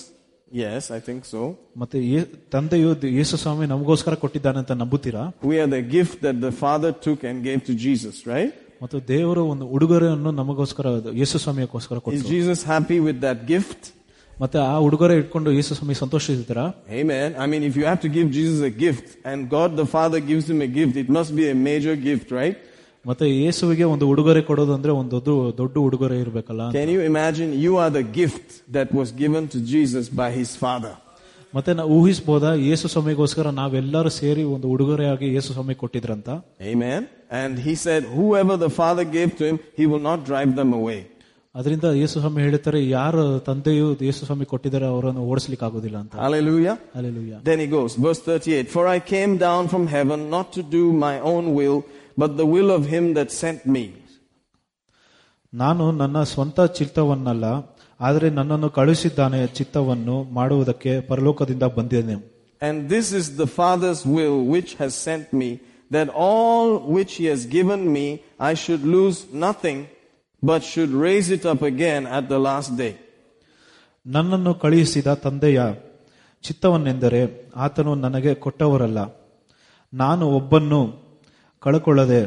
Yes, 0.52 0.82
I 0.90 1.00
think 1.00 1.22
so. 1.24 1.40
ಮತ್ತೆ 1.76 1.98
ಯೇ- 2.12 2.28
ತಂದೆಯು 2.50 2.90
ದ- 3.02 3.10
ಯೇಸು 3.18 3.36
ಸ್ವಾಮಿ 3.36 3.66
ನಮಗೋಸ್ಕರ 3.66 4.14
ಕೊಟ್ಟಿದ್ದಾನೆ 4.22 4.58
ಅಂತ 4.58 4.72
ನಂಬುತ್ತೀರಾ 4.82 5.22
We 5.44 5.56
are 5.62 5.70
the 5.76 5.82
gift 5.96 6.16
that 6.26 6.38
the 6.46 6.52
Father 6.62 6.90
took 7.06 7.20
and 7.30 7.36
gave 7.48 7.60
to 7.68 7.74
Jesus, 7.86 8.16
right? 8.26 8.52
ಮತ್ತು 8.82 8.98
ದೇವರು 9.08 9.42
ಒಂದು 9.52 9.66
ಉಡುಗೊರೆಯನ್ನು 9.76 10.30
ನಮಗೋಸ್ಕರ 10.40 10.86
ಯೇಸು 11.20 11.38
ಸ್ವಾಮಿಗೋಸ್ಕರ 11.44 11.96
Is 11.96 12.04
ಕೊಟ್ಟರು 12.06 12.28
Jesus 12.30 12.60
happy 12.74 12.98
with 13.08 13.18
that 13.26 13.40
gift? 13.52 13.80
ಮತ್ತೆ 14.40 14.58
ಆ 14.64 14.74
ಉಡುಗೊರೆ 14.78 15.14
ಇಟ್ಕೊಂಡು 15.20 15.50
ಯೇಸು 15.50 15.74
ಸ್ವಾಮಿ 15.78 15.94
ಸಂತೋಷಿಸಿದ್ದೀರಾ 16.02 16.64
Amen. 17.00 17.28
I 17.44 17.48
mean, 17.52 17.62
if 17.70 17.76
you 17.78 17.86
have 17.90 18.00
to 18.06 18.10
give 18.16 18.26
Jesus 18.38 18.60
a 18.62 18.74
gift 18.84 19.06
and 19.30 19.38
God 19.56 19.70
the 19.76 19.88
Father 19.96 20.20
gives 20.30 20.46
him 20.52 20.60
a 20.62 20.70
gift, 20.78 20.94
it 20.96 21.08
must 21.10 21.32
be 21.40 21.46
a 21.48 21.56
major 21.70 21.94
gift, 22.08 22.28
right? 22.40 22.56
ಮತ್ತೆ 23.04 23.26
ಯೇಸುವಿಗೆ 23.34 23.84
ಒಂದು 23.84 24.06
ಉಡುಗೊರೆ 24.12 24.40
ಕೊಡೋದು 24.42 24.72
ಅಂದ್ರೆ 24.74 24.92
ಒಂದು 24.92 25.16
ದೊಡ್ಡ 25.28 25.58
ದೊಡ್ಡ 25.60 25.76
ಉಡುಗೊರೆ 25.88 26.16
ಇರಬೇಕಲ್ಲ 26.24 26.62
Can 26.78 26.88
you 26.94 27.02
imagine 27.12 27.50
you 27.66 27.74
are 27.84 27.90
the 27.90 28.06
gift 28.20 28.48
that 28.76 28.88
was 29.00 29.08
given 29.22 29.44
to 29.54 29.58
Jesus 29.72 30.06
by 30.22 30.30
his 30.40 30.50
Father? 30.64 30.94
ಮತ್ತೆ 31.54 31.72
ನಾವು 31.74 31.90
ಊಹಿಸಬಹುದಾ 31.98 32.50
ಯೇಸು 32.68 32.86
ಸ್ವಾಮಿಗೋಸ್ಕರ 32.94 33.50
ನಾವೆಲ್ಲರೂ 33.60 34.10
ಸೇರಿ 34.16 34.42
ಒಂದು 34.54 34.66
ಉಡುಗೊರೆಯಾಗಿ 34.74 35.28
ಯೇಸು 35.36 35.52
ಸ್ವಾಮಿ 35.56 35.76
ಕೊಟ್ಟಿದ್ರಂತ 35.82 36.28
Amen. 36.72 37.00
And 37.40 37.52
he 37.66 37.74
said, 37.84 38.02
whoever 38.16 38.54
the 38.56 38.70
Father 38.80 39.04
gave 39.16 39.30
to 39.38 39.44
him, 39.48 39.56
he 39.78 39.86
will 39.90 40.04
not 40.10 40.18
drive 40.30 40.50
them 40.60 40.72
away. 40.80 40.98
ಅದರಿಂದ 41.54 41.86
ಯೇಸು 42.00 42.16
ಸ್ವಾಮಿ 42.22 42.40
ಹೇಳ್ತಾರೆ 42.46 42.80
ಯಾರು 42.88 43.22
ತಂದೆಯು 43.46 43.86
ಯೇಸು 44.06 44.26
ಸ್ವಾಮಿ 44.28 44.46
ಕೊಟ್ಟಿದ್ದಾರೆ 44.50 44.86
ಅವರನ್ನು 44.92 45.22
ಓಡಿಸ್ಲಿಕ್ಕೆ 45.30 45.66
ಆಗೋದಿಲ್ಲ 45.68 45.98
ಅಂತ 46.02 46.14
Hallelujah. 46.24 46.74
Alleluia 46.98 47.32
Then 47.48 47.60
he 47.64 47.68
goes, 47.76 47.94
verse 48.06 48.20
38 48.26 48.74
For 48.76 48.84
I 48.96 49.00
came 49.14 49.32
down 49.46 49.62
from 49.72 49.86
heaven 49.96 50.20
not 50.36 50.48
to 50.58 50.62
do 50.76 50.84
my 51.06 51.14
own 51.32 51.46
will, 51.58 51.78
but 52.16 52.30
the 52.36 52.46
will 52.46 52.70
of 52.70 52.84
him 52.86 53.04
that 53.14 53.30
sent 53.42 53.60
me. 53.76 53.84
ನಾನು 55.52 55.84
ನನ್ನ 55.92 56.22
ಸ್ವಂತ 56.32 56.60
ಚಿತ್ತವನ್ನಲ್ಲ 56.78 57.44
ಆದರೆ 58.00 58.30
ನನ್ನನ್ನು 58.30 58.68
ಕಳುಹಿಸಿದ್ದಾನೆ 58.70 59.46
ಚಿತ್ತವನ್ನು 59.58 60.16
ಮಾಡುವುದಕ್ಕೆ 60.32 61.00
ಪರಲೋಕದಿಂದ 61.08 61.64
ಬಂದಿದ್ದೇನೆ 61.78 62.16
And 62.62 62.76
this 62.88 63.06
is 63.12 63.26
the 63.36 63.46
Father's 63.58 64.00
will 64.16 64.36
which 64.54 64.70
has 64.74 64.92
sent 65.06 65.26
me, 65.32 65.50
that 65.90 66.08
all 66.26 66.68
which 66.96 67.12
he 67.14 67.26
has 67.32 67.42
given 67.48 67.82
me 67.92 68.06
I 68.50 68.54
should 68.54 68.84
lose 68.96 69.18
nothing, 69.46 69.78
but 70.42 70.60
should 70.62 70.92
raise 71.06 71.28
it 71.30 71.44
up 71.46 71.62
again 71.62 72.02
at 72.18 72.24
the 72.28 72.40
last 72.48 72.70
day. 72.82 72.92
ನನ್ನನ್ನು 74.06 74.54
ಕಳುಹಿಸಿದ 74.54 75.08
ತಂದೆಯ 75.24 75.60
ಚಿತ್ತವನ್ನೆಂದರೆ 76.44 77.20
ಆತನು 77.56 77.94
ನನಗೆ 78.04 78.34
ಕೊಟ್ಟವರಲ್ಲ 78.44 79.00
ನಾನು 79.92 80.24
ಒಬ್ಬನ್ನು 80.30 80.80
ಕಳಕೊಳ್ಳದೆ 81.62 82.22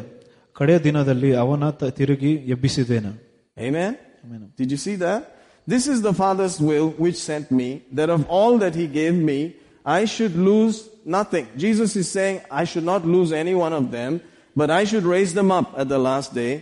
ಕಡೆಯ 0.55 0.77
ದಿನದಲ್ಲಿ 0.77 1.31
ಅವನ 1.35 1.69
ತ- 1.69 1.91
ತಿರುಗಿ 1.99 2.33
ಎಬ್ಬಿಸಿದ್ದೇನೆ 2.47 3.11
Amen? 3.57 3.91
Amen. 4.23 4.41
Did 4.55 4.69
you 4.71 4.77
see 4.77 4.95
that? 4.97 5.21
This 5.67 5.87
is 5.87 6.01
the 6.01 6.13
Father's 6.13 6.59
will 6.59 6.89
which 6.97 7.17
sent 7.21 7.51
me, 7.51 7.67
that 7.91 8.09
of 8.09 8.21
all 8.27 8.57
that 8.57 8.75
He 8.75 8.87
gave 9.01 9.13
me, 9.31 9.39
I 9.85 10.05
should 10.05 10.35
lose 10.49 10.75
nothing. 11.07 11.45
Jesus 11.57 11.95
is 11.95 12.07
saying, 12.09 12.35
I 12.51 12.63
should 12.63 12.83
not 12.83 13.05
lose 13.05 13.31
any 13.33 13.55
one 13.55 13.73
of 13.73 13.91
them, 13.91 14.11
but 14.55 14.69
I 14.71 14.83
should 14.83 15.05
raise 15.05 15.33
them 15.33 15.51
up 15.51 15.67
at 15.77 15.89
the 15.89 15.99
last 15.99 16.33
day. 16.33 16.53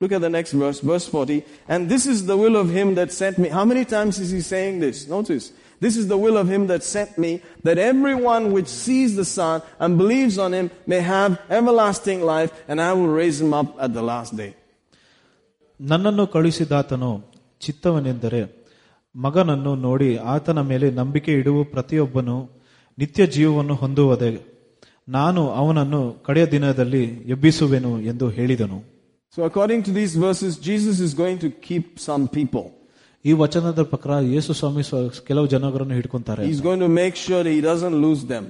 Look 0.00 0.12
at 0.12 0.20
the 0.20 0.30
next 0.30 0.52
verse, 0.54 0.80
verse 0.82 1.06
40. 1.06 1.44
And 1.68 1.88
this 1.88 2.06
is 2.06 2.26
the 2.26 2.36
will 2.36 2.56
of 2.56 2.70
Him 2.70 2.94
that 2.96 3.12
sent 3.12 3.38
me. 3.38 3.48
How 3.50 3.64
many 3.64 3.84
times 3.86 4.18
is 4.18 4.30
He 4.30 4.40
saying 4.42 4.80
this? 4.80 5.06
Notice. 5.08 5.44
This 5.80 5.96
is 5.96 6.06
the 6.06 6.18
will 6.24 6.36
of 6.36 6.48
Him 6.48 6.62
that 6.68 6.82
sent 6.84 7.12
me, 7.18 7.30
that 7.66 7.78
everyone 7.90 8.44
which 8.52 8.70
sees 8.84 9.10
the 9.16 9.24
Son 9.28 9.56
and 9.80 9.98
believes 9.98 10.36
on 10.38 10.52
Him 10.54 10.66
may 10.86 11.00
have 11.14 11.30
everlasting 11.50 12.20
life, 12.24 12.50
and 12.68 12.76
I 12.80 12.92
will 12.92 13.12
raise 13.20 13.38
him 13.40 13.52
up 13.60 13.70
at 13.78 13.92
the 13.98 14.04
last 14.12 14.32
day. 14.36 14.50
ನನ್ನನ್ನು 15.80 16.26
ಕಳುಹಿಸಿದಾತನು 16.26 17.10
ಚಿತ್ತವನೆಂದರೆ 17.60 18.42
ಮಗನನ್ನು 19.14 19.72
ನೋಡಿ 19.86 20.10
ಆತನ 20.34 20.60
ಮೇಲೆ 20.70 20.86
ನಂಬಿಕೆ 21.00 21.32
ಇಡುವ 21.40 21.64
ಪ್ರತಿಯೊಬ್ಬನು 21.74 22.36
ನಿತ್ಯ 22.98 23.26
ಜೀವವನ್ನು 23.36 23.74
ಹೊಂದುವುದೇ 23.82 24.30
ನಾನು 25.08 25.42
ಅವನನ್ನು 25.60 26.00
ಕಡೆಯ 26.26 26.46
ದಿನದಲ್ಲಿ 26.54 27.04
ಎಬ್ಬಿಸುವೆನು 27.34 27.92
ಎಂದು 28.12 28.28
ಹೇಳಿದನು 28.38 28.80
So, 29.36 29.44
according 29.44 29.82
to 29.84 29.92
these 29.92 30.14
verses, 30.14 30.58
Jesus 30.68 30.96
is 31.00 31.12
going 31.20 31.38
to 31.44 31.48
keep 31.66 31.84
some 32.08 32.24
people. 32.28 32.64
ಈ 33.26 33.32
ವಚನದ 33.42 33.80
ಪ್ರಕಾರ 33.84 34.14
ಯೇಸು 34.34 34.52
ಸ್ವಾಮಿ 34.60 34.82
ಸ್ವ- 34.88 35.00
ಕೆಲವು 35.28 35.46
ಜನಗಳನ್ನು 35.46 35.94
ಹಿಡ್ಕೊಂತಾರೆ 35.94 36.44
He's 36.48 36.62
going 36.68 36.82
to 36.86 36.90
make 37.02 37.16
sure 37.26 37.40
that 37.44 37.52
he 37.52 37.62
doesn't 37.70 37.96
lose 38.06 38.22
them. 38.24 38.44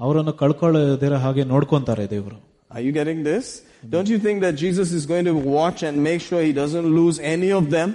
ಅವರನ್ನು 0.00 0.32
ಕಳ್ಕೊಳ್ಳೋದಿರ 0.42 1.14
ಹಾಗೆ 1.24 1.44
ನೋಡ್ಕೊಂತಾರೆ 1.52 2.06
ದೇವರು 2.14 2.38
Are 2.70 2.82
you 2.86 2.92
getting 2.92 3.18
this? 3.24 3.46
Don't 3.94 4.08
you 4.12 4.18
think 4.26 4.38
that 4.44 4.54
Jesus 4.56 4.88
is 4.98 5.04
going 5.06 5.26
to 5.30 5.36
watch 5.56 5.80
and 5.88 5.94
make 6.02 6.20
sure 6.28 6.40
he 6.42 6.54
doesn't 6.62 6.88
lose 6.98 7.16
any 7.34 7.50
of 7.52 7.64
them? 7.76 7.88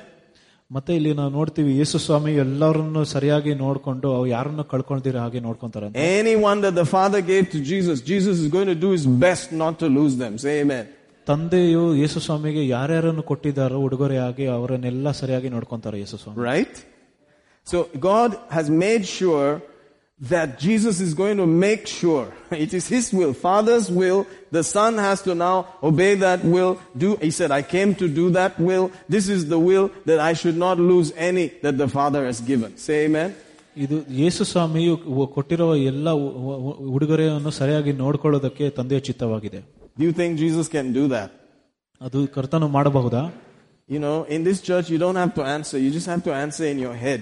ಮತ್ತೆ 0.72 0.92
ಇಲ್ಲಿ 0.96 1.12
ನಾವು 1.14 1.32
ನೋಡ್ತೀವಿ 1.32 1.72
ಯೇಸು 1.78 1.98
ಸ್ವಾಮಿ 2.06 2.32
ಎಲ್ಲರನ್ನು 2.44 3.02
ಸರಿಯಾಗಿ 3.06 3.52
ನೋಡ್ಕೊಂಡು 3.62 4.08
ಅವು 4.18 4.26
ಯಾರನ್ನು 4.28 4.64
ಕಳ್ಕೊಳ್ದಿರ 4.74 5.18
ಹಾಗೆ 5.24 5.40
ನೋಡ್ಕೊಂತಾರೆ 5.40 5.86
ಅಂತ. 5.88 5.96
Anyone 6.18 6.60
that 6.66 6.76
the 6.82 6.88
Father 6.96 7.22
gave 7.32 7.46
to 7.56 7.60
Jesus, 7.72 7.98
Jesus 8.12 8.36
is 8.44 8.50
going 8.58 8.70
to 8.74 8.80
do 8.86 8.90
his 8.98 9.06
best 9.26 9.48
not 9.64 9.76
to 9.84 9.88
lose 10.00 10.16
them. 10.24 10.34
Say 10.46 10.56
amen. 10.64 10.86
ತಂದೆಯು 11.32 11.94
ಯೇಸು 11.94 12.20
ಸ್ವಾಮಿಗೆ 12.20 12.68
ಯಾರ್ಯಾರನ್ನು 12.68 13.24
ಕೊಟ್ಟಿದ್ದಾರೋ 13.24 13.80
ಉಡುಗೊರೆಯಾಗಿ 13.82 14.46
ಅವರನ್ನೆಲ್ಲ 14.58 15.12
ಸರಿಯಾಗಿ 15.14 15.50
ನೋಡ್ಕೊಂತಾರೆ 15.50 16.00
ಯೇಸು 16.00 16.18
ಸ್ವಾಮಿ 16.18 16.44
Right? 16.46 16.76
So 17.68 17.78
God 18.06 18.30
has 18.50 18.68
made 18.82 19.04
sure 19.10 19.50
that 20.22 20.60
Jesus 20.60 20.96
is 21.00 21.14
going 21.14 21.38
to 21.38 21.48
make 21.62 21.84
sure 21.92 22.24
it 22.58 22.72
is 22.74 22.88
His 22.88 23.14
will, 23.14 23.34
Father's 23.42 23.88
will. 23.92 24.22
The 24.52 24.64
Son 24.68 24.94
has 24.98 25.20
to 25.22 25.34
now 25.38 25.58
obey 25.84 26.14
that 26.18 26.40
will. 26.46 26.72
Do 26.96 27.10
He 27.18 27.32
said, 27.32 27.52
"I 27.52 27.64
came 27.68 27.92
to 27.96 28.08
do 28.12 28.26
that 28.32 28.54
will. 28.60 28.86
This 29.10 29.26
is 29.30 29.42
the 29.48 29.60
will 29.62 29.88
that 30.06 30.20
I 30.22 30.34
should 30.34 30.58
not 30.58 30.78
lose 30.84 31.10
any 31.24 31.46
that 31.62 31.78
the 31.78 31.90
Father 31.90 32.24
has 32.26 32.40
given." 32.44 32.72
Say 32.80 32.98
Amen. 33.06 33.30
ಇದು 33.78 33.98
ಯೇಸು 34.20 34.44
ಸ್ವಾಮಿಯು 34.46 34.94
ಉ- 35.16 35.28
ಕೊಟ್ಟಿರುವ 35.34 35.76
ಎಲ್ಲ 35.90 36.08
ಉ- 36.22 36.32
ಉ- 36.70 36.78
ಉಡುಗೊರೆಯನ್ನು 36.92 37.52
ಸರಿಯಾಗಿ 37.52 37.92
ನೋಡ್ಕೊಳ್ಳೋದಕ್ಕೆ 37.96 38.70
ತಂದೆಯ 38.70 39.00
ಚಿತ್ತವಾಗಿದೆ 39.00 39.60
Do 40.00 40.04
you 40.08 40.14
think 40.20 40.32
Jesus 40.46 40.68
can 40.76 40.88
do 41.00 41.06
that? 41.16 41.30
ಅದು 42.02 42.20
ಕರ್ತನು 42.38 42.68
ಮಾಡಬಹುದಾ 42.78 43.24
You 43.90 44.00
know, 44.06 44.16
in 44.36 44.42
this 44.48 44.60
church, 44.70 44.88
you 44.94 44.98
don't 45.04 45.16
have 45.16 45.34
to 45.38 45.44
answer. 45.56 45.78
You 45.84 45.90
just 45.98 46.08
have 46.14 46.24
to 46.28 46.34
answer 46.44 46.66
in 46.74 46.80
your 46.86 46.96
head. 47.06 47.22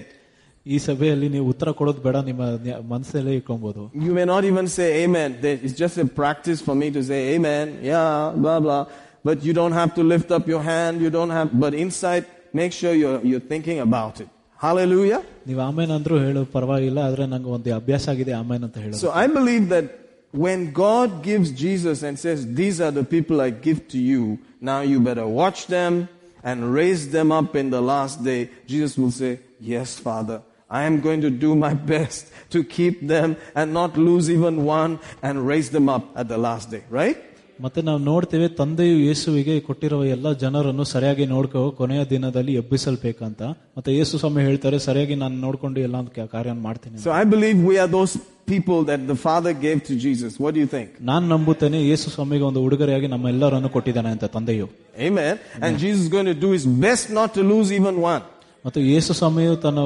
ಈ 0.66 0.76
ಸಭೆಯಲ್ಲಿ 0.86 1.26
ನೀವು 1.34 1.46
ಉತ್ತರ 1.52 1.68
ಕೊಡೋದು 1.78 2.00
ಬೇಡ 2.06 2.16
ನಿಮ್ಮ 2.28 2.44
ನ್ಯ- 2.64 2.78
ಮನಸ್ಸಲ್ಲೇ 2.92 3.32
ಇಟ್ಕೊಬಹುದು 3.40 3.82
You 4.06 4.12
may 4.18 4.26
not 4.32 4.42
even 4.50 4.66
say 4.76 4.88
amen. 5.04 5.28
There- 5.42 5.60
It's 5.64 5.78
just 5.84 5.96
a 6.04 6.08
practice 6.20 6.60
for 6.68 6.74
me 6.82 6.88
to 6.96 7.02
say 7.10 7.20
amen. 7.34 7.66
Yeah, 7.90 8.08
blah, 8.44 8.58
blah. 8.64 8.82
But 9.28 9.36
you 9.46 9.52
don't 9.60 9.76
have 9.80 9.92
to 9.98 10.02
lift 10.12 10.28
up 10.36 10.44
your 10.52 10.62
hand. 10.72 10.94
You 11.04 11.10
don't 11.18 11.32
have, 11.38 11.48
but 11.64 11.72
inside, 11.84 12.24
make 12.60 12.72
sure 12.80 12.92
you're, 13.02 13.20
you're 13.30 13.46
thinking 13.52 13.78
about 13.88 14.14
it. 14.24 14.28
Hallelujah. 14.58 15.20
ನೀವು 15.48 15.60
ಆಮೇನ್ 15.68 15.92
ಅಂದ್ರೂ 15.96 16.16
ಹೇಳೋ 16.24 16.42
ಪರವಾಗಿಲ್ಲ 16.56 16.98
ಆದ್ರೆ 17.08 17.24
ನಂಗೆ 17.32 17.50
ಒಂದು 17.56 17.70
ಅಭ್ಯಾಸ 17.80 18.04
ಆಗಿದೆ 18.14 18.32
ಆಮೇನ್ 18.40 18.64
ಅಂತ 18.68 18.76
ಹೇಳೋದು 18.84 19.00
So 19.04 19.10
I 19.24 19.28
believe 19.38 19.64
that 19.74 19.86
when 20.31 20.71
God 20.71 21.23
gives 21.23 21.51
Jesus 21.51 22.03
and 22.03 22.17
says, 22.17 22.53
these 22.53 22.79
are 22.79 22.91
the 22.91 23.03
people 23.03 23.41
I 23.41 23.49
give 23.49 23.87
to 23.89 23.97
you, 23.97 24.39
now 24.59 24.81
you 24.81 24.99
better 24.99 25.27
watch 25.27 25.67
them 25.67 26.07
and 26.43 26.73
raise 26.73 27.11
them 27.11 27.31
up 27.31 27.55
in 27.55 27.69
the 27.69 27.81
last 27.81 28.23
day, 28.23 28.49
Jesus 28.65 28.97
will 28.97 29.11
say, 29.11 29.39
yes, 29.59 29.99
Father. 29.99 30.41
I 30.69 30.83
am 30.83 31.01
going 31.01 31.21
to 31.21 31.29
do 31.29 31.55
my 31.55 31.73
best 31.93 32.31
to 32.51 32.63
keep 32.63 33.05
them 33.05 33.35
and 33.55 33.73
not 33.73 33.97
lose 33.97 34.31
even 34.31 34.63
one 34.63 34.99
and 35.21 35.45
raise 35.45 35.69
them 35.69 35.89
up 35.89 36.09
at 36.15 36.29
the 36.29 36.37
last 36.37 36.71
day, 36.71 36.83
right? 36.89 37.17
ಮತ್ತೆ 37.61 37.79
ನಾವು 37.81 37.99
ನೋಡ್ತೇವೆ 38.03 38.47
ತಂದೆಯು 38.57 38.97
ಯೇಸುವಿಗೆ 38.99 39.55
ಕೊಟ್ಟಿರುವ 39.59 40.03
ಎಲ್ಲ 40.13 40.27
ಜನರನ್ನು 40.39 40.85
ಸರಿಯಾಗಿ 40.91 41.25
ನೋಡ್ಕೊ 41.27 41.61
ಕೊನೆಯ 41.71 42.01
ದಿನದಲ್ಲಿ 42.09 42.53
ಎಬ್ಬಿಸಲ್ಬೇಕಂತ 42.55 43.41
ಮತ್ತೆ 43.77 43.91
ಯೇಸು 43.95 44.17
ಸ್ವಾಮಿ 44.17 44.41
ಹೇಳ್ತಾರೆ 44.43 44.79
ಸರಿಯಾಗಿ 44.79 45.15
ನಾನು 45.15 45.35
ನೋಡ್ಕೊಂಡು 45.37 45.79
ಎಲ್ಲ 45.79 45.99
ಕಾರ್ಯ 46.31 46.53
ಮಾಡ್ತೀನಿ 46.61 46.97
so 47.03 47.11
I 47.17 47.23
believe 47.31 47.59
we 47.67 47.77
are 47.77 47.91
those 47.91 48.13
people 48.45 48.79
that 48.87 49.03
the 49.09 49.15
father 49.23 49.55
gave 49.61 49.81
to 49.81 49.95
Jesus 49.99 50.35
what 50.41 50.57
you 50.57 50.67
think 50.67 50.93
ನಾನು 51.03 51.25
ನಂಬುತ್ತೇನೆ 51.27 51.79
ಯೇಸು 51.85 52.09
ಸ್ವಾಮಿಗೆ 52.09 52.43
ಒಂದು 52.43 52.61
ಉಡುಗೊರೆಯಾಗಿ 52.63 53.07
ನಮ್ಮ 53.07 53.27
ಎಲ್ಲರನ್ನು 53.27 53.69
ಕೊಟ್ಟಿದ್ದಾನೆ 53.69 54.09
ಅಂತ 54.09 54.25
ತಂದೆಯು. 54.35 54.67
Amen 55.07 55.37
and 55.63 55.77
Jesus 55.79 56.09
going 56.09 56.33
to 56.33 56.41
do 56.41 56.51
his 56.53 56.67
best 56.81 57.09
not 57.11 57.33
to 57.33 57.43
lose 57.49 57.71
even 57.73 57.99
one 58.07 58.23
ಮತ್ತು 58.64 58.80
ಯೇಸು 58.84 59.12
ಸ್ವಾಮಿಯು 59.14 59.56
ತನ್ನ 59.56 59.80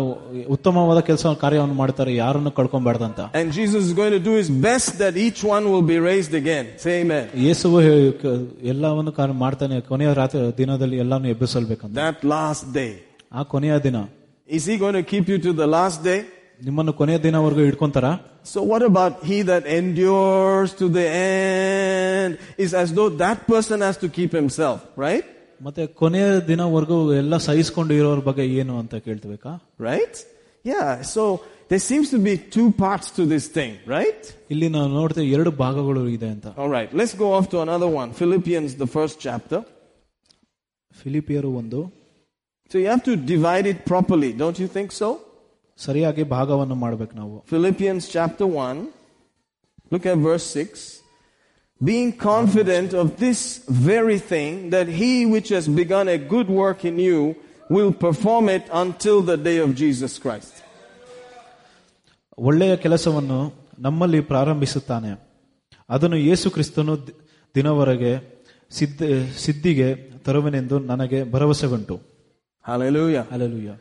ಉತ್ತಮವಾದ 0.55 1.01
ಕೆಲಸ 1.01 1.26
ಕಾರ್ಯವನ್ನು 1.43 1.74
ಮಾಡ್ತಾರೆ 1.74 2.12
ಯಾರನ್ನು 2.14 2.51
ಕಳ್ಕೊಂಬಾರ್ದಂತ 2.51 3.20
And 3.41 3.49
Jesus 3.53 3.80
is 3.88 3.93
going 3.93 4.14
to 4.18 4.22
do 4.28 4.34
his 4.41 4.51
best 4.68 4.91
that 5.03 5.16
each 5.26 5.41
one 5.55 5.64
will 5.72 5.86
be 5.93 5.99
raised 6.11 6.34
again. 6.34 6.66
Say 6.84 6.95
amen. 7.03 7.24
ಯೇಸುವು 7.47 7.80
ಹೇ- 7.86 8.12
ಕ- 8.22 8.34
ಎಲ್ಲವನ್ನು 8.72 9.12
ಕಾರ್ಯ 9.18 9.36
ಮಾಡ್ತಾನೆ 9.45 9.78
ಕೊನೆಯ 9.91 10.12
ರಾತ್ರಿ 10.12 10.41
ದಿನದಲ್ಲಿ 10.62 10.99
ಎಲ್ಲಾನು 11.05 11.28
ಎಬ್ಬಿಸಲ್ಬೇಕಂತ 11.34 11.95
That 12.05 12.20
last 12.34 12.66
day. 12.80 12.91
ಆ 13.32 13.43
ಕೊನೆಯ 13.55 13.76
ದಿನ 13.88 13.99
Is 14.49 14.64
he 14.66 14.76
going 14.76 14.97
to 15.01 15.07
keep 15.12 15.26
you 15.32 15.38
to 15.38 15.53
the 15.62 15.68
last 15.76 16.01
day? 16.11 16.20
ನಿಮ್ಮನ್ನು 16.64 16.93
ಕೊನೆಯ 16.93 17.18
ದಿನವರೆಗೂ 17.18 17.64
ಇಟ್ಕೊಂತಾರ 17.70 18.07
So 18.53 18.61
what 18.70 18.82
about 18.82 19.14
he 19.30 19.38
that 19.51 19.64
endures 19.78 20.70
to 20.80 20.86
the 20.88 21.05
end? 21.07 22.30
Is 22.64 22.72
as 22.82 22.88
though 22.93 23.11
that 23.24 23.38
person 23.47 23.78
has 23.80 23.97
to 23.99 24.09
keep 24.09 24.32
himself, 24.32 24.78
right? 24.99 25.26
ಮತ್ತೆ 25.66 25.82
ಕೊನೆಯ 26.01 26.26
ದಿನವರೆಗೂ 26.51 26.99
ಎಲ್ಲ 27.22 27.36
ಸಹಿಸ್ಕೊಂಡು 27.49 27.95
ಇರೋರ 28.01 28.20
ಬಗ್ಗೆ 28.28 28.45
ಏನು 28.61 28.74
ಅಂತ 28.82 28.95
ಕೇಳ್ತಬೇಕಾ 29.07 29.53
Right? 29.88 30.14
Yeah. 30.64 30.88
So 31.14 31.22
there 31.70 31.82
seems 31.91 32.09
to 32.14 32.18
be 32.28 32.32
two 32.57 32.66
parts 32.84 33.07
to 33.18 33.22
this 33.32 33.45
thing, 33.57 33.72
right? 33.97 34.22
ಇಲ್ಲಿ 34.55 34.68
ನಾವು 34.76 34.88
ನೋಡ್ತೇವೆ 34.99 35.26
ಎರಡು 35.36 35.51
ಭಾಗಗಳು 35.64 36.03
ಇದೆ 36.16 36.28
ಅಂತ 36.34 36.47
All 36.62 36.72
right. 36.76 36.91
Let's 37.01 37.14
go 37.24 37.28
off 37.36 37.47
to 37.55 37.59
another 37.66 37.91
one. 38.03 38.11
Philippians, 38.20 38.70
the 38.84 38.91
first 38.97 39.16
chapter. 39.26 39.61
ಫಿಲಿಪಿಯರು 40.95 41.51
ಒಂದು 41.62 41.80
So 42.70 42.78
you 42.82 42.88
have 42.95 43.05
to 43.05 43.14
divide 43.32 43.66
it 43.72 43.78
properly, 43.93 44.30
don't 44.43 44.59
you 44.62 44.68
think 44.76 44.91
so? 45.03 45.09
ಸರಿಯಾಗಿ 45.78 46.24
ಭಾಗವನ್ನು 46.36 46.76
ಮಾಡ್ಬೇಕು 46.84 47.14
ನಾವು 47.20 47.36
Philippians 47.53 48.05
chapter 48.16 48.47
1. 48.64 48.88
Look 49.93 50.05
at 50.07 50.18
verse 50.28 50.47
6. 50.64 50.82
Being 51.80 52.11
confident 52.24 52.91
of 52.93 53.07
this 53.16 53.41
very 53.91 54.18
thing, 54.32 54.51
that 54.70 54.88
he 55.01 55.12
which 55.26 55.49
has 55.49 55.66
begun 55.76 56.07
a 56.09 56.18
good 56.34 56.49
work 56.62 56.84
in 56.84 56.99
you 57.01 57.20
will 57.70 57.93
perform 58.07 58.49
it 58.49 58.64
until 58.82 59.18
the 59.22 59.36
day 59.49 59.59
of 59.59 59.70
Jesus 59.74 60.12
Christ. 60.18 60.55
ಒಳ್ಳೆಯ 62.38 62.76
ಕೆಲಸವನ್ನು 62.76 63.38
ನಮ್ಮಲ್ಲಿ 63.78 64.20
ಪ್ರಾರಂಭಿಸುತ್ತಾನೆ 64.22 65.11
ಅದನ್ನು 65.88 66.16
ಯೇಸು 66.20 66.51
ಕ್ರಿಸ್ತನು 66.51 66.95
the- 67.07 67.14
ದಿನವರೆಗೆ 67.55 68.12
ಸಿದ್ಧ 68.70 69.01
ಸಿದ್ಧಿಗೆ 69.45 69.88
ತರುವೆನೆಂದು 70.24 70.78
ನನಗೆ 70.91 71.30
ಭರವಸೆ 71.30 71.66
ಉಂಟು 71.76 71.97
Hallelujah. 72.64 73.24
Alleluia 73.30 73.72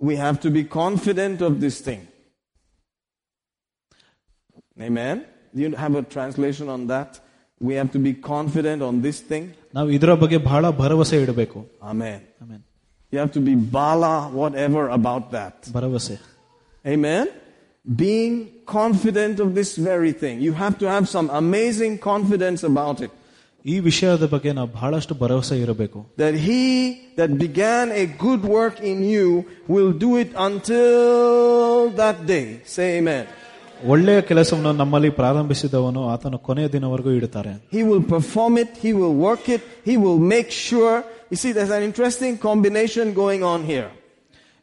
We 0.00 0.14
have 0.16 0.38
to 0.40 0.50
be 0.50 0.62
confident 0.82 1.38
of 1.48 1.52
this 1.60 1.76
thing. 1.80 2.00
Amen. 4.80 5.16
Do 5.54 5.62
you 5.62 5.70
have 5.76 5.94
a 5.94 6.02
translation 6.14 6.68
on 6.68 6.86
that? 6.86 7.10
We 7.60 7.74
have 7.80 7.90
to 7.96 8.00
be 8.08 8.12
confident 8.34 8.80
on 8.88 8.94
this 9.06 9.18
thing. 9.30 9.44
ನಾವು 9.76 9.88
ಇದರ 9.96 10.12
ಬಗ್ಗೆ 10.22 10.38
ಬಹಳ 10.50 10.64
ಭರವಸೆ 10.82 11.16
ಇಡಬೇಕು 11.24 11.58
Amen. 11.92 12.20
Amen 12.42 12.62
You 13.12 13.18
have 13.22 13.32
to 13.38 13.42
be 13.50 13.54
bala, 13.78 14.14
whatever 14.40 14.82
about 14.98 15.24
that. 15.36 15.56
ಭರವಸೆ 15.76 16.16
Amen. 16.94 17.26
Being 18.04 18.34
confident 18.78 19.36
of 19.44 19.48
this 19.58 19.70
very 19.90 20.12
thing. 20.22 20.36
You 20.46 20.52
have 20.62 20.74
to 20.82 20.86
have 20.94 21.04
some 21.16 21.28
amazing 21.42 21.94
confidence 22.10 22.62
about 22.72 22.98
it. 23.06 23.12
ಈ 23.72 23.76
ವಿಷಯದ 23.88 24.24
ಬಗ್ಗೆ 24.32 24.50
ನಾವು 24.58 24.68
ಬಹಳಷ್ಟು 24.78 25.14
ಭರವಸೆ 25.22 25.56
ಇರಬೇಕು 25.64 25.98
That 26.22 26.34
he 26.48 26.62
that 27.20 27.30
began 27.44 27.86
a 28.02 28.06
good 28.24 28.42
work 28.58 28.76
in 28.90 28.98
you 29.14 29.28
will 29.74 29.92
do 30.06 30.10
it 30.22 30.30
until 30.48 31.90
that 32.02 32.18
day. 32.34 32.46
Say 32.74 32.88
amen. 32.98 33.24
ಒಳ್ಳೆಯ 33.92 34.18
ಕೆಲಸವನ್ನು 34.28 34.72
ನಮ್ಮಲ್ಲಿ 34.82 35.10
ಪ್ರಾರಂಭಿಸಿದವನು 35.20 36.02
ಆತನ 36.12 36.36
ಕೊನೆಯ 36.46 36.68
ದಿನವರೆಗೂ 36.76 37.10
ಇಡುತ್ತಾರೆ 37.18 37.52
He 37.76 37.82
will 37.90 38.04
perform 38.14 38.54
it. 38.62 38.70
He 38.84 38.92
will 39.00 39.14
work 39.28 39.44
it. 39.56 39.62
He 39.88 39.96
will 40.04 40.20
make 40.34 40.50
sure. 40.68 40.94
You 41.32 41.38
see, 41.42 41.52
there's 41.56 41.74
an 41.78 41.84
interesting 41.90 42.34
combination 42.48 43.06
going 43.22 43.42
on 43.52 43.60
here. 43.72 43.88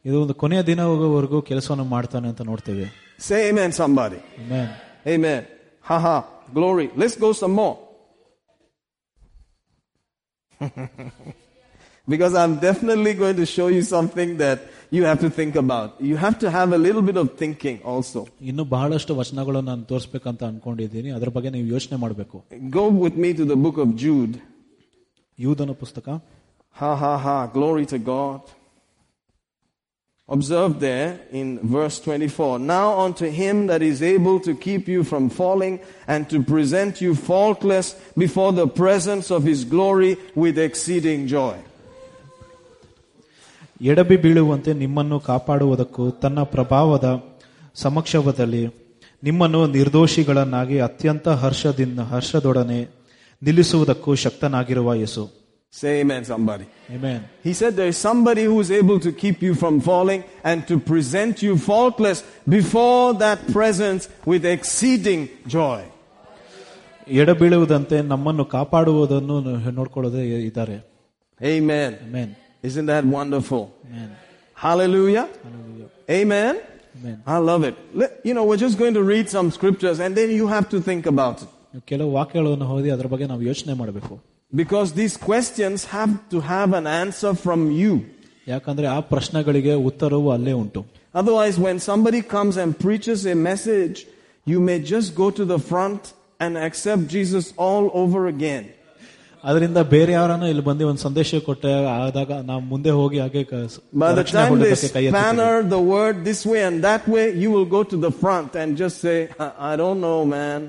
ಇದು 0.06 0.18
ಒಂದು 0.24 0.36
ಕೊನೆಯ 0.44 0.62
ದಿನವರೆಗೂ 0.72 1.40
ಕೆಲಸವನ್ನು 1.52 1.86
ಮಾಡ್ತಾನೆ 1.96 2.28
ಅಂತ 2.32 2.44
ನೋಡ್ತೇವೆ 2.52 2.88
Say 3.30 3.40
amen, 3.50 3.72
somebody. 3.82 4.20
Amen. 4.44 4.68
Amen. 5.16 5.42
Haha. 5.90 6.18
Glory. 6.58 6.88
Let's 7.02 7.18
go 7.26 7.30
some 7.42 7.54
more. 7.62 7.76
because 12.08 12.34
I'm 12.36 12.56
definitely 12.60 13.14
going 13.14 13.38
to 13.38 13.46
show 13.46 13.68
you 13.68 13.84
something 13.96 14.38
that 14.38 14.60
you 14.96 15.04
have 15.10 15.20
to 15.26 15.30
think 15.40 15.54
about. 15.64 15.90
You 16.10 16.16
have 16.26 16.38
to 16.44 16.50
have 16.58 16.70
a 16.80 16.82
little 16.88 17.04
bit 17.10 17.18
of 17.24 17.28
thinking 17.42 17.78
also. 17.94 18.22
ಇನ್ನು 18.50 18.66
ಬಹಳಷ್ಟು 18.76 19.16
ವಚನಗಳನ್ನು 19.22 19.70
ನಾನು 19.72 19.84
ತೋರಿಸ್ಬೇಕಂತ 19.92 20.44
ಅನ್ಕೊಂಡಿದ್ದೀನಿ 20.52 21.12
ಅದ್ರ 21.18 21.32
ಬಗ್ಗೆ 21.36 21.52
ನೀವು 21.58 21.68
ಯೋಚನೆ 21.76 22.00
ಮಾಡಬೇಕು 22.06 22.38
Go 22.80 22.86
with 23.06 23.18
me 23.26 23.32
to 23.42 23.46
the 23.54 23.60
book 23.66 23.80
of 23.86 23.90
Jude. 24.04 24.36
ಯೂದನ 25.40 25.76
ಪುಸ್ತಕ 25.84 26.08
Ha 26.76 26.92
ha 27.04 27.14
ha. 27.24 27.38
Glory 27.56 27.86
to 27.94 27.98
God. 28.14 28.42
Observe 30.30 30.74
there 30.80 31.10
in 31.40 31.48
verse 31.78 32.00
24. 32.00 32.58
Now 32.60 32.88
unto 33.06 33.26
him 33.40 33.68
that 33.68 33.82
is 33.82 34.02
able 34.02 34.40
to 34.48 34.56
keep 34.56 34.88
you 34.88 35.04
from 35.04 35.30
falling 35.30 35.82
and 36.08 36.30
to 36.30 36.42
present 36.42 37.02
you 37.02 37.16
faultless 37.16 37.88
before 38.18 38.54
the 38.54 38.68
presence 38.68 39.30
of 39.30 39.44
his 39.44 39.66
glory 39.66 40.12
with 40.34 40.58
exceeding 40.58 41.28
joy. 41.28 41.56
ಎಡಬಿ 43.81 44.17
ಬೀಳುವಂತೆ 44.17 44.73
ನಿಮ್ಮನ್ನು 44.73 45.21
ಕಾಪಾಡುವುದಕ್ಕೂ 45.21 46.11
ತನ್ನ 46.11 46.43
ಪ್ರಭಾವದ 46.43 47.09
ಸಮಕ್ಷಮದಲ್ಲಿ 47.75 48.63
ನಿಮ್ಮನ್ನು 49.23 49.67
ನಿರ್ದೋಷಿಗಳನ್ನಾಗಿ 49.67 50.81
ಅತ್ಯಂತ 50.81 51.29
ಹರ್ಷದಿಂದ 51.29 52.01
ಹರ್ಷದೊಡನೆ 52.01 52.81
ನಿಲ್ಲಿಸುವುದಕ್ಕೂ 53.43 54.15
ಶಕ್ತನಾಗಿರುವ 54.15 54.95
ಯೇಸು 54.95 55.25
Say 55.75 56.01
amen, 56.01 56.25
somebody. 56.25 56.67
Amen. 56.91 57.19
He 57.43 57.53
said 57.53 57.77
there 57.77 57.89
is 57.89 57.99
somebody 57.99 58.45
who 58.45 58.61
is 58.61 58.71
able 58.73 58.99
to 58.99 59.13
keep 59.13 59.43
you 59.43 59.55
from 59.55 59.81
falling 59.81 60.21
and 60.45 60.67
to 60.69 60.79
present 60.81 61.43
you 61.43 61.59
faultless 61.59 62.19
before 62.49 63.13
that 63.15 63.41
presence 63.49 64.03
with 64.27 64.45
exceeding 64.47 65.23
joy. 65.49 65.81
ಎಡಬೀಳುವುದಂತೆ 67.09 68.03
ನಮ್ಮನ್ನು 68.03 68.45
ಕಾಪಾಡುವುದನ್ನು 68.45 69.37
ನೋಡ್ಕೊಳ್ಳೋದೇ 69.71 70.23
ಇದ್ದಾರೆ 70.49 70.77
Amen. 71.41 71.91
Amen. 72.07 72.29
Isn't 72.70 72.88
that 72.94 73.04
wonderful? 73.18 73.64
Amen. 73.90 74.10
Hallelujah. 74.66 75.26
Hallelujah. 75.46 75.90
Amen. 76.10 76.54
Amen. 77.00 77.18
I 77.26 77.38
love 77.50 77.64
it. 77.70 77.76
Let- 77.94 78.16
You 78.28 78.34
know, 78.36 78.46
we're 78.50 78.62
just 78.68 78.78
going 78.84 78.96
to 79.00 79.04
read 79.14 79.28
some 79.36 79.48
scriptures 79.58 80.00
and 80.00 80.12
then 80.20 80.30
you 80.40 80.46
have 80.56 80.68
to 80.76 80.80
think 80.90 81.06
about 81.16 81.38
it. 81.44 81.50
ಕೆಲವು 81.92 82.10
ವಾಕ್ಯಗಳನ್ನು 82.20 82.66
ಓದಿ 82.78 82.90
ಅದ್ರ 82.96 83.08
ಬಗ್ಗೆ 83.14 83.28
ನಾವು 83.32 83.44
ಯೋಚನೆ 83.52 83.74
ಮಾಡಬೇಕು 83.82 84.14
Because 84.62 84.90
these 85.02 85.16
questions 85.30 85.78
have 85.98 86.14
to 86.34 86.38
have 86.54 86.72
an 86.82 86.88
answer 87.04 87.32
from 87.46 87.62
you. 87.82 87.94
ಯಾಕಂದ್ರೆ 88.54 88.88
ಆ 88.96 89.00
ಪ್ರಶ್ನೆಗಳಿಗೆ 89.14 89.74
ಉತ್ತರವು 89.90 90.30
ಅಲ್ಲೇ 90.38 90.54
ಉಂಟು 90.64 90.82
Otherwise, 91.22 91.56
when 91.66 91.78
somebody 91.90 92.22
comes 92.36 92.56
and 92.64 92.72
preaches 92.86 93.22
a 93.34 93.38
message, 93.50 93.98
you 94.52 94.60
may 94.70 94.78
just 94.94 95.10
go 95.22 95.28
to 95.40 95.44
the 95.54 95.60
front 95.72 96.02
and 96.44 96.54
accept 96.68 97.02
Jesus 97.16 97.46
all 97.66 97.86
over 98.02 98.22
again. 98.34 98.64
ಅದರಿಂದ 99.46 99.80
ಬೇರೆ 99.94 100.12
ಯಾರನ್ನ 100.12 100.46
ಇಲ್ಲಿ 100.46 100.62
ಬಂದು 100.62 100.88
ಒಂದು 100.88 101.02
ಸಂದೇಶ 101.02 101.40
ಕೊಟ್ಟೆ 101.46 101.70
ಆದಾಗ 101.98 102.32
ನಾವು 102.50 102.62
ಮುಂದೆ 102.72 102.90
ಹೋಗಿ 102.92 103.20
ಹಾಗೆ 103.20 103.44
ಕ- 103.44 103.62
By 103.96 104.10
the 104.10 104.18
ರಕ್ಷಣೆ 104.20 104.40
time 104.40 104.46
they 104.46 104.52
ಹೊಂದೋದಕ್ಕೆ 104.54 104.90
ಕೈ 104.90 105.04
ಎತ್ತುತ್ತೀವಿ. 105.06 105.16
spanner 105.16 105.56
the 105.76 105.82
word 105.94 106.16
this 106.24 106.42
way 106.46 106.62
and 106.64 106.84
that 106.84 107.06
way, 107.08 107.26
you 107.44 107.50
will 107.52 107.70
go 107.78 107.82
to 107.84 107.98
the 107.98 108.12
front 108.22 108.56
and 108.56 108.78
just 108.78 108.98
say, 109.00 109.18
I, 109.40 109.50
I 109.72 109.76
don't 109.76 110.00
know, 110.00 110.20
man. 110.36 110.62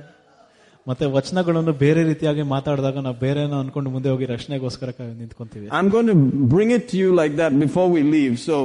ಮತ್ತೆ 0.86 1.06
ವಚನಗಳನ್ನು 1.06 1.72
ಬೇರೆ 1.82 2.02
ರೀತಿಯಾಗಿ 2.02 2.42
ಮಾತಾಡಿದಾಗ 2.52 2.98
ನಾವು 2.98 3.16
ಬೇರೆ 3.16 3.42
ಅನ್ಕೊಂಡು 3.58 3.90
ಮುಂದೆ 3.90 4.08
ಹೋಗಿ 4.08 4.26
ರಕ್ಷಣೆಗೋಸ್ಕರ 4.26 4.90
ಕ- 4.90 5.12
ನಿಂತ್ಕೊಂತೀವಿ 5.20 5.66
I'm 5.70 5.88
going 5.88 6.06
to 6.06 6.16
bring 6.54 6.70
it 6.70 6.88
to 6.88 6.96
you 6.96 7.10
like 7.14 7.36
that 7.36 7.52
before 7.60 7.88
we 7.88 8.02
leave. 8.16 8.34
So, 8.48 8.56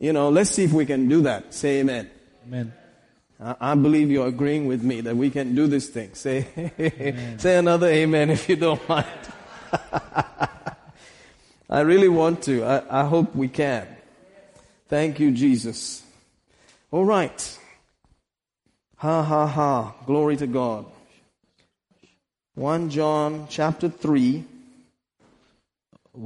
you 0.00 0.12
know, 0.12 0.26
let's 0.30 0.50
see 0.50 0.64
if 0.64 0.72
we 0.72 0.86
can 0.86 1.02
do 1.08 1.20
that. 1.22 1.42
Say 1.54 1.72
amen. 1.80 2.04
Amen. 3.40 3.56
I, 3.60 3.72
I 3.72 3.74
believe 3.74 4.10
you're 4.10 4.26
agreeing 4.26 4.66
with 4.66 4.82
me 4.82 5.00
that 5.02 5.16
we 5.16 5.30
can 5.30 5.54
do 5.54 5.66
this 5.66 5.88
thing. 5.88 6.14
Say, 6.14 6.46
say 7.38 7.56
another 7.56 7.88
amen 7.88 8.30
if 8.30 8.48
you 8.48 8.56
don't 8.56 8.86
mind. 8.88 9.06
I 11.70 11.80
really 11.80 12.08
want 12.08 12.42
to. 12.44 12.64
I, 12.64 13.02
I 13.02 13.04
hope 13.06 13.34
we 13.34 13.48
can. 13.48 13.86
Thank 14.88 15.20
you, 15.20 15.30
Jesus. 15.30 16.02
All 16.90 17.04
right. 17.04 17.58
Ha 18.96 19.22
ha 19.22 19.46
ha. 19.46 19.94
Glory 20.04 20.36
to 20.36 20.46
God. 20.46 20.86
1 22.54 22.90
John 22.90 23.46
chapter 23.48 23.88
3. 23.88 24.44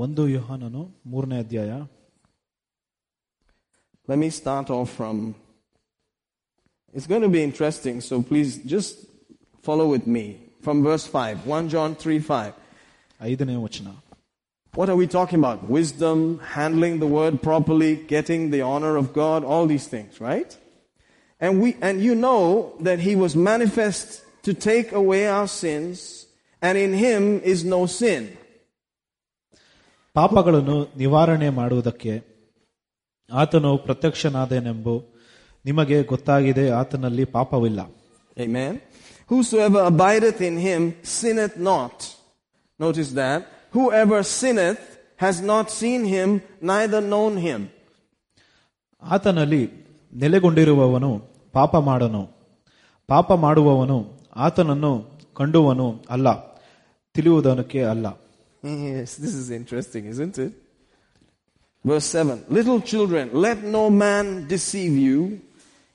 ಒಂದು 0.05 0.23
ಯೋಹಾನನು 0.37 0.83
ಮೂರನೇ 1.13 1.39
ಅಧ್ಯಾಯ 1.45 1.73
Let 4.11 4.19
me 4.23 4.29
start 4.39 4.69
off 4.77 4.91
from. 4.99 5.17
It's 6.95 7.07
going 7.07 7.23
to 7.23 7.29
be 7.29 7.43
interesting, 7.43 8.01
so 8.01 8.23
please 8.23 8.59
just 8.59 9.07
follow 9.63 9.87
with 9.89 10.07
me. 10.07 10.41
From 10.63 10.83
verse 10.83 11.07
5. 11.07 11.47
1 11.47 11.69
John 11.69 11.95
3 11.95 12.21
5. 12.21 12.55
ಐದನೇ 13.21 13.57
ವಚನ 13.65 13.89
What 14.75 14.89
are 14.93 14.99
we 15.03 15.07
talking 15.17 15.39
about? 15.43 15.59
Wisdom, 15.79 16.19
handling 16.57 16.95
the 17.03 17.11
word 17.19 17.35
properly, 17.49 17.93
getting 18.15 18.41
the 18.55 18.63
honor 18.73 18.95
of 19.03 19.07
God, 19.13 19.41
all 19.45 19.67
these 19.73 19.87
things, 19.87 20.13
right? 20.21 20.51
And 21.45 21.53
we, 21.63 21.69
and 21.89 22.03
you 22.07 22.15
know 22.27 22.43
that 22.81 22.99
he 23.07 23.15
was 23.15 23.33
manifest 23.37 24.07
to 24.47 24.53
take 24.71 24.89
away 25.03 25.23
our 25.37 25.47
sins, 25.47 26.27
and 26.61 26.75
in 26.77 26.93
him 27.05 27.41
is 27.53 27.61
no 27.65 27.81
sin. 28.01 28.23
ಪಾಪಗಳನ್ನು 30.17 30.77
ನಿವಾರಣೆ 30.97 31.49
ಮಾಡುವುದಕ್ಕೆ 31.51 32.13
ಆತನು 33.31 33.71
ಪ್ರತ್ಯಕ್ಷನಾದನೆಂಬು 33.87 34.95
ನಿಮಗೆ 35.69 36.03
ಗೊತ್ತಾಗಿದೆ 36.03 36.71
ಆತನಲ್ಲಿ 36.81 37.25
ಪಾಪವಿಲ್ಲ 37.25 37.81
Amen. 38.37 38.73
Whosoever 39.31 39.81
abideth 39.91 40.41
in 40.49 40.57
him 40.59 40.83
sinneth 41.19 41.57
not. 41.71 41.97
Notice 42.81 43.11
that. 43.13 43.41
Whoever 43.71 44.23
sinneth 44.41 44.83
has 45.17 45.41
not 45.53 45.71
seen 45.71 46.05
him, 46.05 46.29
neither 46.61 47.01
known 47.13 47.37
him. 47.37 47.61
ಆತನಲ್ಲಿ 49.03 49.63
ನೆಲೆಗೊಂಡಿರುವವನು 50.13 51.11
ಪಾಪ 51.53 51.77
ಮಾಡನು 51.77 52.23
ಪಾಪ 53.09 53.33
ಮಾಡುವವನು 53.33 53.99
ಆತನನ್ನು 54.37 54.93
ಕಂಡುವನು 55.37 55.89
ಅಲ್ಲ 56.11 56.29
ತಿಳಿಯುವುದಕ್ಕೆ 57.15 57.83
ಅಲ್ಲ 57.95 58.07
Yes, 58.65 59.17
this 59.17 59.35
is 59.35 59.51
interesting, 59.51 60.07
isn't 60.07 60.39
it? 60.39 60.53
Verse 61.85 62.07
7 62.07 62.45
Little 62.49 62.81
children, 62.81 63.25
let 63.47 63.63
no 63.63 63.91
man 63.91 64.49
deceive 64.49 64.95
you. 65.09 65.19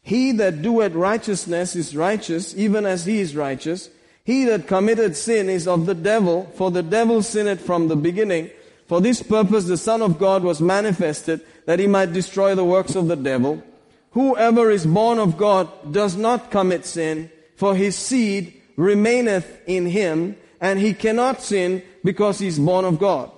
He 0.05 0.33
that 0.33 0.61
doeth 0.61 0.93
righteousness 0.93 1.75
is 1.75 1.97
righteous, 1.97 2.55
even 2.55 2.85
as 2.85 3.07
he 3.07 3.21
is 3.21 3.35
righteous. 3.35 3.89
He 4.23 4.45
that 4.45 4.69
committed 4.69 5.17
sin 5.17 5.49
is 5.49 5.67
of 5.67 5.87
the 5.87 5.95
devil, 5.95 6.45
for 6.57 6.71
the 6.71 6.83
devil 6.83 7.23
sinned 7.23 7.59
from 7.59 7.89
the 7.89 7.97
beginning. 7.97 8.51
For 8.87 9.01
this 9.01 9.23
purpose 9.23 9.65
the 9.65 9.79
Son 9.79 10.03
of 10.03 10.19
God 10.19 10.43
was 10.43 10.61
manifested, 10.61 11.41
that 11.65 11.79
he 11.79 11.87
might 11.87 12.13
destroy 12.13 12.55
the 12.55 12.67
works 12.67 12.95
of 12.95 13.09
the 13.09 13.17
devil. 13.17 13.63
Whoever 14.11 14.71
is 14.71 14.85
born 14.85 15.19
of 15.19 15.39
God 15.39 15.71
does 15.91 16.17
not 16.17 16.51
commit 16.51 16.85
sin, 16.85 17.31
for 17.57 17.75
his 17.75 17.97
seed 17.97 18.61
remaineth 18.77 19.63
in 19.67 19.87
him, 19.87 20.37
and 20.61 20.79
he 20.79 20.93
cannot 20.93 21.41
sin 21.41 21.83
because 22.05 22.39
he 22.39 22.47
is 22.47 22.59
born 22.59 22.85
of 22.85 22.99
God. 22.99 23.31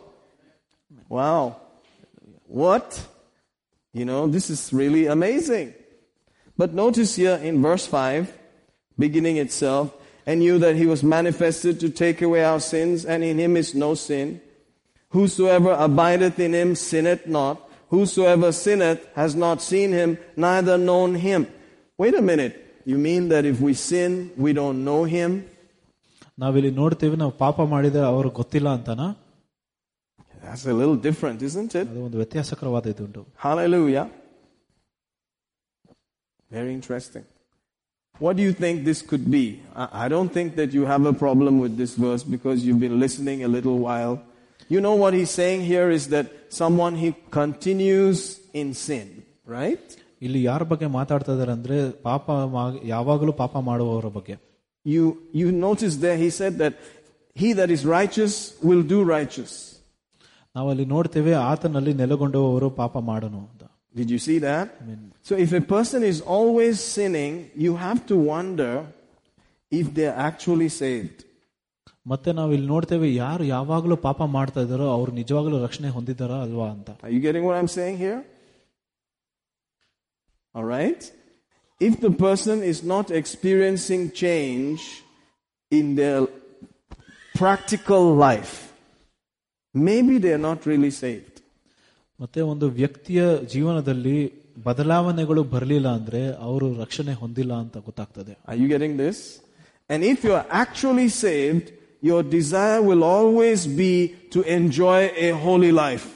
Wow. 1.08 1.60
What? 2.48 3.06
You 3.92 4.04
know, 4.04 4.26
this 4.26 4.50
is 4.50 4.72
really 4.72 5.06
amazing. 5.06 5.74
But 6.57 6.73
notice 6.73 7.15
here 7.15 7.37
in 7.49 7.61
verse 7.61 7.85
5, 7.87 8.31
beginning 8.97 9.37
itself, 9.37 9.85
and 10.27 10.39
knew 10.39 10.57
that 10.59 10.75
he 10.75 10.85
was 10.85 11.01
manifested 11.03 11.79
to 11.79 11.89
take 11.89 12.21
away 12.21 12.43
our 12.43 12.59
sins, 12.59 13.05
and 13.05 13.23
in 13.23 13.37
him 13.39 13.57
is 13.57 13.73
no 13.73 13.91
sin. 13.95 14.27
Whosoever 15.09 15.71
abideth 15.87 16.39
in 16.39 16.53
him 16.53 16.75
sinneth 16.75 17.25
not. 17.27 17.55
Whosoever 17.89 18.51
sinneth 18.51 19.01
has 19.15 19.35
not 19.35 19.61
seen 19.61 19.91
him, 19.91 20.17
neither 20.37 20.77
known 20.77 21.15
him. 21.15 21.47
Wait 21.97 22.15
a 22.15 22.21
minute. 22.21 22.53
You 22.85 22.97
mean 22.97 23.23
that 23.29 23.43
if 23.45 23.59
we 23.59 23.73
sin, 23.73 24.11
we 24.37 24.53
don't 24.53 24.79
know 24.89 25.01
him? 25.15 25.31
ನಾವಿಲ್ಲಿ 26.41 26.71
ನೋಡ್ತೀವಿ 26.81 27.15
ನಾವು 27.21 27.33
ಪಾಪ 27.43 27.57
ಮಾಡಿದ್ರೆ 27.73 28.05
ಅವ್ರಿಗೆ 28.13 28.35
ಗೊತ್ತಿಲ್ಲ 28.41 28.69
ಅಂತನ 28.77 29.07
That's 30.43 30.65
a 30.65 30.75
little 30.81 30.95
different, 31.07 31.39
isn't 31.49 31.73
it? 31.81 31.85
ಅದು 31.91 31.99
ಒಂದು 32.07 32.17
ವ್ಯತ್ಯಾಸಕರವಾದ 32.21 32.85
ಇದುಂಟು 32.93 33.21
Hallelujah. 33.45 34.05
Very 36.51 36.73
interesting. 36.73 37.25
What 38.19 38.35
do 38.37 38.43
you 38.43 38.53
think 38.53 38.83
this 38.83 39.01
could 39.01 39.31
be? 39.31 39.43
I 39.75 40.05
I 40.05 40.07
don't 40.07 40.31
think 40.37 40.55
that 40.55 40.73
you 40.77 40.83
have 40.85 41.05
a 41.05 41.13
problem 41.25 41.53
with 41.59 41.77
this 41.77 41.93
verse 41.95 42.23
because 42.35 42.65
you've 42.65 42.79
been 42.79 42.99
listening 42.99 43.43
a 43.43 43.51
little 43.57 43.79
while. 43.79 44.15
You 44.69 44.79
know 44.79 44.95
what 44.95 45.13
he's 45.13 45.31
saying 45.31 45.61
here 45.63 45.89
is 45.89 46.03
that 46.09 46.27
someone 46.61 46.95
he 46.95 47.09
continues 47.39 48.19
in 48.53 48.67
sin, 48.85 49.07
right? 49.57 49.85
ಇಲ್ಲಿ 50.21 50.43
ಯಾರ 50.43 50.63
ಬಗ್ಗೆ 50.63 50.87
ಮಾತಾಡ್ತಾ 50.97 51.33
ಇದಾರೆ 51.33 51.51
ಅಂದ್ರೆ 51.51 51.77
ಪಾಪ 52.01 52.31
ಮಾ- 52.55 52.81
ಯಾವಾಗಲೂ 52.85 53.33
ಪಾಪ 53.33 53.57
ಮಾಡುವವರ 53.69 54.07
ಬಗ್ಗೆ 54.17 54.35
You 54.85 55.03
you 55.39 55.47
notice 55.67 55.95
there 56.05 56.17
he 56.17 56.29
said 56.39 56.53
that 56.63 56.73
he 57.35 57.49
that 57.59 57.69
is 57.75 57.81
righteous 57.97 58.35
will 58.67 58.83
do 58.93 58.99
righteous. 59.17 59.51
ನಾವಲ್ಲಿ 60.55 60.85
ನೋಡ್ತೇವೆ 60.85 61.33
ಆತನಲ್ಲಿ 61.49 61.93
ನೆಲೆಗೊಂಡವರು 61.93 62.69
ಪಾಪ 62.81 62.97
ಮಾಡನು 63.09 63.39
ಅಂತ 63.49 63.63
Did 63.95 64.09
you 64.09 64.19
see 64.19 64.39
that? 64.39 64.67
So 65.21 65.35
if 65.35 65.51
a 65.51 65.61
person 65.61 66.03
is 66.03 66.21
always 66.21 66.79
sinning, 66.79 67.51
you 67.55 67.75
have 67.75 68.05
to 68.07 68.15
wonder 68.15 68.85
if 69.71 69.93
they're 69.93 70.15
actually 70.29 70.69
saved. 70.69 71.19
ಮತ್ತೆ 72.11 72.29
ನಾವು 72.37 72.51
ಇಲ್ಲಿ 72.55 72.67
ನೋಡ್ತೇವೆ 72.73 73.07
ಯಾರು 73.23 73.43
ಯಾವಾಗಲೂ 73.55 73.95
ಪಾಪ 74.05 74.21
ಮಾಡ್ತಾ 74.35 74.61
ಇದಾರೋ 74.65 74.85
ಅವ್ರು 74.97 75.11
ನಿಜವಾಗ್ಲೂ 75.17 75.57
ರಕ್ಷಣೆ 75.65 75.89
ಹೊಂದಿದಾರ 75.97 76.33
ಅಲ್ವಾ 76.45 76.67
ಅಂತ 76.75 76.89
Are 77.05 77.11
you 77.15 77.21
getting 77.27 77.43
what 77.47 77.57
I'm 77.59 77.71
saying 77.77 77.97
here? 78.05 78.19
All 80.55 80.63
right? 80.63 81.11
If 81.79 81.99
the 81.99 82.11
person 82.11 82.63
is 82.63 82.83
not 82.83 83.09
experiencing 83.09 84.11
change 84.11 85.03
in 85.71 85.95
their 85.95 86.27
practical 87.35 88.13
life, 88.15 88.73
maybe 89.73 90.17
they're 90.17 90.37
not 90.37 90.65
really 90.65 90.91
saved. 90.91 91.34
ಮತ್ತೆ 92.19 92.41
ಒಂದು 92.51 92.69
ವ್ಯಕ್ತಿಯ 92.79 93.21
ಜೀವನದಲ್ಲಿ 93.53 94.17
ಬದಲಾವಣೆಗಳು 94.63 95.43
ಬರಲಿಲ್ಲ 95.53 95.87
ಅಂದ್ರೆ 95.89 96.21
ಅವರು 96.47 96.67
ರಕ್ಷಣೆ 96.83 97.13
ಹೊಂದಿಲ್ಲ 97.13 97.53
ಅಂತ 97.63 97.77
ಗೊತ್ತಾಗ್ತದೆ 97.89 98.33
Are 98.47 98.57
you 98.61 98.67
getting 98.67 98.95
this? 99.05 99.17
And 99.89 100.03
if 100.13 100.19
you're 100.27 100.47
actually 100.63 101.09
saved, 101.25 101.67
your 102.09 102.21
desire 102.37 102.81
will 102.89 103.03
always 103.15 103.61
be 103.81 103.93
to 104.33 104.39
enjoy 104.59 104.99
a 105.27 105.31
holy 105.45 105.71
life. 105.85 106.07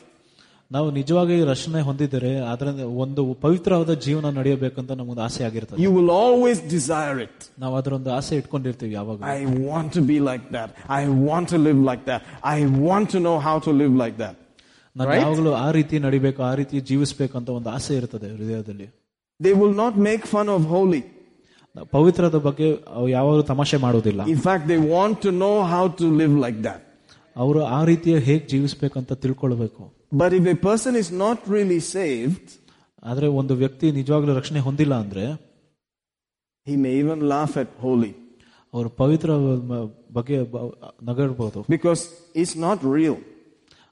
ನಾವು 0.71 0.87
ನಿಜವಾಗಿ 0.91 1.35
ರಕ್ಷಣೆ 1.43 1.81
ಹೊಂದಿದರೆ 1.81 2.31
ಅದರಿಂದ 2.51 2.83
ಒಂದು 3.03 3.21
ಪವಿತ್ರವಾದ 3.43 3.93
ಜೀವನ 4.05 4.29
ನಡೆಯಬೇಕಂತ 4.37 4.91
ನಮಗೊಂದು 4.99 5.23
ಆಸೆ 5.27 5.41
ಆಗಿರ್ತದೆ 5.47 5.81
You 5.85 5.91
will 5.97 6.11
always 6.21 6.59
desire 6.75 7.17
it. 7.27 7.35
ನಾವು 7.63 7.75
ಅದರ 7.79 7.93
ಒಂದು 7.99 8.11
ಆಸೆ 8.19 8.33
ಇಟ್ಕೊಂಡಿರ್ತೀವಿ 8.41 8.93
ಯಾವಾಗ 8.99 9.19
I 9.37 9.41
want 9.69 9.89
to 9.97 10.03
be 10.13 10.17
like 10.29 10.47
that. 10.57 10.69
I 10.99 11.03
want 11.29 11.47
to 11.55 11.59
live 11.67 11.81
like 11.91 12.03
that. 12.11 12.21
I 12.55 12.59
want 12.87 13.07
to 13.15 13.21
know 13.27 13.37
how 13.47 13.57
to 13.67 13.73
live 13.83 13.95
like 14.03 14.17
that. 14.25 14.35
ನಾನು 14.95 15.09
Right? 15.11 15.21
ಯಾವಾಗಲೂ 15.21 15.51
ಆ 15.57 15.71
ರೀತಿ 15.71 15.95
ನಡಿಬೇಕು 15.99 16.43
ಆ 16.43 16.53
ರೀತಿ 16.55 16.81
ಜೀವಿಸ್ಬೇಕಂತ 16.81 17.49
ಒಂದು 17.49 17.69
ಆಸೆ 17.69 17.93
ಇರ್ತದೆ 17.95 18.29
ಹೃದಯದಲ್ಲಿ 18.35 18.87
They 19.39 19.53
will 19.53 19.75
not 19.75 19.93
make 20.07 20.23
fun 20.27 20.49
of 20.49 20.63
holy. 20.67 21.01
ನಾವು 21.75 21.87
ಪವಿತ್ರದ 21.91 22.37
ಬಗ್ಗೆ 22.39 22.67
ಅವು 22.93 23.07
ಯಾವಾಗಲೂ 23.09 23.43
ತಮಾಷೆ 23.43 23.77
ಮಾಡುವುದಿಲ್ಲ 23.77 24.21
In 24.27 24.41
fact, 24.47 24.63
they 24.67 24.79
want 24.91 25.15
to 25.21 25.31
know 25.41 25.55
how 25.73 25.85
to 25.99 26.05
live 26.21 26.35
like 26.45 26.59
that. 26.61 26.81
ಅವರು 27.35 27.61
ಆ 27.69 27.83
ರೀತಿಯ 27.85 28.17
ಹೇಗ್ 28.19 28.49
ಜೀವಿಸ್ಬೇಕಂತ 28.49 29.13
ತಿಳ್ಕೊಳ್ಬೇಕು 29.23 29.83
But 30.13 30.31
if 30.33 30.45
a 30.47 30.57
person 30.67 30.93
is 30.95 31.09
not 31.23 31.39
really 31.55 31.81
saved, 31.95 32.45
ಆದ್ರೆ 33.03 33.27
ಒಂದು 33.39 33.53
ವ್ಯಕ್ತಿ 33.55 33.91
ನಿಜವಾಗ್ಲೂ 33.91 34.33
ರಕ್ಷಣೆ 34.35 34.59
ಹೊಂದಿಲ್ಲ 34.59 34.95
ಅಂದ್ರೆ 34.95 35.25
he 36.67 36.75
may 36.77 36.93
even 36.95 37.19
laugh 37.27 37.55
at 37.57 37.71
holy 37.79 38.11
ಅವರು 38.73 38.89
ಪವಿತ್ರ 38.93 39.29
ಮ- 39.71 39.85
ಬಗ್ಗೆ 40.11 40.37
ಬ- 40.45 40.71
ನಗರ್ಬೋದು 41.03 41.59
because 41.69 42.01
it's 42.35 42.55
not 42.57 42.79
real. 42.97 43.17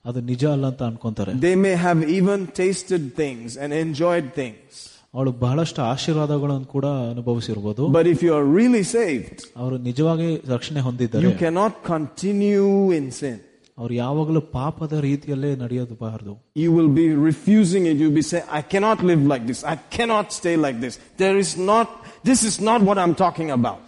ಅದು 0.10 0.22
ನಿಜ 0.32 0.44
ಅಲ್ಲ 0.56 0.66
ಅಂತ 0.72 0.82
ಅನ್ಕೊಂತಾರೆ 0.90 1.34
They 1.48 1.56
may 1.66 1.76
have 1.86 2.00
even 2.20 2.40
tasted 2.62 3.04
things 3.22 3.50
and 3.62 3.70
enjoyed 3.86 4.28
things. 4.40 4.72
ಅವಳು 5.18 5.32
ಬಹಳಷ್ಟು 5.44 5.82
ಆಶೀರ್ವಾದಗಳನ್ನು 5.94 6.68
ಕೂಡ 6.76 6.86
ಅನುಭವಿಸಿರ್ಬೋದು 7.14 7.84
But 7.98 8.08
if 8.14 8.20
you 8.26 8.34
are 8.40 8.46
really 8.60 8.84
saved, 8.98 9.40
ಅವರು 9.64 9.76
ನಿಜವಾಗಿ 9.90 10.30
ರಕ್ಷಣೆ 10.56 10.82
ಹೊಂದಿದ್ದಾರೆ 10.88 11.26
you 11.28 11.34
cannot 11.44 11.74
continue 11.94 12.70
in 13.00 13.08
sin. 13.22 13.38
ಅವ್ರು 13.82 13.94
ಯಾವಾಗಲೂ 14.04 14.42
ಪಾಪದ 14.58 14.94
ರೀತಿಯಲ್ಲೇ 15.08 15.52
ನಡೆಯೋದು 15.64 15.96
ಬಾರದು 16.04 16.34
You 16.64 16.72
will 16.78 16.92
be 17.02 17.08
refusing 17.30 17.86
it. 17.92 17.96
You'll 18.02 18.20
be 18.22 18.26
saying, 18.32 18.48
I 18.60 18.64
cannot 18.74 19.00
live 19.12 19.24
like 19.34 19.46
this. 19.52 19.62
I 19.74 19.78
cannot 19.96 20.28
stay 20.40 20.56
like 20.66 20.78
this. 20.86 20.96
There 21.24 21.38
is 21.46 21.52
not, 21.72 21.88
this 22.30 22.42
is 22.50 22.58
not 22.70 22.82
what 22.90 22.98
I'm 23.04 23.16
talking 23.26 23.50
about. 23.60 23.80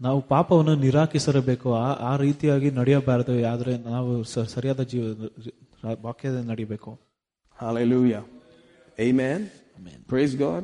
ನಾವು 0.00 0.20
ಪಾಪವನ್ನು 0.28 0.74
ನಿರಾಕರಿಸಿರಬೇಕು 0.76 1.74
ಆ 1.76 1.86
ಆ 2.08 2.16
ರೀತಿಯಾಗಿ 2.16 2.70
ನಡೆಯಬಾರದು 2.70 3.46
ಆದ್ರೆ 3.48 3.78
ನಾವು 3.86 4.24
ಸ- 4.24 4.48
ಸರಿಯಾದ 4.48 4.80
ಜೀವ 4.84 5.04
ವಾಕ್ಯದ 6.02 6.40
ನಡಿಬೇಕು 6.44 6.92
Hallelujah. 7.58 8.22
Amen. 8.98 9.40
Praise 10.08 10.34
God. 10.36 10.62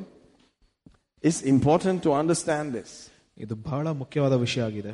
It's 1.25 1.41
important 1.53 1.99
to 2.03 2.11
understand 2.13 2.67
this. 2.73 2.91
ಇದು 3.39 3.55
ಬಹಳ 3.69 3.89
ಮುಖ್ಯವಾದ 4.01 4.35
ವಿಷಯ 4.41 4.63
ಆಗಿದೆ 4.63 4.93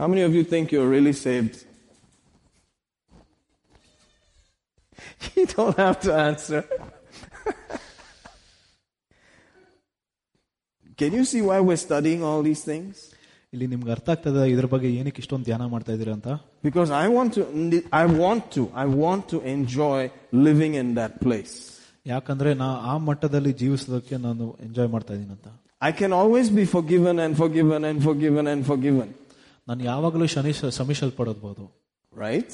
How 0.00 0.06
many 0.06 0.22
of 0.22 0.34
you 0.34 0.44
think 0.44 0.66
you're 0.72 0.90
really 0.90 1.16
saved? 1.20 1.56
You 5.36 5.46
don't 5.46 5.76
have 5.78 5.98
to 6.00 6.12
answer. 6.20 6.60
Can 10.98 11.12
you 11.14 11.24
see 11.24 11.40
why 11.40 11.60
we're 11.60 11.82
studying 11.88 12.22
all 12.22 12.42
these 12.42 12.62
things? 12.70 12.94
ಇಲ್ಲಿ 13.54 13.66
ನಿಮ್ಗೆ 13.72 13.90
ಅರ್ಥ 13.94 14.08
ಆಗ್ತದ 14.14 14.40
ಇದ್ರ 14.50 14.66
ಬಗ್ಗೆ 14.72 14.88
ಏನಕ್ಕೆ 15.00 15.20
ಇಷ್ಟೊಂದು 15.22 15.46
ಧ್ಯಾನ 15.48 15.62
ಮಾಡ್ತಾ 15.74 15.92
ಇದೀರ 15.96 16.10
ಅಂತ 16.16 16.28
Because 16.68 16.90
I 17.04 17.06
want 17.16 17.30
to, 17.36 17.42
I 18.02 18.04
want 18.22 18.42
to, 18.56 18.62
I 18.82 18.86
want 19.04 19.22
to 19.32 19.38
enjoy 19.56 20.00
living 20.46 20.74
in 20.82 20.88
that 21.00 21.14
place. 21.24 21.54
ಯಾಕಂದ್ರೆ 22.12 22.50
ನಾ 22.62 22.68
ಆ 22.90 22.94
ಮಟ್ಟದಲ್ಲಿ 23.08 23.52
ಜೀವಿಸೋದಕ್ಕೆ 23.62 24.18
ನಾನು 24.26 24.44
ಎಂಜಾಯ್ 24.66 24.90
ಮಾಡ್ತಾ 24.94 25.14
ಇದೀನಿ 25.18 25.32
ಅಂತ 25.38 25.48
I 25.88 25.92
can 26.00 26.12
always 26.20 26.48
be 26.60 26.64
forgiven 26.76 27.16
and 27.24 27.34
forgiven 27.42 27.80
and 27.90 27.98
forgiven 28.08 28.46
and 28.52 28.62
forgiven, 28.70 29.08
ನಾನು 29.70 29.82
ಯಾವಾಗಲೂ 29.90 30.28
ಶನಿ 30.36 30.52
ಶ್ರಮಿಸಲ್ಪಡಬಹುದು 30.78 31.66
right? 32.26 32.52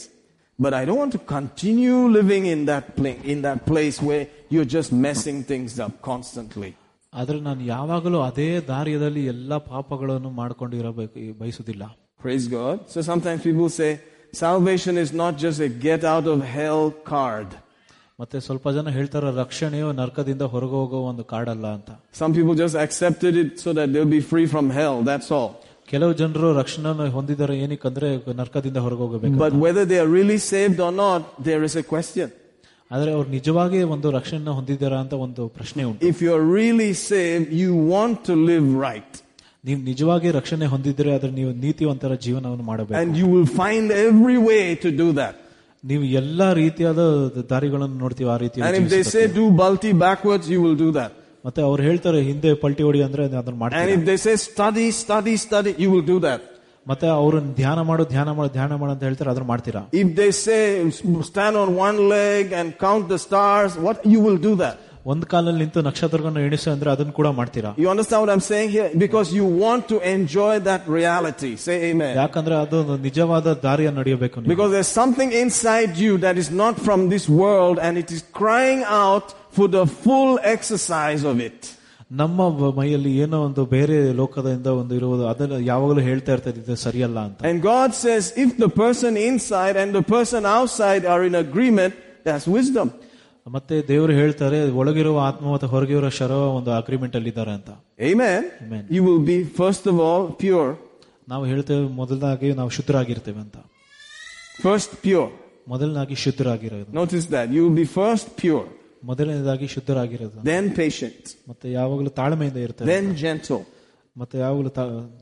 But 0.64 0.72
I 0.80 0.84
don't 0.88 1.00
want 1.04 1.14
to 1.18 1.22
continue 1.36 1.98
living 2.18 2.44
in 2.54 2.60
that 2.72 2.84
place, 2.98 3.20
in 3.32 3.40
that 3.48 3.60
place 3.72 3.96
where 4.08 4.24
you're 4.52 4.70
just 4.78 4.90
messing 5.06 5.38
things 5.52 5.72
up 5.86 5.94
constantly. 6.10 6.70
ಆದ್ರೆ 7.12 7.40
ನಾನು 7.40 7.60
ಯಾವಾಗಲೂ 7.64 8.20
ಅದೇ 8.20 8.60
ದಾರಿಯಲ್ಲಿ 8.60 9.26
ಎಲ್ಲಾ 9.26 9.58
ಪಾಪಗಳನ್ನು 9.58 10.30
ಮಾಡ್ಕೊಂಡು 10.42 10.76
ಇರಬೇಕು 10.76 11.20
ಬಯಸುದಿಲ್ಲ 11.42 11.84
Praise 12.20 12.46
God. 12.48 12.76
So 12.92 12.98
sometimes 13.02 13.40
people 13.42 13.68
say 13.80 13.90
salvation 14.32 14.94
is 14.98 15.10
not 15.22 15.32
just 15.44 15.58
a 15.60 15.68
get 15.86 16.02
out 16.12 16.26
of 16.26 16.38
hell 16.56 16.84
card. 17.12 17.48
ಮತ್ತೆ 18.20 18.40
ಸ್ವಲ್ಪ 18.40 18.68
ಜನ 18.68 18.88
ಹೇಳ್ತಾರೆ 18.88 19.30
ರಕ್ಷಣೆಯು 19.42 19.92
ನರ್ಕದಿಂದ 19.92 20.42
ಹೊರಗೆ 20.52 20.76
ಹೋಗೋ 20.80 20.98
ಒಂದು 21.10 21.24
ಕಾಡಲ್ಲ 21.24 21.66
ಅಂತ 21.76 21.90
Some 22.20 22.32
people 22.38 22.54
just 22.64 22.76
accepted 22.84 23.34
it 23.42 23.50
so 23.64 23.72
that 23.78 23.88
they'll 23.92 24.14
be 24.18 24.24
free 24.32 24.46
from 24.54 24.68
hell. 24.70 24.96
That's 25.10 25.30
all. 25.38 25.50
ಕೆಲವು 25.90 26.12
ಜನರು 26.12 26.48
ರಕ್ಷಣೆ 26.60 27.08
ಹೊಂದಿದ್ದಾರೆ 27.16 27.56
ಏನಕ್ಕಂದ್ರೆ 27.64 28.08
ನರ್ಕದಿಂದ 28.40 28.78
ಹೊರಗೆ 28.86 29.02
ಹೋಗಬೇಕು 29.06 29.38
But 29.46 29.54
whether 29.66 29.84
they 29.92 30.00
are 30.04 30.10
really 30.18 30.40
saved 30.52 30.80
or 30.86 30.92
not, 31.04 31.20
there 31.48 31.62
is 31.68 31.76
a 31.82 31.86
question. 31.94 32.30
ಆದ್ರೆ 32.90 33.10
ಅವ್ರು 33.12 33.28
ನಿಜವಾಗಿ 33.30 33.78
ಒಂದು 33.94 34.10
ರಕ್ಷಣೆ 34.10 34.50
ಹೊಂದಿದ್ದಾರಾ 34.58 34.98
ಅಂತ 35.04 35.14
ಒಂದು 35.26 35.48
ಪ್ರಶ್ನೆ 35.58 35.84
ಉಂಟು 35.84 36.02
If 36.12 36.18
you're 36.26 36.44
really 36.60 36.92
saved, 37.12 37.48
you 37.62 37.70
want 37.94 38.16
to 38.30 38.34
live 38.50 38.68
right. 38.88 39.12
ನೀವು 39.64 39.80
ನಿಜವಾಗಿ 39.90 40.30
ರಕ್ಷಣೆ 40.30 40.66
ಹೊಂದಿದ್ರೆ 40.66 41.10
ಆದ್ರೆ 41.14 41.30
ನೀವು 41.30 41.50
ನೀತಿವಂತರ 41.64 42.14
ಜೀವನವನ್ನು 42.26 42.64
ಮಾಡಬೇಕು 42.64 42.98
And 43.02 43.16
you 43.20 43.28
will 43.34 43.48
find 43.62 43.86
every 44.08 44.38
way 44.50 44.64
to 44.84 44.90
do 45.02 45.08
that. 45.20 45.34
ನೀವು 45.84 46.04
ಎಲ್ಲಾ 46.20 46.52
ರೀತಿಯಾದ 46.62 47.00
ದಾರಿಗಳನ್ನು 47.52 47.98
ನೋಡ್ತೀವಿ 48.04 48.30
ಆ 48.34 48.38
ರೀತಿ 48.44 48.60
And 48.68 48.76
if 48.82 48.88
they 48.94 49.04
say 49.14 49.24
do 49.40 49.46
balti 49.62 49.92
backwards, 50.06 50.48
you 50.54 50.60
will 50.66 50.78
do 50.84 50.90
that. 50.98 51.12
ಮತ್ತೆ 51.44 51.62
ಅವ್ರು 51.62 51.82
ಹೇಳ್ತಾರೆ 51.88 52.20
ಹಿಂದೆ 52.30 52.52
ಪಲ್ಟಿ 52.64 52.82
ಹೊಡಿ 52.82 53.02
ಅಂದ್ರೆ 53.08 53.24
ಅದನ್ನ 53.24 53.48
And 53.48 53.58
ಮಾಡ್ತಾರೆ 53.64 53.92
if 53.98 54.04
they 54.10 54.18
say 54.26 54.36
study, 54.50 54.86
study, 55.04 55.34
study, 55.46 55.72
you 55.84 55.90
will 55.94 56.06
do 56.14 56.18
that. 56.28 56.40
ಮತ್ತೆ 56.86 57.06
ಅವ್ರನ್ನ 57.20 57.52
ಧ್ಯಾನ 57.60 57.78
ಮಾಡು 57.90 58.02
ಧ್ಯಾನ 58.14 58.28
ಮಾಡು 58.38 58.50
ಧ್ಯಾನ 58.56 58.72
ಮಾಡು 58.80 58.90
ಅಂತ 58.94 59.02
ಹೇಳ್ತಾರೆ 59.08 59.30
ಅದನ್ನ 59.32 59.48
ಮಾಡ್ತೀರಾ 59.52 59.80
If 60.02 60.08
they 60.20 60.30
say 60.44 60.60
stand 61.30 61.56
on 61.62 61.70
one 61.86 61.98
leg 62.16 62.44
and 62.58 62.68
count 62.86 63.04
the 63.14 63.20
stars, 63.28 63.72
what 63.86 63.98
you 64.12 64.20
will 64.26 64.40
do 64.48 64.54
that. 64.64 64.76
ಒಂದ್ 65.12 65.24
ಕಾಲಲ್ಲಿ 65.32 65.60
ನಿಂತು 65.62 65.80
ನಕ್ಷತ್ರಗಳನ್ನ 65.88 66.40
ಎಣಿಸು 66.46 66.68
ಅಂದ್ರೆ 66.74 66.88
ಅದನ್ನ 66.92 67.12
ಕೂಡ 67.18 67.28
ಮಾಡ್ತೀರಾ 67.40 67.70
You 67.82 67.88
understand 67.92 68.20
what 68.24 68.32
I'm 68.34 68.44
saying 68.52 68.70
here? 68.76 68.88
Because 69.04 69.28
you 69.38 69.44
want 69.64 69.82
to 69.92 69.98
enjoy 70.16 70.54
that 70.68 70.82
reality. 70.98 71.52
Say 71.66 71.76
amen. 71.90 72.12
ಯಾಕಂದ್ರೆ 72.22 72.56
ಅದು 72.64 72.76
ಒಂದು 72.82 72.96
ನಿಜವಾದ 73.08 73.54
ದಾರಿಯ 73.66 73.90
ನಡೆಯಬೇಕು 74.00 74.36
ನೀವು. 74.40 74.50
Because 74.54 74.72
there's 74.76 74.94
something 75.02 75.30
inside 75.44 75.92
you 76.04 76.12
that 76.26 76.38
is 76.44 76.50
not 76.62 76.74
from 76.86 77.02
this 77.14 77.26
world 77.42 77.78
and 77.86 77.94
it 78.04 78.10
is 78.16 78.22
crying 78.40 78.82
out 79.04 79.26
for 79.58 79.68
the 79.76 79.84
full 80.04 80.32
exercise 80.56 81.24
of 81.32 81.38
it. 81.50 81.60
ನಮ್ಮ 82.12 82.48
ಬ- 82.50 82.76
ಮೈಯಲ್ಲಿ 82.76 83.16
ಏನೋ 83.16 83.42
ಒಂದು 83.42 83.66
ಬೇರೆ 83.66 84.12
ಲೋಕದಿಂದ 84.12 84.66
ಒಂದು 84.80 84.94
ಇರುವುದು 84.94 85.28
ಅದನ್ನ 85.28 85.52
ಯಾವಾಗಲೂ 85.64 86.00
ಹೇಳ್ತಾ 86.00 86.32
ಇರ್ತದೆ 86.32 86.60
ಇದು 86.60 86.76
ಸರಿಯಲ್ಲ 86.78 87.18
ಅಂತ 87.20 87.40
And 87.42 87.58
God 87.64 87.90
says 87.96 88.24
if 88.36 88.50
the 88.58 88.70
person 88.82 89.12
inside 89.28 89.76
and 89.76 89.90
the 89.94 90.04
person 90.14 90.42
outside 90.56 91.04
are 91.06 91.22
in 91.28 91.34
agreement, 91.44 91.94
that's 92.26 92.46
wisdom. 92.58 92.88
ಮತ್ತೆ 93.46 93.88
ದೇವರು 93.88 94.12
ಹೇಳ್ತಾರೆ 94.12 94.70
ಒಳಗಿರುವ 94.72 95.18
ಆತ್ಮ 95.20 95.52
ಮತ್ತು 95.52 95.66
ಹೊರಗಿರುವ 95.66 96.08
ಶರವ 96.10 96.42
ಒಂದು 96.54 96.70
ಅಗ್ರಿಮೆಂಟ್ 96.72 97.16
ಅಲ್ಲಿ 97.16 97.28
ಇದ್ದಾರೆ 97.28 97.50
ಅಂತ 97.50 97.70
Amen. 98.02 98.40
Amen. 98.64 98.82
You 98.90 99.02
will 99.04 99.22
be 99.26 99.38
first 99.60 99.84
of 99.86 99.98
all 100.06 100.24
pure. 100.42 100.70
ನಾವು 101.28 101.44
ಹೇಳ್ತೇವೆ 101.44 101.88
ಮೊದಲನಾಗಿ 101.94 102.52
ನಾವು 102.52 102.70
ಶುದ್ಧರಾಗಿರ್ತೇವೆ 102.70 103.40
ಅಂತ 103.40 103.56
First 104.62 104.90
pure. 105.04 105.28
ಮೊದಲನಾಗಿ 105.68 106.14
ಶುದ್ಧರಾಗಿರೋದು 106.16 106.90
Notice 106.92 107.26
that. 107.26 107.46
You 107.50 107.62
will 107.64 107.78
be 107.78 107.88
first 107.94 108.26
pure, 108.42 108.66
ಮೊದಲನೇದಾಗಿ 109.02 109.66
ಶುದ್ಧರಾಗಿರೋದು 109.74 110.38
then 110.50 110.66
patient, 110.82 111.24
ಮತ್ತೆ 111.50 111.66
ಯಾವಾಗಲೂ 111.78 112.10
ತಾಳ್ಮೆಯಿಂದ 112.20 112.58
ಇರ್ತೇವೆ 112.66 112.88
then 112.92 113.06
gentle. 113.24 113.62
ಮತ್ತೆ 114.16 114.36
ಯಾವಾಗಲೂ 114.44 114.70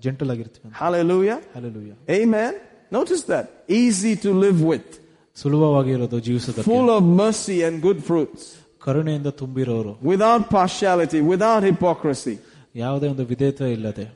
ಜೆಂಟಲ್ 0.05 0.31
ಆಗಿರ್ತೀವಿ 0.35 0.64
ಅಂತ 0.66 0.77
Hallelujah. 0.83 1.39
Hallelujah. 1.57 1.97
Amen. 2.20 2.53
Notice 2.99 3.22
that. 3.33 3.47
Easy 3.83 4.12
to 4.25 4.31
live 4.45 4.61
with. 4.72 4.89
ಸುಲಭವಾಗಿರೋದು 5.37 6.18
ಜೀವಿಸೋದಕ್ಕೆ 6.27 6.68
Full 6.72 6.91
of 6.97 7.03
mercy 7.22 7.59
and 7.68 7.77
good 7.87 8.01
fruits. 8.11 8.43
ಕರುಣೆಯಿಂದ 8.85 9.31
ತುಂಬಿರೋರು 9.41 9.93
Without 10.12 10.43
partiality, 10.59 11.20
without 11.33 11.62
hypocrisy. 11.70 12.37
ಯಾವುದೇ 12.75 13.09
ಒಂದು 13.14 13.25
ವಿಧೇಯತೆ 13.33 13.66
ಇಲ್ಲದೆ 13.77 14.07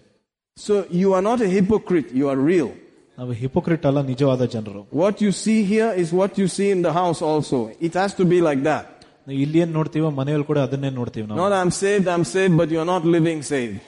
So 0.56 0.74
you 1.00 1.08
are 1.16 1.22
not 1.22 1.40
a 1.40 1.50
hypocrite, 1.56 2.08
you 2.20 2.26
are 2.32 2.38
real. 2.52 2.70
ನಾವು 3.18 3.32
hypocrite 3.42 3.84
ಅಲ್ಲ 3.88 4.00
ನಿಜವಾದ 4.12 4.42
ಜನರು 4.54 4.80
What 5.02 5.16
you 5.24 5.30
see 5.44 5.60
here 5.72 5.90
is 6.02 6.08
what 6.20 6.32
you 6.40 6.46
see 6.56 6.68
in 6.76 6.80
the 6.86 6.92
house 7.00 7.20
also. 7.30 7.58
It 7.88 7.94
has 8.00 8.12
to 8.20 8.24
be 8.34 8.38
like 8.48 8.62
that. 8.70 8.86
ನಾವು 9.26 9.38
ಇಲ್ಲಿ 9.44 9.58
ಏನ್ 9.64 9.72
ನೋಡ್ತೀವೋ 9.78 10.08
ಮನೆಯಲ್ಲಿ 10.18 10.46
ಕೂಡ 10.50 10.58
ಅದನ್ನೇ 10.66 10.90
ನೋಡ್ತೀವಿ 10.98 11.26
ನಾವು 11.30 11.38
Not 11.40 11.54
I'm 11.60 11.72
saved, 11.84 12.06
I'm 12.14 12.24
saved, 12.34 12.54
but 12.60 12.68
you're 12.74 12.90
not 12.94 13.04
living 13.16 13.40
saved. 13.54 13.80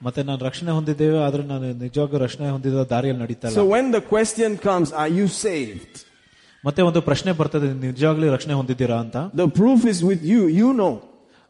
ಮತ್ತೆ 0.00 0.22
ನಾನು 0.22 0.40
ರಕ್ಷಣೆ 0.48 0.70
ಹೊಂದಿದ್ದೇವೆ 0.70 1.18
ಆದ್ರೆ 1.26 1.42
ನಾನು 1.52 1.66
ನಿಜವಾಗ 1.84 2.18
ರಕ್ಷಣೆ 2.24 2.48
ಹೊಂದಿದ 2.54 2.84
ದಾರಿಯಲ್ಲಿ 2.94 3.22
ನಡೀತಾ 3.24 3.48
So 3.48 3.62
ಇಲ್ಲ 3.62 3.72
when 3.76 3.86
the 3.96 4.02
question 4.14 4.50
comes, 4.68 4.88
are 5.02 5.12
you 5.18 5.26
saved? 5.44 5.92
ಮತ್ತೆ 6.64 6.82
ಒಂದು 6.82 7.00
ಪ್ರಶ್ನೆ 7.00 7.32
ಬರ್ತದೆ 7.40 7.66
ನಿಜವಾಗ್ಲೂ 7.86 8.32
ರಕ್ಷಣೆ 8.36 8.54
ಹೊಂದಿದ್ದೀರಾ 8.60 8.98
ಅಂತ 9.04 9.16
The 9.42 9.48
proof 9.60 9.80
is 9.92 10.00
with 10.10 10.22
you. 10.32 10.42
You 10.60 10.70
know. 10.80 10.94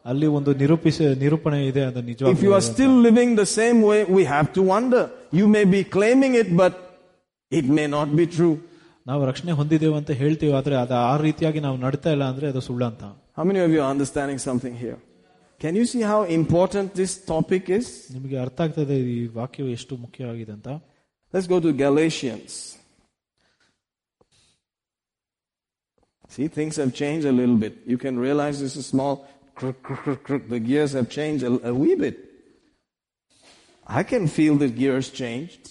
ಅಲ್ಲಿ 0.05 0.27
ಒಂದು 0.37 0.51
ನಿರೂಪಿಸ 0.53 0.97
ನಿರೂಪಣೆ 1.23 1.59
ಇದೆ 1.67 1.83
ಅದು 1.89 1.99
If 1.99 2.09
ನಿಜವಾಗ್ಲೂ 2.11 2.43
you 2.47 2.53
are 2.57 2.65
still 2.73 2.95
living 3.07 3.31
the 3.43 3.47
same 3.59 3.79
way, 3.91 3.99
we 4.17 4.23
have 4.35 4.49
to 4.57 4.61
wonder. 4.73 5.03
You 5.39 5.47
may 5.55 5.65
be 5.75 5.81
claiming 5.97 6.35
it, 6.41 6.49
but 6.63 6.73
it 7.51 7.65
may 7.77 7.87
not 7.97 8.09
be 8.19 8.27
true. 8.37 8.55
ನಾವು 9.05 9.21
ರಕ್ಷಣೆ 9.25 9.51
ಹೊಂದಿದ್ದೇವೆ 9.51 9.95
ಅಂತ 9.97 10.11
ಹೇಳ್ತೀವಿ 10.21 10.53
ಆದ್ರೆ 10.53 10.75
ಅದು 10.75 10.95
ಆ 11.03 11.13
ರೀತಿಯಾಗಿ 11.25 11.59
ನಾವು 11.59 11.77
ನಡ್ತಾ 11.77 12.09
ಇಲ್ಲ 12.15 12.23
ಅಂದ್ರೆ 12.31 12.45
ಅದು 12.47 12.61
ಸುಳ್ಳು 12.67 12.85
ಅಂತ 12.85 13.03
How 13.37 13.43
many 13.49 13.59
of 13.65 13.69
you 13.73 13.81
are 13.83 13.91
understanding 13.97 14.39
something 14.47 14.75
here? 14.83 14.97
Can 15.63 15.73
you 15.79 15.85
see 15.85 16.01
how 16.01 16.19
important 16.39 16.87
this 17.01 17.13
topic 17.33 17.63
is? 17.79 17.87
ನಿಮಗೆ 18.15 18.37
ಅರ್ಥ 18.45 18.59
ಆಗ್ತದೆ 18.65 18.97
ಈ 19.15 19.19
ವಾಕ್ಯವು 19.39 19.69
ಎಷ್ಟು 19.77 19.93
ಮುಖ್ಯವಾಗಿದೆ 20.05 20.53
ಅಂತ 20.57 20.69
Let's 21.33 21.47
go 21.53 21.57
to 21.65 21.71
Galatians. 21.85 22.51
See, 26.33 26.47
things 26.57 26.75
have 26.81 26.91
changed 27.01 27.25
a 27.31 27.35
little 27.39 27.59
bit. 27.65 27.73
You 27.91 27.97
can 28.03 28.15
realize 28.27 28.55
this 28.65 28.75
is 28.81 28.85
small. 28.93 29.15
crook, 29.57 29.81
crook, 29.81 30.03
crook, 30.03 30.23
crook. 30.23 30.49
The 30.49 30.59
gears 30.59 30.93
have 30.93 31.09
changed 31.09 31.43
a, 31.43 31.69
a 31.69 31.73
wee 31.73 31.95
bit. 31.95 32.17
I 33.85 34.03
can 34.03 34.27
feel 34.27 34.55
the 34.55 34.69
gears 34.69 35.09
changed. 35.09 35.70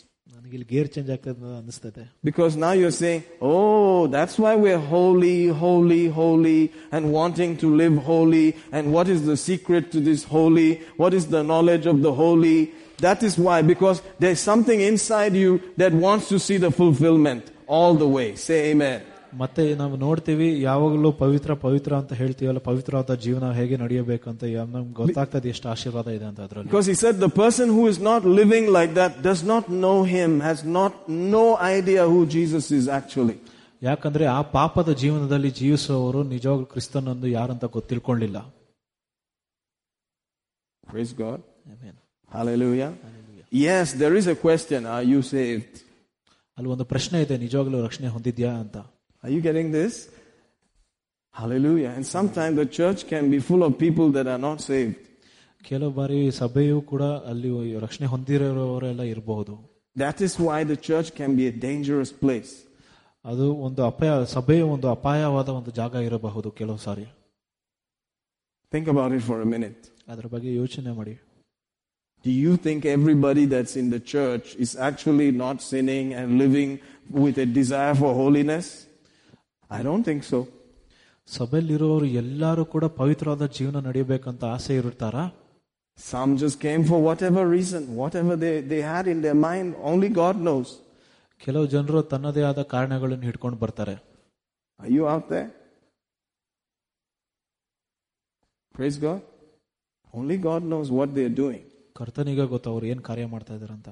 ನನಗೆ 0.50 0.54
ಇಲ್ಲಿ 0.56 0.68
gear 0.74 0.88
change 0.94 1.10
ಆಗ್ತದೆ 1.14 1.52
ಅನಿಸ್ತದೆ 1.60 2.04
Because 2.28 2.54
now 2.64 2.72
you're 2.80 2.96
saying, 3.02 3.22
oh, 3.50 3.98
that's 4.14 4.36
why 4.42 4.52
we're 4.64 4.82
holy, 4.96 5.38
holy, 5.64 6.02
holy, 6.20 6.60
and 6.94 7.12
wanting 7.18 7.52
to 7.62 7.68
live 7.82 7.96
holy. 8.12 8.46
And 8.76 8.84
what 8.96 9.08
is 9.14 9.20
the 9.30 9.36
secret 9.48 9.84
to 9.94 10.00
this 10.08 10.22
holy? 10.36 10.70
What 11.02 11.14
is 11.18 11.26
the 11.36 11.42
knowledge 11.50 11.86
of 11.92 11.98
the 12.06 12.14
holy? 12.22 12.58
That 13.06 13.22
is 13.28 13.34
why, 13.46 13.58
because 13.72 13.98
there's 14.22 14.42
something 14.50 14.80
inside 14.92 15.34
you 15.44 15.52
that 15.82 15.92
wants 16.06 16.26
to 16.32 16.38
see 16.46 16.58
the 16.66 16.72
fulfillment 16.80 17.44
all 17.76 17.94
the 18.04 18.10
way. 18.16 18.28
Say 18.46 18.58
amen. 18.70 19.00
ಮತ್ತೆ 19.34 19.74
ನಾವು 19.74 19.94
ನೋಡ್ತೀವಿ 19.96 20.46
ಯಾವಾಗಲೂ 20.62 21.08
ಪವಿತ್ರ 21.20 21.54
ಪವಿತ್ರ 21.64 21.92
ಅಂತ 21.96 22.12
ಹೇಳ್ತೀವಲ್ಲ 22.12 22.60
ಪವಿತ್ರವಾದ 22.68 23.14
ಜೀವನ 23.24 23.46
ಹೇಗೆ 23.52 23.76
ನಡೆಯಬೇಕಂತ 23.76 24.42
ಯಾ- 24.52 24.66
ನಮ್ಗೆ 24.68 24.94
ಗೊತ್ತಾಗ್ತದೆ 25.00 25.48
ಎಷ್ಟು 25.48 25.68
ಆಶೀರ್ವಾದ 25.68 26.08
ಇದೆ 26.10 26.24
ಅಂತ 26.24 26.40
ಅದ್ರಲ್ಲಿ 26.40 26.68
Because 26.68 26.86
he 26.86 26.96
said 26.96 27.14
the 27.20 27.32
person 27.36 27.66
who 27.70 27.84
is 27.86 27.98
not 28.02 28.22
living 28.40 28.66
like 28.78 28.92
that 28.94 29.12
does 29.22 29.42
not 29.44 29.64
know 29.76 29.98
him, 30.06 30.30
has 30.40 30.60
not 30.78 30.94
no 31.34 31.44
idea 31.72 32.04
who 32.06 32.20
Jesus 32.36 32.66
is 32.72 32.86
actually. 33.00 33.36
ಯಾಕಂದ್ರೆ 33.82 34.26
ಆ 34.26 34.40
ಪಾಪದ 34.52 34.90
ಜೀವನದಲ್ಲಿ 35.00 35.50
ಜೀವಿಸುವವರು 35.52 36.22
ನಿಜವಾಗ್ಲೂ 36.30 36.66
ಕ್ರಿಸ್ತನನ್ನು 36.66 37.26
ಯಾರಂತ 37.30 37.64
ಗೊತ್ತಿಳ್ಕೊಳ್ಳಿಲ್ಲ 37.72 38.38
Praise 40.84 41.12
God. 41.14 41.38
Amen. 41.66 41.94
Hallelujah. 42.30 42.90
Yes, 43.52 43.92
there 43.94 44.14
is 44.14 44.26
a 44.26 44.36
question. 44.38 44.80
Are 44.88 45.02
you 45.04 45.20
saved? 45.30 45.72
ಅಲ್ಲಿ 46.58 46.70
ಒಂದು 46.70 46.84
ಪ್ರಶ್ನೆ 46.84 47.22
ಇದೆ 47.22 47.36
ನಿಜವಾಗ್ಲೂ 47.38 47.78
ರಕ್ಷಣೆ 47.82 48.08
ಹೊಂದಿದ್ಯಾ 48.08 48.50
ಅಂತ 48.56 48.76
Are 49.22 49.30
you 49.30 49.40
getting 49.40 49.70
this? 49.72 50.08
Hallelujah. 51.34 51.92
And 51.96 52.06
sometimes 52.06 52.56
the 52.56 52.66
church 52.66 53.06
can 53.06 53.30
be 53.30 53.38
full 53.40 53.62
of 53.62 53.78
people 53.78 54.10
that 54.16 54.26
are 54.26 54.42
not 54.48 54.60
saved. 54.70 54.96
ಕೆಲವು 55.68 55.92
ಬಾರಿ 55.98 56.18
ಸಭೆಯು 56.40 56.76
ಕೂಡ 56.90 57.04
ಅಲ್ಲಿ 57.30 57.50
ರಕ್ಷಣೆ 57.84 58.06
ಹೊಂದಿರೋರೆಲ್ಲ 58.12 59.02
ಇರಬಹುದು 59.12 59.54
That 59.96 60.18
is 60.26 60.32
why 60.46 60.58
the 60.72 60.78
church 60.88 61.08
can 61.18 61.30
be 61.40 61.44
a 61.52 61.54
dangerous 61.68 62.10
place. 62.22 62.52
ಅದು 63.30 63.46
ಒಂದು 63.66 63.80
ಅಪಾಯ 63.90 64.10
ಸಭೆಯು 64.36 64.66
ಒಂದು 64.74 64.88
ಅಪಾಯವಾದ 64.96 65.48
ಒಂದು 65.58 65.70
ಜಾಗ 65.80 66.02
ಇರಬಹುದು 66.08 66.50
ಕೆಲವು 66.60 66.78
ಸಾರಿ 66.86 67.06
Think 68.74 68.88
about 68.94 69.12
it 69.16 69.22
for 69.30 69.38
a 69.46 69.48
minute. 69.54 69.82
ಅದ್ರ 70.12 70.26
ಬಗ್ಗೆ 70.34 70.50
ಯೋಚನೆ 70.62 70.92
ಮಾಡಿ 70.98 71.16
Do 72.24 72.32
you 72.44 72.52
think 72.66 72.80
everybody 72.98 73.44
that's 73.52 73.74
in 73.82 73.88
the 73.94 74.00
church 74.14 74.46
is 74.64 74.70
actually 74.88 75.30
not 75.44 75.56
sinning 75.70 76.06
and 76.18 76.38
living 76.44 76.70
with 77.24 77.36
a 77.46 77.48
desire 77.58 77.94
for 78.00 78.10
holiness? 78.22 78.66
I 79.70 79.82
don't 79.82 80.04
think 80.04 80.22
so. 80.32 80.40
ಸಭೆಯಲ್ಲಿರುವವರು 81.28 82.06
ಎಲ್ಲರೂ 82.20 82.62
ಕೂಡ 82.74 82.84
ಪವಿತ್ರವಾದ 82.98 83.44
ಜೀವನ 83.56 83.78
ನಡೆಯಬೇಕಂತ 83.88 84.42
ಆಸೆ 84.56 84.74
ಇರುತ್ತಾರಾ 84.80 85.24
Some 85.98 86.30
just 86.42 86.56
came 86.60 86.82
for 86.84 86.98
whatever 87.08 87.42
reason, 87.48 87.82
whatever 88.00 88.34
they, 88.42 88.56
they 88.72 88.80
had 88.92 89.06
in 89.12 89.18
their 89.24 89.38
mind, 89.46 89.68
only 89.90 90.08
God 90.22 90.36
knows. 90.46 90.68
ಕೆಲವು 91.40 91.66
ಜನರು 91.74 92.00
ತನ್ನದೇ 92.12 92.42
ಆದ 92.50 92.60
ಕಾರಣಗಳನ್ನು 92.74 93.26
ಹಿಡ್ಕೊಂಡು 93.28 93.58
ಬರ್ತಾರೆ 93.64 93.96
Are 94.80 94.92
you 94.96 95.04
out 95.14 95.26
there? 95.34 95.48
Praise 98.74 98.98
God. 98.98 99.20
Only 100.14 100.36
God 100.48 100.62
knows 100.72 100.90
what 100.98 101.08
they're 101.16 101.36
doing. 101.44 101.62
ಕರ್ತನಿಗೆ 101.98 102.44
ಗೊತ್ತು 102.52 102.68
ಅವ್ರು 102.72 102.86
ಏನ್ 102.92 103.02
ಕಾರ್ಯ 103.08 103.26
ಮಾಡ್ತಾ 103.34 103.54
ಇದಾರಂತ 103.58 103.88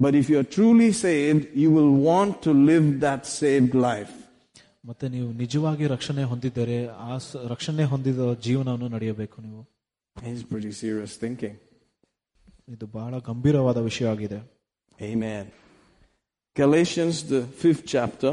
But 0.00 0.14
if 0.20 0.26
you're 0.32 0.48
truly 0.56 0.90
saved, 1.06 1.42
you 1.62 1.70
will 1.76 1.92
want 2.10 2.34
to 2.46 2.52
live 2.70 2.86
that 3.06 3.22
saved 3.40 3.74
life. 3.88 4.14
ಮತ್ತೆ 4.84 5.08
ನೀವು 5.08 5.32
ನಿಜವಾಗಿ 5.34 5.86
ರಕ್ಷಣೆ 5.86 6.22
ಹೊಂದಿದ್ದರೆ 6.24 6.76
ಆ 7.06 7.18
ಸ- 7.18 7.42
ರಕ್ಷಣೆ 7.46 7.84
ಹೊಂದಿದ 7.84 8.20
ಜೀವನವನ್ನು 8.40 8.88
ನಡೆಯಬೇಕು 8.88 9.36
ನೀವು 9.42 9.62
It's 10.16 10.44
pretty 10.44 10.72
serious 10.74 11.12
thinking. 11.16 11.54
ಇದು 12.68 12.86
ಬಹಳ 12.96 13.18
ಗಂಭೀರವಾದ 13.28 13.78
ವಿಷಯ 13.88 14.06
ಆಗಿದೆ 14.06 14.38
Amen. 14.98 15.44
Galatians, 16.56 17.22
the 17.24 17.42
fifth 17.62 17.84
chapter. 17.86 18.30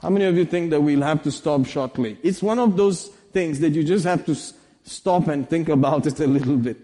How 0.00 0.10
many 0.10 0.24
of 0.24 0.36
you 0.36 0.46
think 0.46 0.70
that 0.70 0.80
we'll 0.80 1.02
have 1.02 1.22
to 1.22 1.30
stop 1.30 1.66
shortly? 1.66 2.12
It's 2.22 2.42
one 2.44 2.58
of 2.58 2.70
those 2.76 2.98
things 3.34 3.60
that 3.60 3.72
you 3.72 3.84
just 3.84 4.04
have 4.04 4.22
to 4.24 4.34
s- 4.34 4.48
stop 4.86 5.28
and 5.28 5.48
think 5.48 5.68
about 5.70 6.06
it 6.06 6.18
a 6.20 6.30
little 6.36 6.58
bit. 6.58 6.78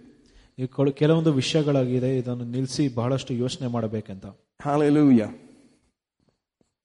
ಈ 0.59 0.66
ಕೊಳ- 0.76 0.94
ಕೆಲವೊಂದು 0.94 1.32
ವಿಷಯಗಳಾಗಿದೆ 1.32 2.11
ಇದನ್ನು 2.18 2.44
ನಿಲ್ಲಿಸಿ 2.53 2.84
ಬಹಳಷ್ಟು 2.94 3.32
ಯೋಚನೆ 3.34 3.66
ಮಾಡಬೇಕಂತ 3.68 4.26
Hallelujah. 4.61 5.30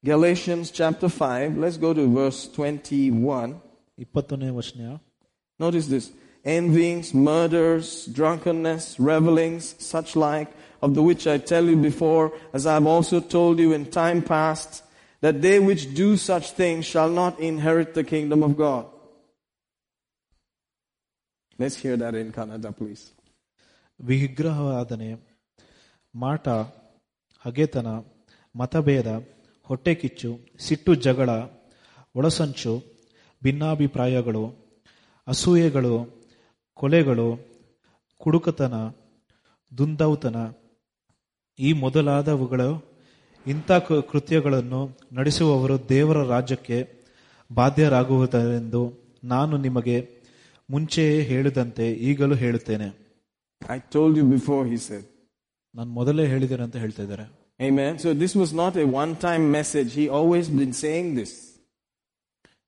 Galatians 0.05 0.72
chapter 0.72 1.09
5, 1.09 1.57
let's 1.57 1.78
go 1.78 1.93
to 1.93 2.05
verse 2.20 2.39
21. 2.59 3.49
ಇಪ್ಪತ್ತನೇ 4.03 4.49
ವಚನ 4.59 4.99
Notice 5.64 5.88
this 5.93 6.05
envyings, 6.55 7.07
murders, 7.28 7.88
drunkenness, 8.20 8.84
revelings, 9.12 9.64
such 9.93 10.16
like, 10.16 10.49
of 10.82 10.95
the 10.95 11.03
which 11.09 11.28
I 11.28 11.38
tell 11.51 11.66
you 11.72 11.78
before, 11.89 12.26
as 12.57 12.66
I 12.66 12.74
have 12.78 12.88
also 12.88 13.20
told 13.20 13.59
you 13.64 13.70
in 13.74 13.84
time 14.01 14.22
past, 14.36 14.84
that 15.24 15.41
they 15.45 15.57
which 15.59 15.93
do 15.93 16.18
such 16.18 16.51
things 16.62 16.86
shall 16.86 17.12
not 17.22 17.39
inherit 17.39 17.93
the 17.93 18.03
kingdom 18.03 18.41
of 18.47 18.57
God. 18.57 18.86
Let's 21.59 21.76
hear 21.76 21.95
that 22.03 22.16
in 22.16 22.30
Kannada, 22.38 22.72
please. 22.82 23.03
ವಿಗ್ರಹವಾದನೆ 24.09 25.09
ಮಾಟ 26.22 26.45
ಹಗೆತನ 27.43 27.89
ಮತಭೇದ 28.59 29.09
ಹೊಟ್ಟೆಕಿಚ್ಚು 29.67 30.31
ಸಿಟ್ಟು 30.59 30.95
ಜಗಳ 30.95 31.31
ಒಳಸಂಚು 32.14 32.73
ಭಿನ್ನಾಭಿಪ್ರಾಯಗಳು 33.43 34.45
ಅಸೂಯೆಗಳು 35.27 35.95
ಕೊಲೆಗಳು 36.75 37.29
ಕುಡುಕತನ 38.21 38.75
ದುಂದೌತನ 39.79 40.37
ಈ 41.59 41.73
ಮೊದಲಾದವುಗಳು 41.73 42.71
ಇಂಥ 43.47 43.73
ಕೃತ್ಯಗಳನ್ನು 44.12 44.81
ನಡೆಸುವವರು 45.12 45.89
ದೇವರ 45.89 46.19
ರಾಜ್ಯಕ್ಕೆ 46.27 46.79
ಬಾಧ್ಯರಾಗುವುದರೆಂದು 47.53 48.83
ನಾನು 49.25 49.57
ನಿಮಗೆ 49.57 49.97
ಮುಂಚೆಯೇ 50.71 51.23
ಹೇಳಿದಂತೆ 51.23 51.93
ಈಗಲೂ 51.93 52.35
ಹೇಳುತ್ತೇನೆ. 52.35 52.89
I 53.71 53.79
told 53.93 54.17
you 54.19 54.25
before 54.31 54.69
he 54.69 54.77
said 54.77 55.07
ನಾನು 55.75 55.91
ಮೊದಲೇ 55.91 56.27
ಹೇಳಿದ್ದೇನೆ 56.27 56.62
ಅಂತ 56.62 56.77
ಹೇಳ್ತಾ 56.77 57.03
ಇದ್ದಾರೆ. 57.03 57.45
Amen. 57.59 57.99
So 57.99 58.09
this 58.14 58.34
was 58.36 58.51
not 58.53 58.76
a 58.76 58.86
one 59.01 59.14
time 59.18 59.43
message. 59.51 59.89
He 59.93 60.05
always 60.20 60.47
been 60.62 60.74
saying 60.84 61.07
this. 61.20 61.32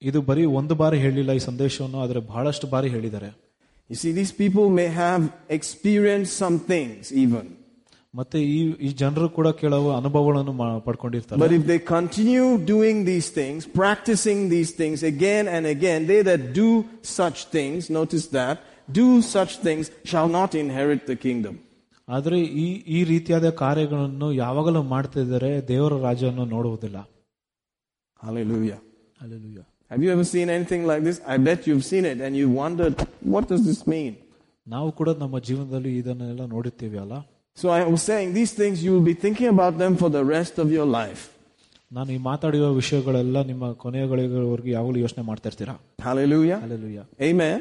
ಇದು 0.01 0.19
ಬರೀ 0.29 0.43
ಒಂದು 0.59 0.73
ಬಾರಿ 0.81 0.97
ಹೇಳಿಲ್ಲ 1.05 1.31
ಈ 1.33 1.41
ಸಂದೇಶವನ್ನು 1.49 1.99
ಆದರೆ 2.05 2.21
ಬಹಳಷ್ಟು 2.31 2.67
ಬಾರಿ 2.75 2.89
ಹೇಳಿದ್ದಾರೆ 2.97 3.31
You 3.89 3.97
see, 4.01 4.11
these 4.19 4.31
people 4.41 4.67
may 4.79 4.87
have 5.03 5.23
experienced 5.57 6.33
some 6.43 6.57
things 6.71 7.11
even. 7.23 7.45
ಮತ್ತೆ 8.13 8.37
ಈ 8.55 8.59
ಈ 8.87 8.89
ಜನರು 9.01 9.27
ಕೂಡ 9.37 9.47
ಕೆಲವು 9.61 9.87
ಅನುಭವಗಳನ್ನು 9.99 10.53
ಮಾ- 10.59 10.67
ಪಡ್ಕೊಂಡಿರ್ತಾರೆ 10.87 11.39
But 11.43 11.53
if 11.59 11.63
they 11.71 11.79
continue 11.97 12.47
doing 12.73 12.97
these 13.11 13.29
things, 13.39 13.59
practicing 13.81 14.39
these 14.55 14.71
things 14.81 14.99
again 15.13 15.47
and 15.55 15.65
again, 15.75 16.01
they 16.11 16.21
that 16.29 16.43
do 16.61 16.69
such 17.19 17.39
things, 17.57 17.89
notice 17.99 18.27
that, 18.39 18.55
do 19.01 19.07
such 19.35 19.53
things 19.67 19.85
shall 20.11 20.29
not 20.39 20.51
inherit 20.63 21.01
the 21.11 21.17
kingdom. 21.25 21.55
ಆದ್ರೆ 22.07 22.37
ಈ 22.63 22.67
ಈ 22.95 22.99
ರೀತಿಯಾದ 23.11 23.49
ಕಾರ್ಯಗಳನ್ನು 23.61 24.27
ಯಾವಾಗಲೂ 24.43 24.81
ಮಾಡ್ತಾ 24.93 25.19
ಇದ್ದಾರೆ 25.25 25.51
ದೇವರ 25.67 25.93
ರಾಜ್ಯವನ್ನು 26.07 26.47
ನೋಡುವುದಿಲ್ಲ 26.55 26.99
Hallelujah. 28.19 28.79
Hallelujah. 29.21 29.65
Have 29.91 30.01
you 30.03 30.11
ever 30.11 30.23
seen 30.25 30.49
anything 30.49 30.85
like 30.85 31.03
this? 31.03 31.21
I 31.27 31.37
bet 31.37 31.67
you've 31.67 31.83
seen 31.83 32.05
it 32.05 32.21
and 32.21 32.35
you 32.35 32.49
wondered, 32.51 32.95
what 33.33 33.47
does 33.51 33.63
this 33.65 33.81
mean? 33.87 34.13
ನಾವು 34.67 34.89
ಕೂಡ 34.99 35.09
ನಮ್ಮ 35.21 35.37
ಜೀವನದಲ್ಲಿ 35.47 35.91
ಇದನ್ನೆಲ್ಲ 36.01 36.43
ನೋಡುತ್ತೀವಿ 36.55 36.97
ಅಲ್ಲ 37.03 37.15
So 37.57 37.65
I 37.69 37.81
was 37.93 38.01
saying, 38.09 38.27
these 38.33 38.53
things 38.59 38.77
you 38.85 38.91
will 38.95 39.07
be 39.09 39.15
thinking 39.15 39.49
about 39.55 39.75
them 39.77 39.93
for 40.01 40.09
the 40.09 40.23
rest 40.35 40.55
of 40.63 40.67
your 40.77 40.87
life. 40.99 41.23
ನಾನು 41.91 42.09
ಈ 42.15 42.19
ಮಾತಾಡಿರೋ 42.29 42.69
ವಿಷಯಗಳೆಲ್ಲ 42.79 43.37
ನಿಮ್ಮ 43.49 43.65
ಕೊನೆಗಳಿವರೆಗೂ 43.83 44.69
ಯಾವಾಗಲೂ 44.75 44.99
ಯೋಚನೆ 45.05 45.23
ಮಾಡ್ತಾ 45.29 45.47
ಇರ್ತೀರಾ 45.51 45.75
Hallelujah. 46.07 46.59
Alleluia 46.65 47.03
Amen. 47.29 47.59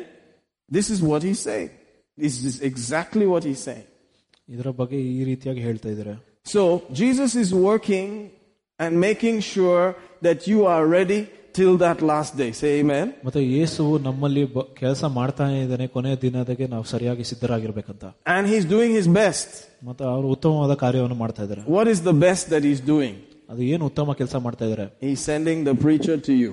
This 0.70 0.88
is 0.94 1.00
what 1.10 1.22
he's 1.28 1.42
saying. 1.50 1.70
This 2.18 2.36
is 2.50 2.54
exactly 2.70 3.26
what 3.32 3.42
he's 3.48 3.62
saying. 3.68 3.86
ಇದರ 4.48 4.68
ಬಗ್ಗೆ 4.80 4.98
ಈ 5.10 5.24
ರೀತಿಯಾಗಿ 5.30 5.62
ಹೇಳ್ತಾ 5.68 5.90
ಇದ್ದಾರೆ 5.94 6.14
So 6.46 6.62
Jesus 7.00 7.32
is 7.42 7.50
working 7.66 8.08
and 8.80 8.92
making 9.00 9.36
sure 9.44 9.84
that 10.22 10.38
you 10.50 10.60
are 10.66 10.84
ready 10.88 11.18
till 11.52 11.74
that 11.76 11.98
last 12.02 12.32
day. 12.36 12.48
Say 12.60 12.70
amen. 12.80 13.06
ಮತ್ತೆ 13.26 13.40
ಯೇಸುವು 13.48 13.92
ನಮ್ಮಲ್ಲಿ 14.06 14.42
ಕೆಲಸ 14.80 15.02
ಮಾಡ್ತಾನೆ 15.18 15.56
ಇದ್ದಾನೆ 15.64 15.86
ಕೊನೆಯ 15.94 16.16
ದಿನದಾಗೆ 16.24 16.66
ನಾವು 16.74 16.84
ಸರಿಯಾಗಿ 16.92 17.24
ಸಿದ್ಧರಾಗಿರ್ಬೇಕಂತ 17.30 18.04
And 18.34 18.42
he's 18.52 18.66
doing 18.74 18.92
his 18.98 19.08
best. 19.20 19.48
ಮತ್ತೆ 19.88 20.04
ಅವರು 20.14 20.26
ಉತ್ತಮವಾದ 20.36 20.74
ಕಾರ್ಯವನ್ನು 20.84 21.18
ಮಾಡ್ತಾ 21.22 21.42
ಇದ್ದಾರೆ 21.46 21.62
What 21.76 21.88
is 21.94 22.00
the 22.10 22.16
best 22.26 22.44
that 22.54 22.64
he's 22.70 22.82
doing? 22.94 23.14
ಅದು 23.52 23.62
ಏನು 23.72 23.84
ಉತ್ತಮ 23.90 24.14
ಕೆಲಸ 24.20 24.36
ಮಾಡ್ತಾ 24.46 24.64
ಇದ್ದಾರೆ 24.68 24.86
He's 25.06 25.22
sending 25.30 25.60
the 25.70 25.76
preacher 25.84 26.16
to 26.28 26.34
you. 26.42 26.52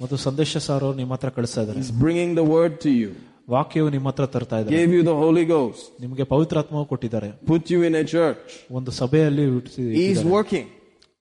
ಮತ್ತು 0.00 0.16
ಸಂದೇಶ 0.28 0.56
ಸಾರು 0.68 0.88
ನಿಮ್ಮ 1.00 1.12
ಹತ್ರ 1.16 1.30
ಕಳಿಸ್ತಾ 1.38 1.62
ಇದ್ದಾರೆ 1.64 1.78
He's 1.82 1.94
bringing 2.04 2.32
the 2.34 2.46
word 2.56 2.74
to 2.86 2.92
you. 3.00 3.10
ವಾಕ್ಯವು 3.48 3.88
ನಿಮ್ಮ 3.94 4.08
ಹತ್ರ 4.08 4.26
ತರ್ತಾ 4.34 4.56
ಇದ್ದಾರೆ 4.60 4.76
Gave 4.76 4.92
you 4.96 5.02
the 5.02 5.16
Holy 5.22 5.44
Ghost. 5.46 5.84
ನಿಮಗೆ 6.02 6.24
ಪವಿತ್ರಾತ್ಮವು 6.32 6.84
ಕೊಟ್ಟಿದ್ದಾರೆ 6.92 7.28
Put 7.46 7.64
you 7.72 7.80
in 7.88 7.94
a 7.94 8.04
church. 8.14 8.44
ಒಂದು 8.78 8.90
ಸಭೆಯಲ್ಲಿ 9.00 9.44
ಇಟ್ಸಿ- 9.50 9.86
He's 9.90 10.00
ಇಟ್ಟಿದ್ದಾರೆ. 10.02 10.30
working. 10.36 10.66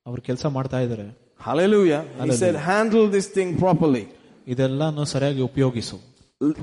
ಅವ್ರು 0.06 0.22
ಕೆಲಸ 0.22 0.46
ಮಾಡ್ತಾ 0.58 0.80
ಇದ್ದಾರೆ 0.86 1.08
Hallelujah. 1.40 2.02
He 2.04 2.20
Hallelujah. 2.20 2.40
said, 2.44 2.56
handle 2.72 3.06
this 3.18 3.28
thing 3.38 3.50
properly. 3.64 4.04
ಇದೆಲ್ಲಾನು 4.48 5.06
ಸರಿಯಾಗಿ 5.14 5.42
ಉಪಯೋಗಿಸು 5.50 5.98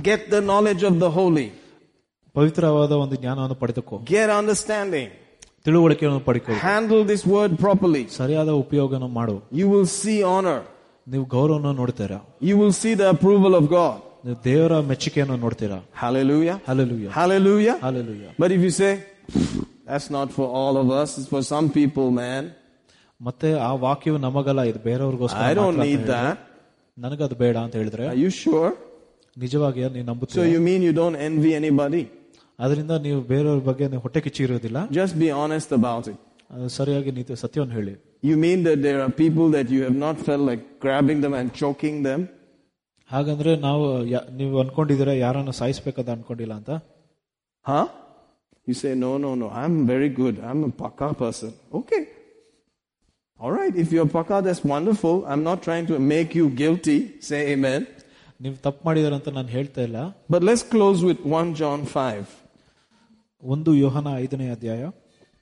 Get 0.09 0.23
the 0.31 0.41
knowledge 0.43 0.83
of 0.91 0.95
the 1.05 1.11
holy. 1.19 1.49
ಪವಿತ್ರವಾದ 2.35 2.93
ಒಂದು 3.05 3.17
ಜ್ಞಾನವನ್ನು 3.23 3.57
ಪಡೆದುಕೋ 3.63 3.97
Get 4.15 4.31
understanding. 4.41 5.09
ತಿಳುವಳಿಕೆಯನ್ನು 5.67 6.21
ಪಡೆಕೋ 6.29 6.53
Handle 6.69 7.03
this 7.13 7.23
word 7.35 7.53
properly. 7.65 8.03
ಸರಿಯಾದ 8.19 8.51
ಉಪಯೋಗನ 8.65 9.07
ಮಾಡು 9.19 9.37
You 9.61 9.69
will 9.75 9.89
see 10.01 10.19
honor. 10.35 10.59
ನೀವು 11.07 11.25
ಗೌರವನ 11.37 11.73
ನೋಡ್ತೀರಾ 11.81 12.19
You 12.49 12.57
will 12.61 12.75
see 12.83 12.95
the 13.03 13.09
approval 13.15 13.55
of 13.61 13.67
God. 13.79 13.97
ನೀವು 14.25 14.37
ದೇವರ 14.45 14.73
ಮೆಚ್ಚುಗೆಯನ್ನು 14.91 15.37
ನೋಡ್ತೀರಾ 15.45 15.79
Hallelujah. 16.03 16.57
Hallelujah 16.69 17.11
Hallelujah. 17.19 17.77
Hallelujah 17.87 18.29
But 18.43 18.51
if 18.57 18.63
you 18.67 18.73
say, 18.81 18.93
that's 19.89 20.09
not 20.11 20.29
for 20.37 20.47
all 20.61 20.75
of 20.83 20.89
us, 21.01 21.09
it's 21.19 21.31
for 21.35 21.43
some 21.53 21.69
people, 21.79 22.09
man. 22.23 22.45
ಮತ್ತೆ 23.21 23.49
ಆ 23.69 23.71
ವಾಕ್ಯವು 23.87 24.19
ನಮಗಲ್ಲ 24.27 24.61
ಇದು 24.71 24.81
ಬೇರೆಯವ್ರಿಗೋಸ್ಕರ 24.89 25.45
I 25.51 25.55
don't 25.61 25.79
ಮಾತ್ರ 25.79 25.83
ಅಂತ 25.83 25.87
need 25.87 26.01
ಹೇಳಿದ್ರೆ, 26.01 26.21
that. 26.27 26.45
ನನಗದು 26.97 27.37
ಬೇಡ 27.43 27.57
ಅಂತ 27.65 27.75
ಹೇಳಿದ್ರೆ 27.81 28.05
Are 28.13 28.21
you 28.25 28.31
sure? 28.43 28.71
ನಿಜವಾಗಿ 29.37 29.81
ನೀವು 29.97 30.05
So 30.05 30.11
ನಂಬುತ್ತೀರಾ 30.11 30.47
you 30.55 30.61
mean 30.69 30.81
you 30.89 30.95
don't 31.03 31.19
envy 31.31 31.53
anybody? 31.61 32.03
ಅದರಿಂದ 32.59 32.93
ನೀವು 33.07 33.21
ಬೇರೆಯವ್ರ 33.33 33.61
ಬಗ್ಗೆ 33.71 33.85
ನೀವು 33.93 34.03
ಹೊಟ್ಟೆ 34.07 34.21
ಕಿಚ್ಚಿ 34.27 34.43
ಇರೋದಿಲ್ಲ 34.49 34.79
Just 35.01 35.15
be 35.25 35.31
honest 35.41 35.71
about 35.81 36.07
it. 36.13 36.19
ಅದು 36.55 36.69
ಸರಿಯಾಗಿ 36.79 37.11
ನೀವು 37.17 37.39
ಸತ್ಯವನ್ನು 37.45 37.75
ಹೇಳಿ 37.81 37.95
You 38.29 38.37
mean 38.45 38.61
that 38.69 38.79
there 38.87 39.01
are 39.05 39.13
people 39.25 39.49
that 39.57 39.67
you 39.75 39.81
have 39.89 39.99
not 40.07 40.17
felt 40.29 40.43
like 40.51 40.63
grabbing 40.85 41.19
them 41.25 41.35
and 41.41 41.49
choking 41.63 41.97
them? 42.09 42.21
ಹಾಗಂದ್ರೆ 43.13 43.57
ನಾವು 43.59 43.85
ಯಾ- 44.07 44.29
ನೀವು 44.33 44.61
ಅನ್ಕೊಂಡಿದ್ದೀರಾ 44.61 45.13
ಯಾರನ್ನ 45.17 45.51
ಸಾಯಿಸ್ಬೇಕಂತ 45.59 46.11
ಅನ್ಕೊಂಡಿಲ್ಲ 46.11 46.55
ಅಂತ 46.55 46.73
Huh? 47.67 47.87
You 48.67 48.75
say, 48.75 48.95
no, 48.97 49.11
no, 49.19 49.31
no, 49.35 49.47
I'm 49.53 49.87
very 49.87 50.09
good. 50.11 50.35
I'm 50.41 50.61
a 50.65 50.71
paka 50.73 51.09
person. 51.15 51.51
Okay. 51.73 52.01
All 53.41 53.53
right, 53.53 53.75
if 53.75 53.89
you're 53.93 54.09
paka, 54.09 54.37
that's 54.43 54.63
wonderful. 54.67 55.17
I'm 55.27 55.43
not 55.43 55.59
trying 55.63 55.87
to 55.87 55.97
make 56.07 56.35
you 56.35 56.47
guilty. 56.63 56.99
Say 57.21 57.41
amen. 57.55 57.81
ನೀವು 58.41 58.55
ತಪ್ಪು 58.67 58.81
ಮಾಡಿದಾರೆ 58.85 59.15
ಅಂತ 59.15 59.29
ನಾನು 59.39 59.51
ಹೇಳ್ತಾ 59.57 59.83
ಇಲ್ಲ 59.83 59.99
But 60.31 60.43
let's 60.49 60.65
close 60.75 61.01
with 61.09 61.21
1 61.35 61.49
John 61.61 61.81
5. 61.95 62.25
ಒಂದು 63.43 63.73
ಯೋಹನ 63.77 64.09
ಐದನೇ 64.17 64.49
ಅಧ್ಯಾಯ 64.51 64.83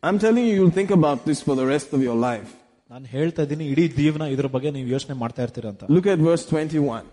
I'm 0.02 0.18
telling 0.18 0.46
you, 0.48 0.54
you'll 0.58 0.76
think 0.80 0.92
about 0.92 1.20
this 1.28 1.40
for 1.46 1.56
the 1.60 1.66
rest 1.74 1.90
of 1.92 2.02
your 2.08 2.18
life. 2.28 2.50
ನಾನು 2.90 3.06
ಹೇಳ್ತಾ 3.14 3.42
ಇದ್ದೀನಿ 3.42 3.66
ಇಡೀ 3.74 3.86
ಜೀವನ 4.00 4.26
ಇದ್ರ 4.34 4.48
ಬಗ್ಗೆ 4.56 4.70
ನೀವು 4.70 4.88
ಯೋಚನೆ 4.88 5.16
ಮಾಡ್ತಾ 5.24 5.42
ಇರ್ತೀರ 5.46 5.66
ಅಂತ 5.74 5.84
Look 5.96 6.08
at 6.14 6.20
verse 6.30 6.44
21. 6.52 7.04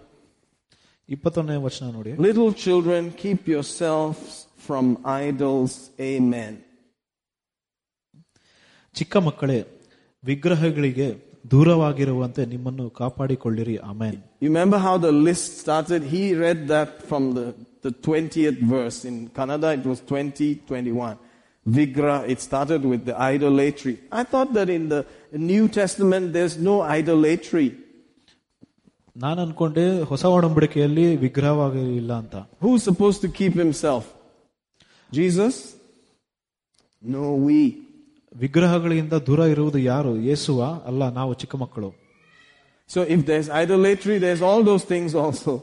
ಇಪ್ಪತ್ತೊಂದನೇ 1.10 1.58
ವಚನ 1.68 1.88
ನೋಡಿ 1.98 2.12
Little 2.28 2.52
children, 2.66 3.02
keep 3.24 3.42
yourselves 3.56 4.22
from 4.68 4.86
idols. 5.26 5.72
Amen. 6.12 6.54
ಚಿಕ್ಕ 8.96 9.16
ಮಕ್ಕಳೇ 9.28 9.60
ವಿಗ್ರಹಗಳಿಗೆ 10.24 11.08
ದೂರವಾಗಿರುವಂತೆ 11.54 12.42
ನಿಮ್ಮನ್ನು 12.54 12.86
ಕಾಪಾಡಿಕೊಳ್ಳಿರಿ 13.00 13.78
ಆಮೇನ್ 13.92 14.20
You 14.44 14.50
remember 14.54 14.80
how 14.88 14.96
the 15.08 15.14
list 15.28 15.50
started? 15.64 16.02
He 16.16 16.24
read 16.44 16.60
that 16.74 16.90
from 17.10 17.24
the, 17.38 17.46
the 17.86 17.92
20th 18.06 18.60
verse. 18.74 19.00
In 19.10 19.16
Kannada, 19.38 19.70
it 19.80 19.86
was 19.92 20.00
20, 20.02 20.48
21. 20.68 21.18
Vigra, 21.66 22.16
it 22.34 22.40
started 22.42 22.82
with 22.92 23.06
the 23.06 23.16
idolatry. 23.34 23.96
I 24.12 24.24
thought 24.32 24.52
that 24.54 24.70
in 24.70 24.90
the 24.90 25.02
New 25.52 25.66
Testament, 25.80 26.34
there's 26.38 26.58
no 26.72 26.76
idolatry. 26.98 27.68
ನಾನು 29.18 29.40
ಅನ್ಕೊಂಡೆ 29.46 29.86
ಹೊಸ 30.12 30.24
ಒಡಂಬಡಿಕೆಯಲ್ಲಿ 30.36 31.06
ವಿಗ್ರಹವಾಗಿ 31.26 31.84
ಇಲ್ಲ 32.02 32.14
ಅಂತ 32.22 32.36
Who's 32.64 32.84
supposed 32.90 33.22
to 33.26 33.30
keep 33.40 33.56
himself? 33.66 34.04
Jesus? 35.12 35.56
No, 37.04 37.26
we. 37.48 37.60
ವಿಗ್ರಹಗಳಿಂದ 38.36 39.16
ದೂರ 39.28 39.42
ಇರುವುದು 39.54 39.80
ಯಾರು 39.92 40.12
ಯೇಸುವ 40.30 40.60
ಅಲ್ಲ 40.90 41.10
ನಾವು 41.20 41.34
ಚಿಕ್ಕ 41.42 41.56
ಮಕ್ಕಳು 41.64 41.90
So 42.90 43.02
if 43.16 43.22
there's 43.26 43.50
idolatry, 43.64 44.16
there's 44.24 44.42
all 44.50 44.62
those 44.70 44.84
things 44.94 45.12
also. 45.24 45.54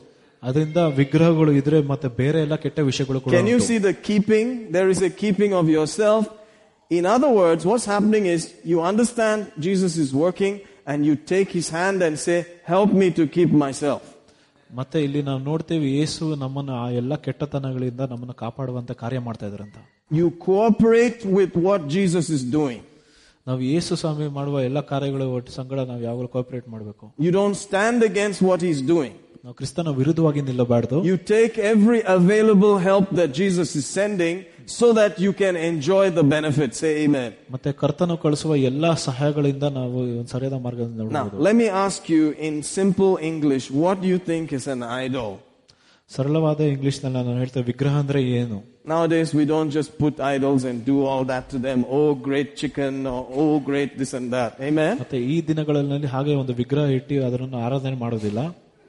ಅದರಿಂದ 0.43 0.81
ವಿಗ್ರಹಗಳು 1.01 1.53
ಇದ್ರೆ 1.53 1.79
ಮತ್ತೆ 1.93 2.09
ಬೇರೆ 2.21 2.39
ಎಲ್ಲ 2.41 2.57
ಕೆಟ್ಟ 2.65 2.79
ವಿಷಯಗಳು 2.91 3.19
ಕೂಡ 3.25 3.33
Can 3.33 3.49
you 3.53 3.59
ಉಂಟು. 3.61 3.69
see 3.71 3.79
the 3.89 3.95
keeping? 4.09 4.47
There 4.77 4.89
is 4.95 5.01
a 5.03 5.13
keeping 5.23 5.53
of 5.61 5.67
yourself. 5.77 6.23
In 6.91 7.05
other 7.07 7.31
words, 7.43 7.63
what's 7.71 7.89
happening 7.95 8.25
is 8.37 8.41
you 8.71 8.79
understand 8.91 9.39
Jesus 9.67 9.93
is 10.05 10.11
working 10.25 10.55
and 10.87 11.07
you 11.09 11.15
take 11.33 11.51
his 11.59 11.69
hand 11.79 11.99
and 12.07 12.19
say, 12.27 12.39
help 12.73 12.93
me 13.03 13.09
to 13.11 13.27
keep 13.37 13.53
myself. 13.67 14.03
ಮತ್ತೆ 14.71 14.99
ಇಲ್ಲಿ 15.05 15.21
ನಾವು 15.23 15.41
ನೋಡ್ತೇವೆ 15.41 15.87
ಯೇಸು 15.99 16.25
ನಮ್ಮನ್ನ 16.43 16.73
ಆ 16.83 16.91
ಎಲ್ಲ 17.01 17.15
ಕೆಟ್ಟತನಗಳಿಂದ 17.25 18.03
ನಮ್ಮನ್ನ 18.13 18.35
ಕಾಪಾಡುವಂತ 18.43 18.93
ಕಾರ್ಯ 19.03 19.21
ಮಾಡ್ತಾ 19.29 19.47
ಇದ್ರಂತ 19.47 19.79
You 20.11 20.29
cooperate 20.49 21.21
with 21.39 21.53
what 21.67 21.81
Jesus 21.97 22.27
is 22.37 22.43
doing. 22.59 22.81
ನಾವು 23.47 23.61
ಯೇಸು 23.73 23.97
ಸ್ವಾಮಿ 23.97 24.29
ಮಾಡುವ 24.39 24.57
ಎಲ್ಲ 24.69 24.81
ಕಾರ್ಯಗಳು 24.93 25.27
ಒಟ್ಟು 25.39 25.53
ಸಂಗಡ 25.53 25.81
ನಾವು 25.91 26.01
ಯಾವಾಗಲೂ 26.09 26.29
ಕೋಆಪರೇಟ್ 26.29 26.69
ಮಾಡಬೇಕು 26.69 27.05
You 27.27 27.33
don't 27.39 27.57
stand 27.67 28.01
against 28.11 28.41
what 28.49 28.61
he's 28.67 28.83
doing. 28.95 29.15
ನಾವು 29.45 29.55
ಕ್ರಿಸ್ತನ 29.59 29.93
ವಿರುದ್ಧವಾಗಿ 29.99 30.41
ನಿಲ್ಲಬಾರ್ದು 30.49 30.97
You 31.11 31.19
take 31.37 31.55
every 31.75 32.01
available 32.19 32.75
help 32.89 33.07
that 33.21 33.31
Jesus 33.41 33.69
is 33.81 33.87
sending 33.99 34.37
so 34.79 34.87
that 34.99 35.13
you 35.25 35.33
can 35.43 35.55
enjoy 35.71 36.05
the 36.19 36.25
benefits. 36.35 36.77
Say 36.85 36.93
amen. 37.05 37.31
ಮತ್ತೆ 37.55 37.71
ಕರ್ತನು 37.83 38.17
ಕಳಿಸುವ 38.25 38.57
ಎಲ್ಲಾ 38.71 38.91
ಸಹಾಯಗಳಿಂದ 39.07 39.69
ನಾವು 39.79 39.99
ಒಂದು 40.21 40.33
ಸರಿಯಾದ 40.35 40.59
ಮಾರ್ಗದಿಂದ 40.67 41.01
Now, 41.01 41.09
ನೋಡಬಹುದು 41.13 41.45
let 41.49 41.57
me 41.63 41.69
ask 41.87 42.11
you 42.17 42.25
in 42.49 42.57
simple 42.81 43.15
English, 43.33 43.67
what 43.85 43.97
do 44.05 44.09
you 44.15 44.21
think 44.31 44.53
is 44.61 44.67
an 44.77 44.85
idol? 45.07 45.31
ಸರಳವಾದ 46.11 46.61
ಇಂಗ್ಲಿಷ್ 46.75 47.01
ನಲ್ಲಿ 47.03 47.17
ನಾನು 47.19 47.41
ಹೇಳ್ತೇವೆ 47.43 47.67
ವಿಗ್ರಹ 47.73 47.97
ಅಂದ್ರೆ 48.03 48.21
ಏನು 48.41 48.59
Nowadays, 48.93 49.29
we 49.39 49.45
don't 49.45 49.71
just 49.79 49.91
put 50.03 50.15
idols 50.37 50.63
and 50.69 50.79
do 50.85 50.97
all 51.09 51.25
that 51.25 51.45
to 51.53 51.59
them. 51.67 51.81
Oh, 51.97 52.15
great 52.29 52.51
chicken, 52.61 53.07
or 53.07 53.21
oh, 53.41 53.61
great 53.61 53.91
this 54.01 54.13
and 54.19 54.29
that. 54.37 54.53
Amen. 54.69 54.95
ಮತ್ತೆ 55.03 55.19
ಈ 55.35 55.37
ದಿನಗಳಲ್ಲಿ 55.51 56.11
ಹಾಗೆ 56.15 56.35
ಒಂದು 56.43 56.55
ವಿಗ್ರಹ 56.63 56.97
ಇಟ್ಟು 56.99 57.19
ಅದನ್ನು 57.27 57.59
ಆರಾಧನೆ 57.67 57.99
ಮಾಡೋದಿಲ್ಲ 58.05 58.41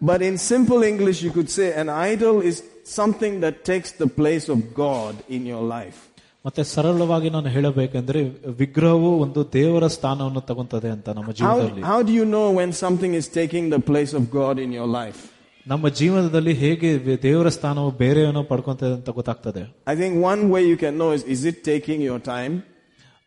But 0.02 0.22
in 0.22 0.36
simple 0.52 0.82
English, 0.84 1.20
you 1.22 1.32
could 1.32 1.50
say 1.50 1.68
an 1.84 1.90
idol 2.12 2.36
is 2.42 2.58
something 3.00 3.34
that 3.44 3.56
takes 3.64 3.90
the 3.94 4.10
place 4.20 4.46
of 4.50 4.60
God 4.78 5.14
in 5.30 5.44
your 5.46 5.64
life. 5.78 6.00
ಮತ್ತೆ 6.46 6.64
ಸರಳವಾಗಿ 6.64 7.30
ನಾನು 7.30 7.48
ಹೇಳಬೇಕೆಂದ್ರೆ 7.48 8.20
ವಿಗ್ರಹವು 8.62 9.10
ಒಂದು 9.20 9.42
ದೇವರ 9.54 9.88
ಸ್ಥಾನವನ್ನು 9.88 10.42
ತಗೊಂತದೆ 10.42 10.90
ಅಂತ 10.90 11.10
ನಮ್ಮ 11.10 11.30
How, 11.30 11.38
ಜೀವನದಲ್ಲಿ 11.40 11.84
how 11.92 12.00
do 12.08 12.14
you 12.20 12.26
know 12.34 12.48
when 12.60 12.72
something 12.86 13.14
is 13.20 13.28
taking 13.40 13.66
the 13.76 13.82
place 13.92 14.14
of 14.20 14.24
God 14.40 14.56
in 14.66 14.72
your 14.80 14.90
life? 15.02 15.20
ನಮ್ಮ 15.66 15.88
ಜೀವನದಲ್ಲಿ 16.00 16.54
ಹೇಗೆ 16.64 16.90
ವಿ- 17.06 17.18
ದೇವರ 17.24 17.48
ಸ್ಥಾನವು 17.50 17.92
ಬೇರೆಯನ್ನು 18.02 18.44
ಪಡ್ಕೊಂತದೆ 18.44 18.94
ಅಂತ 19.00 19.10
ಗೊತ್ತಾಗ್ತದೆ 19.20 19.64
I 19.94 19.96
think 19.96 20.14
one 20.32 20.44
way 20.54 20.64
you 20.72 20.78
can 20.86 20.96
know 21.02 21.12
is 21.18 21.24
is 21.36 21.44
it 21.52 21.60
taking 21.72 22.02
your 22.10 22.20
time? 22.34 22.56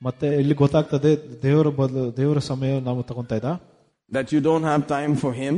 ಮತ್ತೆ 0.02 0.28
ಇಲ್ಲಿ 0.42 0.54
ಗೊತ್ತಾಗ್ತದೆ 0.54 1.12
ದೇವರ 1.46 1.68
ಬದಲು 1.80 2.16
ದೇವರ 2.16 2.38
ಸಮಯ 2.50 2.72
ನಾವು 2.88 3.02
ತಗೊಂತ 3.12 3.32
ಇದ್ದ 3.40 3.52
That 4.10 4.28
you 4.34 4.40
don't 4.48 4.66
have 4.72 4.82
time 4.96 5.14
for 5.22 5.32
Him? 5.42 5.54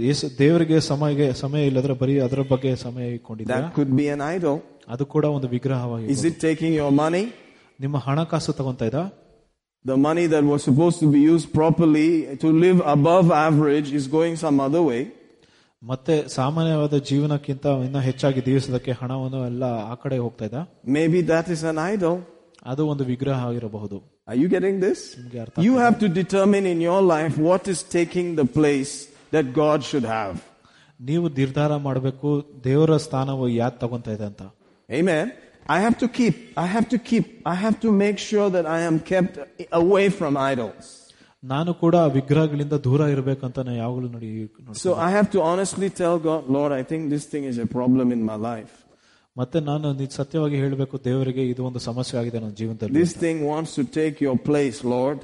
ಯೇಸು 0.00 0.26
ದೇವರಿಗೆ 0.38 0.78
ಸಮಯಗೆ 0.90 1.26
ಸಮಯ 1.42 1.62
ಇಲ್ಲದ್ರೆ 1.70 1.94
ಬರೀ 2.02 2.14
ಅದರ 2.26 2.40
ಬಗ್ಗೆ 2.52 2.70
ಸಮಯ 2.84 3.06
ಇಟ್ಕೊಂಡಿದ್ದ 3.16 3.50
That 3.54 3.70
could 3.78 3.92
be 4.00 4.06
an 4.16 4.22
idol. 4.36 4.56
ಅದು 4.94 5.04
ಕೂಡ 5.14 5.24
ಒಂದು 5.36 5.48
ವಿಗ್ರಹವಾಗಿ 5.48 6.06
Is 6.14 6.22
it 6.30 6.36
taking 6.48 6.72
your 6.80 6.92
money? 7.04 7.24
ನಿಮ್ಮ 7.78 7.96
ಹಣಕಾಸು 8.06 8.52
ತಗೊಂತ 8.60 8.82
ಇದ್ದ 8.90 9.00
The 9.84 9.96
money 10.08 10.26
that 10.34 10.44
was 10.44 10.60
supposed 10.68 10.98
to 11.04 11.08
be 11.14 11.20
used 11.32 11.48
properly 11.52 12.08
to 12.42 12.48
live 12.64 12.80
above 12.96 13.26
average 13.46 13.88
is 13.98 14.04
going 14.16 14.34
some 14.44 14.58
other 14.66 14.82
way. 14.90 15.02
ಮತ್ತೆ 15.82 16.14
ಸಾಮಾನ್ಯವಾದ 16.36 16.96
ಜೀವನಕ್ಕಿಂತ 17.08 17.66
ಇನ್ನ 17.86 18.00
ಹೆಚ್ಚಾಗಿ 18.08 18.40
ಜೀವಿಸೋದಕ್ಕೆ 18.48 18.92
ಹಣವನ್ನು 19.00 19.40
ಎಲ್ಲ 19.46 19.64
ಆ 19.92 19.96
ಕಡೆ 20.02 20.18
ಹೋಗ್ತಾ 20.24 20.44
ಇದ್ದ 20.48 20.58
Maybe 20.98 21.20
that 21.32 21.48
is 21.56 21.62
an 21.72 21.80
idol. 21.92 22.14
ಅದು 22.72 22.82
ಒಂದು 22.92 23.04
ವಿಗ್ರಹ 23.12 23.38
ಆಗಿರಬಹುದು 23.48 23.96
Are 24.30 24.38
you 24.42 24.48
getting 24.54 24.76
this? 24.86 25.00
ನಿಮ್ಗೆ 25.18 25.40
ಅರ್ಥ 25.44 25.64
You 25.68 25.74
have 25.84 25.96
to 26.04 26.08
determine 26.20 26.66
in 26.74 26.80
your 26.88 27.00
life 27.14 27.34
what 27.48 27.64
is 27.74 27.80
taking 27.98 28.28
the 28.40 28.46
place 28.58 28.94
that 29.32 29.46
God 29.62 29.78
should 29.90 30.06
have. 30.16 30.34
ನೀವು 31.00 31.26
ನಿರ್ಧಾರ 31.38 31.76
ಮಾಡಬೇಕು 31.86 32.28
ದೇವರ 32.64 32.96
ಸ್ಥಾನವು 33.06 33.46
ಯಾದ್ 33.60 33.78
ತಗೊಂತ 33.84 34.08
ಇದೆ 34.16 34.26
ಅಂತ 34.30 34.42
Amen. 34.88 35.26
I 35.76 35.78
have 35.80 35.96
to 35.98 36.08
keep, 36.18 36.34
I 36.56 36.66
have 36.66 36.86
to 36.88 36.98
keep, 37.10 37.24
I 37.46 37.56
have 37.64 37.76
to 37.84 37.90
make 38.04 38.18
sure 38.30 38.48
that 38.56 38.66
I 38.76 38.80
am 38.90 38.96
kept 39.12 39.34
away 39.82 40.06
from 40.18 40.32
idols. 40.52 40.86
ನಾನು 41.42 41.70
ಕೂಡ 41.74 41.94
ಆ 42.06 42.08
ವಿಗ್ರಹಗಳಿಂದ 42.16 42.74
ದೂರ 42.86 43.02
ಇರಬೇಕಂತ 43.14 43.58
ನಾನು 43.66 43.78
ಯಾವಾಗಲೂ 43.78 44.08
ನೋಡಿ 44.08 44.28
ನೋಡಿ- 44.58 44.80
So 44.84 44.90
I 45.06 45.10
have 45.10 45.28
to 45.36 45.40
honestly 45.50 45.88
tell 46.02 46.16
God, 46.28 46.42
Lord, 46.58 46.72
I 46.80 46.84
think 46.90 47.02
this 47.14 47.24
thing 47.32 47.44
is 47.52 47.58
a 47.66 47.68
problem 47.78 48.06
in 48.16 48.22
my 48.30 48.38
life. 48.50 48.74
ಮತ್ತೆ 49.36 49.58
ನಾನು 49.70 49.86
ನಿಜ 50.00 50.10
ಸತ್ಯವಾಗಿ 50.20 50.56
ಹೇಳಬೇಕು 50.62 50.96
ದೇವರಿಗೆ 51.04 51.42
ಇದು 51.52 51.62
ಒಂದು 51.68 51.80
ಸಮಸ್ಯೆ 51.88 52.16
ಆಗಿದೆ 52.20 52.38
ನನ್ನ 52.40 52.54
ಜೀವನದಲ್ಲಿ 52.60 52.98
This 53.02 53.14
thing 53.24 53.38
wants 53.52 53.72
to 53.78 53.84
take 54.00 54.16
your 54.26 54.36
place, 54.50 54.78
Lord. 54.96 55.20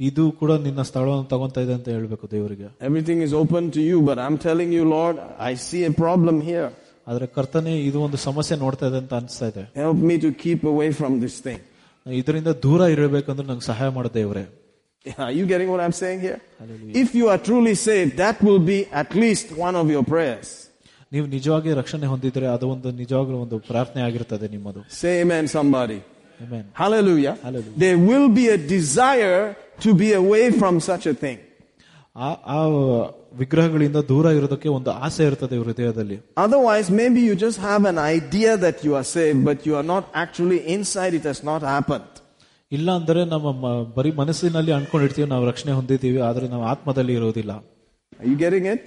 ಇದು 0.00 0.22
ಕೂಡ 0.40 0.52
ನಿನ್ನ 0.66 0.82
ಸ್ಥಳವನ್ನು 0.90 1.26
ತಗೊಂತ 1.32 1.56
ಇದೆ 1.66 1.72
ಅಂತ 1.78 1.88
ಹೇಳ್ಬೇಕು 1.96 2.26
ದೇವರಿಗೆ 2.34 2.68
Everything 2.88 3.18
is 3.26 3.32
open 3.42 3.64
to 3.76 3.82
you, 3.90 3.96
but 4.10 4.18
I'm 4.24 4.38
telling 4.48 4.70
you, 4.76 4.84
Lord, 4.96 5.16
I 5.50 5.54
see 5.68 5.82
a 5.90 5.92
problem 6.04 6.38
here. 6.50 6.68
ಆದ್ರೆ 7.06 7.26
ಕರ್ತನೆ 7.36 7.72
ಇದು 7.88 7.98
ಒಂದು 8.06 8.18
ಸಮಸ್ಯೆ 8.28 8.56
ನೋಡ್ತಾ 8.56 8.86
ಇದೆ 8.90 8.98
ಅಂತ 9.02 9.12
ಅನಿಸ್ತಾ 9.20 9.46
ಇದೆ 9.52 9.64
Help 9.82 10.00
me 10.10 10.16
to 10.26 10.30
keep 10.44 10.62
away 10.72 10.90
from 11.00 11.12
this 11.24 11.36
thing. 11.46 11.60
ಇದರಿಂದ 12.06 12.50
ದೂರ 12.64 12.80
ಇರಬೇಕಂದ್ರೆ 12.94 13.46
ನಂಗೆ 13.50 13.66
ಸಹಾಯ 13.72 13.90
ಮಾಡ 13.98 14.06
ದೇವರೇ 14.18 14.44
Are 15.24 15.32
you 15.32 15.44
getting 15.46 15.68
what 15.72 15.80
I'm 15.80 15.96
saying 16.02 16.20
here? 16.20 16.38
If 17.02 17.14
you 17.18 17.26
are 17.32 17.38
truly 17.48 17.74
saved, 17.86 18.12
that 18.16 18.38
will 18.46 18.62
be 18.72 18.78
at 19.02 19.10
least 19.14 19.46
one 19.66 19.76
of 19.82 19.86
your 19.94 20.04
prayers. 20.14 20.48
ನೀವು 21.12 21.26
ನಿಜವಾಗಿ 21.36 21.70
ರಕ್ಷಣೆ 21.80 22.06
ಹೊಂದಿದ್ರೆ 22.06 22.46
ಅದು 22.54 22.66
ಒಂದು 22.74 22.88
ನಿಜವಾಗ್ಲೂ 23.00 23.36
ಒಂದು 23.44 23.56
ಪ್ರಾರ್ಥನೆ 23.70 24.02
ಆಗಿರ್ತದೆ 24.08 24.48
ನಿಮ್ಮದು 24.54 24.80
Say 25.00 25.14
amen, 25.24 25.46
somebody. 25.56 25.98
Amen. 26.40 26.64
Hallelujah. 26.82 27.34
Hallelujah. 27.46 27.78
There 27.84 27.98
will 28.10 28.28
be 28.40 28.44
a 28.48 28.58
desire 28.76 29.40
to 29.84 29.90
be 29.94 30.08
away 30.22 30.44
from 30.60 30.74
such 30.80 31.06
a 31.06 31.14
thing. 31.14 31.38
ಆ 32.16 32.28
ಆ 32.46 32.60
ವಿಗ್ರಹಗಳಿಂದ 33.34 33.98
ದೂರ 34.08 34.26
ಇರೋದಕ್ಕೆ 34.30 34.68
ಒಂದು 34.68 34.90
ಆಸೆ 35.04 35.24
ಇರ್ತದೆ 35.24 35.56
ಹೃದಯದಲ್ಲಿ 35.58 36.16
Otherwise, 36.36 36.88
maybe 36.90 37.20
you 37.28 37.34
just 37.46 37.58
have 37.60 37.84
an 37.84 37.98
idea 38.16 38.52
that 38.56 38.78
you 38.84 38.94
are 38.94 39.06
saved, 39.16 39.44
but 39.44 39.58
you 39.66 39.74
are 39.80 39.86
not 39.94 40.04
actually 40.14 40.58
inside, 40.76 41.14
it 41.20 41.26
has 41.32 41.42
not 41.50 41.62
happened. 41.74 42.10
ಇಲ್ಲ 42.72 42.90
ಅಂದ್ರೆ 42.90 43.24
ನಮ್ಮ 43.24 43.48
ಮ- 43.62 43.84
ಬರೀ 43.96 44.10
ಮನಸ್ಸಿನಲ್ಲಿ 44.12 44.72
ಅನ್ಕೊಂಡಿರ್ತೀವಿ 44.72 45.28
ನಾವು 45.28 45.46
ರಕ್ಷಣೆ 45.46 45.72
ಹೊಂದಿದ್ದೀವಿ 45.72 46.20
ಆದ್ರೆ 46.20 46.48
ನಾವು 46.48 46.64
ಆತ್ಮದಲ್ಲಿ 46.64 47.12
ಇರೋದಿಲ್ಲ 47.12 47.52
Are 48.20 48.28
you 48.32 48.36
getting 48.36 48.66
it? 48.66 48.84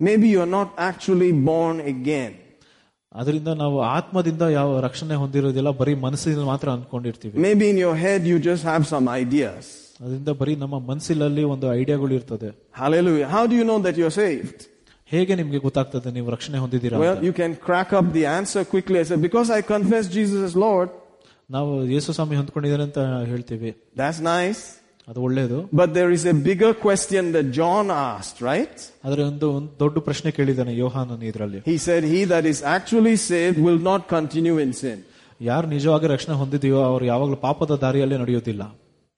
Maybe 0.00 0.26
you 0.28 0.40
are 0.40 0.52
not 0.58 0.68
actually 0.90 1.32
born 1.50 1.76
again. 1.94 2.32
ಅದರಿಂದ 3.12 3.48
ನಾವು 3.48 3.80
ಆತ್ಮದಿಂದ 3.96 4.42
ಯಾವ 4.42 4.80
ರಕ್ಷಣೆ 4.80 5.14
ಹೊಂದಿರೋದಿಲ್ಲ 5.14 5.70
ಬರೀ 5.70 5.94
ಮನಸ್ಸಿನಲ್ಲಿ 5.94 6.46
ಮಾತ್ರ 6.46 6.70
ಅನ್ಕೊಂಡಿರ್ತೀವಿ 6.70 7.34
Maybe 7.48 7.66
in 7.72 7.78
your 7.86 7.96
head 8.06 8.22
you 8.32 8.38
just 8.50 8.64
have 8.72 8.84
some 8.94 9.08
ideas. 9.24 9.64
ಅದರಿಂದ 10.00 10.30
ಬರೀ 10.40 10.54
ನಮ್ಮ 10.56 10.78
ಮನಸ್ಸಿನಲ್ಲಿ 10.90 11.44
ಒಂದು 11.54 11.66
ಐಡಿಯಾಗಳು 11.74 12.12
ಇರ್ತದೆ 12.14 12.48
Hallelujah. 12.82 13.28
How 13.28 13.44
do 13.50 13.54
you 13.54 13.66
know 13.70 13.78
that 13.86 13.96
you're 14.00 14.16
saved? 14.24 14.58
ಹೇಗೆ 15.10 15.32
ನಿಮ್ಗೆ 15.36 15.58
ಗೊತ್ತಾಗ್ತದೆ 15.58 16.10
ನೀವು 16.12 16.30
ರಕ್ಷಣೆ 16.30 16.58
ಹೊಂದಿದ್ದೀರಾ 16.58 16.96
Well, 16.98 17.12
ಅಂತ? 17.12 17.26
you 17.28 17.34
can 17.34 17.52
crack 17.66 17.90
up 17.98 18.06
the 18.12 18.24
answer 18.30 18.62
quickly 18.66 18.96
and 19.00 19.08
say, 19.10 19.18
Because 19.26 19.50
I 19.50 19.62
confess 19.74 20.04
Jesus 20.10 20.40
as 20.48 20.56
Lord. 20.66 20.88
ನಾವು 21.50 21.72
ಯೇಸು 21.94 22.12
ಸ್ವಾಮಿ 22.16 22.36
ಹೊಂದ್ಕೊಂಡಿದ್ದಾರೆ 22.36 22.84
ಅಂತ 22.88 23.00
ಹೇಳ್ತೀವಿ 23.32 23.70
That's 23.96 24.20
nice. 24.32 24.62
ಅದು 25.08 25.20
ಒಳ್ಳೇದು 25.26 25.58
But 25.80 25.90
there 25.98 26.10
is 26.16 26.22
a 26.26 26.36
bigger 26.48 26.70
question 26.86 27.24
that 27.34 27.46
John 27.58 27.84
asked, 28.06 28.38
right? 28.42 28.76
ಆದ್ರೆ 29.06 29.22
ಒಂದು 29.22 29.48
ಒಂದು 29.58 29.70
ದೊಡ್ಡ 29.80 29.98
ಪ್ರಶ್ನೆ 30.08 30.30
ಕೇಳಿದ್ದಾನೆ 30.38 30.72
ಯೋಹಾನನ್ 30.76 31.22
ಇದರಲ್ಲಿ 31.30 31.60
He 31.66 31.76
said, 31.86 32.02
He 32.14 32.20
that 32.32 32.46
is 32.52 32.60
actually 32.76 33.14
saved 33.30 33.58
will 33.66 33.80
not 33.90 34.02
continue 34.16 34.56
in 34.64 34.72
sin. 34.82 34.98
ಯಾರು 35.40 35.66
ನಿಜವಾಗಿ 35.68 36.06
ರಕ್ಷಣೆ 36.06 36.34
ಹೊಂದಿದೆಯೋ 36.34 36.80
ಅವ್ರು 36.90 37.04
ಯಾವಾಗಲೂ 37.12 37.38
ಪಾಪದ 37.46 37.72
ದಾರಿಯಲ್ಲೇ 37.84 38.18
ನಡೆಯೋದಿಲ್ಲ 38.24 38.62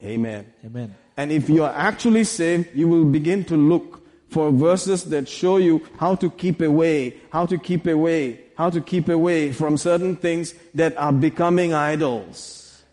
Amen. 0.02 0.42
Amen. 0.64 0.88
And 1.16 1.32
if 1.32 1.48
you 1.48 1.62
are 1.64 1.74
actually 1.88 2.24
saved, 2.24 2.66
you 2.74 2.88
will 2.88 3.06
begin 3.12 3.44
to 3.44 3.56
look 3.72 3.86
for 4.30 4.52
verses 4.59 5.05
that 5.05 5.26
show 5.40 5.56
you 5.59 5.74
how 5.98 6.14
to 6.14 6.28
keep 6.42 6.60
away, 6.62 6.98
how 7.30 7.46
to 7.46 7.56
keep 7.59 7.86
away, 7.86 8.20
how 8.59 8.68
to 8.70 8.80
keep 8.82 9.09
away 9.09 9.52
from 9.52 9.76
certain 9.78 10.16
things 10.16 10.46
that 10.76 10.92
are 10.96 11.14
becoming 11.20 11.72
idols. 11.92 12.38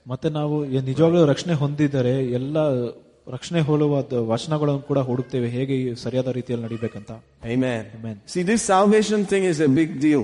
ಮತ್ತೆ 0.07 0.29
ನಾವು 0.29 0.65
ಏ- 0.65 0.81
ನಿಜವಾಗ್ಲೂ 0.81 1.25
ರಕ್ಷಣೆ 1.25 1.53
ಹೊಂದಿದರೆ 1.53 2.25
ಎಲ್ಲ 2.31 2.57
ರಕ್ಷಣೆ 3.27 3.59
ಹೋಲುವ 3.59 4.01
the- 4.01 4.13
ವಚನಗಳನ್ನು 4.27 4.81
ಕೂಡ 4.81 4.99
ಹುಡುಕ್ತೇವೆ 4.99 5.49
ಹೇಗೆ 5.49 5.75
ಈ 5.75 5.95
ಸರಿಯಾದ 5.95 6.27
ರೀತಿಯಲ್ಲಿ 6.27 6.65
ನಡಿಬೇಕಂತ 6.65 7.11
Amen. 7.45 7.81
Amen. 7.97 8.15
See, 8.33 8.43
this 8.43 8.61
salvation 8.73 9.25
thing 9.25 9.43
is 9.53 9.59
a 9.69 9.71
big 9.81 9.99
deal. 9.99 10.23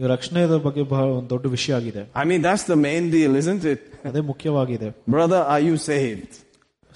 ಈ 0.00 0.06
ರಕ್ಷಣೆಯ 0.12 0.46
ಬಗ್ಗೆ 0.66 0.82
ಬಹಳ 0.92 1.06
ಒಂದು 1.18 1.30
ದೊಡ್ಡ 1.34 1.46
ವಿಷಯ 1.56 1.72
ಆಗಿದೆ 1.78 2.02
I 2.22 2.26
mean, 2.30 2.40
that's 2.46 2.64
the 2.72 2.78
main 2.88 3.04
deal, 3.16 3.32
isn't 3.42 3.64
it? 3.74 3.82
ಅದೇ 4.10 4.22
ಮುಖ್ಯವಾಗಿದೆ 4.30 4.88
Brother, 5.14 5.40
are 5.54 5.62
you 5.68 5.76
saved? 5.90 6.32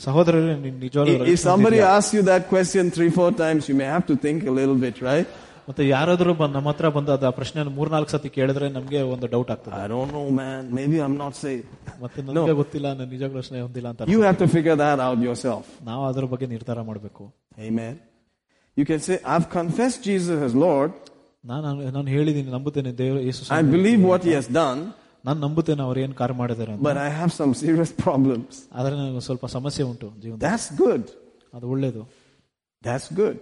ಸಹೋದರರೇ 0.00 0.54
ನೀನ್ 0.64 0.78
ನಿಜವಾಗ್ಲೂ 0.86 1.12
If 1.14 1.18
if 1.18 1.26
ರಕ್ಷಣೆ 1.26 1.42
somebody 1.48 1.78
ಹೊಂದಿದ್ಯಾ? 1.78 1.90
asks 1.98 2.14
you 2.18 2.22
that 2.32 2.44
question 2.54 2.84
three, 2.96 3.10
four 3.18 3.30
times, 3.44 3.62
you 3.70 3.76
may 3.82 3.88
have 3.94 4.06
to 4.12 4.16
think 4.24 4.38
a 4.52 4.56
little 4.60 4.78
bit, 4.86 4.96
right? 5.10 5.28
ಮತ್ತೆ 5.68 5.84
ಯಾರಾದ್ರೂ 5.94 6.32
ಬಂದ್ 6.40 6.54
ನಮ್ಮ 6.56 6.68
ಹತ್ರ 6.72 6.88
ಬಂದ 6.96 7.08
ಅದ 7.18 7.28
ಪ್ರಶ್ನೆ 7.38 7.60
ಮೂರ್ನಾಲ್ಕು 7.78 8.10
ಸತಿ 8.14 8.28
ಕೇಳಿದ್ರೆ 8.36 8.66
ನಮ್ಗೆ 8.76 9.00
ಒಂದು 9.14 9.26
ಡೌಟ್ 9.32 9.50
ಆಗ್ತದೆ 9.54 9.78
I 9.84 9.88
don't 9.94 10.10
know, 10.16 10.26
man. 10.42 10.60
Maybe 10.78 10.96
I'm 11.06 11.16
not 11.22 11.34
saved. 11.44 11.70
ಮತ್ತೆ 12.04 12.22
ನಮ್ಗೆ 12.28 12.54
ಗೊತ್ತಿಲ್ಲ 12.62 12.86
ನಾನು 12.92 13.10
ನಿಜವಾಗ್ಲೂ 13.14 13.38
ರಕ್ಷಣೆ 13.42 13.62
ಹೊಂದಿಲ್ಲ 13.66 13.88
ಅಂತ 13.92 14.10
You 14.14 14.20
have 14.28 14.38
to 14.44 14.48
figure 14.56 14.76
that 14.84 15.00
out 15.06 15.18
yourself. 15.28 15.64
ನಾವು 15.90 16.04
ಅದ್ರ 16.10 16.26
ಬಗ್ಗೆ 16.34 16.48
ನಿರ್ಧಾರ 16.54 16.80
ಮಾಡಬೇಕು 16.90 17.24
Amen. 17.68 17.94
You 18.76 18.84
can 18.84 19.00
say, 19.00 19.16
I've 19.34 19.48
confessed 19.50 20.00
Jesus 20.10 20.38
as 20.48 20.54
Lord. 20.66 20.90
ನಾನು 21.50 21.68
ನಾನು 21.96 22.08
ಹೇಳಿದ್ದೀನಿ 22.14 22.50
ನಂಬುತ್ತೇನೆ 22.56 22.92
ದೇವರು 23.02 23.20
ಯೇಸು 23.28 23.50
I 23.60 23.62
believe 23.74 24.00
what 24.12 24.22
he 24.28 24.34
has 24.38 24.48
done, 24.62 24.80
ನಾನು 25.26 25.38
ನಂಬುತ್ತೇನೆ 25.46 25.82
ಅವ್ರು 25.88 26.00
ಏನ್ 26.06 26.14
ಕಾರ್ಯ 26.20 26.36
ಮಾಡಿದಾರೆ 26.42 26.70
ಅಂತ 26.74 26.84
but 26.88 26.98
I 27.08 27.10
have 27.20 27.32
some 27.40 27.52
serious 27.64 27.92
problems. 28.06 28.52
ಆದ್ರೆ 28.78 28.94
ನನಗೆ 29.00 29.22
ಸ್ವಲ್ಪ 29.28 29.46
ಸಮಸ್ಯೆ 29.56 29.84
ಉಂಟು 29.92 30.08
ಜೀವನ 30.24 30.38
That's 30.46 30.68
good. 30.82 31.04
ಅದು 31.56 31.66
ಒಳ್ಳೇದು 31.74 32.02
That's 32.82 33.08
good. 33.20 33.36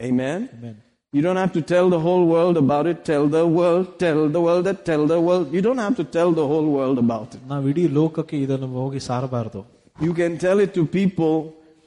Amen. 0.00 0.40
Amen. 0.56 0.76
You 1.12 1.20
don't 1.26 1.36
have 1.36 1.52
to 1.52 1.62
tell 1.72 1.86
the 1.94 2.00
whole 2.00 2.24
world 2.26 2.56
about 2.56 2.86
it. 2.86 2.98
Tell 3.04 3.26
the 3.28 3.46
world, 3.46 3.86
tell 3.98 4.20
the 4.36 4.40
world 4.46 4.64
that, 4.68 4.78
tell 4.90 5.06
the 5.06 5.20
world. 5.20 5.52
You 5.56 5.62
don't 5.66 5.82
have 5.86 5.96
to 5.96 6.04
tell 6.04 6.30
the 6.32 6.46
whole 6.52 6.68
world 6.78 6.98
about 7.06 7.28
it. 7.36 7.40
ನಾವು 7.52 7.64
ಇಡೀ 7.72 7.84
ಲೋಕಕ್ಕೆ 8.00 8.36
ಇದನ್ನು 8.44 8.68
ಹೋಗಿ 8.82 9.00
ಸಾರಬಾರದು 9.08 9.62
You 10.06 10.12
can 10.20 10.32
tell 10.44 10.58
it 10.64 10.70
to 10.78 10.82
people 11.00 11.34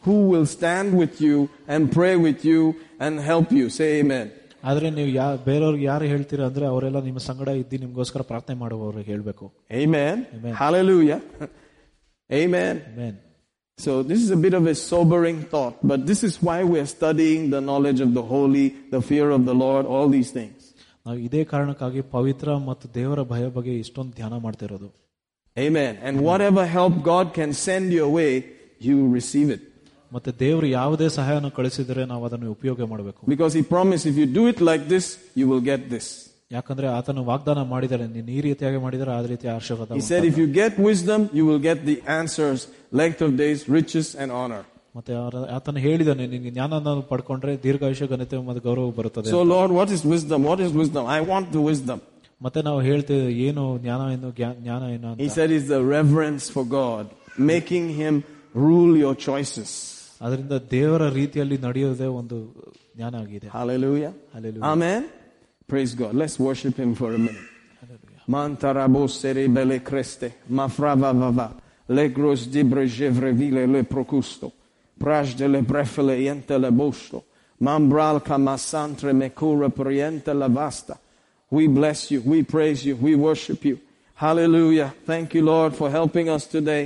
who 0.06 0.16
will 0.32 0.48
stand 0.58 0.90
with 1.02 1.16
you 1.26 1.38
and 1.74 1.92
pray 1.98 2.16
with 2.28 2.42
you 2.52 2.62
and 3.06 3.14
help 3.32 3.48
you. 3.60 3.66
Say 3.80 3.90
amen. 4.02 4.28
ಆದ್ರೆ 4.70 4.88
ನೀವು 4.98 5.10
ಯಾ 5.18 5.26
ಬೇರೆಯವ್ರಿಗೆ 5.48 5.86
ಯಾರು 5.86 6.06
ಹೇಳ್ತೀರಾ 6.14 6.46
ಅಂದ್ರೆ 6.50 6.66
ಅವರೆಲ್ಲ 6.66 7.00
ನಿಮ್ಮ 7.04 7.20
ಸಂಗಡ 7.30 7.50
ಇದ್ದು 7.62 7.78
ನಿಮ್ಗೋಸ್ಕರ 7.84 8.22
ಪ್ರಾರ್ಥನೆ 8.32 8.56
ಮಾಡುವವ್ರಿಗೆ 8.64 9.12
ಹೇಳ್ಬೇಕು 9.14 9.46
Amen. 9.84 10.16
Amen. 10.36 10.54
Hallelujah. 10.62 11.20
amen. 12.30 12.76
Amen. 12.92 13.14
So 13.80 13.92
this 14.04 14.20
is 14.26 14.32
a 14.32 14.38
bit 14.38 14.54
of 14.54 14.66
a 14.66 14.76
sobering 14.90 15.40
thought, 15.44 15.76
but 15.84 16.06
this 16.06 16.22
is 16.24 16.42
why 16.42 16.60
we're 16.64 16.86
studying 16.88 17.42
the 17.50 17.62
knowledge 17.62 18.00
of 18.00 18.12
the 18.14 18.26
holy, 18.34 18.68
the 18.94 19.02
fear 19.02 19.28
of 19.38 19.42
the 19.46 19.56
Lord, 19.56 19.86
all 19.88 20.08
these 20.10 20.32
things. 20.32 20.60
ನಾವು 21.06 21.18
ಇದೇ 21.26 21.42
ಕಾರಣಕ್ಕಾಗಿ 21.46 22.02
ಪವಿತ್ರ 22.14 22.56
ಮತ್ತು 22.70 22.86
ದೇವರ 22.96 23.22
ಭಯ 23.34 23.46
ಬಗ್ಗೆ 23.58 23.74
ಇಷ್ಟೊಂದು 23.84 24.14
ಧ್ಯಾನ 24.20 24.36
ಮಾಡ್ತಾ 24.46 24.66
ಇರೋದು 24.70 24.90
Amen. 25.58 25.92
And 26.08 26.16
whatever 26.22 26.64
help 26.78 26.96
God 27.04 27.28
can 27.34 27.52
send 27.68 27.86
your 27.94 28.10
way, 28.20 28.32
you 28.88 28.96
receive 29.18 29.50
it. 29.50 29.62
ಮತ್ತೆ 30.14 30.32
ದೇವರು 30.40 30.68
ಯಾವುದೇ 30.80 31.10
ಸಹಾಯನ 31.10 31.48
ಕಳಿಸಿದರೆ 31.58 32.06
ನಾವು 32.06 32.26
ಅದನ್ನು 32.26 32.52
ಉಪಯೋಗ 32.52 32.82
ಮಾಡಬೇಕು 32.94 33.22
Because 33.34 33.54
He 33.60 33.64
promised 33.76 34.06
if 34.12 34.18
you 34.22 34.28
do 34.40 34.44
it 34.52 34.60
like 34.70 34.84
this, 34.94 35.06
you 35.36 35.48
will 35.52 35.64
get 35.72 35.82
this. 35.96 36.08
ಯಾಕಂದ್ರೆ 36.52 36.88
ಆತನು 36.88 37.24
ವಾಗ್ದಾನ 37.26 37.60
ಮಾಡಿದರೆ 37.62 38.08
ನೀನು 38.08 38.30
ಈ 38.32 38.42
ರೀತಿಯಾಗಿ 38.42 38.78
ಮಾಡಿದರೆ 38.78 39.12
ಆ 39.12 39.22
ರೀತಿ 39.34 39.48
ಆಶೀರ್ವಾದ 39.48 39.98
He 40.00 40.06
said 40.12 40.24
if 40.32 40.38
you 40.42 40.48
get 40.62 40.74
wisdom, 40.90 41.22
you 41.34 41.46
will 41.50 41.62
get 41.70 41.80
the 41.92 41.98
answers, 42.22 42.60
length 43.02 43.22
of 43.22 43.32
days, 43.44 43.60
riches 43.80 44.10
and 44.24 44.32
honor. 44.42 44.64
ಮತ್ತೆ 44.96 45.14
ಅವರ- 45.14 45.48
ಆತನು 45.56 45.80
ಹೇಳಿದಾನೆ 45.80 46.28
ನಿನ್ಗೆ 46.28 46.52
ಜ್ಞಾನ 46.52 46.74
ಪಡ್ಕೊಂಡ್ರೆ 47.10 47.54
ದೀರ್ಘಾಯುಷ್ಯ 47.64 48.08
ಘನತೆ 48.08 48.38
ಮತ್ತು 48.50 48.62
ಗೌರವ 48.70 48.92
ಬರುತ್ತದೆ 49.00 49.32
So 49.32 49.42
Lord, 49.56 49.72
what 49.80 49.90
is 49.90 50.04
wisdom? 50.14 50.40
What 50.44 50.60
is 50.60 50.72
wisdom? 50.82 51.04
I 51.18 51.22
want 51.32 51.48
the 51.58 51.64
wisdom. 51.72 52.00
ಮತ್ತೆ 52.42 52.62
ನಾವು 52.62 52.80
ಹೇಳ್ತೇವೆ 52.82 53.28
ಏನು 53.48 53.78
ಜ್ಞಾನ 53.84 54.02
ಏನು 54.16 54.30
ಜ್ಞಾ- 54.38 54.56
ಜ್ಞಾನ 54.64 54.84
ಏನು 54.96 55.08
He 55.08 55.26
ಅಂತ 55.26 55.34
said 55.38 55.52
it's 55.58 55.68
the 55.76 55.82
reverence 55.98 56.46
for 56.56 56.64
God, 56.80 57.04
making 57.54 57.86
Him 58.02 58.16
rule 58.68 58.94
your 59.04 59.16
choices. 59.28 59.72
ಅದರಿಂದ 60.26 60.56
ದೇವರ 60.76 61.04
ರೀತಿಯಲ್ಲಿ 61.20 61.58
ನಡೆಯೋದೇ 61.68 62.08
ಒಂದು 62.20 62.38
ಜ್ಞಾನ 62.98 63.16
ಆಗಿದೆ 63.24 63.48
Hallelujah. 63.58 64.12
Hallelujah. 64.36 64.66
Amen. 64.74 65.02
Praise 65.72 65.94
God. 66.02 66.14
Let's 66.22 66.38
worship 66.48 66.76
Him 66.84 66.92
for 67.02 67.10
a 67.18 67.22
minute. 67.28 67.46
Mantarabo 68.34 69.02
cerebele 69.20 69.78
creste, 69.90 70.28
mafrava 70.50 71.12
vava, 71.22 71.48
legros 71.98 72.42
dibre 72.54 72.84
jevrevile 72.88 73.64
le 73.74 73.84
procusto, 73.84 74.48
prash 74.98 75.36
de 75.36 75.48
le 75.48 75.62
brefele 75.62 76.16
iente 76.26 76.58
le 76.58 76.72
bosto, 76.72 77.20
mambral 77.60 78.18
kamasantre 78.30 79.14
mekura 79.14 79.70
priente 79.70 80.34
la 80.34 80.48
vasta. 80.48 80.96
We 81.52 81.68
bless 81.68 82.10
you, 82.12 82.22
we 82.26 82.42
praise 82.44 82.84
you, 82.88 82.96
we 82.96 83.14
worship 83.28 83.64
you. 83.64 83.78
Hallelujah. 84.16 84.90
Thank 85.06 85.36
you, 85.36 85.44
Lord, 85.44 85.76
for 85.76 85.90
helping 85.92 86.28
us 86.30 86.48
today, 86.48 86.84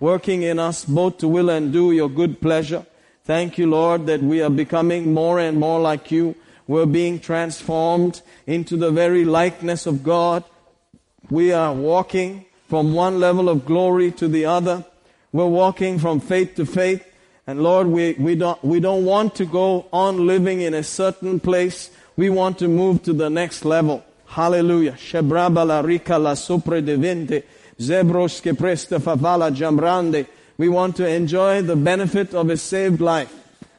working 0.00 0.42
in 0.42 0.58
us 0.58 0.84
both 0.84 1.18
to 1.18 1.28
will 1.28 1.50
and 1.50 1.72
do 1.72 1.92
your 1.92 2.08
good 2.08 2.40
pleasure. 2.40 2.84
Thank 3.24 3.58
you, 3.58 3.66
Lord, 3.66 4.06
that 4.06 4.22
we 4.22 4.42
are 4.42 4.50
becoming 4.50 5.12
more 5.12 5.40
and 5.40 5.58
more 5.58 5.80
like 5.80 6.10
you. 6.10 6.36
We're 6.66 6.86
being 6.86 7.20
transformed 7.20 8.22
into 8.46 8.76
the 8.76 8.90
very 8.90 9.24
likeness 9.24 9.86
of 9.86 10.02
God. 10.02 10.44
We 11.30 11.52
are 11.52 11.72
walking 11.72 12.44
from 12.68 12.94
one 12.94 13.20
level 13.20 13.48
of 13.48 13.64
glory 13.64 14.10
to 14.12 14.28
the 14.28 14.44
other. 14.44 14.84
We're 15.32 15.46
walking 15.46 15.98
from 15.98 16.20
faith 16.20 16.54
to 16.56 16.66
faith. 16.66 17.04
And 17.46 17.62
Lord, 17.62 17.86
we, 17.86 18.14
we 18.14 18.34
don't, 18.34 18.62
we 18.64 18.80
don't 18.80 19.04
want 19.04 19.36
to 19.36 19.44
go 19.44 19.86
on 19.92 20.26
living 20.26 20.60
in 20.60 20.74
a 20.74 20.82
certain 20.82 21.38
place. 21.38 21.90
We 22.16 22.30
want 22.30 22.58
to 22.58 22.68
move 22.68 23.02
to 23.04 23.12
the 23.12 23.30
next 23.30 23.64
level. 23.64 24.04
Hallelujah. 24.26 24.96
La 25.12 25.80
rica 25.80 26.18
la. 26.18 26.34
Zebros 27.80 28.40
que 28.40 28.54
presta 28.54 28.98
favala 28.98 29.50
jambrande. 29.50 30.26
We 30.58 30.68
want 30.68 30.96
to 30.96 31.06
enjoy 31.06 31.62
the 31.62 31.76
benefit 31.76 32.34
of 32.34 32.48
a 32.48 32.56
saved 32.56 33.00
life. 33.00 33.32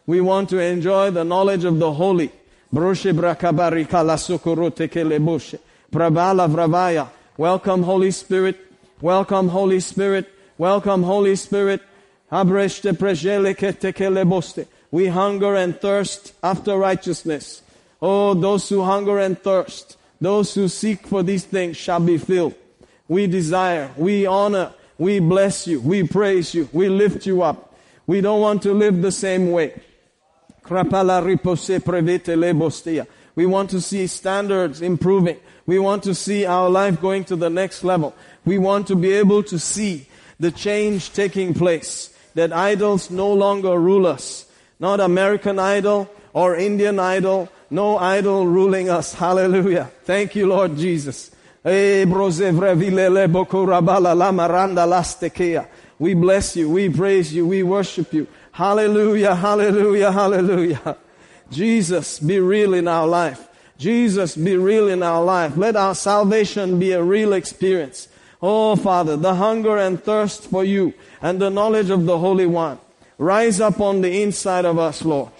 We 0.06 0.22
want 0.22 0.50
to 0.50 0.60
enjoy 0.60 1.12
the 1.12 1.24
knowledge 1.24 1.66
of 1.66 1.80
the 1.80 1.92
holy. 1.92 2.32
Broshe 2.74 3.12
brakabarika 3.14 4.06
la 4.06 4.16
sokorote 4.16 4.88
ke. 4.88 5.60
Prabala 5.92 6.48
vravaya. 6.48 7.10
Welcome, 7.38 7.84
Holy 7.84 8.12
Spirit. 8.12 8.58
Welcome, 9.02 9.50
Holy 9.50 9.80
Spirit. 9.80 10.28
Welcome, 10.58 11.04
Holy 11.04 11.36
Spirit. 11.36 11.82
Abreshte 12.32 12.92
prejele 12.94 13.56
ke 13.56 13.80
te 13.80 13.92
ke 13.92 14.10
le 14.12 14.26
boste. 14.26 14.68
We 14.92 15.08
hunger 15.08 15.56
and 15.56 15.80
thirst 15.80 16.34
after 16.44 16.78
righteousness. 16.78 17.62
Oh, 18.02 18.34
those 18.34 18.70
who 18.70 18.84
hunger 18.84 19.20
and 19.20 19.42
thirst, 19.42 19.98
those 20.22 20.54
who 20.54 20.68
seek 20.68 21.08
for 21.08 21.24
these 21.24 21.46
things 21.46 21.78
shall 21.78 22.00
be 22.00 22.18
filled. 22.18 22.54
We 23.08 23.28
desire, 23.28 23.92
we 23.96 24.26
honor, 24.26 24.74
we 24.98 25.20
bless 25.20 25.68
you, 25.68 25.80
we 25.80 26.04
praise 26.04 26.54
you, 26.54 26.68
we 26.74 26.90
lift 26.90 27.26
you 27.26 27.42
up. 27.42 27.76
We 28.06 28.22
don't 28.22 28.42
want 28.42 28.64
to 28.64 28.74
live 28.74 29.02
the 29.02 29.12
same 29.12 29.52
way. 29.52 29.82
We 33.36 33.46
want 33.46 33.70
to 33.70 33.82
see 33.82 34.08
standards 34.08 34.82
improving. 34.82 35.38
We 35.66 35.80
want 35.80 36.04
to 36.04 36.16
see 36.16 36.46
our 36.46 36.70
life 36.70 37.00
going 37.02 37.26
to 37.26 37.36
the 37.36 37.50
next 37.50 37.84
level. 37.84 38.16
We 38.46 38.58
want 38.58 38.88
to 38.88 38.96
be 38.96 39.12
able 39.12 39.44
to 39.44 39.60
see 39.60 40.08
the 40.40 40.52
change 40.52 41.14
taking 41.14 41.54
place. 41.54 42.14
That 42.36 42.54
idols 42.54 43.10
no 43.10 43.34
longer 43.34 43.80
rule 43.80 44.08
us. 44.08 44.46
Not 44.80 45.00
American 45.00 45.60
idol, 45.60 46.10
or 46.34 46.56
Indian 46.56 47.00
idol. 47.00 47.50
No 47.70 47.98
idol 47.98 48.46
ruling 48.48 48.90
us. 48.90 49.14
Hallelujah. 49.14 49.92
Thank 50.04 50.36
you, 50.36 50.48
Lord 50.48 50.78
Jesus. 50.78 51.32
We 56.00 56.14
bless 56.14 56.56
you. 56.56 56.70
We 56.70 56.88
praise 56.88 57.34
you. 57.34 57.46
We 57.46 57.62
worship 57.62 58.14
you. 58.14 58.28
Hallelujah. 58.54 59.36
Hallelujah. 59.36 60.14
Hallelujah. 60.14 60.96
Jesus, 61.52 62.20
be 62.20 62.40
real 62.40 62.74
in 62.74 62.88
our 62.88 63.06
life. 63.06 63.50
Jesus, 63.78 64.38
be 64.38 64.56
real 64.56 64.88
in 64.88 65.04
our 65.04 65.22
life. 65.22 65.58
Let 65.58 65.76
our 65.76 65.94
salvation 65.94 66.80
be 66.80 66.94
a 66.94 67.04
real 67.04 67.34
experience. 67.34 68.08
Oh, 68.42 68.78
Father, 68.78 69.18
the 69.18 69.36
hunger 69.36 69.78
and 69.78 70.02
thirst 70.02 70.44
for 70.44 70.64
you 70.64 70.94
and 71.22 71.42
the 71.42 71.50
knowledge 71.50 71.90
of 71.90 72.06
the 72.06 72.18
Holy 72.18 72.46
One. 72.46 72.80
Rise 73.18 73.60
up 73.60 73.82
on 73.82 74.00
the 74.00 74.22
inside 74.24 74.64
of 74.64 74.80
us, 74.80 75.04
Lord. 75.04 75.32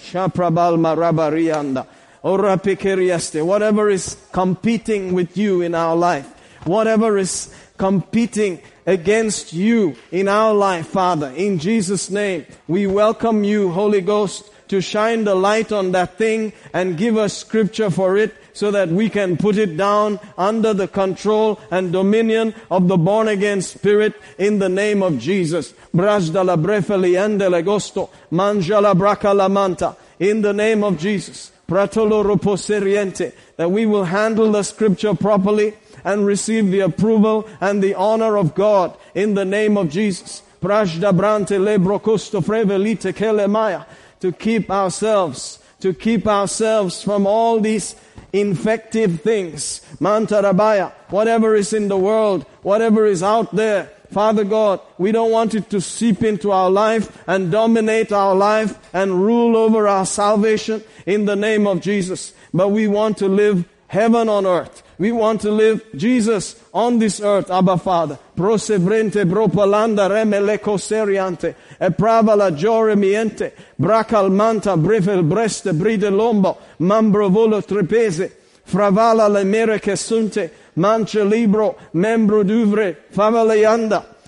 Whatever 2.22 3.90
is 3.90 4.18
competing 4.32 5.14
with 5.14 5.38
you 5.38 5.62
in 5.62 5.76
our 5.76 5.96
life, 5.96 6.28
whatever 6.66 7.18
is 7.18 7.54
competing 7.78 8.62
against 8.86 9.54
you 9.54 9.96
in 10.12 10.28
our 10.28 10.54
life, 10.54 10.88
Father, 10.88 11.30
in 11.36 11.60
Jesus' 11.60 12.10
name, 12.10 12.46
we 12.68 12.88
welcome 12.88 13.44
you, 13.44 13.72
Holy 13.72 14.02
Ghost, 14.02 14.50
to 14.70 14.82
shine 14.82 15.24
the 15.24 15.36
light 15.36 15.72
on 15.72 15.92
that 15.94 16.18
thing 16.18 16.54
and 16.74 16.98
give 16.98 17.18
us 17.18 17.38
scripture 17.38 17.90
for 17.90 18.18
it 18.18 18.36
so 18.54 18.72
that 18.72 18.90
we 18.90 19.10
can 19.10 19.38
put 19.38 19.56
it 19.58 19.78
down 19.78 20.20
under 20.38 20.74
the 20.74 20.88
control 20.88 21.60
and 21.70 21.92
dominion 21.92 22.54
of 22.72 22.88
the 22.88 22.98
born 22.98 23.28
again 23.28 23.62
spirit 23.62 24.14
in 24.38 24.60
the 24.60 24.68
name 24.68 25.04
of 25.04 25.20
Jesus. 25.20 25.74
Brajdala 25.94 26.62
brefeli 26.62 27.14
endelegosto, 27.14 28.10
manjala 28.32 28.96
brakalamanta, 28.96 29.96
in 30.20 30.42
the 30.42 30.54
name 30.54 30.84
of 30.84 30.98
Jesus. 30.98 31.52
That 31.68 33.70
we 33.72 33.86
will 33.86 34.06
handle 34.06 34.52
the 34.52 34.64
scripture 34.64 35.14
properly 35.14 35.74
and 36.04 36.26
receive 36.26 36.72
the 36.72 36.80
approval 36.80 37.48
and 37.60 37.84
the 37.84 37.96
honor 37.96 38.38
of 38.38 38.56
God 38.56 38.98
in 39.14 39.34
the 39.34 39.46
name 39.46 39.78
of 39.78 39.90
Jesus. 39.90 40.42
To 40.62 40.68
keep 44.32 44.72
ourselves, 44.72 45.60
to 45.80 45.94
keep 45.94 46.28
ourselves 46.28 47.04
from 47.04 47.28
all 47.28 47.60
these 47.60 47.96
infective 48.34 49.22
things. 49.22 49.82
Mantarabaya, 50.00 50.92
whatever 51.10 51.56
is 51.56 51.74
in 51.74 51.88
the 51.88 51.98
world, 51.98 52.46
whatever 52.64 53.06
is 53.06 53.22
out 53.22 53.56
there. 53.56 53.92
Father 54.12 54.44
God, 54.44 54.80
we 54.98 55.12
don't 55.12 55.32
want 55.32 55.56
it 55.56 55.70
to 55.70 55.82
seep 55.82 56.24
into 56.24 56.52
our 56.52 56.70
life 56.70 57.24
and 57.28 57.52
dominate 57.52 58.12
our 58.12 58.36
life 58.36 58.78
and 58.94 59.24
rule 59.24 59.58
over 59.58 59.88
our 59.88 60.06
salvation 60.06 60.84
in 61.06 61.26
the 61.26 61.36
name 61.36 61.68
of 61.68 61.82
Jesus. 61.82 62.34
But 62.54 62.70
we 62.70 62.88
want 62.88 63.18
to 63.18 63.28
live 63.28 63.66
heaven 63.88 64.30
on 64.30 64.46
earth. 64.46 64.84
We 65.00 65.12
want 65.12 65.42
to 65.42 65.52
live 65.52 65.86
Jesus 65.96 66.62
on 66.74 66.98
this 66.98 67.22
earth, 67.22 67.52
Abba 67.52 67.78
Father. 67.78 68.18
Prosebrente 68.36 69.26
bropalanda 69.26 70.10
remeleco 70.10 70.78
seriante, 70.78 71.56
e 71.80 71.90
pravala 71.90 72.52
giore 72.52 72.96
miente, 72.96 73.52
bracal 73.80 74.32
manta 74.32 74.76
brevel 74.76 75.28
breste 75.28 75.78
bride 75.78 76.10
lombo, 76.10 76.58
mambro 76.80 77.30
volo 77.30 77.62
trepese, 77.62 78.32
fravala 78.68 79.28
le 79.30 79.44
mere 79.44 79.80
che 79.80 79.96
sunte, 79.96 80.52
libro, 80.76 81.78
membro 81.94 82.44
duvre. 82.44 82.98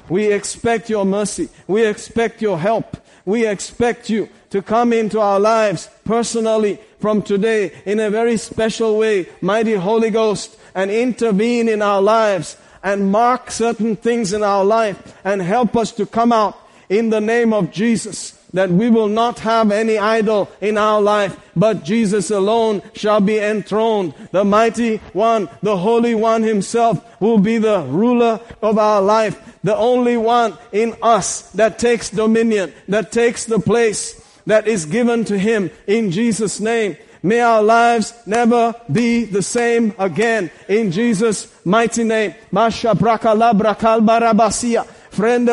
We 0.09 0.33
expect 0.33 0.89
your 0.89 1.05
mercy. 1.05 1.49
We 1.67 1.85
expect 1.85 2.41
your 2.41 2.57
help. 2.57 2.97
We 3.25 3.45
expect 3.45 4.09
you 4.09 4.27
to 4.49 4.63
come 4.63 4.93
into 4.93 5.19
our 5.19 5.39
lives 5.39 5.89
personally 6.03 6.79
from 6.99 7.21
today 7.21 7.71
in 7.85 7.99
a 7.99 8.09
very 8.09 8.37
special 8.37 8.97
way. 8.97 9.27
Mighty 9.41 9.75
Holy 9.75 10.09
Ghost, 10.09 10.57
and 10.73 10.89
intervene 10.89 11.67
in 11.67 11.81
our 11.81 12.01
lives 12.01 12.57
and 12.83 13.11
mark 13.11 13.51
certain 13.51 13.95
things 13.95 14.33
in 14.33 14.43
our 14.43 14.63
life 14.63 15.17
and 15.23 15.41
help 15.41 15.75
us 15.75 15.91
to 15.91 16.05
come 16.05 16.31
out 16.31 16.57
in 16.87 17.09
the 17.09 17.19
name 17.19 17.53
of 17.53 17.71
Jesus. 17.71 18.38
That 18.53 18.71
we 18.71 18.89
will 18.89 19.07
not 19.07 19.39
have 19.39 19.71
any 19.71 19.97
idol 19.97 20.49
in 20.59 20.77
our 20.77 21.01
life, 21.01 21.37
but 21.55 21.83
Jesus 21.83 22.31
alone 22.31 22.81
shall 22.93 23.21
be 23.21 23.37
enthroned. 23.37 24.13
The 24.31 24.43
mighty 24.43 24.97
one, 25.13 25.49
the 25.61 25.77
holy 25.77 26.15
one 26.15 26.41
himself 26.41 27.03
will 27.21 27.37
be 27.37 27.59
the 27.59 27.81
ruler 27.83 28.39
of 28.61 28.77
our 28.77 29.01
life. 29.01 29.59
The 29.63 29.75
only 29.75 30.17
one 30.17 30.57
in 30.71 30.95
us 31.01 31.51
that 31.51 31.77
takes 31.77 32.09
dominion, 32.09 32.73
that 32.87 33.11
takes 33.11 33.45
the 33.45 33.59
place 33.59 34.19
that 34.45 34.67
is 34.67 34.85
given 34.85 35.25
to 35.25 35.37
him 35.37 35.69
in 35.85 36.09
Jesus' 36.09 36.59
name. 36.59 36.97
May 37.21 37.41
our 37.41 37.61
lives 37.61 38.13
never 38.25 38.73
be 38.91 39.25
the 39.25 39.41
same 39.41 39.93
again. 39.99 40.49
In 40.69 40.91
Jesus' 40.91 41.53
mighty 41.65 42.03
name. 42.03 42.33
Masha 42.51 42.95
brakalabra 42.95 43.77
kalbarabasia. 43.77 44.85
Friend 44.85 45.49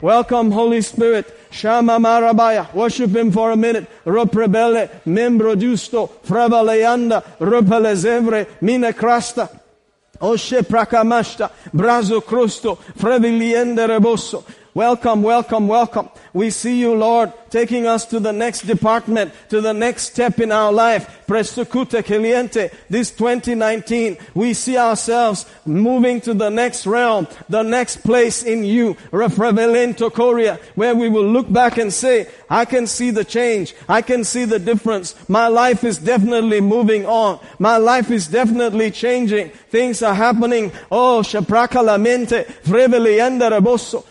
Welcome, 0.00 0.50
Holy 0.52 0.80
Spirit. 0.80 1.26
Shama 1.54 1.98
Marabaya. 2.00 2.72
Worship 2.74 3.14
Him 3.14 3.30
for 3.30 3.52
a 3.52 3.56
minute. 3.56 3.86
Roprebele, 4.04 4.88
membro 5.06 5.54
giusto, 5.54 6.10
fravaleanda, 6.24 7.22
ropelezevre, 7.38 8.46
mine 8.60 8.92
crasta. 8.92 9.48
Oshe 10.20 10.62
prakamashta, 10.62 11.50
brazo 11.72 12.20
crusto, 12.22 12.76
freviliende 12.96 13.86
rebosso. 13.86 14.44
Welcome, 14.74 15.22
welcome, 15.22 15.68
welcome. 15.68 16.08
We 16.32 16.50
see 16.50 16.80
you, 16.80 16.96
Lord, 16.96 17.32
taking 17.48 17.86
us 17.86 18.06
to 18.06 18.18
the 18.18 18.32
next 18.32 18.62
department, 18.62 19.32
to 19.50 19.60
the 19.60 19.72
next 19.72 20.02
step 20.02 20.40
in 20.40 20.50
our 20.50 20.72
life. 20.72 21.24
Prestocute 21.28 22.04
Caliente, 22.04 22.70
this 22.90 23.12
2019, 23.12 24.18
we 24.34 24.52
see 24.52 24.76
ourselves 24.76 25.46
moving 25.64 26.20
to 26.22 26.34
the 26.34 26.50
next 26.50 26.88
realm, 26.88 27.28
the 27.48 27.62
next 27.62 27.98
place 27.98 28.42
in 28.42 28.64
you, 28.64 28.94
Refrevelento 29.12 30.12
Korea, 30.12 30.58
where 30.74 30.96
we 30.96 31.08
will 31.08 31.28
look 31.28 31.50
back 31.52 31.78
and 31.78 31.92
say, 31.92 32.26
I 32.50 32.64
can 32.64 32.88
see 32.88 33.12
the 33.12 33.24
change. 33.24 33.74
I 33.88 34.02
can 34.02 34.24
see 34.24 34.44
the 34.44 34.58
difference. 34.58 35.14
My 35.28 35.46
life 35.46 35.84
is 35.84 35.98
definitely 35.98 36.60
moving 36.60 37.06
on. 37.06 37.38
My 37.60 37.76
life 37.76 38.10
is 38.10 38.26
definitely 38.26 38.90
changing. 38.90 39.50
Things 39.70 40.02
are 40.02 40.14
happening. 40.14 40.72
Oh, 40.90 41.22
Shapraka 41.24 41.80
Lamente, 41.80 42.44
Reboso, 42.64 44.04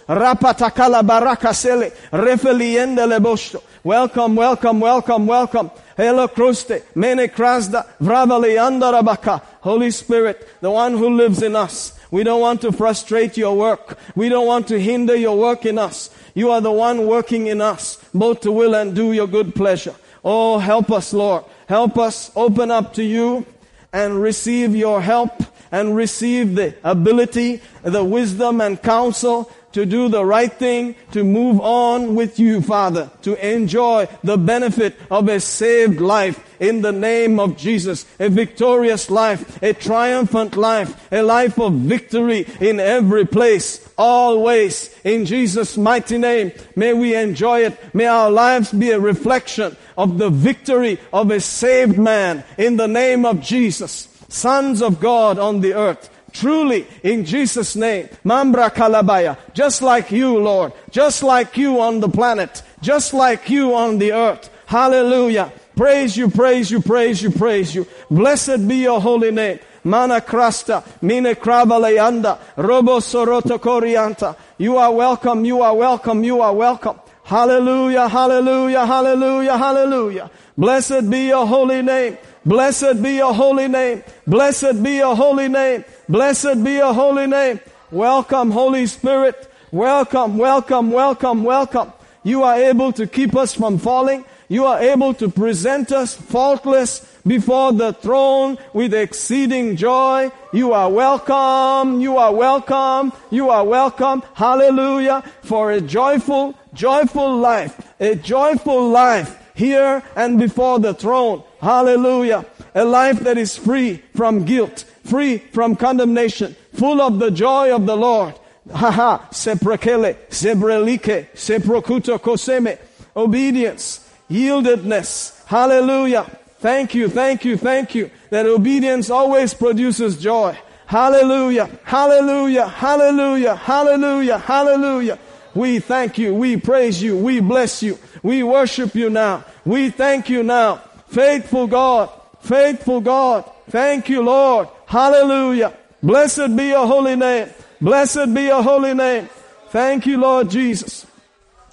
Rapatakala 0.54 1.02
Barakasele, 1.04 1.92
Refelienda 2.12 3.08
Lebosto. 3.08 3.62
Welcome, 3.84 4.36
welcome, 4.36 4.80
welcome, 4.80 5.28
welcome. 5.28 5.72
Hello, 5.98 6.28
Kruste, 6.28 6.84
Mene 6.96 7.28
Krasda, 7.28 7.86
Vravali 8.00 8.56
Andarabaka. 8.58 9.42
Holy 9.62 9.92
Spirit, 9.92 10.48
the 10.62 10.72
one 10.72 10.98
who 10.98 11.10
lives 11.10 11.42
in 11.42 11.56
us. 11.56 12.00
We 12.12 12.24
don't 12.24 12.42
want 12.42 12.62
to 12.62 12.72
frustrate 12.72 13.38
your 13.38 13.58
work. 13.58 13.98
We 14.16 14.30
don't 14.30 14.48
want 14.48 14.68
to 14.68 14.80
hinder 14.80 15.16
your 15.16 15.38
work 15.38 15.66
in 15.66 15.78
us. 15.78 16.10
You 16.34 16.52
are 16.52 16.62
the 16.62 16.72
one 16.72 17.08
working 17.08 17.48
in 17.48 17.62
us, 17.62 17.98
both 18.14 18.42
to 18.42 18.52
will 18.52 18.76
and 18.76 18.96
do 18.96 19.12
your 19.12 19.28
good 19.28 19.56
pleasure. 19.56 19.96
Oh, 20.24 20.60
help 20.60 20.92
us, 20.92 21.14
Lord. 21.14 21.44
Help 21.68 21.98
us 21.98 22.32
open 22.36 22.72
up 22.72 22.94
to 22.96 23.04
you 23.04 23.46
and 23.92 24.22
receive 24.22 24.76
your 24.76 25.02
help 25.02 25.44
and 25.72 25.96
receive 25.96 26.56
the 26.56 26.76
ability, 26.84 27.62
the 27.82 28.04
wisdom 28.04 28.62
and 28.62 28.82
counsel 28.82 29.52
to 29.74 29.86
do 29.86 30.08
the 30.08 30.26
right 30.26 30.52
thing, 30.52 30.96
to 31.12 31.24
move 31.24 31.60
on 31.60 32.16
with 32.16 32.40
you, 32.40 32.62
Father, 32.62 33.12
to 33.24 33.36
enjoy 33.46 34.08
the 34.24 34.38
benefit 34.38 34.96
of 35.12 35.28
a 35.28 35.40
saved 35.40 36.00
life 36.00 36.40
in 36.60 36.82
the 36.82 36.92
name 36.92 37.40
of 37.40 37.58
Jesus. 37.58 38.06
A 38.20 38.30
victorious 38.30 39.10
life, 39.10 39.62
a 39.62 39.74
triumphant 39.74 40.56
life, 40.56 41.12
a 41.12 41.22
life 41.22 41.60
of 41.60 41.74
victory 41.74 42.48
in 42.60 42.80
every 42.80 43.26
place, 43.26 43.88
always. 43.98 44.96
In 45.04 45.26
Jesus' 45.26 45.78
mighty 45.78 46.18
name, 46.18 46.52
may 46.76 46.94
we 46.94 47.16
enjoy 47.16 47.62
it. 47.62 47.94
May 47.94 48.06
our 48.06 48.32
lives 48.32 48.72
be 48.72 48.92
a 48.92 49.00
reflection 49.00 49.76
of 49.98 50.18
the 50.18 50.30
victory 50.30 51.00
of 51.12 51.32
a 51.32 51.40
saved 51.40 51.98
man 51.98 52.44
in 52.58 52.78
the 52.78 52.88
name 52.88 53.26
of 53.26 53.42
Jesus. 53.42 54.08
Sons 54.30 54.82
of 54.82 55.00
God 55.00 55.38
on 55.38 55.62
the 55.62 55.74
earth 55.74 56.10
Truly, 56.34 56.88
in 57.04 57.26
Jesus' 57.26 57.76
name, 57.76 58.10
Mambra 58.26 58.70
Kalabaya, 58.72 59.38
just 59.54 59.84
like 59.84 60.12
you, 60.12 60.40
Lord, 60.40 60.74
just 60.90 61.22
like 61.22 61.56
you 61.58 61.80
on 61.80 62.00
the 62.00 62.10
planet, 62.10 62.64
just 62.82 63.14
like 63.14 63.50
you 63.50 63.76
on 63.76 64.00
the 64.00 64.12
earth. 64.12 64.50
Hallelujah. 64.66 65.54
Praise 65.76 66.18
you, 66.18 66.30
praise 66.30 66.72
you, 66.72 66.82
praise 66.82 67.22
you, 67.22 67.30
praise 67.30 67.76
you. 67.76 67.88
Blessed 68.10 68.68
be 68.68 68.78
your 68.78 69.00
holy 69.00 69.30
name. 69.32 69.60
Mana 69.84 70.22
krasta, 70.22 70.84
mine 71.02 71.36
kravalayanda, 71.36 72.40
robo 72.58 73.00
soroto 73.00 73.60
korianta. 73.60 74.36
You 74.58 74.78
are 74.78 74.92
welcome, 74.92 75.46
you 75.46 75.62
are 75.62 75.76
welcome, 75.76 76.24
you 76.24 76.42
are 76.42 76.54
welcome. 76.54 77.00
Hallelujah, 77.24 78.08
hallelujah, 78.08 78.86
hallelujah, 78.86 79.58
hallelujah. 79.58 80.32
Blessed 80.58 81.10
be 81.10 81.28
your 81.28 81.46
holy 81.46 81.82
name. 81.82 82.18
Blessed 82.46 83.02
be 83.02 83.16
your 83.16 83.34
holy 83.34 83.68
name. 83.68 84.04
Blessed 84.28 84.84
be 84.84 84.98
your 84.98 85.16
holy 85.16 85.48
name. 85.48 85.86
Blessed 86.10 86.64
be 86.64 86.74
your 86.74 86.94
holy 86.94 87.28
name. 87.28 87.60
Welcome, 87.90 88.52
Holy 88.52 88.86
Spirit. 88.86 89.50
Welcome, 89.72 90.38
welcome, 90.38 90.92
welcome, 90.92 91.44
welcome. 91.44 91.94
You 92.24 92.44
are 92.44 92.56
able 92.56 92.92
to 92.94 93.08
keep 93.08 93.36
us 93.36 93.54
from 93.54 93.78
falling. 93.78 94.26
You 94.50 94.66
are 94.66 94.82
able 94.82 95.14
to 95.16 95.30
present 95.30 95.92
us 95.92 96.14
faultless 96.14 97.00
before 97.26 97.72
the 97.72 97.94
throne 97.94 98.58
with 98.74 98.94
exceeding 98.94 99.78
joy. 99.78 100.30
You 100.52 100.74
are 100.74 100.90
welcome. 100.90 102.02
You 102.02 102.18
are 102.18 102.34
welcome. 102.34 103.14
You 103.32 103.50
are 103.52 103.64
welcome. 103.64 104.22
Hallelujah. 104.34 105.24
For 105.44 105.72
a 105.72 105.82
joyful, 105.82 106.56
joyful 106.74 107.38
life. 107.38 107.94
A 108.00 108.16
joyful 108.16 108.90
life 108.90 109.40
here 109.64 110.04
and 110.16 110.38
before 110.38 110.80
the 110.80 110.94
throne. 110.94 111.44
Hallelujah. 111.62 112.46
A 112.76 112.84
life 112.84 113.20
that 113.22 113.38
is 113.38 113.56
free 113.56 114.04
from 114.16 114.44
guilt, 114.44 114.84
free 115.06 115.38
from 115.38 115.76
condemnation, 115.76 116.56
full 116.74 117.00
of 117.02 117.20
the 117.20 117.32
joy 117.32 117.74
of 117.74 117.86
the 117.86 117.96
Lord. 117.96 118.36
Haha, 118.72 119.20
seprekele, 119.32 120.16
sebrelike, 120.30 121.28
seprokuto 121.34 122.20
koseme. 122.20 122.78
Obedience, 123.16 124.10
yieldedness. 124.30 125.46
Hallelujah. 125.46 126.24
Thank 126.60 126.96
you, 126.96 127.10
thank 127.10 127.46
you, 127.46 127.58
thank 127.58 127.94
you. 127.94 128.10
That 128.30 128.46
obedience 128.46 129.10
always 129.10 129.54
produces 129.54 130.18
joy. 130.18 130.58
Hallelujah, 130.86 131.70
hallelujah, 131.84 132.68
hallelujah, 132.68 133.56
hallelujah, 133.56 134.38
hallelujah. 134.38 135.20
We 135.56 135.80
thank 135.80 136.18
you, 136.18 136.34
we 136.34 136.58
praise 136.58 137.02
you, 137.02 137.18
we 137.18 137.40
bless 137.40 137.84
you, 137.84 138.00
we 138.22 138.44
worship 138.44 138.96
you 138.96 139.10
now. 139.10 139.44
We 139.66 139.90
thank 139.90 140.30
you 140.30 140.44
now. 140.44 140.78
Faithful 141.08 141.68
God, 141.68 142.10
faithful 142.42 143.02
God. 143.02 143.50
Thank 143.70 144.10
you, 144.10 144.22
Lord. 144.22 144.68
Hallelujah. 144.86 145.74
Blessed 146.02 146.56
be 146.56 146.70
your 146.70 146.86
holy 146.86 147.16
name. 147.16 147.50
Blessed 147.80 148.34
be 148.34 148.44
your 148.44 148.62
holy 148.62 148.94
name. 148.94 149.30
Thank 149.70 150.06
you, 150.06 150.18
Lord 150.18 150.50
Jesus. 150.50 151.06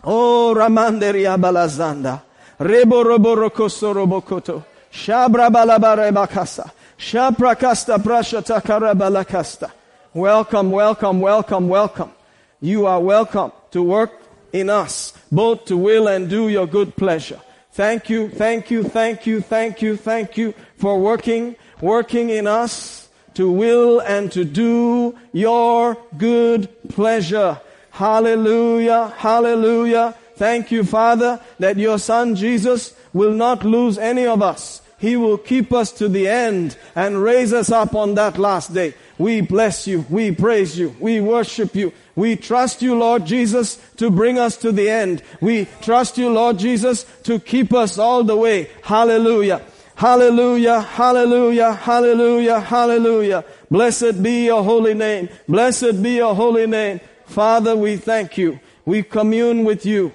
Oh, 0.04 0.54
Ramanderia 0.56 1.36
Balazanda. 1.36 2.22
Rebo 2.58 3.04
robo 3.04 3.34
rokoso 3.34 3.92
robokoto. 3.92 4.64
Shabra 4.92 5.50
balabarebakasa. 5.50 6.70
Shaprakasta 6.98 7.98
prashata 7.98 8.60
karabalakasta. 8.60 9.70
Welcome, 10.12 10.70
welcome, 10.70 11.20
welcome, 11.20 11.68
welcome. 11.68 12.12
You 12.60 12.86
are 12.86 13.00
welcome 13.00 13.52
to 13.70 13.82
work 13.82 14.12
in 14.52 14.68
us, 14.68 15.14
both 15.32 15.64
to 15.66 15.76
will 15.76 16.08
and 16.08 16.28
do 16.28 16.48
your 16.48 16.66
good 16.66 16.96
pleasure. 16.96 17.40
Thank 17.80 18.10
you, 18.10 18.28
thank 18.28 18.70
you, 18.70 18.84
thank 18.84 19.24
you, 19.24 19.40
thank 19.40 19.80
you, 19.80 19.96
thank 19.96 20.36
you 20.36 20.52
for 20.76 21.00
working, 21.00 21.56
working 21.80 22.28
in 22.28 22.46
us 22.46 23.08
to 23.32 23.50
will 23.50 24.00
and 24.00 24.30
to 24.32 24.44
do 24.44 25.18
your 25.32 25.96
good 26.18 26.68
pleasure. 26.90 27.58
Hallelujah, 27.92 29.14
hallelujah. 29.16 30.14
Thank 30.36 30.70
you, 30.70 30.84
Father, 30.84 31.40
that 31.58 31.78
your 31.78 31.98
Son 31.98 32.36
Jesus 32.36 32.92
will 33.14 33.32
not 33.32 33.64
lose 33.64 33.96
any 33.96 34.26
of 34.26 34.42
us. 34.42 34.82
He 34.98 35.16
will 35.16 35.38
keep 35.38 35.72
us 35.72 35.90
to 35.92 36.08
the 36.08 36.28
end 36.28 36.76
and 36.94 37.22
raise 37.22 37.54
us 37.54 37.72
up 37.72 37.94
on 37.94 38.14
that 38.16 38.36
last 38.36 38.74
day. 38.74 38.92
We 39.20 39.42
bless 39.42 39.86
you. 39.86 40.06
We 40.08 40.32
praise 40.32 40.78
you. 40.78 40.96
We 40.98 41.20
worship 41.20 41.74
you. 41.74 41.92
We 42.16 42.36
trust 42.36 42.80
you, 42.80 42.94
Lord 42.94 43.26
Jesus, 43.26 43.76
to 43.98 44.10
bring 44.10 44.38
us 44.38 44.56
to 44.56 44.72
the 44.72 44.88
end. 44.88 45.22
We 45.42 45.68
trust 45.82 46.16
you, 46.16 46.30
Lord 46.30 46.58
Jesus, 46.58 47.04
to 47.24 47.38
keep 47.38 47.74
us 47.74 47.98
all 47.98 48.24
the 48.24 48.34
way. 48.34 48.70
Hallelujah. 48.82 49.60
Hallelujah, 49.94 50.80
hallelujah, 50.80 51.74
hallelujah, 51.74 52.60
hallelujah. 52.60 53.44
Blessed 53.70 54.22
be 54.22 54.46
your 54.46 54.64
holy 54.64 54.94
name. 54.94 55.28
Blessed 55.46 56.02
be 56.02 56.12
your 56.12 56.34
holy 56.34 56.66
name. 56.66 57.00
Father, 57.26 57.76
we 57.76 57.98
thank 57.98 58.38
you. 58.38 58.58
We 58.86 59.02
commune 59.02 59.66
with 59.66 59.84
you. 59.84 60.12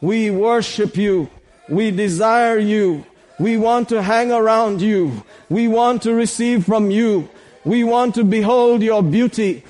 We 0.00 0.30
worship 0.30 0.96
you. 0.96 1.28
We 1.68 1.90
desire 1.90 2.58
you. 2.60 3.04
We 3.40 3.56
want 3.56 3.88
to 3.88 4.00
hang 4.00 4.30
around 4.30 4.80
you. 4.80 5.24
We 5.48 5.66
want 5.66 6.02
to 6.02 6.14
receive 6.14 6.66
from 6.66 6.92
you. 6.92 7.28
We 7.64 7.84
want 7.84 8.14
to 8.16 8.24
behold 8.24 8.82
your 8.82 9.02
beauty, 9.02 9.64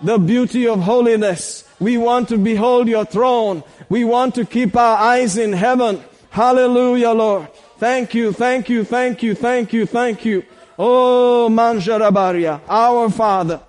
the 0.00 0.18
beauty 0.18 0.66
of 0.66 0.80
holiness. 0.82 1.64
We 1.80 1.96
want 1.96 2.28
to 2.28 2.38
behold 2.38 2.88
your 2.88 3.04
throne. 3.04 3.62
We 3.88 4.04
want 4.04 4.34
to 4.36 4.44
keep 4.44 4.76
our 4.76 4.96
eyes 4.98 5.36
in 5.36 5.52
heaven. 5.52 6.02
Hallelujah, 6.30 7.10
Lord. 7.10 7.48
Thank 7.78 8.14
you, 8.14 8.32
thank 8.32 8.68
you, 8.68 8.84
thank 8.84 9.22
you, 9.22 9.34
thank 9.34 9.72
you, 9.72 9.86
thank 9.86 10.24
you. 10.24 10.44
Oh, 10.78 11.48
Manjarabaria, 11.50 12.60
our 12.68 13.10
Father, 13.10 13.60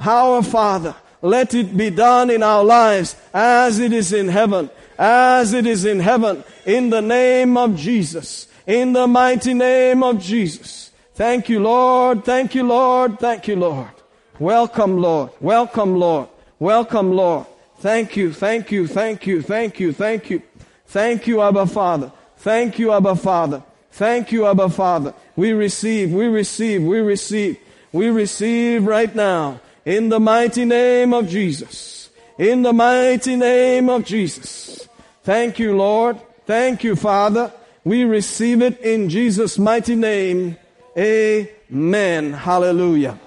our 0.00 0.42
Father, 0.42 0.94
let 1.20 1.54
it 1.54 1.76
be 1.76 1.90
done 1.90 2.30
in 2.30 2.42
our 2.42 2.64
lives 2.64 3.16
as 3.32 3.78
it 3.78 3.92
is 3.92 4.12
in 4.12 4.28
heaven, 4.28 4.70
as 4.98 5.52
it 5.52 5.66
is 5.66 5.84
in 5.84 6.00
heaven, 6.00 6.44
in 6.64 6.90
the 6.90 7.02
name 7.02 7.56
of 7.56 7.76
Jesus 7.76 8.48
in 8.66 8.92
the 8.92 9.06
mighty 9.06 9.54
name 9.54 10.02
of 10.02 10.20
Jesus. 10.20 10.83
Thank 11.14 11.48
you, 11.48 11.60
Lord. 11.60 12.24
Thank 12.24 12.54
you, 12.54 12.64
Lord. 12.64 13.18
Thank 13.20 13.48
you, 13.48 13.56
Lord. 13.56 13.90
Welcome, 14.38 14.98
Lord. 15.00 15.30
Welcome, 15.40 15.96
Lord. 15.96 16.28
Welcome, 16.58 17.12
Lord. 17.12 17.46
Thank 17.78 18.16
you, 18.16 18.32
thank 18.32 18.72
you, 18.72 18.86
thank 18.86 19.26
you, 19.26 19.42
thank 19.42 19.78
you, 19.78 19.92
thank 19.92 20.30
you. 20.30 20.42
Thank 20.86 21.26
you, 21.26 21.42
Abba 21.42 21.66
Father. 21.66 22.12
Thank 22.38 22.78
you, 22.78 22.92
Abba 22.92 23.16
Father. 23.16 23.62
Thank 23.92 24.32
you, 24.32 24.46
Abba 24.46 24.70
Father. 24.70 25.14
We 25.36 25.52
receive, 25.52 26.12
we 26.12 26.26
receive, 26.26 26.82
we 26.82 27.00
receive, 27.00 27.58
we 27.92 28.10
receive 28.10 28.86
right 28.86 29.14
now 29.14 29.60
in 29.84 30.08
the 30.08 30.20
mighty 30.20 30.64
name 30.64 31.12
of 31.12 31.28
Jesus. 31.28 32.10
In 32.38 32.62
the 32.62 32.72
mighty 32.72 33.36
name 33.36 33.88
of 33.88 34.04
Jesus. 34.04 34.88
Thank 35.22 35.58
you, 35.58 35.76
Lord. 35.76 36.18
Thank 36.46 36.82
you, 36.82 36.96
Father. 36.96 37.52
We 37.84 38.04
receive 38.04 38.62
it 38.62 38.80
in 38.80 39.08
Jesus' 39.08 39.58
mighty 39.58 39.94
name. 39.94 40.56
Amen. 40.96 42.32
Hallelujah. 42.32 43.18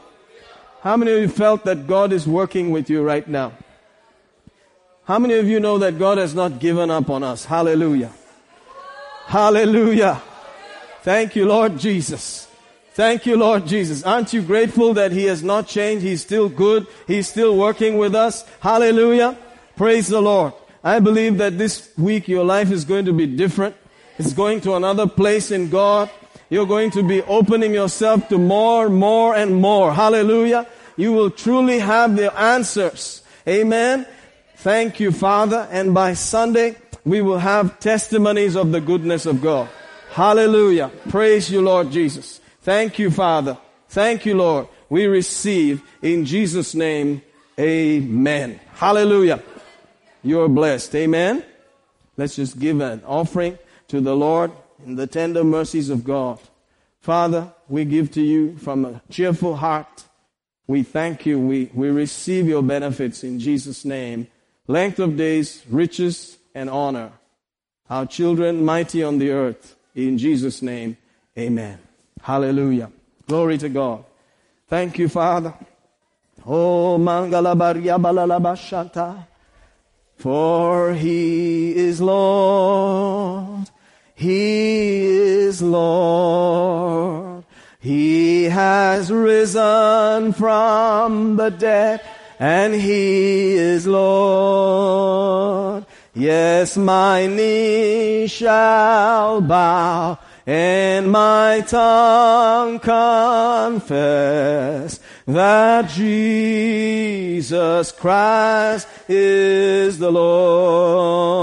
How 0.82 0.96
many 0.96 1.12
of 1.12 1.20
you 1.20 1.28
felt 1.28 1.66
that 1.66 1.88
God 1.88 2.14
is 2.14 2.28
working 2.28 2.72
with 2.72 2.90
you 2.90 3.02
right 3.04 3.28
now? 3.28 3.54
How 5.04 5.20
many 5.20 5.36
of 5.36 5.48
you 5.48 5.60
know 5.60 5.78
that 5.80 6.00
God 6.00 6.18
has 6.18 6.36
not 6.36 6.60
given 6.60 6.90
up 6.92 7.10
on 7.10 7.24
us? 7.24 7.46
Hallelujah. 7.46 8.12
Hallelujah. 9.26 10.22
Thank 11.02 11.36
you, 11.36 11.46
Lord 11.46 11.78
Jesus. 11.78 12.48
Thank 12.94 13.26
you, 13.26 13.38
Lord 13.38 13.68
Jesus. 13.68 14.04
Aren't 14.04 14.34
you 14.34 14.42
grateful 14.42 14.94
that 14.96 15.12
He 15.12 15.26
has 15.26 15.44
not 15.44 15.68
changed? 15.68 16.04
He's 16.04 16.22
still 16.22 16.50
good. 16.50 16.88
He's 17.06 17.28
still 17.28 17.58
working 17.58 17.98
with 17.98 18.16
us. 18.16 18.46
Hallelujah. 18.60 19.38
Praise 19.76 20.08
the 20.08 20.22
Lord. 20.22 20.54
I 20.84 21.00
believe 21.00 21.38
that 21.38 21.58
this 21.58 21.92
week 21.98 22.28
your 22.28 22.44
life 22.44 22.72
is 22.72 22.86
going 22.86 23.06
to 23.06 23.14
be 23.14 23.28
different 23.28 23.76
It's 24.18 24.34
going 24.34 24.62
to 24.62 24.76
another 24.76 25.08
place 25.08 25.52
in 25.52 25.70
God. 25.70 26.10
You're 26.50 26.66
going 26.66 26.92
to 26.92 27.04
be 27.04 27.22
opening 27.24 27.74
yourself 27.74 28.30
to 28.30 28.38
more, 28.38 28.90
more, 28.90 29.36
and 29.36 29.56
more. 29.56 29.94
Hallelujah. 29.94 30.66
You 30.96 31.14
will 31.14 31.30
truly 31.30 31.80
have 31.80 32.16
the 32.16 32.36
answers. 32.38 33.22
Amen. 33.48 34.08
Thank 34.58 35.00
you, 35.00 35.12
Father. 35.12 35.68
And 35.72 35.94
by 35.94 36.14
Sunday, 36.14 36.76
we 37.04 37.22
will 37.22 37.40
have 37.40 37.80
testimonies 37.80 38.56
of 38.56 38.72
the 38.72 38.82
goodness 38.82 39.26
of 39.26 39.42
God. 39.42 39.70
Hallelujah. 40.12 40.90
Praise 41.10 41.50
you, 41.52 41.62
Lord 41.62 41.92
Jesus. 41.92 42.40
Thank 42.62 42.98
you, 42.98 43.12
Father. 43.12 43.58
Thank 43.90 44.26
you, 44.26 44.36
Lord. 44.36 44.68
We 44.90 45.06
receive 45.06 45.82
in 46.02 46.26
Jesus' 46.26 46.74
name. 46.74 47.22
Amen. 47.60 48.60
Hallelujah. 48.74 49.44
You're 50.24 50.50
blessed. 50.50 50.96
Amen. 50.96 51.44
Let's 52.16 52.36
just 52.36 52.58
give 52.58 52.82
an 52.82 53.04
offering 53.06 53.58
to 53.90 54.02
the 54.02 54.16
Lord 54.16 54.52
in 54.88 54.96
the 54.96 55.06
tender 55.06 55.44
mercies 55.44 55.90
of 55.90 56.06
God. 56.06 56.40
Father, 57.02 57.52
we 57.68 57.84
give 57.84 58.10
to 58.12 58.22
you 58.22 58.56
from 58.58 58.86
a 58.86 59.02
cheerful 59.10 59.58
heart. 59.58 60.06
We 60.66 60.82
thank 60.82 61.26
you. 61.26 61.38
We, 61.40 61.70
we 61.74 61.90
receive 61.90 62.48
your 62.48 62.64
benefits 62.64 63.24
in 63.24 63.40
Jesus' 63.40 63.84
name. 63.84 64.28
Length 64.66 65.00
of 65.00 65.18
days, 65.18 65.64
riches, 65.70 66.38
and 66.56 66.70
honor. 66.70 67.12
Our 67.90 68.06
children 68.06 68.64
mighty 68.64 69.04
on 69.04 69.18
the 69.18 69.32
earth. 69.32 69.76
In 69.94 70.18
Jesus' 70.18 70.62
name, 70.62 70.98
amen. 71.38 71.80
Hallelujah. 72.22 72.92
Glory 73.28 73.58
to 73.58 73.70
God. 73.70 74.06
Thank 74.68 75.00
you, 75.00 75.10
Father. 75.10 75.54
Oh, 76.46 76.98
Mangalabaria 76.98 78.00
Balalabashanta. 78.02 79.28
For 80.16 80.94
he 80.94 81.76
is 81.76 82.00
Lord. 82.02 83.70
He 84.18 85.06
is 85.06 85.62
Lord. 85.62 87.44
He 87.80 88.46
has 88.46 89.12
risen 89.12 90.34
from 90.34 91.36
the 91.36 91.52
dead 91.52 92.02
and 92.40 92.74
He 92.74 93.54
is 93.54 93.86
Lord. 93.86 95.86
Yes, 96.16 96.78
my 96.78 97.28
knee 97.28 98.26
shall 98.26 99.40
bow 99.40 100.18
and 100.48 101.12
my 101.12 101.64
tongue 101.68 102.80
confess 102.80 105.00
that 105.28 105.90
Jesus 105.90 107.92
Christ 107.92 108.88
is 109.08 110.00
the 110.00 110.12
Lord. 110.12 111.38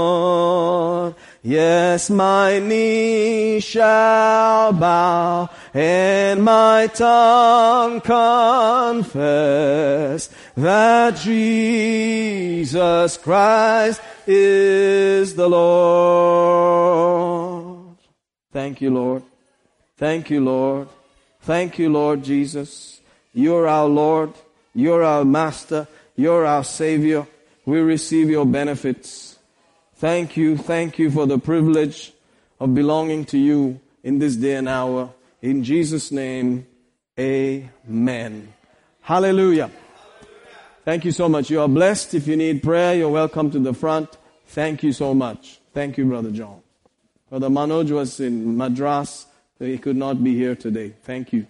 Yes, 1.47 2.09
my 2.09 2.57
knee 2.57 3.59
shall 3.59 4.73
bow 4.73 5.47
and 5.75 6.43
my 6.43 6.87
tongue 6.87 8.01
confess 8.01 9.21
that 10.57 11.17
Jesus 11.17 13.17
Christ 13.17 14.01
is 14.25 15.35
the 15.35 15.47
Lord. 15.47 16.79
Thank 18.51 18.81
you, 18.81 18.89
Lord. 18.89 19.21
Thank 19.97 20.31
you, 20.31 20.43
Lord. 20.43 20.87
Thank 21.41 21.77
you, 21.77 21.91
Lord 21.91 22.23
Jesus. 22.23 22.99
You're 23.35 23.67
our 23.67 23.85
Lord. 23.85 24.33
You're 24.73 25.03
our 25.03 25.23
Master. 25.23 25.87
You're 26.15 26.47
our 26.47 26.63
Savior. 26.63 27.27
We 27.67 27.81
receive 27.81 28.31
your 28.31 28.47
benefits. 28.47 29.24
Thank 30.05 30.37
you. 30.37 30.55
Thank 30.55 30.99
you 30.99 31.09
for 31.09 31.25
the 31.25 31.39
privilege 31.39 32.13
of 32.59 32.75
belonging 32.75 33.25
to 33.25 33.39
you 33.39 33.79
in 34.03 34.19
this 34.19 34.35
day 34.35 34.53
and 34.53 34.69
hour. 34.69 35.11
In 35.41 35.63
Jesus' 35.63 36.11
name, 36.11 36.67
amen. 37.19 38.53
Hallelujah. 39.01 39.71
Thank 40.83 41.05
you 41.05 41.11
so 41.11 41.27
much. 41.27 41.49
You 41.49 41.61
are 41.61 41.67
blessed. 41.67 42.13
If 42.13 42.27
you 42.27 42.37
need 42.37 42.61
prayer, 42.61 42.93
you're 42.93 43.09
welcome 43.09 43.49
to 43.49 43.57
the 43.57 43.73
front. 43.73 44.15
Thank 44.45 44.83
you 44.83 44.93
so 44.93 45.15
much. 45.15 45.59
Thank 45.73 45.97
you, 45.97 46.05
Brother 46.05 46.29
John. 46.29 46.61
Brother 47.31 47.49
Manoj 47.49 47.89
was 47.89 48.19
in 48.19 48.55
Madras, 48.55 49.25
he 49.57 49.79
could 49.79 49.97
not 49.97 50.23
be 50.23 50.35
here 50.35 50.55
today. 50.55 50.93
Thank 51.01 51.33
you. 51.33 51.43